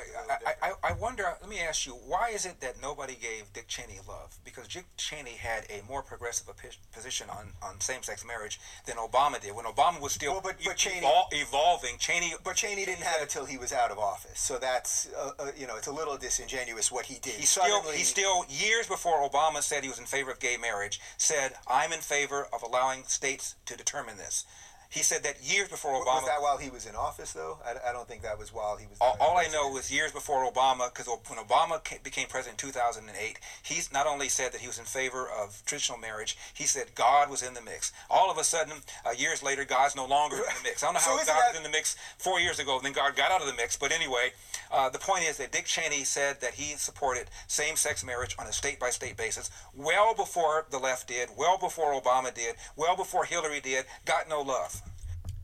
I, 0.45 0.69
I, 0.69 0.89
I, 0.89 0.93
wonder. 0.93 1.23
Let 1.41 1.49
me 1.49 1.59
ask 1.59 1.85
you, 1.85 1.93
why 1.93 2.31
is 2.33 2.45
it 2.45 2.59
that 2.61 2.81
nobody 2.81 3.15
gave 3.15 3.51
Dick 3.53 3.67
Cheney 3.67 3.99
love? 4.07 4.37
Because 4.43 4.67
Dick 4.67 4.85
Cheney 4.97 5.31
had 5.31 5.65
a 5.69 5.81
more 5.87 6.01
progressive 6.01 6.47
position 6.91 7.29
on, 7.29 7.53
on 7.63 7.79
same-sex 7.79 8.25
marriage 8.25 8.59
than 8.85 8.97
Obama 8.97 9.39
did. 9.39 9.55
When 9.55 9.65
Obama 9.65 10.01
was 10.01 10.13
still 10.13 10.33
well, 10.33 10.41
but, 10.43 10.55
but 10.63 10.75
Cheney, 10.75 11.05
evol- 11.05 11.27
evolving, 11.31 11.97
Cheney. 11.97 12.33
But 12.43 12.55
Cheney 12.55 12.85
didn't 12.85 13.03
have 13.03 13.21
it 13.21 13.29
till 13.29 13.45
he 13.45 13.57
was 13.57 13.71
out 13.71 13.91
of 13.91 13.97
office. 13.97 14.39
So 14.39 14.57
that's 14.57 15.09
uh, 15.17 15.31
uh, 15.39 15.51
you 15.57 15.67
know 15.67 15.77
it's 15.77 15.87
a 15.87 15.93
little 15.93 16.17
disingenuous 16.17 16.91
what 16.91 17.05
he 17.05 17.19
did. 17.19 17.33
He 17.33 17.45
still 17.45 17.81
he 17.91 18.03
still 18.03 18.45
years 18.49 18.87
before 18.87 19.27
Obama 19.27 19.61
said 19.61 19.83
he 19.83 19.89
was 19.89 19.99
in 19.99 20.05
favor 20.05 20.31
of 20.31 20.39
gay 20.39 20.57
marriage 20.57 20.99
said 21.17 21.53
I'm 21.67 21.91
in 21.93 21.99
favor 21.99 22.47
of 22.53 22.63
allowing 22.63 23.03
states 23.03 23.55
to 23.65 23.75
determine 23.75 24.17
this. 24.17 24.45
He 24.91 25.03
said 25.03 25.21
that 25.21 25.43
years 25.43 25.67
before 25.67 25.91
Obama. 25.91 26.21
Was 26.21 26.25
that 26.25 26.41
while 26.41 26.57
he 26.57 26.71
was 26.71 26.87
in 26.87 26.95
office, 26.95 27.31
though? 27.33 27.59
I, 27.63 27.89
I 27.89 27.93
don't 27.93 28.07
think 28.07 28.23
that 28.23 28.39
was 28.39 28.51
while 28.51 28.75
he 28.75 28.87
was. 28.87 28.97
All, 28.99 29.15
all 29.19 29.37
I 29.37 29.45
know 29.47 29.69
was 29.69 29.91
years 29.91 30.11
before 30.11 30.51
Obama, 30.51 30.91
because 30.91 31.07
when 31.27 31.37
Obama 31.37 31.79
became 32.01 32.27
president 32.27 32.61
in 32.63 32.69
2008, 32.69 33.39
he 33.61 33.81
not 33.93 34.07
only 34.07 34.29
said 34.29 34.51
that 34.51 34.61
he 34.61 34.67
was 34.67 34.79
in 34.79 34.85
favor 34.85 35.27
of 35.29 35.61
traditional 35.67 35.99
marriage, 35.99 36.35
he 36.55 36.63
said 36.63 36.95
God 36.95 37.29
was 37.29 37.43
in 37.43 37.53
the 37.53 37.61
mix. 37.61 37.91
All 38.09 38.31
of 38.31 38.39
a 38.39 38.43
sudden, 38.43 38.77
uh, 39.05 39.11
years 39.11 39.43
later, 39.43 39.63
God's 39.63 39.95
no 39.95 40.07
longer 40.07 40.37
in 40.37 40.55
the 40.57 40.63
mix. 40.63 40.81
I 40.81 40.87
don't 40.87 40.95
know 40.95 40.99
how 41.05 41.19
so 41.19 41.25
God 41.25 41.27
that... 41.27 41.49
was 41.49 41.57
in 41.57 41.63
the 41.63 41.69
mix 41.69 41.95
four 42.17 42.39
years 42.39 42.57
ago, 42.57 42.79
then 42.81 42.93
God 42.93 43.15
got 43.15 43.31
out 43.31 43.41
of 43.41 43.47
the 43.47 43.53
mix. 43.53 43.77
But 43.77 43.91
anyway, 43.91 44.31
uh, 44.71 44.89
the 44.89 44.97
point 44.97 45.23
is 45.23 45.37
that 45.37 45.51
Dick 45.51 45.65
Cheney 45.65 46.03
said 46.03 46.41
that 46.41 46.55
he 46.55 46.75
supported 46.77 47.27
same-sex 47.45 48.03
marriage 48.03 48.35
on 48.39 48.47
a 48.47 48.51
state-by-state 48.51 49.17
basis 49.17 49.51
well 49.75 50.15
before 50.15 50.65
the 50.71 50.79
left 50.79 51.07
did, 51.07 51.29
well 51.37 51.59
before 51.59 51.93
Obama 51.93 52.33
did, 52.33 52.55
well 52.75 52.95
before 52.95 53.25
Hillary 53.25 53.61
did. 53.61 53.85
Got 54.05 54.27
no 54.27 54.41
love. 54.41 54.78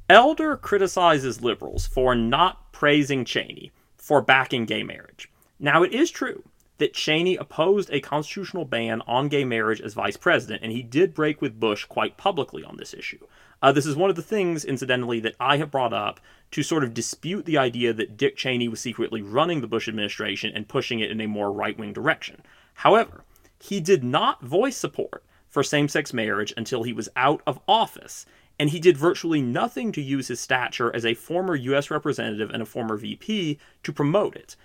Elder 0.10 0.56
criticizes 0.56 1.42
liberals 1.42 1.88
for 1.88 2.14
not 2.14 2.72
praising 2.72 3.26
Cheney 3.26 3.72
for 3.98 4.22
backing 4.22 4.66
gay 4.66 4.84
marriage. 4.84 5.32
Now, 5.60 5.82
it 5.82 5.94
is 5.94 6.12
true 6.12 6.44
that 6.78 6.94
Cheney 6.94 7.38
opposed 7.38 7.90
a 7.92 8.02
constitutional 8.02 8.66
ban 8.66 9.02
on 9.08 9.30
gay 9.30 9.44
marriage 9.44 9.82
as 9.82 9.96
vice 9.96 10.18
president, 10.18 10.62
and 10.62 10.72
he 10.72 10.84
did 10.84 11.16
break 11.16 11.42
with 11.42 11.60
Bush 11.60 11.86
quite 11.86 12.18
publicly 12.18 12.64
on 12.64 12.78
this 12.78 12.94
issue. 12.94 13.26
Uh, 13.64 13.72
this 13.72 13.88
is 13.88 13.96
one 13.96 14.12
of 14.12 14.16
the 14.16 14.22
things, 14.22 14.64
incidentally, 14.64 15.20
that 15.22 15.36
I 15.40 15.58
have 15.58 15.72
brought 15.72 15.94
up 15.94 16.20
to 16.52 16.62
sort 16.62 16.84
of 16.84 16.94
dispute 16.94 17.46
the 17.46 17.58
idea 17.58 17.92
that 17.94 18.16
Dick 18.16 18.36
Cheney 18.36 18.68
was 18.68 18.80
secretly 18.80 19.24
running 19.24 19.62
the 19.62 19.68
Bush 19.68 19.88
administration 19.88 20.52
and 20.54 20.68
pushing 20.68 21.00
it 21.00 21.10
in 21.10 21.20
a 21.20 21.28
more 21.28 21.52
right 21.52 21.80
wing 21.80 21.94
direction. 21.94 22.44
However, 22.76 23.24
he 23.60 23.80
did 23.80 24.04
not 24.04 24.44
voice 24.44 24.78
support 24.78 25.24
for 25.50 25.64
same 25.64 25.88
sex 25.88 26.14
marriage 26.14 26.54
until 26.58 26.84
he 26.84 26.94
was 26.94 27.10
out 27.16 27.42
of 27.48 27.60
office, 27.68 28.26
and 28.60 28.70
he 28.70 28.80
did 28.80 28.98
virtually 28.98 29.42
nothing 29.42 29.92
to 29.92 30.02
use 30.02 30.28
his 30.28 30.40
stature 30.40 30.94
as 30.96 31.06
a 31.06 31.14
former 31.14 31.56
US 31.56 31.92
representative 31.92 32.50
and 32.50 32.62
a 32.62 32.66
former 32.66 32.98
VP 32.98 33.60
to 33.84 33.94
promote 33.94 34.36
it. 34.36 34.56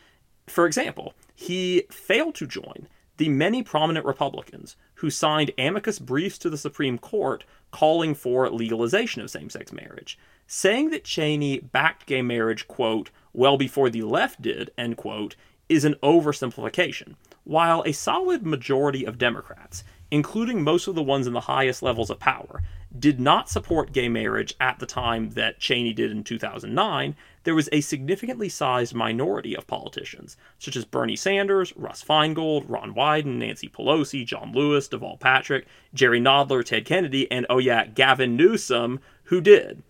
For 0.46 0.66
example, 0.66 1.14
he 1.34 1.84
failed 1.90 2.34
to 2.36 2.46
join 2.46 2.88
the 3.16 3.28
many 3.28 3.62
prominent 3.62 4.06
Republicans 4.06 4.76
who 4.94 5.10
signed 5.10 5.52
amicus 5.58 5.98
briefs 5.98 6.38
to 6.38 6.48
the 6.48 6.56
Supreme 6.56 6.98
Court 6.98 7.44
calling 7.70 8.14
for 8.14 8.48
legalization 8.48 9.20
of 9.22 9.30
same 9.30 9.50
sex 9.50 9.72
marriage. 9.72 10.18
Saying 10.46 10.90
that 10.90 11.04
Cheney 11.04 11.60
backed 11.60 12.06
gay 12.06 12.22
marriage, 12.22 12.66
quote, 12.66 13.10
well 13.32 13.56
before 13.56 13.90
the 13.90 14.02
left 14.02 14.42
did, 14.42 14.70
end 14.76 14.96
quote, 14.96 15.36
is 15.68 15.84
an 15.84 15.94
oversimplification. 16.02 17.14
While 17.44 17.82
a 17.84 17.92
solid 17.92 18.44
majority 18.44 19.04
of 19.04 19.18
Democrats, 19.18 19.84
including 20.10 20.64
most 20.64 20.88
of 20.88 20.94
the 20.94 21.02
ones 21.02 21.26
in 21.26 21.32
the 21.32 21.40
highest 21.40 21.82
levels 21.82 22.10
of 22.10 22.18
power, 22.18 22.62
did 22.98 23.20
not 23.20 23.48
support 23.48 23.92
gay 23.92 24.08
marriage 24.08 24.54
at 24.60 24.78
the 24.78 24.86
time 24.86 25.30
that 25.30 25.60
Cheney 25.60 25.92
did 25.92 26.10
in 26.10 26.24
2009, 26.24 27.14
there 27.44 27.54
was 27.54 27.68
a 27.72 27.80
significantly 27.80 28.48
sized 28.48 28.94
minority 28.94 29.56
of 29.56 29.66
politicians, 29.66 30.36
such 30.58 30.76
as 30.76 30.84
Bernie 30.84 31.16
Sanders, 31.16 31.72
Russ 31.76 32.02
Feingold, 32.02 32.64
Ron 32.68 32.94
Wyden, 32.94 33.36
Nancy 33.36 33.68
Pelosi, 33.68 34.26
John 34.26 34.52
Lewis, 34.52 34.88
Deval 34.88 35.20
Patrick, 35.20 35.66
Jerry 35.94 36.20
Nadler, 36.20 36.64
Ted 36.64 36.84
Kennedy, 36.84 37.30
and 37.30 37.46
oh 37.48 37.58
yeah, 37.58 37.86
Gavin 37.86 38.36
Newsom, 38.36 39.00
who 39.24 39.40
did. 39.40 39.82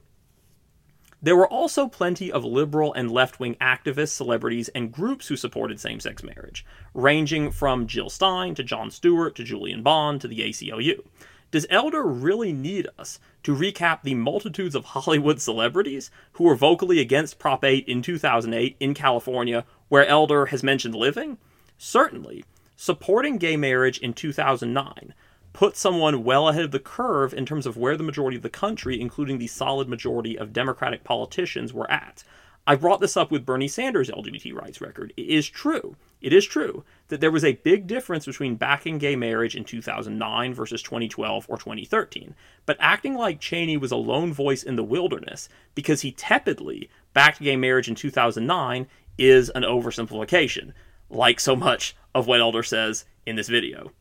There 1.22 1.36
were 1.36 1.48
also 1.48 1.86
plenty 1.86 2.32
of 2.32 2.46
liberal 2.46 2.94
and 2.94 3.10
left 3.10 3.40
wing 3.40 3.54
activists, 3.60 4.12
celebrities, 4.12 4.70
and 4.70 4.90
groups 4.90 5.28
who 5.28 5.36
supported 5.36 5.78
same 5.78 6.00
sex 6.00 6.22
marriage, 6.22 6.64
ranging 6.94 7.50
from 7.50 7.86
Jill 7.86 8.08
Stein 8.08 8.54
to 8.54 8.62
Jon 8.62 8.90
Stewart 8.90 9.34
to 9.34 9.44
Julian 9.44 9.82
Bond 9.82 10.22
to 10.22 10.28
the 10.28 10.40
ACLU. 10.40 11.02
Does 11.50 11.66
Elder 11.68 12.04
really 12.04 12.52
need 12.52 12.86
us 12.96 13.18
to 13.42 13.56
recap 13.56 14.02
the 14.02 14.14
multitudes 14.14 14.76
of 14.76 14.84
Hollywood 14.84 15.40
celebrities 15.40 16.10
who 16.32 16.44
were 16.44 16.54
vocally 16.54 17.00
against 17.00 17.40
Prop 17.40 17.64
8 17.64 17.88
in 17.88 18.02
2008 18.02 18.76
in 18.78 18.94
California, 18.94 19.64
where 19.88 20.06
Elder 20.06 20.46
has 20.46 20.62
mentioned 20.62 20.94
living? 20.94 21.38
Certainly. 21.76 22.44
Supporting 22.76 23.36
gay 23.36 23.56
marriage 23.56 23.98
in 23.98 24.12
2009 24.12 25.12
put 25.52 25.76
someone 25.76 26.22
well 26.22 26.48
ahead 26.48 26.64
of 26.64 26.70
the 26.70 26.78
curve 26.78 27.34
in 27.34 27.44
terms 27.44 27.66
of 27.66 27.76
where 27.76 27.96
the 27.96 28.04
majority 28.04 28.36
of 28.36 28.42
the 28.42 28.48
country, 28.48 29.00
including 29.00 29.38
the 29.38 29.48
solid 29.48 29.88
majority 29.88 30.38
of 30.38 30.52
Democratic 30.52 31.02
politicians, 31.02 31.72
were 31.72 31.90
at. 31.90 32.22
I 32.66 32.76
brought 32.76 33.00
this 33.00 33.16
up 33.16 33.32
with 33.32 33.44
Bernie 33.44 33.66
Sanders' 33.66 34.10
LGBT 34.10 34.54
rights 34.54 34.80
record. 34.80 35.12
It 35.16 35.26
is 35.26 35.48
true. 35.48 35.96
It 36.20 36.32
is 36.32 36.44
true 36.44 36.84
that 37.08 37.20
there 37.20 37.30
was 37.30 37.44
a 37.44 37.54
big 37.54 37.86
difference 37.86 38.26
between 38.26 38.56
backing 38.56 38.98
gay 38.98 39.16
marriage 39.16 39.56
in 39.56 39.64
2009 39.64 40.54
versus 40.54 40.82
2012 40.82 41.46
or 41.48 41.56
2013. 41.56 42.34
But 42.66 42.76
acting 42.78 43.14
like 43.14 43.40
Cheney 43.40 43.76
was 43.76 43.90
a 43.90 43.96
lone 43.96 44.32
voice 44.32 44.62
in 44.62 44.76
the 44.76 44.84
wilderness 44.84 45.48
because 45.74 46.02
he 46.02 46.12
tepidly 46.12 46.90
backed 47.14 47.40
gay 47.40 47.56
marriage 47.56 47.88
in 47.88 47.94
2009 47.94 48.86
is 49.18 49.50
an 49.50 49.62
oversimplification, 49.62 50.72
like 51.08 51.40
so 51.40 51.56
much 51.56 51.96
of 52.14 52.26
what 52.26 52.40
Elder 52.40 52.62
says 52.62 53.04
in 53.24 53.36
this 53.36 53.48
video. 53.48 53.92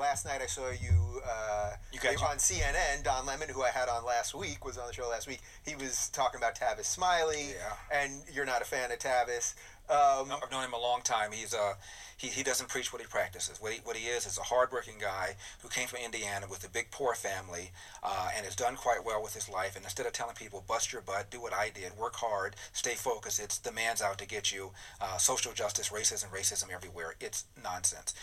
Last 0.00 0.24
night 0.24 0.40
I 0.40 0.46
saw 0.46 0.70
you, 0.70 1.20
uh, 1.28 1.72
you 1.92 2.00
got 2.00 2.14
on 2.22 2.38
CNN. 2.38 3.04
Don 3.04 3.26
Lemon, 3.26 3.50
who 3.50 3.62
I 3.62 3.68
had 3.68 3.90
on 3.90 4.02
last 4.02 4.34
week, 4.34 4.64
was 4.64 4.78
on 4.78 4.86
the 4.86 4.94
show 4.94 5.06
last 5.10 5.28
week. 5.28 5.40
He 5.62 5.76
was 5.76 6.08
talking 6.08 6.38
about 6.38 6.54
Tavis 6.54 6.86
Smiley, 6.86 7.50
yeah. 7.50 8.00
and 8.02 8.22
you're 8.32 8.46
not 8.46 8.62
a 8.62 8.64
fan 8.64 8.90
of 8.90 8.98
Tavis. 8.98 9.52
Um, 9.90 10.28
no, 10.28 10.38
I've 10.42 10.50
known 10.50 10.64
him 10.64 10.72
a 10.72 10.80
long 10.80 11.02
time. 11.02 11.32
He's 11.32 11.52
uh, 11.52 11.74
he, 12.16 12.28
he 12.28 12.42
doesn't 12.42 12.70
preach 12.70 12.94
what 12.94 13.02
he 13.02 13.08
practices. 13.08 13.60
What 13.60 13.74
he, 13.74 13.80
what 13.84 13.94
he 13.94 14.08
is 14.08 14.24
is 14.24 14.38
a 14.38 14.42
hardworking 14.42 14.94
guy 14.98 15.36
who 15.60 15.68
came 15.68 15.86
from 15.86 15.98
Indiana 16.02 16.46
with 16.48 16.64
a 16.64 16.70
big 16.70 16.90
poor 16.90 17.14
family 17.14 17.70
uh, 18.02 18.30
and 18.34 18.46
has 18.46 18.56
done 18.56 18.76
quite 18.76 19.04
well 19.04 19.22
with 19.22 19.34
his 19.34 19.50
life. 19.50 19.76
And 19.76 19.84
instead 19.84 20.06
of 20.06 20.14
telling 20.14 20.34
people, 20.34 20.64
bust 20.66 20.94
your 20.94 21.02
butt, 21.02 21.30
do 21.30 21.42
what 21.42 21.52
I 21.52 21.68
did, 21.68 21.98
work 21.98 22.14
hard, 22.16 22.56
stay 22.72 22.94
focused, 22.94 23.38
it's 23.38 23.58
the 23.58 23.72
man's 23.72 24.00
out 24.00 24.16
to 24.16 24.26
get 24.26 24.50
you, 24.50 24.70
uh, 24.98 25.18
social 25.18 25.52
justice, 25.52 25.90
racism, 25.90 26.30
racism 26.30 26.72
everywhere. 26.72 27.16
It's 27.20 27.44
nonsense. 27.62 28.14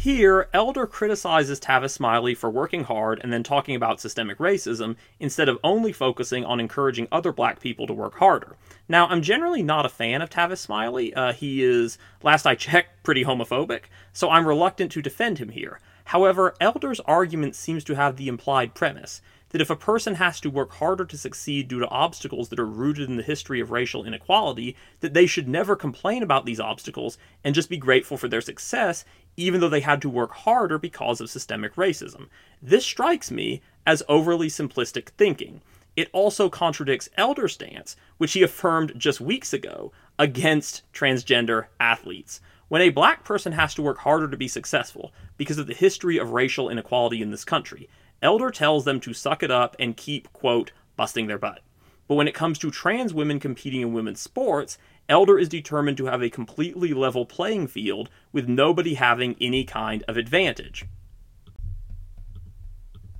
Here, 0.00 0.48
Elder 0.54 0.86
criticizes 0.86 1.60
Tavis 1.60 1.90
Smiley 1.90 2.34
for 2.34 2.48
working 2.48 2.84
hard 2.84 3.20
and 3.22 3.30
then 3.30 3.42
talking 3.42 3.74
about 3.74 4.00
systemic 4.00 4.38
racism 4.38 4.96
instead 5.18 5.46
of 5.46 5.58
only 5.62 5.92
focusing 5.92 6.42
on 6.42 6.58
encouraging 6.58 7.06
other 7.12 7.32
black 7.34 7.60
people 7.60 7.86
to 7.86 7.92
work 7.92 8.14
harder. 8.14 8.56
Now, 8.88 9.08
I'm 9.08 9.20
generally 9.20 9.62
not 9.62 9.84
a 9.84 9.90
fan 9.90 10.22
of 10.22 10.30
Tavis 10.30 10.56
Smiley. 10.56 11.12
Uh, 11.12 11.34
he 11.34 11.62
is, 11.62 11.98
last 12.22 12.46
I 12.46 12.54
checked, 12.54 13.02
pretty 13.02 13.24
homophobic, 13.24 13.84
so 14.14 14.30
I'm 14.30 14.48
reluctant 14.48 14.90
to 14.92 15.02
defend 15.02 15.36
him 15.36 15.50
here. 15.50 15.80
However, 16.04 16.54
Elder's 16.62 17.00
argument 17.00 17.54
seems 17.54 17.84
to 17.84 17.94
have 17.94 18.16
the 18.16 18.28
implied 18.28 18.74
premise 18.74 19.20
that 19.50 19.60
if 19.60 19.70
a 19.70 19.76
person 19.76 20.14
has 20.14 20.40
to 20.40 20.50
work 20.50 20.72
harder 20.72 21.04
to 21.04 21.18
succeed 21.18 21.68
due 21.68 21.80
to 21.80 21.88
obstacles 21.88 22.48
that 22.48 22.58
are 22.58 22.66
rooted 22.66 23.08
in 23.08 23.16
the 23.16 23.22
history 23.22 23.60
of 23.60 23.70
racial 23.70 24.04
inequality, 24.04 24.76
that 25.00 25.14
they 25.14 25.26
should 25.26 25.48
never 25.48 25.76
complain 25.76 26.22
about 26.22 26.46
these 26.46 26.60
obstacles 26.60 27.18
and 27.44 27.54
just 27.54 27.68
be 27.68 27.76
grateful 27.76 28.16
for 28.16 28.28
their 28.28 28.40
success, 28.40 29.04
even 29.36 29.60
though 29.60 29.68
they 29.68 29.80
had 29.80 30.02
to 30.02 30.08
work 30.08 30.32
harder 30.32 30.78
because 30.78 31.20
of 31.20 31.30
systemic 31.30 31.74
racism. 31.74 32.28
This 32.60 32.84
strikes 32.84 33.30
me 33.30 33.62
as 33.86 34.02
overly 34.08 34.48
simplistic 34.48 35.10
thinking. 35.10 35.62
It 35.96 36.08
also 36.12 36.48
contradicts 36.48 37.08
Elder's 37.16 37.54
stance, 37.54 37.96
which 38.18 38.32
he 38.32 38.42
affirmed 38.42 38.94
just 38.96 39.20
weeks 39.20 39.52
ago 39.52 39.92
against 40.18 40.82
transgender 40.92 41.66
athletes. 41.78 42.40
When 42.68 42.82
a 42.82 42.90
black 42.90 43.24
person 43.24 43.52
has 43.52 43.74
to 43.74 43.82
work 43.82 43.98
harder 43.98 44.28
to 44.28 44.36
be 44.36 44.46
successful 44.46 45.12
because 45.36 45.58
of 45.58 45.66
the 45.66 45.74
history 45.74 46.18
of 46.18 46.30
racial 46.30 46.68
inequality 46.68 47.20
in 47.20 47.30
this 47.30 47.44
country, 47.44 47.88
Elder 48.22 48.50
tells 48.50 48.84
them 48.84 49.00
to 49.00 49.14
suck 49.14 49.42
it 49.42 49.50
up 49.50 49.74
and 49.78 49.96
keep, 49.96 50.32
quote, 50.32 50.70
busting 50.94 51.26
their 51.26 51.38
butt. 51.38 51.62
But 52.06 52.16
when 52.16 52.28
it 52.28 52.34
comes 52.34 52.58
to 52.58 52.70
trans 52.70 53.14
women 53.14 53.40
competing 53.40 53.80
in 53.80 53.92
women's 53.92 54.20
sports, 54.20 54.78
Elder 55.10 55.38
is 55.38 55.48
determined 55.48 55.96
to 55.98 56.06
have 56.06 56.22
a 56.22 56.30
completely 56.30 56.94
level 56.94 57.26
playing 57.26 57.66
field 57.66 58.08
with 58.32 58.48
nobody 58.48 58.94
having 58.94 59.36
any 59.40 59.64
kind 59.64 60.04
of 60.06 60.16
advantage. 60.16 60.86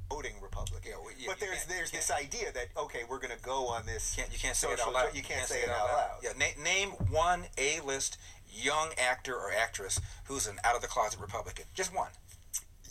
Voting 0.08 0.34
Republic. 0.40 0.84
Yeah, 0.86 0.94
well, 1.02 1.12
but 1.26 1.40
there's 1.40 1.64
there's 1.64 1.90
this 1.90 2.10
idea 2.10 2.52
that 2.52 2.68
okay, 2.76 3.00
we're 3.10 3.18
going 3.18 3.36
to 3.36 3.42
go 3.42 3.66
on 3.66 3.86
this. 3.86 4.14
Can't, 4.14 4.32
you 4.32 4.38
can't 4.38 4.56
say 4.56 4.72
it 4.72 4.80
out 4.80 4.94
loud. 4.94 5.06
You 5.14 5.22
can't, 5.22 5.40
can't 5.40 5.48
say, 5.48 5.56
say, 5.56 5.62
it 5.62 5.70
out 5.70 5.86
loud. 5.86 5.94
loud. 5.94 6.10
Yeah, 6.22 6.30
na- 6.38 6.62
name 6.62 6.90
one 7.10 7.42
A-list 7.58 8.16
young 8.48 8.90
actor 8.96 9.34
or 9.34 9.52
actress 9.52 10.00
who's 10.24 10.46
an 10.46 10.58
out 10.64 10.76
of 10.76 10.82
the 10.82 10.88
closet 10.88 11.20
Republican. 11.20 11.64
Just 11.74 11.94
one 11.94 12.10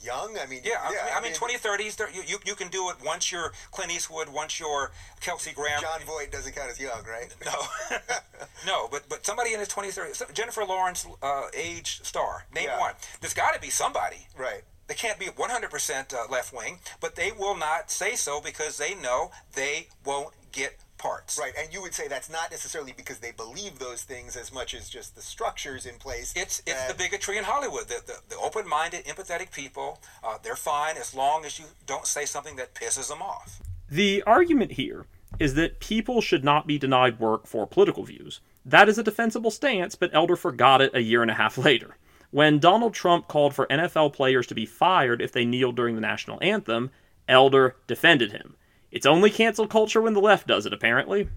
young. 0.03 0.37
I 0.37 0.45
mean, 0.45 0.61
yeah, 0.63 0.71
yeah 0.91 1.15
I, 1.15 1.21
mean, 1.21 1.33
I 1.39 1.47
mean, 1.47 1.59
30s. 1.59 1.99
You, 2.13 2.21
you, 2.27 2.37
you 2.45 2.55
can 2.55 2.69
do 2.69 2.89
it 2.89 2.97
once 3.03 3.31
you're 3.31 3.51
Clint 3.71 3.91
Eastwood, 3.91 4.29
once 4.29 4.59
you're 4.59 4.91
Kelsey 5.21 5.51
Grammer. 5.53 5.81
Jon 5.81 6.01
Voight 6.05 6.31
doesn't 6.31 6.55
count 6.55 6.71
as 6.71 6.79
young, 6.79 7.03
right? 7.03 7.33
No, 7.45 7.97
no, 8.65 8.87
but 8.89 9.07
but 9.09 9.25
somebody 9.25 9.53
in 9.53 9.59
his 9.59 9.69
20s, 9.69 9.99
30s, 9.99 10.33
Jennifer 10.33 10.63
Lawrence 10.65 11.05
uh, 11.21 11.47
age 11.53 12.01
star. 12.03 12.45
Name 12.53 12.65
yeah. 12.65 12.79
one. 12.79 12.93
There's 13.21 13.33
got 13.33 13.53
to 13.53 13.61
be 13.61 13.69
somebody. 13.69 14.27
Right. 14.37 14.63
They 14.87 14.95
can't 14.95 15.19
be 15.19 15.27
100% 15.27 16.13
uh, 16.13 16.31
left 16.31 16.51
wing, 16.51 16.79
but 16.99 17.15
they 17.15 17.31
will 17.31 17.55
not 17.55 17.91
say 17.91 18.15
so 18.15 18.41
because 18.41 18.79
they 18.79 18.95
know 18.95 19.29
they 19.53 19.87
won't 20.03 20.33
get 20.51 20.79
parts. 20.99 21.39
Right, 21.39 21.53
and 21.57 21.73
you 21.73 21.81
would 21.81 21.95
say 21.95 22.07
that's 22.07 22.29
not 22.29 22.51
necessarily 22.51 22.93
because 22.95 23.17
they 23.17 23.31
believe 23.31 23.79
those 23.79 24.03
things 24.03 24.35
as 24.35 24.53
much 24.53 24.75
as 24.75 24.89
just 24.89 25.15
the 25.15 25.21
structures 25.21 25.87
in 25.87 25.95
place. 25.95 26.33
It's 26.35 26.61
it's 26.67 26.87
the 26.87 26.93
bigotry 26.93 27.37
in 27.37 27.45
Hollywood. 27.45 27.87
The, 27.87 28.01
the, 28.05 28.19
the 28.29 28.37
open-minded, 28.37 29.05
empathetic 29.05 29.51
people, 29.51 29.99
uh, 30.23 30.37
they're 30.43 30.55
fine 30.55 30.97
as 30.97 31.15
long 31.15 31.45
as 31.45 31.57
you 31.57 31.65
don't 31.87 32.05
say 32.05 32.25
something 32.25 32.55
that 32.57 32.75
pisses 32.75 33.09
them 33.09 33.21
off. 33.21 33.61
The 33.89 34.21
argument 34.27 34.73
here 34.73 35.07
is 35.39 35.55
that 35.55 35.79
people 35.79 36.21
should 36.21 36.43
not 36.43 36.67
be 36.67 36.77
denied 36.77 37.19
work 37.19 37.47
for 37.47 37.65
political 37.65 38.03
views. 38.03 38.41
That 38.65 38.89
is 38.89 38.97
a 38.97 39.03
defensible 39.03 39.51
stance, 39.51 39.95
but 39.95 40.11
Elder 40.13 40.35
forgot 40.35 40.81
it 40.81 40.93
a 40.93 41.01
year 41.01 41.21
and 41.21 41.31
a 41.31 41.35
half 41.35 41.57
later. 41.57 41.95
When 42.31 42.59
Donald 42.59 42.93
Trump 42.93 43.27
called 43.27 43.55
for 43.55 43.65
NFL 43.67 44.13
players 44.13 44.45
to 44.47 44.55
be 44.55 44.65
fired 44.65 45.21
if 45.21 45.31
they 45.31 45.45
kneeled 45.45 45.75
during 45.75 45.95
the 45.95 46.01
national 46.01 46.37
anthem, 46.41 46.91
Elder 47.27 47.75
defended 47.87 48.31
him. 48.31 48.55
It's 48.91 49.05
only 49.05 49.29
cancel 49.29 49.67
culture 49.67 50.01
when 50.01 50.13
the 50.13 50.21
left 50.21 50.47
does 50.47 50.65
it, 50.65 50.73
apparently. 50.73 51.29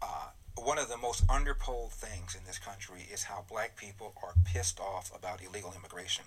Uh, 0.00 0.28
one 0.56 0.78
of 0.78 0.88
the 0.88 0.96
most 0.96 1.26
underpolled 1.26 1.92
things 1.92 2.34
in 2.34 2.44
this 2.46 2.58
country 2.58 3.06
is 3.12 3.24
how 3.24 3.44
black 3.50 3.76
people 3.76 4.14
are 4.22 4.34
pissed 4.44 4.80
off 4.80 5.10
about 5.14 5.42
illegal 5.44 5.74
immigration. 5.76 6.24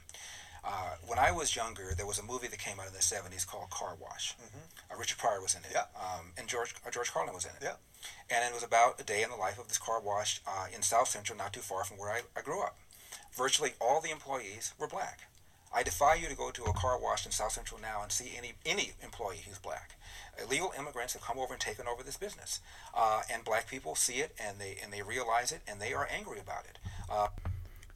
Uh, 0.63 0.95
when 1.05 1.19
I 1.19 1.31
was 1.31 1.55
younger, 1.55 1.93
there 1.95 2.05
was 2.05 2.19
a 2.19 2.23
movie 2.23 2.47
that 2.47 2.59
came 2.59 2.79
out 2.79 2.87
in 2.87 2.93
the 2.93 2.99
70s 2.99 3.45
called 3.45 3.69
Car 3.69 3.97
Wash. 3.99 4.35
Mm-hmm. 4.35 4.93
Uh, 4.93 4.97
Richard 4.97 5.17
Pryor 5.17 5.41
was 5.41 5.55
in 5.55 5.61
it. 5.61 5.71
Yeah. 5.73 5.85
Um, 5.95 6.31
and 6.37 6.47
George, 6.47 6.73
uh, 6.87 6.91
George 6.91 7.11
Carlin 7.11 7.33
was 7.33 7.43
in 7.45 7.51
it. 7.51 7.63
Yeah. 7.63 7.75
And 8.29 8.45
it 8.49 8.53
was 8.53 8.63
about 8.63 8.99
a 8.99 9.03
day 9.03 9.23
in 9.23 9.29
the 9.29 9.35
life 9.35 9.59
of 9.59 9.67
this 9.67 9.77
car 9.77 9.99
wash 9.99 10.39
uh, 10.47 10.67
in 10.73 10.81
South 10.81 11.09
Central, 11.09 11.37
not 11.37 11.51
too 11.51 11.59
far 11.59 11.83
from 11.83 11.97
where 11.97 12.11
I, 12.11 12.21
I 12.37 12.41
grew 12.41 12.61
up. 12.61 12.77
Virtually 13.33 13.71
all 13.81 13.99
the 13.99 14.11
employees 14.11 14.73
were 14.79 14.87
black. 14.87 15.21
I 15.73 15.83
defy 15.83 16.15
you 16.15 16.27
to 16.27 16.35
go 16.35 16.51
to 16.51 16.63
a 16.63 16.73
car 16.73 16.99
wash 16.99 17.25
in 17.25 17.31
South 17.31 17.51
Central 17.51 17.79
now 17.81 18.01
and 18.03 18.11
see 18.11 18.33
any 18.37 18.53
any 18.65 18.91
employee 19.01 19.43
who's 19.47 19.59
black. 19.59 19.95
Illegal 20.41 20.73
immigrants 20.77 21.13
have 21.13 21.21
come 21.21 21.37
over 21.37 21.53
and 21.53 21.61
taken 21.61 21.87
over 21.87 22.03
this 22.03 22.17
business, 22.17 22.59
uh, 22.95 23.21
and 23.31 23.43
black 23.43 23.67
people 23.67 23.95
see 23.95 24.15
it 24.15 24.35
and 24.39 24.59
they 24.59 24.77
and 24.83 24.91
they 24.93 25.01
realize 25.01 25.51
it 25.51 25.61
and 25.67 25.81
they 25.81 25.93
are 25.93 26.07
angry 26.11 26.39
about 26.39 26.65
it. 26.65 26.79
Uh, 27.09 27.27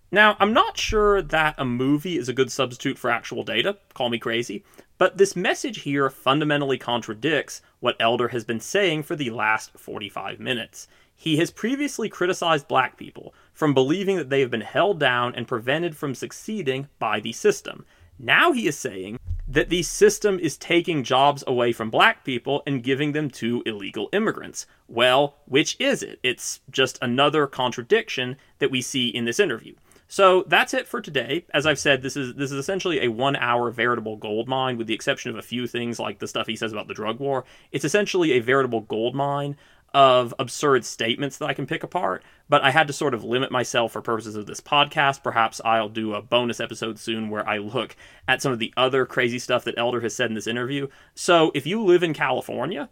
now, 0.10 0.38
I'm 0.40 0.54
not 0.54 0.78
sure 0.78 1.22
that 1.22 1.56
a 1.58 1.66
movie 1.66 2.18
is 2.18 2.30
a 2.30 2.34
good 2.34 2.49
substitute 2.49 2.98
for 2.98 3.10
actual 3.10 3.44
data. 3.44 3.78
Call 3.94 4.10
me 4.10 4.18
crazy. 4.18 4.64
But 4.98 5.18
this 5.18 5.36
message 5.36 5.82
here 5.82 6.10
fundamentally 6.10 6.78
contradicts 6.78 7.62
what 7.82 7.98
Elder 7.99 8.30
has 8.30 8.45
been 8.45 8.62
saying 8.62 9.04
for 9.04 9.18
the 9.18 9.30
last 9.30 9.72
45 9.78 10.40
minutes. 10.40 10.88
He 11.19 11.38
has 11.38 11.49
previously 11.49 12.10
criticized 12.10 12.68
black 12.68 12.95
people 12.95 13.34
from 13.52 13.73
believing 13.73 14.18
that 14.18 14.30
they 14.30 14.39
have 14.39 14.52
been 14.52 14.61
held 14.61 14.99
down 14.99 15.34
and 15.34 15.48
prevented 15.48 15.98
from 15.98 16.14
succeeding 16.14 16.88
by 16.99 17.19
the 17.19 17.34
system. 17.34 17.85
Now 18.19 18.52
he 18.52 18.68
is 18.68 18.77
saying 18.77 19.19
that 19.48 19.69
the 19.69 19.81
system 19.81 20.38
is 20.38 20.57
taking 20.57 21.03
jobs 21.03 21.44
away 21.48 21.72
from 21.72 21.89
black 21.89 22.23
people 22.23 22.61
and 22.68 22.84
giving 22.84 23.14
them 23.14 23.31
to 23.31 23.64
illegal 23.65 24.10
immigrants. 24.14 24.68
Well, 24.88 25.38
which 25.45 25.76
is 25.80 26.03
it? 26.03 26.19
It's 26.22 26.60
just 26.69 26.99
another 27.02 27.48
contradiction 27.48 28.38
that 28.60 28.69
we 28.69 28.81
see 28.81 29.07
in 29.07 29.26
this 29.26 29.39
interview. 29.39 29.73
So 30.10 30.44
that's 30.48 30.73
it 30.73 30.88
for 30.88 31.02
today. 31.02 31.45
As 31.53 31.65
I've 31.65 31.80
said, 31.80 32.02
this 32.02 32.15
is 32.15 32.35
this 32.35 32.52
is 32.52 32.57
essentially 32.57 33.03
a 33.03 33.11
one-hour 33.11 33.72
veritable 33.72 34.15
gold 34.15 34.48
mine, 34.48 34.77
with 34.77 34.88
the 34.88 34.94
exception 34.94 35.31
of 35.31 35.38
a 35.38 35.41
few 35.41 35.68
things 35.68 35.99
like 35.99 36.19
the 36.19 36.27
stuff 36.27 36.48
he 36.48 36.56
says 36.56 36.72
about 36.72 36.88
the 36.88 36.94
drug 36.94 37.19
war. 37.19 37.44
It's 37.73 37.84
essentially 37.84 38.31
a 38.34 38.39
veritable 38.39 38.81
gold 38.81 39.15
mine 39.15 39.57
of 39.93 40.34
absurd 40.38 40.85
statements 40.85 41.38
that 41.38 41.47
I 41.47 41.53
can 41.53 41.65
pick 41.65 41.84
apart, 41.84 42.23
but 42.49 42.61
I 42.61 42.72
had 42.72 42.88
to 42.88 42.93
sort 42.93 43.14
of 43.14 43.23
limit 43.23 43.51
myself 43.51 43.93
for 43.93 44.01
purposes 44.01 44.35
of 44.35 44.45
this 44.45 44.61
podcast. 44.61 45.23
Perhaps 45.23 45.61
I'll 45.64 45.89
do 45.89 46.14
a 46.14 46.22
bonus 46.22 46.59
episode 46.59 46.99
soon 46.99 47.30
where 47.30 47.47
I 47.47 47.57
look 47.57 47.95
at 48.27 48.41
some 48.41 48.51
of 48.51 48.59
the 48.59 48.73
other 48.77 49.05
crazy 49.05 49.39
stuff 49.39 49.64
that 49.64 49.77
Elder 49.77 50.01
has 50.01 50.15
said 50.15 50.30
in 50.30 50.35
this 50.35 50.47
interview. 50.47 50.88
So 51.15 51.51
if 51.55 51.65
you 51.65 51.84
live 51.84 52.03
in 52.03 52.14
California, 52.14 52.89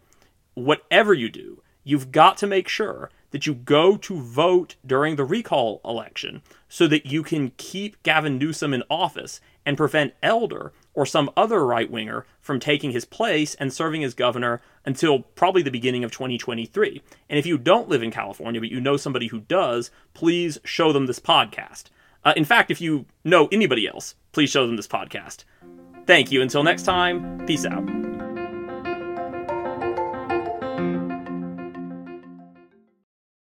whatever 0.54 1.14
you 1.14 1.28
do, 1.28 1.62
you've 1.84 2.10
got 2.10 2.36
to 2.38 2.46
make 2.46 2.68
sure 2.68 3.10
that 3.30 3.46
you 3.46 3.54
go 3.54 3.96
to 3.96 4.20
vote 4.20 4.76
during 4.84 5.16
the 5.16 5.24
recall 5.24 5.80
election 5.84 6.42
so 6.68 6.86
that 6.86 7.06
you 7.06 7.22
can 7.22 7.52
keep 7.56 8.02
Gavin 8.02 8.38
Newsom 8.38 8.72
in 8.72 8.82
office 8.88 9.40
and 9.64 9.76
prevent 9.76 10.14
Elder 10.22 10.72
or 10.94 11.04
some 11.04 11.30
other 11.36 11.66
right 11.66 11.90
winger 11.90 12.24
from 12.40 12.58
taking 12.58 12.92
his 12.92 13.04
place 13.04 13.54
and 13.56 13.72
serving 13.72 14.02
as 14.02 14.14
governor 14.14 14.62
until 14.86 15.20
probably 15.20 15.62
the 15.62 15.70
beginning 15.70 16.04
of 16.04 16.12
2023. 16.12 17.02
And 17.28 17.38
if 17.38 17.44
you 17.44 17.58
don't 17.58 17.88
live 17.88 18.02
in 18.02 18.10
California, 18.10 18.60
but 18.60 18.70
you 18.70 18.80
know 18.80 18.96
somebody 18.96 19.26
who 19.26 19.40
does, 19.40 19.90
please 20.14 20.58
show 20.64 20.92
them 20.92 21.06
this 21.06 21.20
podcast. 21.20 21.84
Uh, 22.24 22.32
in 22.36 22.44
fact, 22.44 22.70
if 22.70 22.80
you 22.80 23.06
know 23.24 23.48
anybody 23.52 23.86
else, 23.86 24.14
please 24.32 24.50
show 24.50 24.66
them 24.66 24.76
this 24.76 24.88
podcast. 24.88 25.44
Thank 26.06 26.32
you. 26.32 26.40
Until 26.40 26.62
next 26.62 26.84
time, 26.84 27.44
peace 27.46 27.66
out. 27.66 28.25